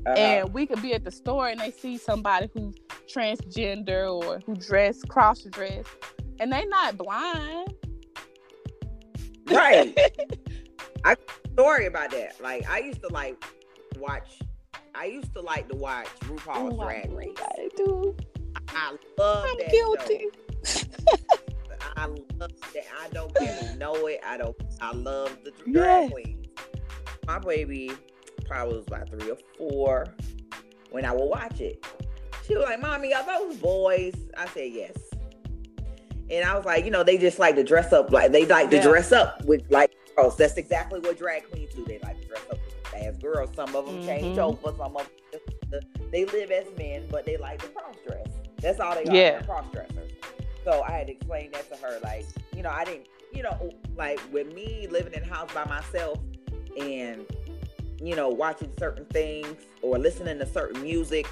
Uh-huh. 0.06 0.14
And 0.14 0.54
we 0.54 0.66
could 0.66 0.80
be 0.80 0.94
at 0.94 1.04
the 1.04 1.10
store 1.10 1.48
and 1.48 1.60
they 1.60 1.70
see 1.70 1.98
somebody 1.98 2.48
who's 2.54 2.74
transgender 3.12 4.10
or 4.10 4.40
who 4.46 4.54
dress 4.54 5.02
cross 5.02 5.42
dress 5.42 5.84
and 6.40 6.52
they 6.52 6.64
not 6.66 6.96
blind. 6.96 7.74
Right. 9.50 9.98
I 11.04 11.16
story 11.58 11.86
about 11.86 12.10
that. 12.12 12.40
Like 12.40 12.68
I 12.70 12.78
used 12.78 13.02
to 13.02 13.08
like 13.08 13.42
watch. 13.98 14.38
I 14.94 15.06
used 15.06 15.34
to 15.34 15.40
like 15.40 15.68
to 15.68 15.76
watch 15.76 16.06
RuPaul's 16.20 16.74
oh, 16.78 16.84
Drag 16.84 17.12
Race. 17.12 17.36
I 17.40 17.68
do. 17.76 18.16
I 18.68 18.96
love 19.18 19.44
I'm 19.48 19.58
that 19.58 19.70
guilty. 19.70 20.26
I 21.96 22.06
love 22.06 22.52
that. 22.74 22.84
I 23.00 23.08
don't 23.12 23.32
really 23.40 23.76
know 23.76 24.06
it. 24.06 24.20
I 24.24 24.36
don't. 24.36 24.56
I 24.80 24.92
love 24.92 25.36
the 25.44 25.50
drag 25.50 25.74
yes. 25.74 26.12
queens. 26.12 26.46
My 27.26 27.38
baby 27.40 27.90
probably 28.46 28.76
was 28.76 28.86
about 28.86 29.10
three 29.10 29.30
or 29.30 29.38
four 29.56 30.06
when 30.90 31.04
I 31.04 31.12
would 31.12 31.28
watch 31.28 31.60
it. 31.60 31.84
She 32.46 32.56
was 32.56 32.64
like, 32.64 32.80
"Mommy, 32.80 33.12
are 33.14 33.26
those 33.26 33.56
boys?" 33.56 34.14
I 34.36 34.46
said, 34.48 34.70
"Yes." 34.72 34.96
And 36.30 36.44
I 36.44 36.54
was 36.54 36.66
like, 36.66 36.84
you 36.84 36.90
know, 36.90 37.02
they 37.02 37.16
just 37.16 37.38
like 37.38 37.56
to 37.56 37.64
dress 37.64 37.92
up 37.92 38.12
like 38.12 38.32
they 38.32 38.44
like 38.46 38.70
yeah. 38.70 38.82
to 38.82 38.88
dress 38.88 39.12
up 39.12 39.44
with 39.44 39.62
like 39.70 39.92
girls. 40.18 40.36
That's 40.36 40.56
exactly 40.56 41.00
what 41.00 41.18
drag 41.18 41.50
queens 41.50 41.74
do. 41.74 41.84
They 41.84 41.98
like 42.02 42.20
to 42.20 42.26
dress 42.26 42.42
up 42.50 42.58
as 42.96 43.16
girls. 43.18 43.50
Some 43.54 43.74
of 43.74 43.86
them 43.86 43.96
mm-hmm. 43.96 44.06
change 44.06 44.38
over. 44.38 44.74
Some 44.76 44.96
of 44.96 45.08
them 45.70 45.80
they 46.10 46.24
live 46.24 46.50
as 46.50 46.66
men, 46.78 47.06
but 47.10 47.24
they 47.26 47.36
like 47.36 47.60
to 47.62 47.68
cross 47.68 47.96
dress. 48.06 48.28
That's 48.60 48.80
all 48.80 48.94
they 48.94 49.04
are. 49.04 49.14
Yeah. 49.14 49.42
Cross 49.42 49.66
dressers. 49.72 50.12
So 50.64 50.82
I 50.82 50.92
had 50.92 51.06
to 51.06 51.12
explain 51.12 51.50
that 51.52 51.70
to 51.72 51.76
her. 51.84 51.98
Like, 52.02 52.26
you 52.54 52.62
know, 52.62 52.70
I 52.70 52.84
didn't, 52.84 53.08
you 53.32 53.42
know, 53.42 53.70
like 53.96 54.20
with 54.32 54.52
me 54.54 54.88
living 54.90 55.12
in 55.12 55.22
a 55.22 55.26
house 55.26 55.52
by 55.52 55.64
myself 55.64 56.18
and 56.78 57.26
you 58.00 58.14
know 58.14 58.28
watching 58.28 58.72
certain 58.78 59.04
things 59.06 59.56
or 59.82 59.98
listening 59.98 60.38
to 60.38 60.46
certain 60.46 60.80
music 60.80 61.26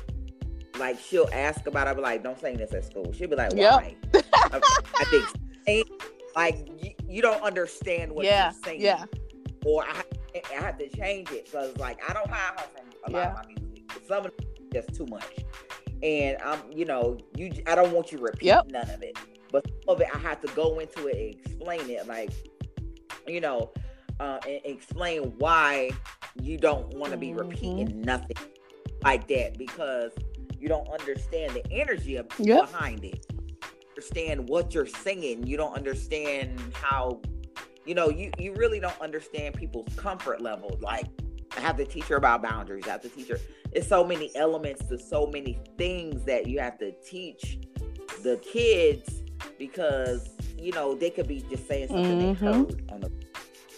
like 0.79 0.99
she'll 0.99 1.29
ask 1.33 1.67
about. 1.67 1.89
I'll 1.89 1.95
be 1.95 2.03
like, 2.03 2.23
"Don't 2.23 2.39
sing 2.39 2.57
this 2.57 2.73
at 2.73 2.85
school." 2.85 3.13
She'll 3.13 3.31
be 3.31 3.37
like, 3.37 3.53
"Why?" 3.53 3.97
Yep. 4.13 4.25
I, 4.35 5.05
think 5.05 5.89
like 6.37 6.69
you, 6.83 6.91
you, 7.09 7.23
don't 7.23 7.43
understand 7.43 8.13
what 8.13 8.25
yeah, 8.25 8.53
you're 8.53 8.63
saying. 8.65 8.81
Yeah. 8.83 9.05
Or 9.65 9.85
I, 9.85 10.03
I 10.35 10.63
have 10.63 10.79
to 10.79 10.89
change 10.89 11.31
it 11.31 11.47
because 11.47 11.77
like 11.79 11.99
I 12.09 12.13
don't 12.13 12.31
hide 12.31 12.61
her 12.61 12.67
from 12.75 13.15
a 13.15 13.17
lot 13.17 13.21
yeah. 13.21 13.31
of 13.31 13.37
my 13.37 13.55
music. 13.61 13.93
Some 14.07 14.27
of 14.27 14.27
it 14.27 14.73
just 14.73 14.95
too 14.95 15.07
much, 15.07 15.45
and 16.03 16.37
I'm 16.45 16.61
you 16.71 16.85
know 16.85 17.19
you 17.37 17.53
I 17.67 17.75
don't 17.75 17.93
want 17.93 18.13
you 18.13 18.19
to 18.19 18.25
repeat 18.25 18.47
yep. 18.47 18.67
none 18.69 18.89
of 18.91 19.03
it. 19.03 19.19
But 19.51 19.67
some 19.67 19.97
of 19.97 20.01
it 20.01 20.09
I 20.15 20.19
have 20.19 20.41
to 20.43 20.49
go 20.55 20.79
into 20.79 21.07
it 21.07 21.17
and 21.17 21.35
explain 21.35 21.89
it 21.91 22.07
like 22.07 22.31
you 23.27 23.41
know 23.41 23.73
uh, 24.21 24.39
and 24.47 24.61
explain 24.65 25.35
why 25.39 25.91
you 26.41 26.59
don't 26.59 26.95
want 26.97 27.13
to 27.13 27.19
be 27.19 27.29
mm-hmm. 27.29 27.39
repeating 27.49 28.03
nothing 28.03 28.37
like 29.03 29.27
that 29.29 29.59
because 29.59 30.13
you 30.59 30.69
don't 30.69 30.89
understand 30.89 31.53
the 31.53 31.73
energy 31.73 32.17
of, 32.17 32.27
yep. 32.39 32.71
behind 32.71 33.05
it. 33.05 33.27
Understand 33.97 34.47
what 34.51 34.75
you're 34.75 34.87
singing. 34.87 35.47
You 35.47 35.57
don't 35.57 35.75
understand 35.75 36.61
how, 36.75 37.23
you 37.87 37.95
know, 37.95 38.11
you 38.11 38.31
you 38.39 38.53
really 38.53 38.79
don't 38.79 39.01
understand 39.01 39.55
people's 39.55 39.89
comfort 39.97 40.43
level. 40.43 40.79
Like 40.83 41.07
I 41.57 41.61
have 41.61 41.79
to 41.79 41.87
teach 41.87 42.05
her 42.05 42.17
about 42.17 42.43
boundaries. 42.43 42.87
I 42.87 42.91
have 42.91 43.01
to 43.03 43.09
teach 43.09 43.29
her. 43.29 43.39
It's 43.73 43.89
so 43.89 44.05
many 44.05 44.31
elements 44.37 44.85
to 44.89 44.99
so 44.99 45.27
many 45.27 45.59
things 45.79 46.25
that 46.25 46.47
you 46.47 46.61
have 46.61 46.79
to 46.81 46.93
teach 47.01 47.59
the 48.23 48.37
kids 48.37 49.23
because 49.59 50.29
you 50.59 50.73
know 50.73 50.95
they 50.95 51.09
could 51.09 51.27
be 51.27 51.41
just 51.49 51.67
saying 51.67 51.89
something 51.89 52.35
mm-hmm. 52.35 52.45
they 52.45 52.53
heard 52.53 52.91
on 52.91 53.01
the 53.01 53.11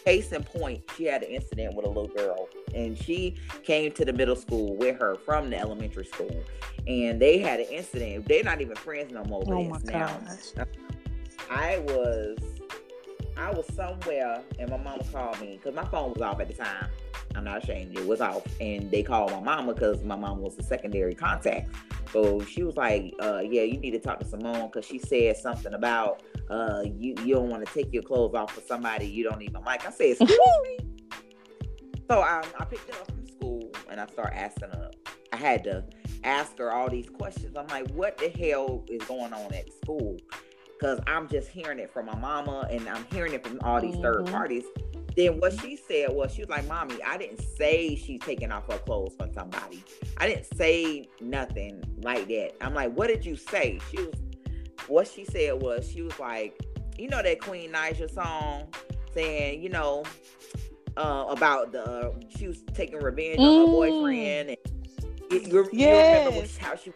case 0.08 0.32
in 0.32 0.42
point, 0.42 0.82
she 0.96 1.04
had 1.04 1.22
an 1.22 1.28
incident 1.28 1.74
with 1.74 1.84
a 1.84 1.88
little 1.88 2.08
girl, 2.08 2.48
and 2.74 2.96
she 2.96 3.36
came 3.62 3.92
to 3.92 4.06
the 4.06 4.12
middle 4.12 4.36
school 4.36 4.74
with 4.76 4.98
her 4.98 5.16
from 5.16 5.50
the 5.50 5.58
elementary 5.58 6.06
school, 6.06 6.42
and 6.86 7.20
they 7.20 7.38
had 7.38 7.60
an 7.60 7.66
incident. 7.66 8.26
They're 8.26 8.42
not 8.42 8.62
even 8.62 8.74
friends 8.74 9.12
no 9.12 9.22
more. 9.24 9.44
Oh 9.46 9.64
my 9.64 9.78
now. 9.84 10.06
gosh! 10.06 10.66
I 11.50 11.78
was, 11.80 12.38
I 13.38 13.50
was 13.52 13.66
somewhere, 13.74 14.42
and 14.58 14.70
my 14.70 14.76
mama 14.76 15.04
called 15.12 15.40
me 15.40 15.58
because 15.62 15.74
my 15.74 15.84
phone 15.86 16.12
was 16.12 16.22
off 16.22 16.40
at 16.40 16.48
the 16.48 16.54
time. 16.54 16.88
I'm 17.36 17.44
not 17.44 17.62
ashamed. 17.62 17.96
It 17.96 18.06
was 18.06 18.20
off, 18.20 18.42
and 18.60 18.90
they 18.90 19.02
called 19.02 19.30
my 19.30 19.40
mama 19.40 19.74
because 19.74 20.02
my 20.02 20.16
mom 20.16 20.40
was 20.40 20.56
the 20.56 20.62
secondary 20.62 21.14
contact. 21.14 21.70
So 22.12 22.40
she 22.42 22.64
was 22.64 22.76
like, 22.76 23.14
uh, 23.20 23.40
"Yeah, 23.40 23.62
you 23.62 23.78
need 23.78 23.92
to 23.92 24.00
talk 24.00 24.18
to 24.18 24.24
Simone 24.24 24.66
because 24.66 24.84
she 24.84 24.98
said 24.98 25.36
something 25.36 25.74
about 25.74 26.22
uh, 26.50 26.82
you. 26.84 27.14
You 27.24 27.34
don't 27.34 27.48
want 27.48 27.64
to 27.64 27.72
take 27.72 27.92
your 27.92 28.02
clothes 28.02 28.34
off 28.34 28.52
for 28.52 28.60
somebody 28.62 29.06
you 29.06 29.22
don't 29.22 29.42
even 29.42 29.62
like." 29.62 29.86
I 29.86 29.90
said, 29.90 30.16
"Excuse 30.20 30.30
me." 30.64 30.78
So 32.10 32.20
I, 32.20 32.42
I 32.58 32.64
picked 32.64 32.88
it 32.88 32.96
up 32.96 33.06
from 33.06 33.26
school 33.26 33.70
and 33.90 34.00
I 34.00 34.06
started 34.06 34.36
asking 34.36 34.70
her. 34.70 34.90
I 35.32 35.36
had 35.36 35.62
to 35.64 35.84
ask 36.24 36.56
her 36.58 36.72
all 36.72 36.88
these 36.88 37.08
questions. 37.08 37.56
I'm 37.56 37.66
like, 37.68 37.88
"What 37.90 38.18
the 38.18 38.30
hell 38.30 38.84
is 38.88 39.02
going 39.02 39.32
on 39.32 39.54
at 39.54 39.72
school?" 39.74 40.16
Because 40.78 41.00
I'm 41.06 41.28
just 41.28 41.48
hearing 41.48 41.78
it 41.80 41.92
from 41.92 42.06
my 42.06 42.16
mama 42.16 42.68
and 42.70 42.88
I'm 42.88 43.04
hearing 43.12 43.32
it 43.32 43.44
from 43.46 43.58
all 43.62 43.80
these 43.80 43.94
mm-hmm. 43.94 44.02
third 44.02 44.26
parties 44.26 44.64
then 45.18 45.40
what 45.40 45.52
she 45.60 45.76
said 45.76 46.12
was 46.12 46.32
she 46.32 46.42
was 46.42 46.48
like, 46.48 46.66
Mommy, 46.68 47.02
I 47.02 47.18
didn't 47.18 47.42
say 47.56 47.96
she's 47.96 48.20
taking 48.20 48.52
off 48.52 48.70
her 48.70 48.78
clothes 48.78 49.16
for 49.18 49.28
somebody. 49.34 49.82
I 50.16 50.28
didn't 50.28 50.46
say 50.56 51.08
nothing 51.20 51.82
like 52.02 52.28
that. 52.28 52.52
I'm 52.60 52.72
like, 52.72 52.92
what 52.92 53.08
did 53.08 53.26
you 53.26 53.34
say? 53.34 53.80
She 53.90 53.96
was 53.96 54.14
what 54.86 55.08
she 55.08 55.24
said 55.24 55.60
was 55.60 55.90
she 55.90 56.02
was 56.02 56.16
like, 56.20 56.60
you 56.96 57.08
know 57.08 57.20
that 57.20 57.40
Queen 57.40 57.72
Naija 57.72 58.08
song 58.08 58.68
saying, 59.12 59.60
you 59.60 59.70
know, 59.70 60.04
uh, 60.96 61.26
about 61.28 61.72
the 61.72 61.82
uh, 61.82 62.12
she 62.28 62.46
was 62.46 62.62
taking 62.72 63.00
revenge 63.00 63.40
mm. 63.40 63.42
on 63.42 63.66
her 63.66 63.72
boyfriend 63.72 64.50
and 64.50 65.52
you, 65.52 65.68
yes. 65.72 66.24
you 66.24 66.30
remember 66.30 66.48
how 66.60 66.76
she 66.76 66.92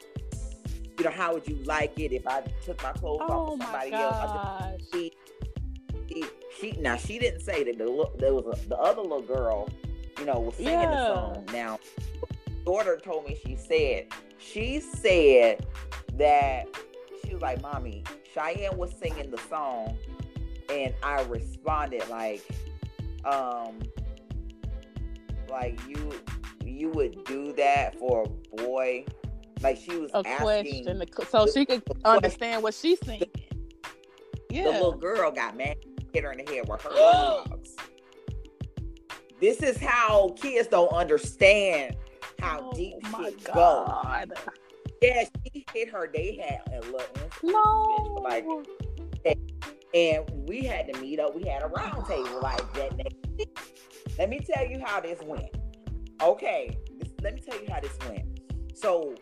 you 0.99 1.05
know, 1.05 1.11
how 1.11 1.35
would 1.35 1.47
you 1.49 1.57
like 1.65 1.99
it 1.99 2.13
if 2.13 2.27
I 2.27 2.43
took 2.65 2.83
my 2.83 2.93
clothes 2.93 3.21
oh 3.23 3.33
off 3.33 3.59
for 3.59 3.65
somebody 3.65 3.93
else? 3.93 4.83
She, 4.93 5.13
she 6.61 6.73
now 6.73 6.97
she 6.97 7.19
didn't 7.19 7.41
say 7.41 7.65
that 7.65 7.79
the 7.79 8.11
there 8.19 8.35
was 8.35 8.59
a, 8.59 8.69
the 8.69 8.77
other 8.77 9.01
little 9.01 9.23
girl, 9.23 9.69
you 10.19 10.25
know, 10.25 10.39
was 10.41 10.55
singing 10.57 10.73
yeah. 10.73 10.91
the 10.91 11.15
song. 11.15 11.47
Now, 11.53 11.79
daughter 12.65 13.01
told 13.03 13.27
me 13.27 13.39
she 13.45 13.57
said 13.57 14.07
she 14.39 14.81
said 14.81 15.67
that 16.15 16.67
she 17.25 17.33
was 17.33 17.43
like, 17.43 17.63
"Mommy, 17.63 18.05
Cheyenne 18.35 18.77
was 18.77 18.95
singing 19.03 19.31
the 19.31 19.41
song," 19.49 19.97
and 20.69 20.95
I 21.03 21.23
responded 21.23 22.07
like, 22.09 22.43
um, 23.25 23.81
like 25.49 25.81
you 25.89 26.13
you 26.65 26.91
would 26.91 27.25
do 27.25 27.53
that 27.55 27.99
for 27.99 28.25
a 28.25 28.57
boy. 28.57 29.05
Like 29.63 29.79
she 29.79 29.97
was 29.97 30.11
a 30.13 30.27
asking, 30.27 30.85
question, 30.85 31.27
so 31.31 31.47
she 31.47 31.65
could 31.65 31.83
understand 32.05 32.63
what 32.63 32.75
she's 32.75 32.99
saying. 33.05 33.23
Yeah. 34.51 34.65
The 34.65 34.71
little 34.71 34.97
girl 34.97 35.31
got 35.31 35.57
mad 35.57 35.77
hit 36.13 36.25
her 36.25 36.33
in 36.33 36.45
the 36.45 36.53
head 36.53 36.69
with 36.69 36.83
her 36.83 36.91
dogs. 36.95 37.77
This 39.41 39.63
is 39.63 39.79
how 39.79 40.35
kids 40.37 40.69
don't 40.69 40.93
understand 40.93 41.97
how 42.39 42.71
oh, 42.71 42.77
deep 42.77 42.95
shit 43.05 43.45
God. 43.45 44.33
go. 44.35 44.53
Yeah, 45.01 45.25
she 45.53 45.65
hit 45.75 45.91
her. 45.91 46.09
They 46.13 46.37
had 46.37 46.73
a 46.73 46.81
little 46.87 47.01
no. 47.43 48.21
like, 48.23 48.45
and 49.95 50.49
we 50.49 50.63
had 50.65 50.93
to 50.93 51.01
meet 51.01 51.19
up. 51.19 51.35
We 51.35 51.49
had 51.49 51.63
a 51.63 51.67
round 51.67 52.07
table 52.07 52.41
like 52.41 52.73
that. 52.75 52.93
Let 54.19 54.29
me 54.29 54.41
tell 54.41 54.65
you 54.67 54.81
how 54.85 55.01
this 55.01 55.21
went. 55.23 55.57
Okay, 56.23 56.77
this, 56.99 57.09
let 57.21 57.35
me 57.35 57.41
tell 57.41 57.61
you 57.61 57.69
how 57.69 57.81
this 57.81 57.99
went. 58.09 58.25
So 58.75 59.15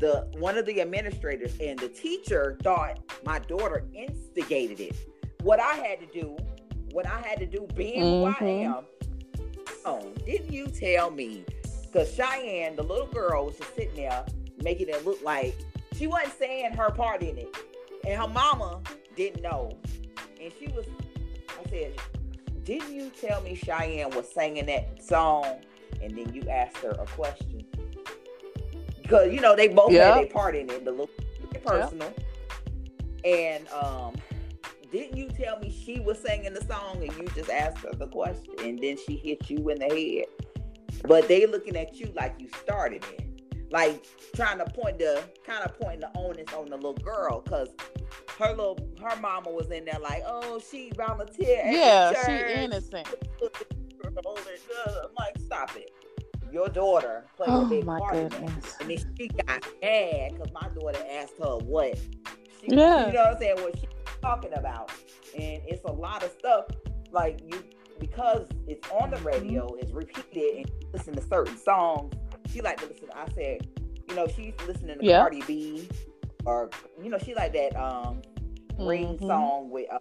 the 0.00 0.28
one 0.38 0.58
of 0.58 0.66
the 0.66 0.80
administrators 0.80 1.56
and 1.60 1.78
the 1.78 1.88
teacher 1.88 2.56
thought 2.62 2.98
my 3.24 3.38
daughter 3.40 3.84
instigated 3.94 4.80
it 4.80 4.96
what 5.44 5.60
I 5.60 5.74
had 5.74 6.00
to 6.00 6.06
do, 6.06 6.36
what 6.92 7.06
I 7.06 7.20
had 7.20 7.38
to 7.38 7.46
do 7.46 7.68
being 7.76 8.02
mm-hmm. 8.02 8.44
who 8.44 8.46
I 8.46 8.50
mm-hmm. 8.50 8.72
am. 8.72 8.84
Oh, 9.84 10.12
didn't 10.24 10.50
you 10.50 10.66
tell 10.68 11.10
me? 11.10 11.44
Because 11.82 12.12
Cheyenne, 12.14 12.76
the 12.76 12.82
little 12.82 13.06
girl, 13.06 13.46
was 13.46 13.58
just 13.58 13.74
sitting 13.76 13.94
there 13.94 14.24
making 14.62 14.88
it 14.88 15.04
look 15.04 15.22
like 15.22 15.54
she 15.94 16.06
wasn't 16.06 16.32
saying 16.38 16.72
her 16.72 16.90
part 16.90 17.22
in 17.22 17.36
it. 17.36 17.54
And 18.06 18.20
her 18.20 18.26
mama 18.26 18.80
didn't 19.16 19.42
know. 19.42 19.78
And 20.40 20.52
she 20.58 20.68
was, 20.68 20.86
I 21.48 21.68
said, 21.68 21.92
didn't 22.64 22.94
you 22.94 23.10
tell 23.10 23.42
me 23.42 23.54
Cheyenne 23.54 24.10
was 24.10 24.32
singing 24.32 24.66
that 24.66 25.04
song? 25.04 25.60
And 26.02 26.16
then 26.16 26.32
you 26.34 26.48
asked 26.48 26.78
her 26.78 26.90
a 26.92 27.06
question. 27.06 27.66
Because, 29.04 29.32
you 29.32 29.40
know, 29.40 29.54
they 29.54 29.68
both 29.68 29.92
yep. 29.92 30.14
had 30.14 30.24
their 30.24 30.32
part 30.32 30.56
in 30.56 30.68
it, 30.70 30.84
the 30.84 30.90
little 30.90 31.10
personal. 31.64 32.12
Yep. 32.16 32.20
And 33.24 33.68
um, 33.68 34.14
didn't 34.90 35.16
you 35.16 35.28
tell 35.28 35.58
me 35.58 35.70
she 35.70 36.00
was 36.00 36.18
singing 36.18 36.54
the 36.54 36.64
song 36.64 37.02
and 37.02 37.12
you 37.18 37.28
just 37.34 37.50
asked 37.50 37.84
her 37.84 37.92
the 37.92 38.06
question 38.06 38.54
and 38.60 38.78
then 38.78 38.96
she 39.06 39.16
hit 39.16 39.50
you 39.50 39.68
in 39.68 39.78
the 39.78 39.86
head? 39.86 41.02
But 41.06 41.28
they 41.28 41.46
looking 41.46 41.76
at 41.76 41.96
you 42.00 42.10
like 42.14 42.36
you 42.38 42.48
started 42.62 43.04
it. 43.12 43.20
Like 43.70 44.06
trying 44.34 44.58
to 44.58 44.64
point 44.66 44.98
the 44.98 45.22
kind 45.46 45.64
of 45.64 45.78
pointing 45.78 46.00
the 46.00 46.10
onus 46.18 46.52
on 46.54 46.70
the 46.70 46.76
little 46.76 46.94
girl 46.94 47.40
because 47.40 47.68
her 48.38 48.50
little 48.50 48.78
her 49.02 49.20
mama 49.20 49.50
was 49.50 49.70
in 49.70 49.84
there 49.84 49.98
like, 50.00 50.22
oh, 50.26 50.60
she 50.70 50.92
volunteered. 50.96 51.74
Yeah, 51.74 52.12
she 52.24 52.54
innocent. 52.54 53.08
I'm 54.06 55.14
like, 55.18 55.36
stop 55.38 55.76
it. 55.76 55.90
Your 56.54 56.68
daughter 56.68 57.24
played 57.36 57.48
oh, 57.50 57.66
a 57.66 57.68
big 57.68 57.84
part 57.84 58.14
in 58.14 58.26
it. 58.26 58.32
And 58.80 58.88
then 58.88 58.98
she 59.18 59.26
got 59.26 59.66
mad 59.82 60.34
because 60.34 60.52
my 60.52 60.68
daughter 60.68 61.04
asked 61.10 61.34
her 61.42 61.56
what. 61.56 61.98
She, 62.60 62.68
yeah. 62.68 63.08
You 63.08 63.12
know 63.12 63.24
what 63.24 63.32
I'm 63.32 63.38
saying? 63.40 63.56
What 63.56 63.76
she 63.76 63.88
talking 64.22 64.52
about. 64.56 64.92
And 65.36 65.60
it's 65.66 65.82
a 65.82 65.90
lot 65.90 66.22
of 66.22 66.30
stuff 66.38 66.66
like 67.10 67.40
you 67.44 67.60
because 67.98 68.46
it's 68.68 68.88
on 68.90 69.10
the 69.10 69.16
radio, 69.18 69.66
mm-hmm. 69.66 69.80
it's 69.80 69.90
repeated, 69.90 70.58
and 70.58 70.68
you 70.68 70.88
listen 70.92 71.16
to 71.16 71.22
certain 71.22 71.58
songs. 71.58 72.14
She 72.52 72.60
like 72.60 72.80
to 72.82 72.86
listen. 72.86 73.08
I 73.12 73.26
said, 73.34 73.66
you 74.08 74.14
know, 74.14 74.28
she's 74.28 74.54
listening 74.64 75.00
to 75.00 75.06
Cardi 75.08 75.42
B, 75.48 75.88
or 76.44 76.70
you 77.02 77.10
know, 77.10 77.18
she 77.18 77.34
like 77.34 77.52
that 77.54 77.74
um 77.74 78.22
ring 78.78 79.16
mm-hmm. 79.16 79.26
song 79.26 79.70
with 79.70 79.92
uh, 79.92 79.98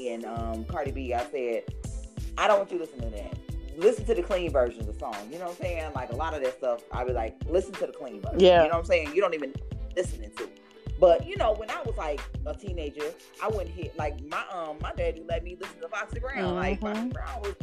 and 0.00 0.24
um 0.24 0.64
Cardi 0.66 0.92
B. 0.92 1.14
I 1.14 1.24
said, 1.32 1.64
I 2.38 2.46
don't 2.46 2.58
want 2.58 2.70
you 2.70 2.78
listening 2.78 3.10
to 3.10 3.16
that. 3.16 3.43
Listen 3.76 4.04
to 4.06 4.14
the 4.14 4.22
clean 4.22 4.50
version 4.50 4.80
of 4.80 4.86
the 4.86 4.98
song. 4.98 5.16
You 5.30 5.38
know 5.38 5.46
what 5.46 5.52
I'm 5.52 5.56
saying? 5.56 5.92
Like 5.94 6.12
a 6.12 6.16
lot 6.16 6.34
of 6.34 6.42
that 6.42 6.58
stuff, 6.58 6.82
I'd 6.92 7.06
be 7.06 7.12
like, 7.12 7.36
listen 7.48 7.72
to 7.74 7.86
the 7.86 7.92
clean 7.92 8.20
version. 8.20 8.40
Yeah. 8.40 8.62
You 8.62 8.68
know 8.68 8.74
what 8.74 8.80
I'm 8.80 8.84
saying? 8.84 9.14
You 9.14 9.20
don't 9.20 9.34
even 9.34 9.54
listening 9.96 10.30
to. 10.36 10.44
It. 10.44 10.60
But 11.00 11.26
you 11.26 11.36
know, 11.36 11.54
when 11.54 11.70
I 11.70 11.82
was 11.82 11.96
like 11.96 12.20
a 12.46 12.54
teenager, 12.54 13.12
I 13.42 13.48
wouldn't 13.48 13.70
hit 13.70 13.96
like 13.96 14.24
my 14.26 14.44
um 14.52 14.76
my 14.80 14.92
daddy 14.96 15.24
let 15.28 15.42
me 15.42 15.56
listen 15.60 15.80
to 15.80 15.88
Foxy 15.88 16.20
Brown. 16.20 16.44
Mm-hmm. 16.44 16.54
Like 16.54 16.80
Foxy 16.80 17.08
Brown 17.08 17.42
was 17.42 17.54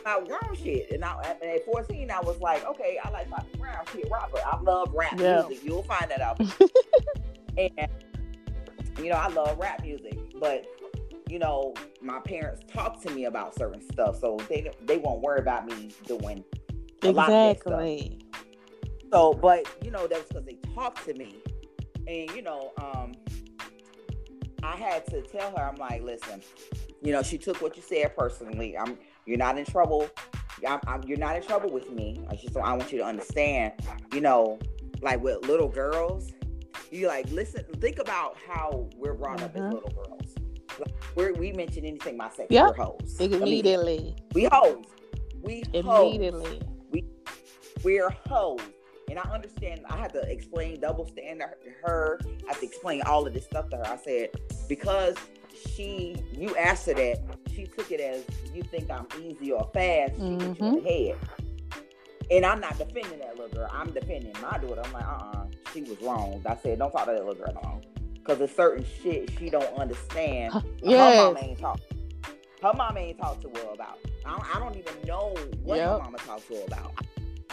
about 0.00 0.28
grown 0.28 0.56
shit. 0.56 0.90
And 0.90 1.04
I, 1.04 1.16
at 1.22 1.64
14, 1.64 2.10
I 2.10 2.20
was 2.20 2.38
like, 2.40 2.64
okay, 2.66 2.98
I 3.02 3.10
like 3.10 3.28
Foxy 3.28 3.56
Brown, 3.58 3.84
Kid 3.86 4.08
Robert. 4.10 4.40
I 4.46 4.60
love 4.60 4.92
rap 4.92 5.18
yeah. 5.18 5.42
music. 5.46 5.64
You'll 5.64 5.82
find 5.82 6.10
that 6.10 6.20
out. 6.20 6.40
and 7.58 7.88
you 8.98 9.10
know, 9.10 9.16
I 9.16 9.28
love 9.28 9.58
rap 9.58 9.82
music, 9.82 10.18
but 10.38 10.66
you 11.30 11.38
know, 11.38 11.74
my 12.02 12.18
parents 12.20 12.62
talk 12.72 13.00
to 13.02 13.10
me 13.10 13.26
about 13.26 13.54
certain 13.54 13.82
stuff, 13.92 14.18
so 14.18 14.38
they 14.48 14.70
they 14.84 14.98
won't 14.98 15.20
worry 15.20 15.38
about 15.38 15.66
me 15.66 15.90
doing 16.06 16.44
a 17.02 17.08
exactly. 17.08 17.12
lot 17.12 17.30
of 17.30 17.36
that 17.36 17.60
stuff. 17.60 18.42
So, 19.12 19.34
but 19.34 19.66
you 19.84 19.90
know, 19.90 20.06
that's 20.06 20.28
because 20.28 20.44
they 20.44 20.58
talk 20.74 21.04
to 21.04 21.14
me 21.14 21.36
and 22.10 22.30
you 22.32 22.42
know, 22.42 22.72
um, 22.82 23.12
I 24.62 24.76
had 24.76 25.06
to 25.08 25.22
tell 25.22 25.56
her, 25.56 25.62
I'm 25.62 25.76
like, 25.76 26.02
listen, 26.02 26.42
you 27.02 27.12
know, 27.12 27.22
she 27.22 27.38
took 27.38 27.62
what 27.62 27.76
you 27.76 27.82
said 27.82 28.16
personally. 28.16 28.76
I'm, 28.76 28.98
you're 29.26 29.38
not 29.38 29.56
in 29.56 29.64
trouble. 29.64 30.08
I'm, 30.66 30.80
I'm, 30.86 31.02
you're 31.04 31.18
not 31.18 31.36
in 31.36 31.42
trouble 31.42 31.70
with 31.70 31.90
me. 31.90 32.20
I 32.28 32.34
just, 32.34 32.56
I 32.56 32.72
want 32.72 32.92
you 32.92 32.98
to 32.98 33.04
understand, 33.04 33.74
you 34.12 34.20
know, 34.20 34.58
like 35.00 35.22
with 35.22 35.46
little 35.46 35.68
girls, 35.68 36.32
you 36.90 37.06
like 37.06 37.30
listen, 37.30 37.64
think 37.80 37.98
about 38.00 38.36
how 38.46 38.88
we're 38.96 39.14
brought 39.14 39.38
mm-hmm. 39.38 39.44
up 39.44 39.56
as 39.56 39.62
mm-hmm. 39.62 39.74
little 39.74 39.90
girls. 39.90 40.34
Like, 40.80 40.94
we're, 41.14 41.32
we 41.34 41.52
mention 41.52 41.84
anything 41.84 42.16
my 42.16 42.30
sex, 42.30 42.48
yep. 42.50 42.68
we're 42.68 42.84
hoes. 42.84 43.16
Immediately. 43.20 44.16
we 44.34 44.44
hoes. 44.44 44.84
We 45.42 45.64
immediately. 45.72 46.44
Hoes. 46.44 46.62
We 46.90 47.04
we're 47.82 48.10
hoes. 48.28 48.60
And 49.08 49.18
I 49.18 49.22
understand 49.22 49.80
I 49.88 49.96
had 49.96 50.12
to 50.12 50.20
explain 50.30 50.80
double 50.80 51.06
standard 51.06 51.56
to 51.64 51.70
her. 51.82 52.20
I 52.24 52.52
had 52.52 52.60
to 52.60 52.66
explain 52.66 53.02
all 53.02 53.26
of 53.26 53.34
this 53.34 53.44
stuff 53.44 53.68
to 53.70 53.76
her. 53.76 53.86
I 53.86 53.96
said, 53.96 54.30
because 54.68 55.16
she 55.74 56.16
you 56.32 56.54
asked 56.56 56.86
her 56.86 56.94
that, 56.94 57.18
she 57.52 57.66
took 57.66 57.90
it 57.90 58.00
as 58.00 58.24
you 58.54 58.62
think 58.62 58.90
I'm 58.90 59.06
easy 59.20 59.50
or 59.52 59.68
fast, 59.74 60.14
she 60.16 60.22
mm-hmm. 60.22 60.40
hit 60.40 60.60
you 60.60 60.66
in 60.66 60.84
the 60.84 60.90
head. 60.90 61.18
And 62.30 62.46
I'm 62.46 62.60
not 62.60 62.78
defending 62.78 63.18
that 63.18 63.36
little 63.36 63.48
girl. 63.48 63.68
I'm 63.72 63.90
defending 63.90 64.32
my 64.40 64.56
daughter. 64.58 64.82
I'm 64.84 64.92
like, 64.92 65.04
uh-uh, 65.04 65.46
she 65.74 65.82
was 65.82 66.00
wrong. 66.00 66.40
I 66.46 66.56
said, 66.56 66.78
don't 66.78 66.92
talk 66.92 67.06
to 67.06 67.12
that 67.12 67.26
little 67.26 67.34
girl 67.34 67.54
no 67.54 67.80
Because 68.20 68.38
there's 68.38 68.54
certain 68.54 68.84
shit 69.02 69.30
she 69.38 69.50
don't 69.50 69.74
understand. 69.78 70.52
Yes. 70.82 71.16
Her 71.18 71.24
mama 71.32 71.40
ain't 71.42 71.58
talk. 71.58 71.80
Her 72.62 72.72
mama 72.74 73.00
ain't 73.00 73.18
talked 73.18 73.42
to 73.42 73.48
her 73.48 73.72
about. 73.74 73.98
I 74.24 74.30
don't, 74.30 74.56
I 74.56 74.58
don't 74.58 74.76
even 74.76 74.94
know 75.06 75.34
what 75.62 75.76
yep. 75.76 75.88
her 75.90 75.98
mama 75.98 76.18
talked 76.18 76.46
to 76.48 76.54
her 76.56 76.64
about. 76.66 76.92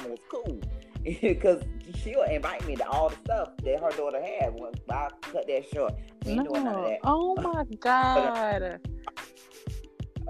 It 0.03 0.09
was 0.09 0.19
cool 0.29 0.59
because 1.21 1.63
she'll 1.95 2.23
invite 2.23 2.65
me 2.67 2.75
to 2.75 2.87
all 2.89 3.09
the 3.09 3.15
stuff 3.23 3.49
that 3.63 3.79
her 3.81 3.91
daughter 3.91 4.21
had. 4.21 4.53
Well, 4.53 4.71
I 4.89 5.09
cut 5.21 5.47
that 5.47 5.65
short. 5.73 5.93
We 6.25 6.33
ain't 6.33 6.43
no. 6.43 6.51
doing 6.51 6.63
none 6.65 6.75
of 6.75 6.83
that. 6.85 6.99
Oh 7.03 7.35
my 7.41 7.61
uh, 7.61 7.63
god. 7.79 8.79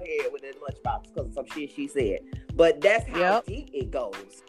yeah, 0.06 0.28
with 0.32 0.44
that 0.44 0.56
lunchbox 0.62 1.14
because 1.14 1.28
of 1.28 1.34
some 1.34 1.46
shit 1.48 1.72
she 1.72 1.88
said. 1.88 2.20
But 2.56 2.80
that's 2.82 3.08
how 3.10 3.18
Yep. 3.20 3.46
deep 3.46 3.70
it 3.74 3.92
goes. 3.92 4.44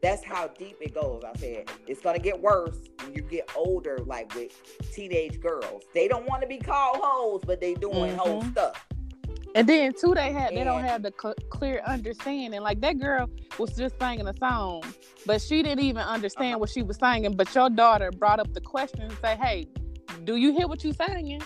That's 0.00 0.22
how 0.24 0.48
deep 0.48 0.76
it 0.80 0.94
goes. 0.94 1.22
I 1.24 1.36
said 1.38 1.70
it's 1.86 2.00
gonna 2.00 2.18
get 2.20 2.40
worse 2.40 2.78
when 3.02 3.14
you 3.14 3.22
get 3.22 3.50
older, 3.56 3.98
like 4.06 4.32
with 4.34 4.52
teenage 4.92 5.40
girls. 5.40 5.82
They 5.94 6.06
don't 6.08 6.26
want 6.28 6.42
to 6.42 6.48
be 6.48 6.58
called 6.58 6.98
hoes, 7.02 7.42
but 7.44 7.60
they 7.60 7.74
doing 7.74 8.16
hoe 8.16 8.40
Mhm. 8.40 8.52
stuff. 8.52 8.86
And 9.54 9.66
then 9.68 9.92
too, 9.94 10.14
they 10.14 10.30
had 10.30 10.54
they 10.54 10.62
don't 10.62 10.84
have 10.84 11.02
the 11.02 11.12
cl- 11.20 11.34
clear 11.50 11.80
understanding. 11.86 12.60
Like 12.60 12.80
that 12.82 12.98
girl 13.00 13.28
was 13.58 13.74
just 13.74 13.98
singing 13.98 14.28
a 14.28 14.36
song, 14.36 14.82
but 15.26 15.40
she 15.40 15.62
didn't 15.62 15.82
even 15.82 16.02
understand 16.02 16.54
Uh-huh. 16.54 16.58
what 16.60 16.70
she 16.70 16.82
was 16.82 16.96
singing. 16.98 17.34
But 17.34 17.52
your 17.54 17.68
daughter 17.70 18.10
brought 18.12 18.38
up 18.38 18.52
the 18.54 18.60
question 18.60 19.02
and 19.02 19.16
say, 19.20 19.36
"Hey, 19.36 19.66
do 20.24 20.36
you 20.36 20.52
hear 20.52 20.68
what 20.68 20.84
you're 20.84 20.92
singing?" 20.92 21.42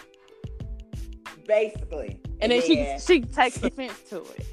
Basically. 1.47 2.21
And 2.41 2.53
then 2.53 2.61
she 2.63 2.97
she 2.99 3.21
takes 3.23 3.63
offense 3.63 4.01
to 4.11 4.19
it. 4.23 4.47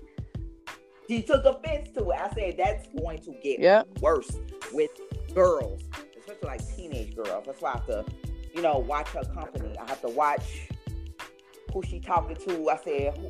She 1.10 1.24
took 1.24 1.44
offense 1.44 1.90
to 1.96 2.12
it. 2.12 2.20
I 2.20 2.30
said 2.36 2.56
that's 2.58 2.88
going 2.90 3.18
to 3.24 3.32
get 3.42 3.60
Yep. 3.60 3.88
worse 4.00 4.32
with 4.72 4.92
girls, 5.34 5.82
especially 6.20 6.48
like 6.48 6.76
teenage 6.76 7.16
girls. 7.16 7.46
That's 7.48 7.60
why 7.62 7.72
I 7.72 7.74
have 7.74 7.88
to, 7.88 8.06
you 8.54 8.62
know, 8.62 8.78
watch 8.78 9.08
her 9.10 9.24
company. 9.24 9.76
I 9.80 9.90
have 9.90 10.02
to 10.02 10.10
watch 10.10 10.70
who 11.74 11.82
she 11.82 12.00
talking 12.00 12.36
to. 12.36 12.70
I 12.70 12.78
said, 12.78 13.18
who, 13.18 13.30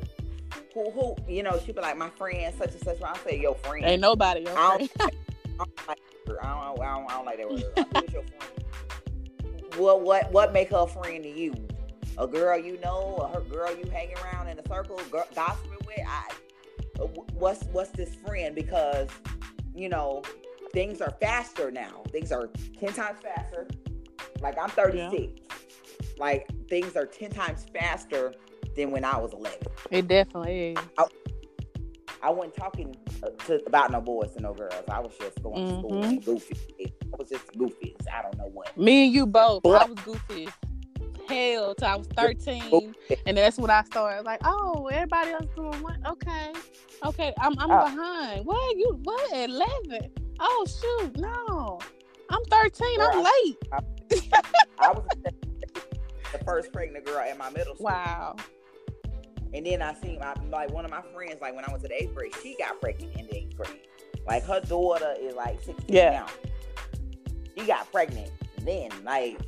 who, 0.74 0.90
who 0.90 1.16
you 1.26 1.42
know, 1.42 1.58
she 1.64 1.72
be 1.72 1.80
like, 1.80 1.96
my 1.96 2.10
friend, 2.10 2.54
such 2.58 2.72
and 2.72 2.82
such. 2.82 3.00
I 3.02 3.16
say, 3.24 3.40
your 3.40 3.54
friend. 3.54 3.86
Ain't 3.86 4.02
nobody. 4.02 4.42
Okay? 4.42 4.52
I 4.54 4.76
don't, 4.76 4.90
I 5.00 5.08
don't 5.64 5.88
like 5.88 5.98
her. 6.26 6.44
I 6.44 6.48
don't, 6.48 6.80
I 6.80 6.84
don't, 6.84 7.10
I 7.10 7.14
don't 7.14 7.24
like 7.24 7.38
that 7.38 7.48
word. 7.50 7.64
Your 8.12 8.22
friend? 8.24 9.74
What, 9.76 10.02
what, 10.02 10.30
what 10.32 10.52
make 10.52 10.68
her 10.70 10.80
a 10.80 10.86
friend 10.86 11.22
to 11.22 11.30
you? 11.30 11.54
A 12.18 12.26
girl 12.26 12.58
you 12.58 12.78
know, 12.80 13.16
or 13.18 13.28
her 13.28 13.40
girl 13.40 13.74
you 13.74 13.88
hang 13.90 14.12
around 14.16 14.48
in 14.48 14.58
a 14.58 14.68
circle, 14.68 15.00
girl, 15.10 15.24
gossiping 15.34 15.78
with? 15.86 16.00
I, 16.06 16.30
what's 17.34 17.64
what's 17.72 17.90
this 17.90 18.14
friend? 18.14 18.54
Because 18.54 19.08
you 19.74 19.88
know 19.88 20.22
things 20.72 21.00
are 21.00 21.12
faster 21.20 21.70
now. 21.70 22.02
Things 22.10 22.32
are 22.32 22.48
ten 22.78 22.92
times 22.92 23.18
faster. 23.22 23.66
Like 24.40 24.56
I'm 24.60 24.70
36. 24.70 25.40
Like 26.18 26.48
things 26.68 26.96
are 26.96 27.06
ten 27.06 27.30
times 27.30 27.66
faster 27.74 28.34
than 28.76 28.90
when 28.90 29.04
I 29.04 29.16
was 29.18 29.32
11. 29.32 29.58
It 29.90 30.08
definitely 30.08 30.72
is. 30.72 30.78
I 32.22 32.28
wasn't 32.30 32.54
talking 32.54 32.94
uh, 33.22 33.30
to 33.46 33.64
about 33.66 33.90
no 33.90 34.00
boys 34.00 34.32
and 34.34 34.42
no 34.42 34.52
girls. 34.52 34.74
I 34.90 35.00
was 35.00 35.12
just 35.18 35.42
going 35.42 35.66
to 35.66 35.78
school 35.78 35.90
Mhm. 35.92 36.24
goofy. 36.24 36.56
I 37.02 37.16
was 37.18 37.30
just 37.30 37.46
goofy. 37.56 37.96
I 38.12 38.22
don't 38.22 38.36
know 38.36 38.50
what. 38.52 38.76
Me 38.76 39.06
and 39.06 39.14
you 39.14 39.26
both. 39.26 39.64
I 39.64 39.86
was 39.86 39.98
goofy 40.04 40.46
as 40.46 40.69
hell 41.30 41.74
till 41.74 41.88
I 41.88 41.96
was 41.96 42.06
thirteen, 42.08 42.94
and 43.26 43.36
that's 43.36 43.58
when 43.58 43.70
I 43.70 43.82
started. 43.84 44.24
Like, 44.24 44.40
oh, 44.44 44.88
everybody 44.92 45.30
else 45.30 45.46
doing 45.56 45.82
what? 45.82 45.96
Okay, 46.06 46.52
okay, 47.04 47.32
I'm 47.40 47.58
I'm 47.58 47.70
Oh. 47.70 47.84
behind. 47.84 48.44
What 48.46 48.76
you? 48.76 49.00
What? 49.04 49.32
Eleven? 49.32 50.10
Oh 50.40 50.66
shoot, 50.66 51.16
no, 51.18 51.78
I'm 52.28 52.44
thirteen. 52.46 53.00
I'm 53.00 53.12
Girl, 53.12 53.22
late. 53.44 53.58
I 54.78 54.90
was 54.92 55.04
the 56.32 56.38
first 56.44 56.72
pregnant 56.72 57.04
girl 57.04 57.24
in 57.30 57.36
my 57.38 57.50
middle 57.50 57.74
school. 57.74 57.86
Wow. 57.86 58.36
And 59.52 59.66
then 59.66 59.82
I 59.82 59.94
seen 59.94 60.20
my, 60.20 60.32
like 60.50 60.70
one 60.72 60.84
of 60.84 60.90
my 60.92 61.02
friends, 61.12 61.38
like 61.42 61.56
when 61.56 61.64
I 61.64 61.72
was 61.72 61.82
in 61.82 61.88
the 61.90 62.02
eighth 62.02 62.14
grade, 62.14 62.32
she 62.40 62.56
got 62.56 62.80
pregnant 62.80 63.16
in 63.18 63.26
the 63.26 63.36
eighth 63.36 63.56
grade. 63.56 63.80
Like 64.26 64.44
her 64.44 64.60
daughter 64.60 65.14
is 65.20 65.34
like 65.34 65.60
16 65.62 65.86
Yeah. 65.88 66.10
now. 66.10 66.26
She 67.58 67.66
got 67.66 67.90
pregnant 67.90 68.30
then. 68.62 68.90
Like, 69.04 69.40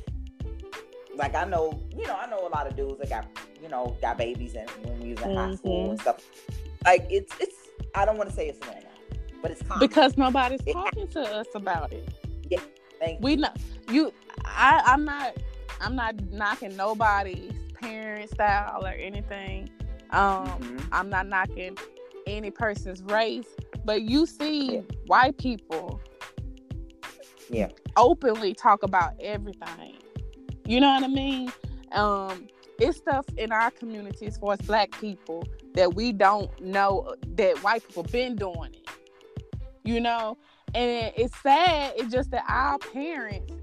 like 1.15 1.35
I 1.35 1.45
know, 1.45 1.79
you 1.95 2.07
know, 2.07 2.15
I 2.15 2.29
know 2.29 2.47
a 2.47 2.49
lot 2.49 2.67
of 2.67 2.75
dudes 2.75 2.99
that 2.99 3.09
got, 3.09 3.27
you 3.61 3.69
know, 3.69 3.95
got 4.01 4.17
babies 4.17 4.55
and 4.55 4.69
when 4.83 4.99
we 4.99 5.13
was 5.13 5.21
in 5.21 5.35
high 5.35 5.55
school 5.55 5.91
and 5.91 5.99
stuff. 6.01 6.17
Like 6.85 7.07
it's 7.09 7.33
it's 7.39 7.55
I 7.95 8.05
don't 8.05 8.17
want 8.17 8.29
to 8.29 8.35
say 8.35 8.47
it's 8.49 8.59
normal, 8.65 8.83
but 9.41 9.51
it's 9.51 9.61
common. 9.61 9.79
Because 9.87 10.17
nobody's 10.17 10.61
It- 10.65 10.73
talking 10.73 11.07
to 11.09 11.21
us 11.21 11.47
about 11.55 11.93
it. 11.93 12.07
Yeah, 12.49 12.59
thank 12.99 13.19
you. 13.19 13.23
We 13.23 13.35
know 13.37 13.49
you. 13.89 14.13
I 14.45 14.81
I'm 14.85 15.05
not. 15.05 15.33
I'm 15.81 15.95
not 15.95 16.15
knocking 16.31 16.75
nobody's 16.77 17.51
parent 17.81 18.29
style 18.29 18.85
or 18.85 18.91
anything. 18.91 19.69
Um, 20.11 20.47
Mhm. 20.47 20.87
I'm 20.93 21.09
not 21.09 21.27
knocking 21.27 21.77
any 22.25 22.51
person's 22.51 23.03
race, 23.03 23.47
but 23.83 24.03
you 24.03 24.25
see 24.25 24.75
Yeah. 24.75 24.81
white 25.07 25.37
people 25.37 25.99
Yeah. 27.49 27.69
openly 27.97 28.53
talk 28.53 28.83
about 28.83 29.13
everything. 29.19 29.97
You 30.65 30.79
know 30.79 30.89
what 30.93 31.03
I 31.03 31.07
mean? 31.07 31.51
Um, 31.91 32.47
it's 32.79 32.97
stuff 32.97 33.25
in 33.37 33.51
our 33.51 33.71
community 33.71 34.25
as 34.27 34.37
far 34.37 34.53
as 34.53 34.61
black 34.61 34.91
people 34.99 35.47
that 35.75 35.93
we 35.93 36.11
don't 36.11 36.49
know 36.61 37.13
that 37.35 37.57
white 37.63 37.85
people 37.87 38.03
been 38.03 38.35
doing 38.35 38.73
it. 38.73 38.89
You 39.83 39.99
know? 39.99 40.37
And 40.75 41.13
it's 41.15 41.37
sad, 41.41 41.93
it's 41.97 42.11
just 42.11 42.31
that 42.31 42.43
our 42.47 42.79
parents 42.79 43.53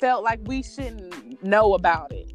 felt 0.00 0.24
like 0.24 0.40
we 0.44 0.62
shouldn't 0.62 1.42
know 1.42 1.74
about 1.74 2.12
it. 2.12 2.32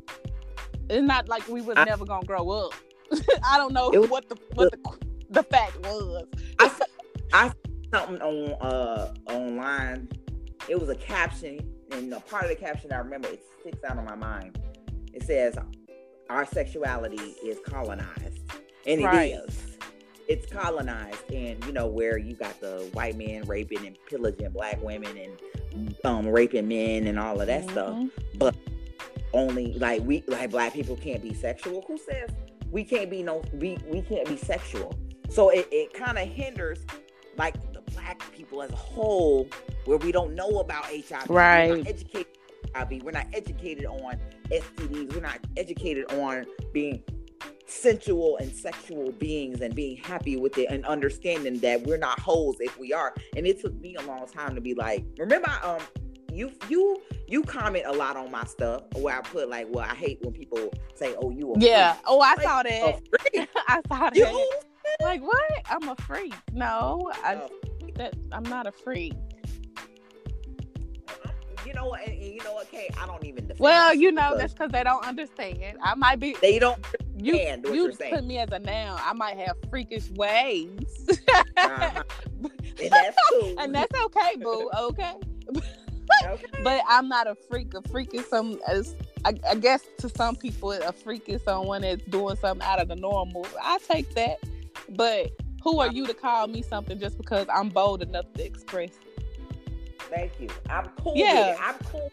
It's 0.89 1.01
not 1.05 1.27
like 1.27 1.47
we 1.47 1.61
was 1.61 1.77
I- 1.77 1.85
never 1.85 2.05
gonna 2.05 2.25
grow 2.25 2.49
up. 2.51 2.73
I 3.43 3.57
don't 3.57 3.73
know 3.73 3.89
was- 3.89 4.09
what 4.09 4.29
the 4.29 4.35
what 4.53 4.71
the 4.71 4.79
the 5.31 5.43
fact 5.43 5.79
was. 5.81 6.25
I, 6.59 6.71
I 7.33 7.51
something 7.93 8.21
on 8.21 8.51
uh 8.61 9.13
online. 9.27 10.09
It 10.69 10.79
was 10.79 10.89
a 10.89 10.95
caption, 10.95 11.59
and 11.91 12.13
a 12.13 12.19
part 12.19 12.43
of 12.43 12.49
the 12.49 12.55
caption 12.55 12.91
I 12.91 12.97
remember 12.97 13.29
it 13.29 13.43
sticks 13.61 13.83
out 13.83 13.97
on 13.97 14.05
my 14.05 14.15
mind. 14.15 14.59
It 15.13 15.23
says, 15.23 15.57
"Our 16.29 16.45
sexuality 16.45 17.35
is 17.45 17.59
colonized," 17.65 18.39
and 18.85 19.01
it 19.01 19.05
Right. 19.05 19.33
is. 19.47 19.77
It's 20.27 20.51
colonized, 20.51 21.31
and 21.31 21.63
you 21.65 21.71
know 21.71 21.85
where 21.87 22.17
you 22.17 22.33
got 22.35 22.59
the 22.59 22.89
white 22.93 23.15
men 23.15 23.43
raping 23.43 23.85
and 23.85 23.95
pillaging 24.09 24.49
black 24.49 24.81
women 24.81 25.15
and 25.17 25.95
um 26.03 26.27
raping 26.27 26.67
men 26.67 27.05
and 27.07 27.19
all 27.19 27.39
of 27.41 27.47
that 27.47 27.69
stuff. 27.69 27.97
But 28.37 28.55
Only 29.33 29.73
like 29.73 30.01
we 30.03 30.23
like 30.27 30.49
black 30.51 30.71
people 30.73 30.95
can't 30.95 31.21
be 31.21 31.33
sexual. 31.33 31.83
Who 31.87 31.97
says 31.97 32.29
we 32.71 32.85
can't 32.85 33.09
be 33.09 33.21
no 33.21 33.41
we 33.53 33.77
we 33.85 34.01
can't 34.01 34.27
be 34.27 34.37
sexual? 34.37 34.97
So 35.29 35.49
it, 35.49 35.67
it 35.71 35.93
kind 35.93 36.17
of 36.17 36.27
hinders 36.27 36.79
like 37.37 37.55
black 37.95 38.21
people 38.33 38.61
as 38.61 38.71
a 38.71 38.75
whole 38.75 39.47
where 39.85 39.97
we 39.97 40.11
don't 40.11 40.35
know 40.35 40.59
about 40.59 40.85
HIV. 40.85 41.29
We're 41.29 41.35
Right. 41.35 41.77
not 41.79 41.87
educated 41.87 42.27
on 42.75 42.81
HIV. 42.87 43.03
We're 43.03 43.11
not 43.11 43.27
educated 43.33 43.85
on 43.85 44.19
STDs. 44.51 45.13
We're 45.15 45.21
not 45.21 45.39
educated 45.57 46.11
on 46.13 46.45
being 46.73 47.01
sensual 47.67 48.37
and 48.37 48.51
sexual 48.53 49.11
beings 49.13 49.61
and 49.61 49.73
being 49.73 49.97
happy 49.97 50.37
with 50.37 50.57
it 50.57 50.67
and 50.69 50.85
understanding 50.85 51.57
that 51.59 51.81
we're 51.83 51.97
not 51.97 52.19
holes 52.19 52.57
if 52.59 52.77
we 52.77 52.93
are. 52.93 53.13
And 53.35 53.47
it 53.47 53.59
took 53.61 53.73
me 53.81 53.95
a 53.95 54.01
long 54.03 54.27
time 54.27 54.53
to 54.55 54.61
be 54.61 54.73
like, 54.75 55.03
remember 55.17 55.49
um 55.63 55.79
you 56.31 56.51
you 56.69 57.01
you 57.27 57.41
comment 57.43 57.85
a 57.87 57.91
lot 57.93 58.17
on 58.17 58.29
my 58.29 58.43
stuff 58.45 58.83
where 58.97 59.17
I 59.17 59.21
put 59.21 59.49
like, 59.49 59.67
well, 59.69 59.85
I 59.89 59.95
hate 59.95 60.19
when 60.21 60.33
people 60.33 60.69
say, 60.93 61.15
"Oh, 61.19 61.31
you 61.31 61.53
a 61.53 61.59
Yeah. 61.59 61.95
Oh, 62.05 62.19
I 62.21 62.35
Like, 62.35 62.41
saw 62.43 62.61
that. 62.63 63.01
I 63.67 63.81
saw 63.87 64.09
that. 64.09 64.15
You 64.15 64.49
Like 65.01 65.21
what? 65.23 65.51
I'm 65.67 65.87
a 65.89 65.95
freak. 65.95 66.33
No, 66.53 67.11
I 67.23 67.35
Oh. 67.35 67.49
That 67.95 68.15
I'm 68.31 68.43
not 68.43 68.67
a 68.67 68.71
freak. 68.71 69.13
you 71.65 71.73
know 71.73 71.85
what? 71.87 72.07
You 72.15 72.43
know 72.43 72.53
what, 72.53 72.69
Kay? 72.69 72.89
I 73.01 73.05
don't 73.07 73.23
even 73.25 73.43
defend 73.47 73.59
Well, 73.59 73.93
you 73.93 74.11
know 74.11 74.29
because 74.31 74.37
that's 74.39 74.53
because 74.53 74.71
they 74.71 74.83
don't 74.83 75.05
understand. 75.05 75.77
I 75.81 75.95
might 75.95 76.19
be 76.19 76.35
they 76.41 76.59
don't 76.59 76.79
you. 77.17 77.35
You 77.35 77.61
you're 77.73 77.91
saying. 77.93 78.13
put 78.13 78.25
me 78.25 78.37
as 78.37 78.49
a 78.51 78.59
noun. 78.59 78.99
I 79.03 79.13
might 79.13 79.37
have 79.37 79.55
freakish 79.69 80.09
ways, 80.11 80.69
Uh-huh. 81.57 82.03
and 82.81 82.91
that's 82.91 83.17
cool. 83.31 83.55
and 83.59 83.73
that's 83.73 83.99
okay, 84.05 84.35
boo. 84.37 84.69
Okay, 84.77 85.13
okay. 86.25 86.45
but 86.63 86.81
I'm 86.87 87.07
not 87.07 87.25
a 87.27 87.35
freak. 87.49 87.73
A 87.73 87.81
freak 87.89 88.13
is 88.13 88.27
some 88.27 88.59
as 88.67 88.95
I, 89.23 89.33
I 89.49 89.55
guess 89.55 89.81
to 89.99 90.09
some 90.09 90.35
people, 90.35 90.71
a 90.71 90.91
freak 90.91 91.27
is 91.29 91.41
someone 91.43 91.81
that's 91.81 92.03
doing 92.05 92.35
something 92.35 92.65
out 92.67 92.79
of 92.79 92.89
the 92.89 92.95
normal. 92.95 93.47
I 93.61 93.79
take 93.87 94.13
that, 94.15 94.37
but 94.89 95.31
who 95.65 95.79
are 95.79 95.91
you 95.91 96.05
to 96.05 96.13
call 96.13 96.47
me 96.47 96.61
something 96.61 96.97
just 96.99 97.17
because 97.17 97.47
I'm 97.53 97.67
bold 97.69 98.01
enough 98.03 98.31
to 98.35 98.45
express? 98.45 98.91
it? 98.91 99.99
Thank 100.09 100.39
you. 100.39 100.47
I'm 100.69 100.89
cool 101.01 101.13
Yeah. 101.17 101.49
with 101.49 101.57
it. 101.57 101.61
I'm 101.61 101.75
cool 101.91 102.09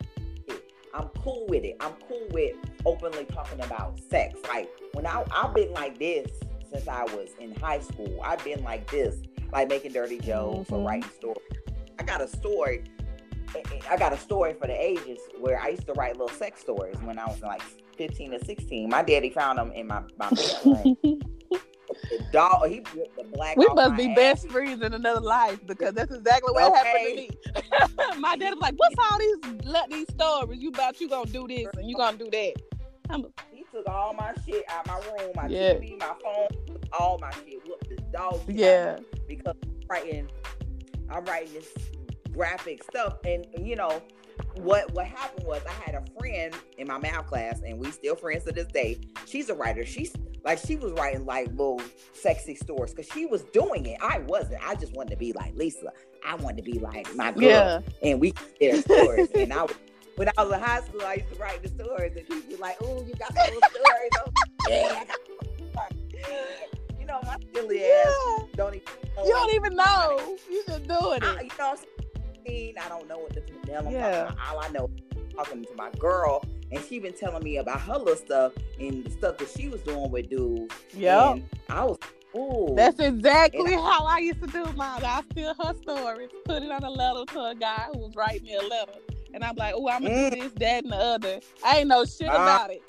with 0.48 0.56
it. 0.56 0.64
I'm 0.94 1.08
cool 1.22 1.46
with 1.48 1.64
it. 1.64 1.76
I'm 1.80 1.92
cool 2.08 2.26
with 2.32 2.56
openly 2.86 3.26
talking 3.26 3.60
about 3.62 4.00
sex. 4.10 4.40
Like 4.48 4.68
when 4.94 5.06
I 5.06 5.22
I've 5.30 5.54
been 5.54 5.72
like 5.72 5.98
this 5.98 6.30
since 6.72 6.88
I 6.88 7.04
was 7.04 7.28
in 7.38 7.54
high 7.56 7.80
school. 7.80 8.18
I've 8.24 8.42
been 8.42 8.64
like 8.64 8.90
this, 8.90 9.16
like 9.52 9.68
making 9.68 9.92
dirty 9.92 10.18
jokes 10.18 10.70
or 10.72 10.78
Mhm. 10.78 10.86
writing 10.86 11.10
stories. 11.14 11.38
I 11.98 12.02
got 12.04 12.22
a 12.22 12.28
story. 12.28 12.84
I 13.90 13.98
got 13.98 14.14
a 14.14 14.18
story 14.18 14.54
for 14.54 14.66
the 14.66 14.72
ages 14.82 15.18
where 15.38 15.60
I 15.60 15.68
used 15.68 15.86
to 15.86 15.92
write 15.92 16.16
little 16.16 16.34
sex 16.34 16.62
stories 16.62 16.96
when 17.02 17.18
I 17.18 17.26
was 17.26 17.42
like 17.42 17.60
15 17.98 18.32
or 18.32 18.38
16. 18.38 18.88
My 18.88 19.02
daddy 19.02 19.28
found 19.28 19.58
them 19.58 19.70
in 19.72 19.86
my, 19.88 20.02
my 20.18 20.30
bedroom. 20.30 20.96
the 21.88 22.24
dog, 22.32 22.68
he 22.68 22.80
the 22.80 23.24
black 23.32 23.56
We 23.56 23.68
must 23.74 23.96
be 23.96 24.08
ass. 24.10 24.16
best 24.16 24.48
friends 24.48 24.82
in 24.82 24.94
another 24.94 25.20
life 25.20 25.58
because 25.66 25.94
that's 25.94 26.12
exactly 26.12 26.52
what 26.52 26.74
happened 26.74 27.04
to 27.08 27.14
me. 27.16 27.30
My 28.20 28.36
dad 28.36 28.50
was 28.54 28.60
like, 28.60 28.74
"What's 28.76 28.96
all 28.98 29.18
these 29.18 29.64
let 29.64 29.90
these 29.90 30.08
stories? 30.10 30.60
You 30.60 30.68
about 30.70 31.00
you 31.00 31.08
gonna 31.08 31.30
do 31.30 31.46
this 31.48 31.66
and 31.76 31.88
you 31.88 31.96
gonna 31.96 32.16
do 32.16 32.30
that?" 32.30 32.52
I'm 33.10 33.26
He 33.52 33.64
took 33.72 33.86
all 33.88 34.14
my 34.14 34.32
shit 34.46 34.64
out 34.70 34.86
my 34.86 34.96
room, 34.96 35.32
my 35.34 35.46
Yeah. 35.48 35.74
TV, 35.74 35.98
my 35.98 36.14
phone, 36.22 36.48
all 36.98 37.18
my 37.18 37.30
shit. 37.32 37.66
Whooped 37.66 37.88
the 37.88 37.96
dog 38.12 38.40
yeah, 38.48 38.98
because 39.28 39.56
writing, 39.88 40.28
I'm 41.10 41.24
writing 41.24 41.52
this 41.54 41.72
graphic 42.32 42.82
stuff, 42.84 43.16
and 43.24 43.44
you 43.58 43.76
know, 43.76 44.00
what 44.56 44.92
what 44.92 45.06
happened 45.06 45.46
was 45.46 45.62
I 45.68 45.72
had 45.84 45.94
a 45.94 46.04
friend 46.18 46.54
in 46.78 46.86
my 46.86 46.98
math 46.98 47.26
class, 47.26 47.60
and 47.66 47.78
we 47.78 47.90
still 47.90 48.16
friends 48.16 48.44
to 48.44 48.52
this 48.52 48.66
day. 48.68 49.00
She's 49.26 49.48
a 49.48 49.54
writer. 49.54 49.84
She's 49.84 50.14
like 50.44 50.58
she 50.58 50.76
was 50.76 50.92
writing 50.92 51.24
like 51.24 51.48
little 51.50 51.80
sexy 52.12 52.54
stories 52.54 52.92
because 52.94 53.10
she 53.12 53.26
was 53.26 53.42
doing 53.52 53.86
it. 53.86 53.98
I 54.02 54.18
wasn't. 54.20 54.66
I 54.66 54.74
just 54.74 54.92
wanted 54.94 55.10
to 55.10 55.16
be 55.16 55.32
like 55.32 55.54
Lisa. 55.56 55.92
I 56.26 56.34
wanted 56.36 56.64
to 56.64 56.70
be 56.72 56.78
like 56.78 57.14
my 57.16 57.32
girl, 57.32 57.42
Yeah. 57.42 57.80
and 58.02 58.20
we 58.20 58.32
did 58.60 58.84
stories. 58.84 59.28
and 59.34 59.52
I, 59.52 59.66
when 60.16 60.28
I 60.36 60.42
was 60.44 60.52
in 60.52 60.60
high 60.60 60.80
school, 60.82 61.02
I 61.02 61.14
used 61.14 61.32
to 61.32 61.38
write 61.40 61.62
the 61.62 61.68
stories, 61.68 62.12
and 62.16 62.26
people 62.28 62.52
were 62.52 62.58
like, 62.58 62.76
"Oh, 62.82 63.04
you 63.06 63.14
got 63.14 63.34
some 63.34 63.54
little 63.54 63.60
stories." 63.70 64.10
Oh, 64.18 64.32
yeah, 64.68 65.04
I. 65.78 65.88
You 67.00 67.06
know, 67.06 67.18
my 67.24 67.36
silly 67.54 67.82
ass 67.84 68.14
don't 68.54 68.74
even. 68.74 68.86
Know 69.16 69.24
You 69.24 69.32
don't 69.32 69.54
even 69.54 69.74
know. 69.76 70.36
You 70.50 70.62
just 70.66 70.86
doing 70.86 71.22
I, 71.22 71.40
it. 71.40 71.42
you 71.44 71.50
know, 71.58 71.76
saying? 72.46 72.74
I 72.82 72.88
don't 72.88 73.08
know 73.08 73.18
what 73.18 73.32
the 73.34 73.42
hell 73.72 73.86
I'm 73.86 73.92
Yeah. 73.92 74.24
talking 74.24 74.36
about. 74.38 74.54
All 74.54 74.60
I 74.60 74.68
know 74.68 74.90
is 75.16 75.34
talking 75.34 75.64
to 75.64 75.74
my 75.76 75.90
girl, 75.98 76.44
and 76.70 76.84
she 76.84 76.98
been 76.98 77.12
telling 77.12 77.42
me 77.42 77.56
about 77.56 77.80
her 77.82 77.98
little 77.98 78.16
stuff 78.16 78.52
and 78.80 79.04
the 79.04 79.10
stuff 79.10 79.38
that 79.38 79.48
she 79.48 79.68
was 79.68 79.82
doing 79.82 80.10
with 80.10 80.28
dudes. 80.30 80.74
Yep. 80.94 81.34
And 81.36 81.44
I 81.68 81.84
was, 81.84 81.98
ooh. 82.36 82.74
That's 82.76 82.98
exactly 83.00 83.74
And 83.74 83.82
how 83.82 84.04
I 84.06 84.18
used 84.18 84.40
to 84.40 84.46
do 84.48 84.64
mine. 84.74 85.02
I 85.04 85.22
steal 85.32 85.54
her 85.54 85.74
stories, 85.82 86.30
put 86.44 86.62
it 86.62 86.70
on 86.70 86.84
a 86.84 86.90
letter 86.90 87.24
to 87.34 87.40
a 87.44 87.54
guy 87.54 87.86
who 87.92 87.98
was 87.98 88.14
writing 88.16 88.44
me 88.44 88.54
a 88.56 88.62
letter. 88.62 88.92
And 89.34 89.42
I'm 89.44 89.56
like, 89.56 89.74
oh, 89.76 89.88
I'm 89.88 90.02
gonna 90.02 90.14
Mm. 90.14 90.30
do 90.34 90.40
this, 90.42 90.52
that, 90.56 90.84
and 90.84 90.92
the 90.92 90.96
other. 90.96 91.40
I 91.64 91.78
ain't 91.78 91.88
know 91.88 92.04
shit 92.04 92.28
Uh, 92.28 92.32
about 92.32 92.70
it. 92.70 92.82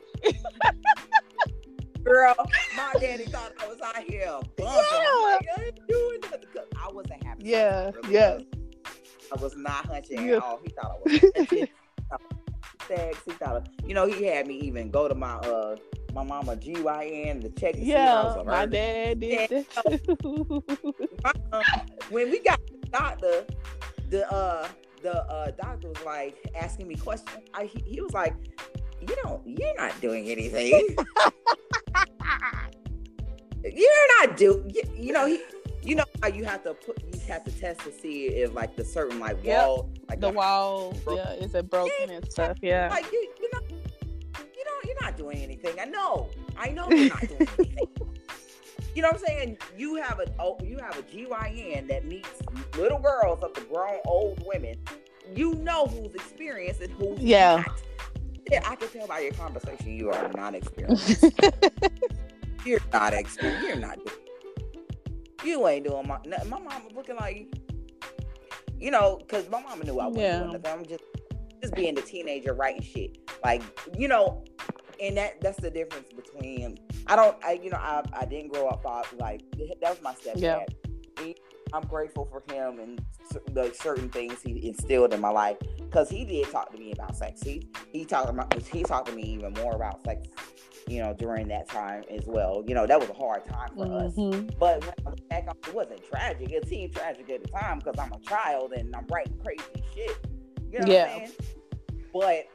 girl. 2.03 2.35
My 2.75 2.93
daddy 2.99 3.25
thought 3.25 3.53
I 3.61 3.67
was 3.67 3.79
out 3.81 3.97
here 4.03 4.25
bumping. 4.57 4.57
Yeah. 4.91 5.21
like, 5.23 5.47
I 5.55 5.71
I 6.75 6.91
wasn't 6.91 7.23
having. 7.23 7.45
Yeah, 7.45 7.91
really, 7.91 8.13
yeah. 8.13 8.33
'cause 8.33 8.43
I 9.33 9.41
was 9.41 9.55
not 9.55 9.85
hunching 9.85 10.27
Yeah. 10.27 10.35
at 10.35 10.41
all. 10.43 10.59
He 10.63 10.69
thought 10.69 10.91
I 10.91 11.11
was 11.11 11.21
hunching. 11.35 11.67
sex. 12.87 13.19
He 13.25 13.31
thought, 13.33 13.67
you 13.85 13.93
know, 13.93 14.05
he 14.05 14.25
had 14.25 14.45
me 14.47 14.55
even 14.59 14.91
go 14.91 15.07
to 15.07 15.15
my 15.15 15.35
uh 15.35 15.77
my 16.13 16.23
mama 16.23 16.55
GYN 16.55 17.41
to 17.41 17.49
check 17.49 17.75
see 17.75 17.93
I 17.93 18.03
Yeah, 18.05 18.23
was 18.23 18.35
a 18.35 18.43
my 18.43 18.65
dad 18.65 19.19
did 19.19 19.49
that. 19.49 19.65
um, 21.53 21.63
when 22.09 22.29
we 22.29 22.39
got 22.39 22.59
the 22.67 22.87
doctor, 22.91 23.45
the 24.09 24.31
uh 24.31 24.67
the 25.01 25.23
uh 25.25 25.51
doctor 25.51 25.89
was 25.89 26.03
like 26.05 26.37
asking 26.55 26.87
me 26.87 26.95
questions. 26.95 27.45
I 27.53 27.65
he, 27.65 27.83
he 27.87 28.01
was 28.01 28.13
like, 28.13 28.35
you 29.01 29.15
don't, 29.23 29.41
you're 29.45 29.75
not 29.77 29.99
doing 30.01 30.29
anything. 30.29 30.95
you're 33.63 34.19
not 34.19 34.37
do, 34.37 34.63
you, 34.73 34.83
you 34.95 35.13
know 35.13 35.25
he. 35.25 35.41
You 35.83 35.95
know 35.95 36.05
how 36.21 36.29
you 36.29 36.45
have 36.45 36.63
to 36.63 36.73
put 36.73 37.03
you 37.13 37.19
have 37.27 37.43
to 37.43 37.51
test 37.51 37.81
to 37.81 37.91
see 37.91 38.27
if 38.27 38.53
like 38.53 38.75
the 38.75 38.85
certain 38.85 39.19
like 39.19 39.37
Yep. 39.43 39.65
wall 39.67 39.89
like 40.09 40.19
the 40.21 40.29
wall, 40.29 40.93
Bro- 41.03 41.15
yeah, 41.17 41.33
is 41.33 41.53
it 41.55 41.69
broken 41.69 42.09
and 42.09 42.31
stuff? 42.31 42.57
Yeah. 42.61 42.87
like 42.89 43.11
you 43.11 43.27
you 43.41 43.49
know 43.53 43.59
you 43.69 44.63
know 44.65 44.71
you're 44.85 45.01
not 45.01 45.17
doing 45.17 45.37
anything. 45.39 45.79
I 45.79 45.85
know 45.85 46.29
I 46.57 46.69
know 46.69 46.89
you're 46.89 47.09
not 47.09 47.21
doing 47.27 47.47
anything. 47.59 47.87
You 48.95 49.01
know 49.01 49.07
what 49.09 49.21
I'm 49.21 49.25
saying? 49.25 49.57
You 49.77 49.95
have 49.95 50.19
a 50.19 50.25
oh, 50.39 50.57
you 50.63 50.77
have 50.77 50.97
a 50.97 51.01
GYN 51.03 51.87
that 51.89 52.05
meets 52.05 52.29
little 52.77 52.99
girls 52.99 53.43
up 53.43 53.53
to 53.55 53.61
grown 53.61 53.97
old 54.05 54.41
women. 54.45 54.75
You 55.35 55.55
know 55.55 55.87
who's 55.87 56.13
experienced 56.15 56.81
and 56.81 56.93
who's 56.93 57.19
Yeah. 57.19 57.63
not. 57.67 57.81
Yeah, 58.51 58.61
I 58.69 58.75
can 58.75 58.87
tell 58.89 59.07
by 59.07 59.19
your 59.21 59.33
conversation 59.33 59.97
you 59.97 60.11
are 60.11 60.29
not 60.35 60.53
experienced. 60.59 61.25
you're 62.65 62.79
not 62.93 63.13
experienced. 63.13 63.67
You're 63.67 63.77
not. 63.77 63.97
You 65.43 65.67
ain't 65.67 65.85
doing 65.85 66.07
my. 66.07 66.17
My 66.47 66.59
mom 66.59 66.83
was 66.85 66.93
looking 66.95 67.15
like, 67.15 67.47
you 68.79 68.91
know, 68.91 69.17
because 69.17 69.49
my 69.49 69.61
mama 69.61 69.83
knew 69.83 69.99
I 69.99 70.07
wasn't 70.07 70.21
Yeah. 70.21 70.39
doing 70.39 70.51
nothing. 70.53 70.71
I'm 70.79 70.85
just 70.85 71.03
just 71.61 71.75
being 71.75 71.95
the 71.95 72.01
teenager 72.01 72.53
writing 72.53 72.81
shit. 72.81 73.17
Like, 73.43 73.61
you 73.97 74.07
know, 74.07 74.43
and 75.01 75.17
that 75.17 75.39
that's 75.41 75.59
the 75.59 75.69
difference 75.69 76.09
between 76.13 76.77
I 77.07 77.15
don't 77.15 77.37
I 77.43 77.53
you 77.53 77.69
know, 77.69 77.77
I 77.77 78.03
I 78.13 78.25
didn't 78.25 78.53
grow 78.53 78.67
up 78.67 78.85
like 79.19 79.41
that 79.81 79.89
was 79.89 80.01
my 80.01 80.13
stepdad. 80.13 80.39
Yeah. 80.41 80.65
He- 81.19 81.35
I'm 81.73 81.81
grateful 81.87 82.25
for 82.25 82.43
him 82.53 82.77
and 82.79 83.01
the 83.55 83.73
certain 83.73 84.07
things 84.09 84.43
he 84.43 84.67
instilled 84.67 85.11
in 85.11 85.19
my 85.19 85.29
life 85.29 85.57
because 85.79 86.07
he 86.07 86.23
did 86.23 86.51
talk 86.51 86.71
to 86.71 86.77
me 86.77 86.91
about 86.91 87.15
sex. 87.17 87.41
He 87.41 87.67
he 87.91 88.05
talked 88.05 88.29
about 88.29 88.53
he 88.67 88.83
talked 88.83 89.07
to 89.09 89.15
me 89.15 89.23
even 89.23 89.53
more 89.53 89.73
about 89.73 90.03
sex, 90.05 90.27
you 90.87 91.01
know, 91.01 91.13
during 91.13 91.47
that 91.47 91.67
time 91.69 92.03
as 92.09 92.25
well. 92.25 92.63
You 92.67 92.75
know, 92.75 92.85
that 92.85 92.99
was 92.99 93.09
a 93.09 93.13
hard 93.13 93.45
time 93.45 93.69
for 93.75 93.85
us. 93.85 94.13
Mhm. 94.15 94.57
But 94.59 94.81
when 94.81 94.93
I 95.05 95.09
look 95.09 95.29
back 95.29 95.45
on 95.47 95.55
it 95.67 95.73
wasn't 95.73 96.03
tragic. 96.05 96.51
It 96.51 96.67
seemed 96.67 96.93
tragic 96.93 97.29
at 97.29 97.43
the 97.43 97.49
time 97.49 97.79
because 97.79 97.97
I'm 97.99 98.11
a 98.11 98.19
child 98.19 98.73
and 98.73 98.95
I'm 98.95 99.05
writing 99.07 99.37
crazy 99.43 99.63
shit. 99.95 100.17
You 100.71 100.79
know 100.79 100.87
Yeah. 100.87 101.03
what 101.03 101.11
I'm 101.13 101.27
saying? 101.27 101.31
But 102.13 102.45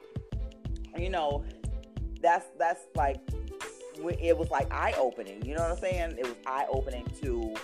you 1.01 1.11
know, 1.11 1.45
that's 2.21 2.47
that's 2.59 2.81
like 2.97 3.19
it 4.21 4.37
was 4.37 4.51
like 4.51 4.73
eye 4.73 4.95
opening. 4.99 5.45
You 5.45 5.57
know 5.57 5.63
what 5.63 5.73
I'm 5.73 5.79
saying? 5.79 6.19
It 6.19 6.25
was 6.25 6.37
eye 6.47 6.67
opening 6.69 7.07
to, 7.23 7.55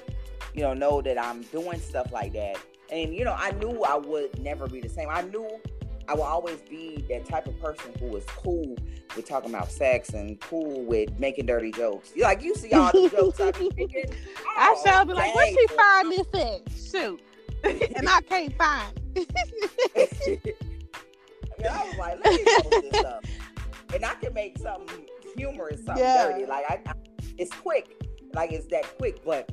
you 0.55 0.63
know, 0.63 0.75
know 0.75 1.01
that 1.03 1.19
I'm 1.19 1.43
doing 1.43 1.79
stuff 1.79 2.13
like 2.13 2.33
that. 2.33 2.57
And 2.91 3.15
you 3.15 3.25
know, 3.25 3.35
I 3.37 3.53
knew 3.53 3.83
I 3.83 3.97
would 3.97 4.39
never 4.41 4.67
be 4.67 4.81
the 4.81 4.89
same. 4.89 5.09
I 5.11 5.23
knew 5.23 5.49
I 6.09 6.15
will 6.15 6.23
always 6.23 6.61
be 6.63 7.05
that 7.09 7.25
type 7.27 7.47
of 7.47 7.59
person 7.61 7.93
who 7.99 8.15
is 8.17 8.25
cool 8.27 8.77
with 9.17 9.27
talking 9.29 9.51
about 9.51 9.71
sex 9.71 10.11
and 10.11 10.39
cool 10.41 10.83
with 10.85 11.19
making 11.19 11.47
dirty 11.47 11.71
jokes. 11.73 12.13
You 12.15 12.23
like 12.25 12.43
you 12.43 12.55
see 12.55 12.73
all 12.73 12.91
the 12.93 13.09
jokes 13.09 13.41
I 13.41 13.51
be 13.53 13.71
making. 13.77 14.05
I 14.57 14.75
Oh, 14.77 14.83
shall 14.85 15.05
be 15.05 15.13
like, 15.15 15.35
where 15.35 15.47
dang. 15.47 15.57
she 15.57 15.67
find 15.75 16.13
this 16.13 16.27
at? 16.35 17.01
Shoot. 17.01 17.21
and 17.97 18.09
I 18.09 18.21
can't 18.23 18.57
find. 18.59 19.01
it. 19.15 20.57
yeah, 21.61 21.79
I 21.81 21.85
was 21.89 21.97
like, 21.99 22.19
let 22.25 22.35
me 22.35 22.45
post 22.63 22.83
this 22.93 23.05
up, 23.05 23.25
and 23.95 24.05
I 24.05 24.15
can 24.15 24.35
make 24.35 24.59
something 24.59 25.07
humorous, 25.37 25.85
something 25.85 26.05
Yeah. 26.05 26.31
dirty. 26.33 26.47
Like 26.47 26.65
I, 26.69 26.81
I, 26.87 26.93
it's 27.39 27.53
quick, 27.53 28.03
like 28.35 28.53
it's 28.53 28.67
that 28.67 28.97
quick, 28.99 29.25
but 29.25 29.51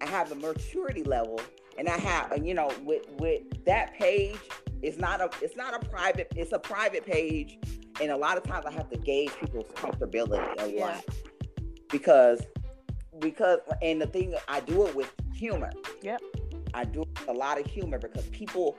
I 0.00 0.06
have 0.06 0.28
the 0.28 0.34
maturity 0.34 1.02
level, 1.04 1.40
and 1.78 1.88
I 1.88 1.96
have, 1.96 2.44
you 2.44 2.52
know, 2.54 2.70
with 2.84 3.04
with 3.18 3.42
that 3.64 3.94
page, 3.94 4.36
it's 4.82 4.98
not 4.98 5.20
a, 5.20 5.30
it's 5.42 5.56
not 5.56 5.74
a 5.74 5.88
private, 5.88 6.28
it's 6.36 6.52
a 6.52 6.58
private 6.58 7.04
page, 7.06 7.58
and 8.00 8.10
a 8.10 8.16
lot 8.16 8.36
of 8.36 8.44
times 8.44 8.66
I 8.66 8.72
have 8.72 8.88
to 8.90 8.98
gauge 8.98 9.30
people's 9.40 9.70
comfortability 9.74 10.60
a 10.62 10.70
Yeah. 10.70 10.86
lot 10.86 11.04
because 11.90 12.42
because 13.20 13.60
and 13.82 14.00
the 14.00 14.06
thing 14.06 14.34
I 14.48 14.60
do 14.60 14.86
it 14.86 14.94
with 14.94 15.10
humor. 15.34 15.72
Yep. 16.02 16.20
I 16.74 16.84
do 16.84 17.04
a 17.28 17.32
lot 17.32 17.58
of 17.58 17.66
humor 17.66 17.98
because 17.98 18.26
people, 18.26 18.76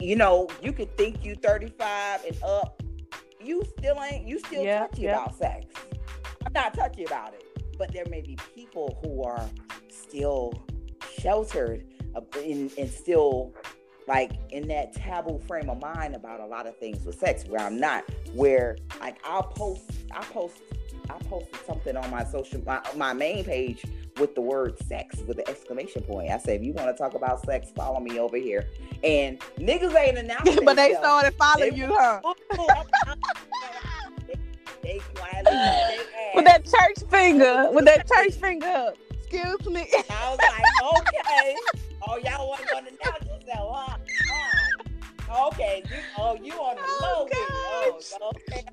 you 0.00 0.16
know, 0.16 0.48
you 0.60 0.72
could 0.72 0.96
think 0.96 1.24
you 1.24 1.36
35 1.36 2.24
and 2.24 2.36
up, 2.42 2.82
you 3.40 3.62
still 3.78 4.02
ain't, 4.02 4.26
you 4.26 4.40
still 4.40 4.64
Yeah, 4.64 4.80
touchy 4.80 5.02
yeah. 5.02 5.12
about 5.22 5.36
sex. 5.36 5.66
I'm 6.44 6.52
not 6.52 6.74
touchy 6.74 7.04
about 7.04 7.34
it, 7.34 7.44
but 7.78 7.92
there 7.92 8.04
may 8.10 8.22
be 8.22 8.36
people 8.54 8.98
who 9.04 9.22
are 9.22 9.48
still 9.88 10.52
sheltered 11.20 11.86
uh, 12.16 12.20
in, 12.40 12.70
and 12.78 12.90
still 12.90 13.54
like 14.08 14.32
in 14.50 14.68
that 14.68 14.92
taboo 14.92 15.38
frame 15.46 15.68
of 15.68 15.80
mind 15.80 16.14
about 16.14 16.40
a 16.40 16.46
lot 16.46 16.66
of 16.66 16.76
things 16.78 17.04
with 17.04 17.18
sex 17.18 17.44
where 17.48 17.60
I'm 17.60 17.78
not 17.80 18.04
where 18.34 18.76
like 19.00 19.16
I'll 19.24 19.42
post 19.42 19.90
I 20.12 20.22
post 20.24 20.56
I 21.10 21.14
posted 21.24 21.56
something 21.66 21.96
on 21.96 22.10
my 22.10 22.24
social 22.24 22.62
my, 22.64 22.80
my 22.96 23.12
main 23.12 23.44
page 23.44 23.84
with 24.18 24.34
the 24.34 24.40
word 24.40 24.78
sex 24.86 25.18
with 25.20 25.36
the 25.36 25.48
exclamation 25.48 26.02
point. 26.02 26.30
I 26.30 26.38
said 26.38 26.60
if 26.60 26.66
you 26.66 26.72
want 26.72 26.88
to 26.88 27.00
talk 27.02 27.14
about 27.14 27.44
sex, 27.44 27.70
follow 27.74 28.00
me 28.00 28.18
over 28.18 28.36
here. 28.36 28.66
And 29.04 29.38
niggas 29.58 29.94
ain't 29.94 30.18
announcing 30.18 30.64
but 30.64 30.76
they 30.76 30.94
started 30.94 31.34
following 31.34 31.70
They- 31.72 31.76
you, 31.76 31.86
huh? 31.90 32.20
Ooh, 32.24 32.60
I'm- 32.60 32.86
I'm- 33.06 33.20
they, 34.26 34.34
they 34.82 34.98
quietly 35.14 35.52
they 35.52 36.00
With 36.34 36.44
that 36.44 36.64
church 36.64 37.10
finger, 37.10 37.68
with 37.72 37.84
that 37.86 38.06
church 38.08 38.34
finger 38.34 38.66
up. 38.66 38.94
Excuse 39.10 39.66
me. 39.66 39.86
I 40.10 40.30
was 40.30 40.38
like, 40.38 41.00
okay. 41.00 41.56
Oh, 42.08 42.16
y'all 42.18 42.48
want 42.48 42.62
to 42.68 42.76
announce 42.76 43.35
yourself, 43.46 43.76
huh? 43.76 43.96
huh? 45.28 45.48
Okay. 45.48 45.82
You, 45.90 45.96
oh, 46.18 46.36
you 46.42 46.52
on 46.54 46.76
the 46.76 46.82
Oh, 46.84 47.16
low 47.18 47.26
key. 47.26 47.36
Oh, 48.20 48.32
okay. 48.48 48.64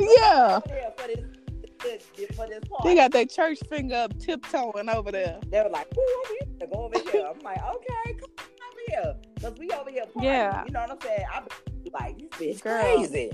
Yeah. 0.00 0.60
Over 0.64 0.74
here 0.74 0.92
For 0.96 1.06
this, 1.08 2.04
this, 2.16 2.36
for 2.36 2.46
this 2.46 2.60
part. 2.68 2.84
They 2.84 2.94
got 2.94 3.12
that 3.12 3.30
church 3.30 3.58
finger 3.68 3.96
up 3.96 4.18
tiptoeing 4.18 4.88
over 4.88 5.10
there. 5.10 5.38
They 5.50 5.62
were 5.62 5.70
like, 5.70 5.86
"Ooh, 5.96 6.24
here, 6.58 6.68
go 6.72 6.84
over 6.84 6.98
here." 7.10 7.26
I'm 7.26 7.38
like, 7.40 7.58
"Okay, 7.58 8.18
come 8.18 8.46
over 8.68 8.80
here," 8.88 9.14
because 9.34 9.58
we 9.58 9.70
over 9.70 9.90
here. 9.90 10.04
Partying. 10.14 10.24
Yeah. 10.24 10.64
you 10.66 10.72
know 10.72 10.80
what 10.80 10.90
I'm 10.90 11.00
saying? 11.02 11.24
I'm 11.32 11.46
like, 11.92 12.18
"This 12.18 12.58
bitch 12.58 12.62
Girl. 12.62 12.82
crazy." 12.82 13.32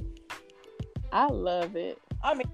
I 1.12 1.26
love 1.26 1.76
it. 1.76 1.98
I 2.22 2.34
mean, 2.34 2.50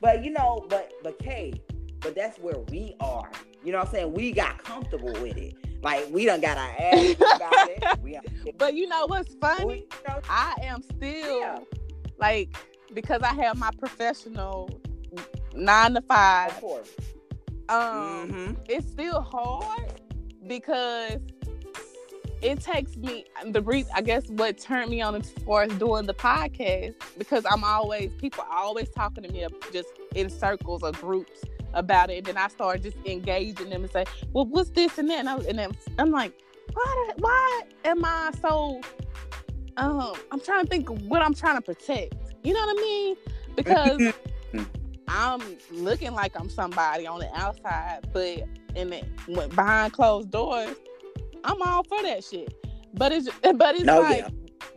but 0.00 0.24
you 0.24 0.30
know, 0.30 0.66
but 0.68 0.92
but 1.02 1.18
Kay, 1.18 1.54
but 2.00 2.14
that's 2.14 2.38
where 2.38 2.58
we 2.70 2.94
are. 3.00 3.30
You 3.64 3.72
know 3.72 3.78
what 3.78 3.88
I'm 3.88 3.92
saying? 3.94 4.12
We 4.14 4.32
got 4.32 4.62
comfortable 4.62 5.12
with 5.12 5.36
it. 5.36 5.54
Like 5.82 6.06
we 6.10 6.24
done 6.24 6.40
got 6.40 6.58
our 6.58 6.70
ass 6.78 7.14
about 7.36 7.68
it. 7.68 7.82
We, 8.02 8.18
But 8.58 8.74
you 8.74 8.86
know 8.88 9.06
what's 9.06 9.34
funny? 9.34 9.64
we 9.66 9.74
you 9.74 9.86
know, 10.08 10.20
I 10.28 10.54
am 10.62 10.82
still 10.82 11.40
Yeah. 11.40 11.58
like 12.18 12.56
because 12.94 13.22
I 13.22 13.32
have 13.34 13.56
my 13.58 13.70
professional 13.78 14.68
nine 15.54 15.94
to 15.94 16.02
five. 16.02 16.52
of 16.52 16.60
course. 16.60 16.90
Um, 17.68 18.28
hmm 18.30 18.52
it's 18.68 18.88
still 18.90 19.20
hard 19.22 19.92
because 20.46 21.20
it 22.42 22.60
takes 22.60 22.96
me 22.96 23.24
the 23.52 23.62
reason 23.62 23.90
I 23.94 24.02
guess 24.02 24.26
what 24.28 24.58
turned 24.58 24.90
me 24.90 25.00
on 25.00 25.14
as 25.14 25.30
far 25.46 25.62
as 25.62 25.72
doing 25.78 26.06
the 26.06 26.14
podcast 26.14 26.94
because 27.16 27.44
I'm 27.48 27.62
always 27.62 28.10
people 28.18 28.44
are 28.50 28.58
always 28.58 28.88
talking 28.90 29.22
to 29.22 29.32
me 29.32 29.46
just 29.72 29.88
in 30.16 30.28
circles 30.28 30.82
or 30.82 30.90
groups 30.92 31.40
about 31.74 32.10
it, 32.10 32.18
and 32.18 32.26
then 32.26 32.36
I 32.36 32.48
started 32.48 32.82
just 32.82 32.96
engaging 33.06 33.70
them 33.70 33.82
and 33.82 33.92
say, 33.92 34.04
"Well, 34.32 34.46
what's 34.46 34.70
this 34.70 34.98
and 34.98 35.08
that?" 35.10 35.20
And, 35.20 35.28
I, 35.28 35.36
and 35.36 35.58
then 35.58 35.72
I'm 35.98 36.10
like, 36.10 36.32
"Why? 36.72 37.10
Why 37.18 37.62
am 37.84 38.04
I 38.04 38.30
so?" 38.40 38.80
Um, 39.76 40.12
I'm 40.30 40.40
trying 40.40 40.64
to 40.64 40.70
think 40.70 40.90
of 40.90 41.02
what 41.06 41.22
I'm 41.22 41.34
trying 41.34 41.56
to 41.56 41.62
protect. 41.62 42.14
You 42.42 42.52
know 42.54 42.60
what 42.60 42.78
I 42.78 42.82
mean? 42.82 43.16
Because 43.56 44.14
I'm 45.08 45.40
looking 45.70 46.12
like 46.12 46.38
I'm 46.38 46.48
somebody 46.48 47.06
on 47.06 47.20
the 47.20 47.34
outside, 47.34 48.08
but 48.12 48.42
in 48.74 48.90
the 48.90 49.48
behind 49.48 49.92
closed 49.92 50.30
doors, 50.30 50.76
I'm 51.44 51.60
all 51.62 51.84
for 51.84 52.02
that 52.02 52.24
shit. 52.24 52.54
But 52.94 53.12
it's 53.12 53.28
but 53.42 53.74
it's 53.74 53.84
no, 53.84 54.00
like 54.00 54.26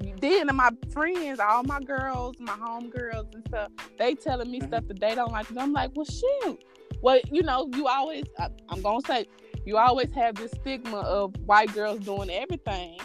yeah. 0.01 0.13
then 0.19 0.55
my 0.55 0.71
friends, 0.91 1.39
all 1.39 1.63
my 1.63 1.79
girls, 1.79 2.35
my 2.39 2.53
home 2.53 2.89
girls 2.89 3.27
and 3.33 3.43
stuff, 3.47 3.71
they 3.97 4.15
telling 4.15 4.51
me 4.51 4.59
mm-hmm. 4.59 4.67
stuff 4.67 4.87
that 4.87 4.99
they 4.99 5.15
don't 5.15 5.31
like. 5.31 5.49
And 5.49 5.59
I'm 5.59 5.73
like, 5.73 5.91
well, 5.95 6.05
shoot. 6.05 6.63
Well, 7.05 7.19
you 7.31 7.43
know, 7.43 7.69
you 7.75 7.85
always. 7.85 8.23
I, 8.39 8.49
I'm 8.67 8.81
gonna 8.81 8.99
say, 9.05 9.27
you 9.63 9.77
always 9.77 10.11
have 10.13 10.33
this 10.33 10.49
stigma 10.59 11.01
of 11.01 11.37
white 11.45 11.71
girls 11.71 11.99
doing 11.99 12.31
everything. 12.31 12.99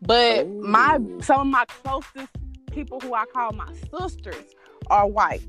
But 0.00 0.46
Ooh. 0.46 0.62
my 0.62 0.98
some 1.20 1.40
of 1.42 1.46
my 1.48 1.66
closest 1.66 2.32
people 2.70 3.00
who 3.00 3.12
I 3.12 3.26
call 3.26 3.52
my 3.52 3.70
sisters 3.90 4.54
are 4.86 5.06
white. 5.06 5.42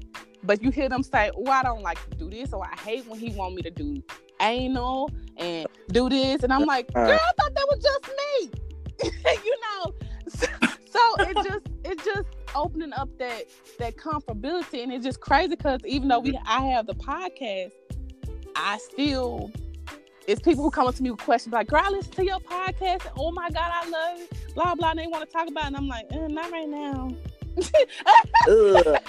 But 0.43 0.61
you 0.61 0.71
hear 0.71 0.89
them 0.89 1.03
say, 1.03 1.31
"Oh, 1.37 1.49
I 1.49 1.63
don't 1.63 1.83
like 1.83 2.03
to 2.09 2.17
do 2.17 2.29
this," 2.29 2.51
or 2.51 2.65
"I 2.65 2.75
hate 2.81 3.07
when 3.07 3.17
he 3.17 3.29
want 3.31 3.55
me 3.55 3.61
to 3.61 3.71
do 3.71 4.03
anal 4.41 5.09
and 5.37 5.65
do 5.87 6.09
this," 6.09 6.43
and 6.43 6.51
I'm 6.51 6.65
like, 6.65 6.89
uh. 6.95 7.05
"Girl, 7.05 7.17
I 7.17 7.31
thought 7.39 7.55
that 7.55 7.67
was 7.71 7.81
just 7.81 8.09
me," 8.19 8.51
you 9.45 9.57
know. 9.61 9.93
So, 10.27 10.47
so 10.91 11.15
it 11.19 11.35
just 11.35 11.67
it 11.85 12.03
just 12.03 12.27
opening 12.55 12.93
up 12.93 13.09
that 13.19 13.45
that 13.79 13.95
comfortability, 13.97 14.83
and 14.83 14.91
it's 14.91 15.03
just 15.05 15.19
crazy 15.19 15.49
because 15.49 15.81
even 15.85 16.07
though 16.07 16.19
we 16.19 16.37
I 16.45 16.61
have 16.67 16.87
the 16.87 16.95
podcast, 16.95 17.71
I 18.55 18.77
still 18.77 19.51
it's 20.27 20.41
people 20.41 20.63
who 20.63 20.71
come 20.71 20.87
up 20.87 20.95
to 20.95 21.03
me 21.03 21.11
with 21.11 21.19
questions 21.19 21.53
like, 21.53 21.67
"Girl, 21.67 21.81
I 21.83 21.89
listen 21.89 22.11
to 22.13 22.25
your 22.25 22.39
podcast. 22.39 23.05
And, 23.05 23.11
oh 23.17 23.31
my 23.31 23.49
god, 23.49 23.71
I 23.73 23.89
love 23.89 24.19
it." 24.21 24.55
Blah 24.55 24.75
blah. 24.75 24.91
And 24.91 24.99
they 24.99 25.07
want 25.07 25.27
to 25.27 25.31
talk 25.31 25.47
about, 25.47 25.63
it, 25.63 25.67
and 25.67 25.77
I'm 25.77 25.87
like, 25.87 26.05
eh, 26.11 26.27
"Not 26.27 26.51
right 26.51 26.69
now." 26.69 27.09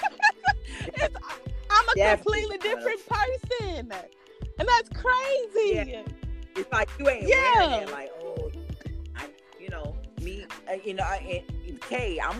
I'm 1.69 1.89
a 1.89 1.95
Definitely. 1.95 2.41
completely 2.41 2.57
different 2.59 2.99
person, 3.07 3.91
and 4.59 4.67
that's 4.67 4.89
crazy. 4.89 5.91
Yeah. 5.91 6.03
It's 6.55 6.71
like 6.71 6.89
you 6.99 7.09
ain't 7.09 7.27
yeah. 7.27 7.85
Like, 7.91 8.11
oh, 8.21 8.51
I, 9.15 9.29
you 9.59 9.69
know, 9.69 9.95
me, 10.21 10.45
uh, 10.69 10.73
you 10.83 10.93
know, 10.93 11.03
I, 11.03 11.43
Kay, 11.89 12.19
I'm 12.19 12.33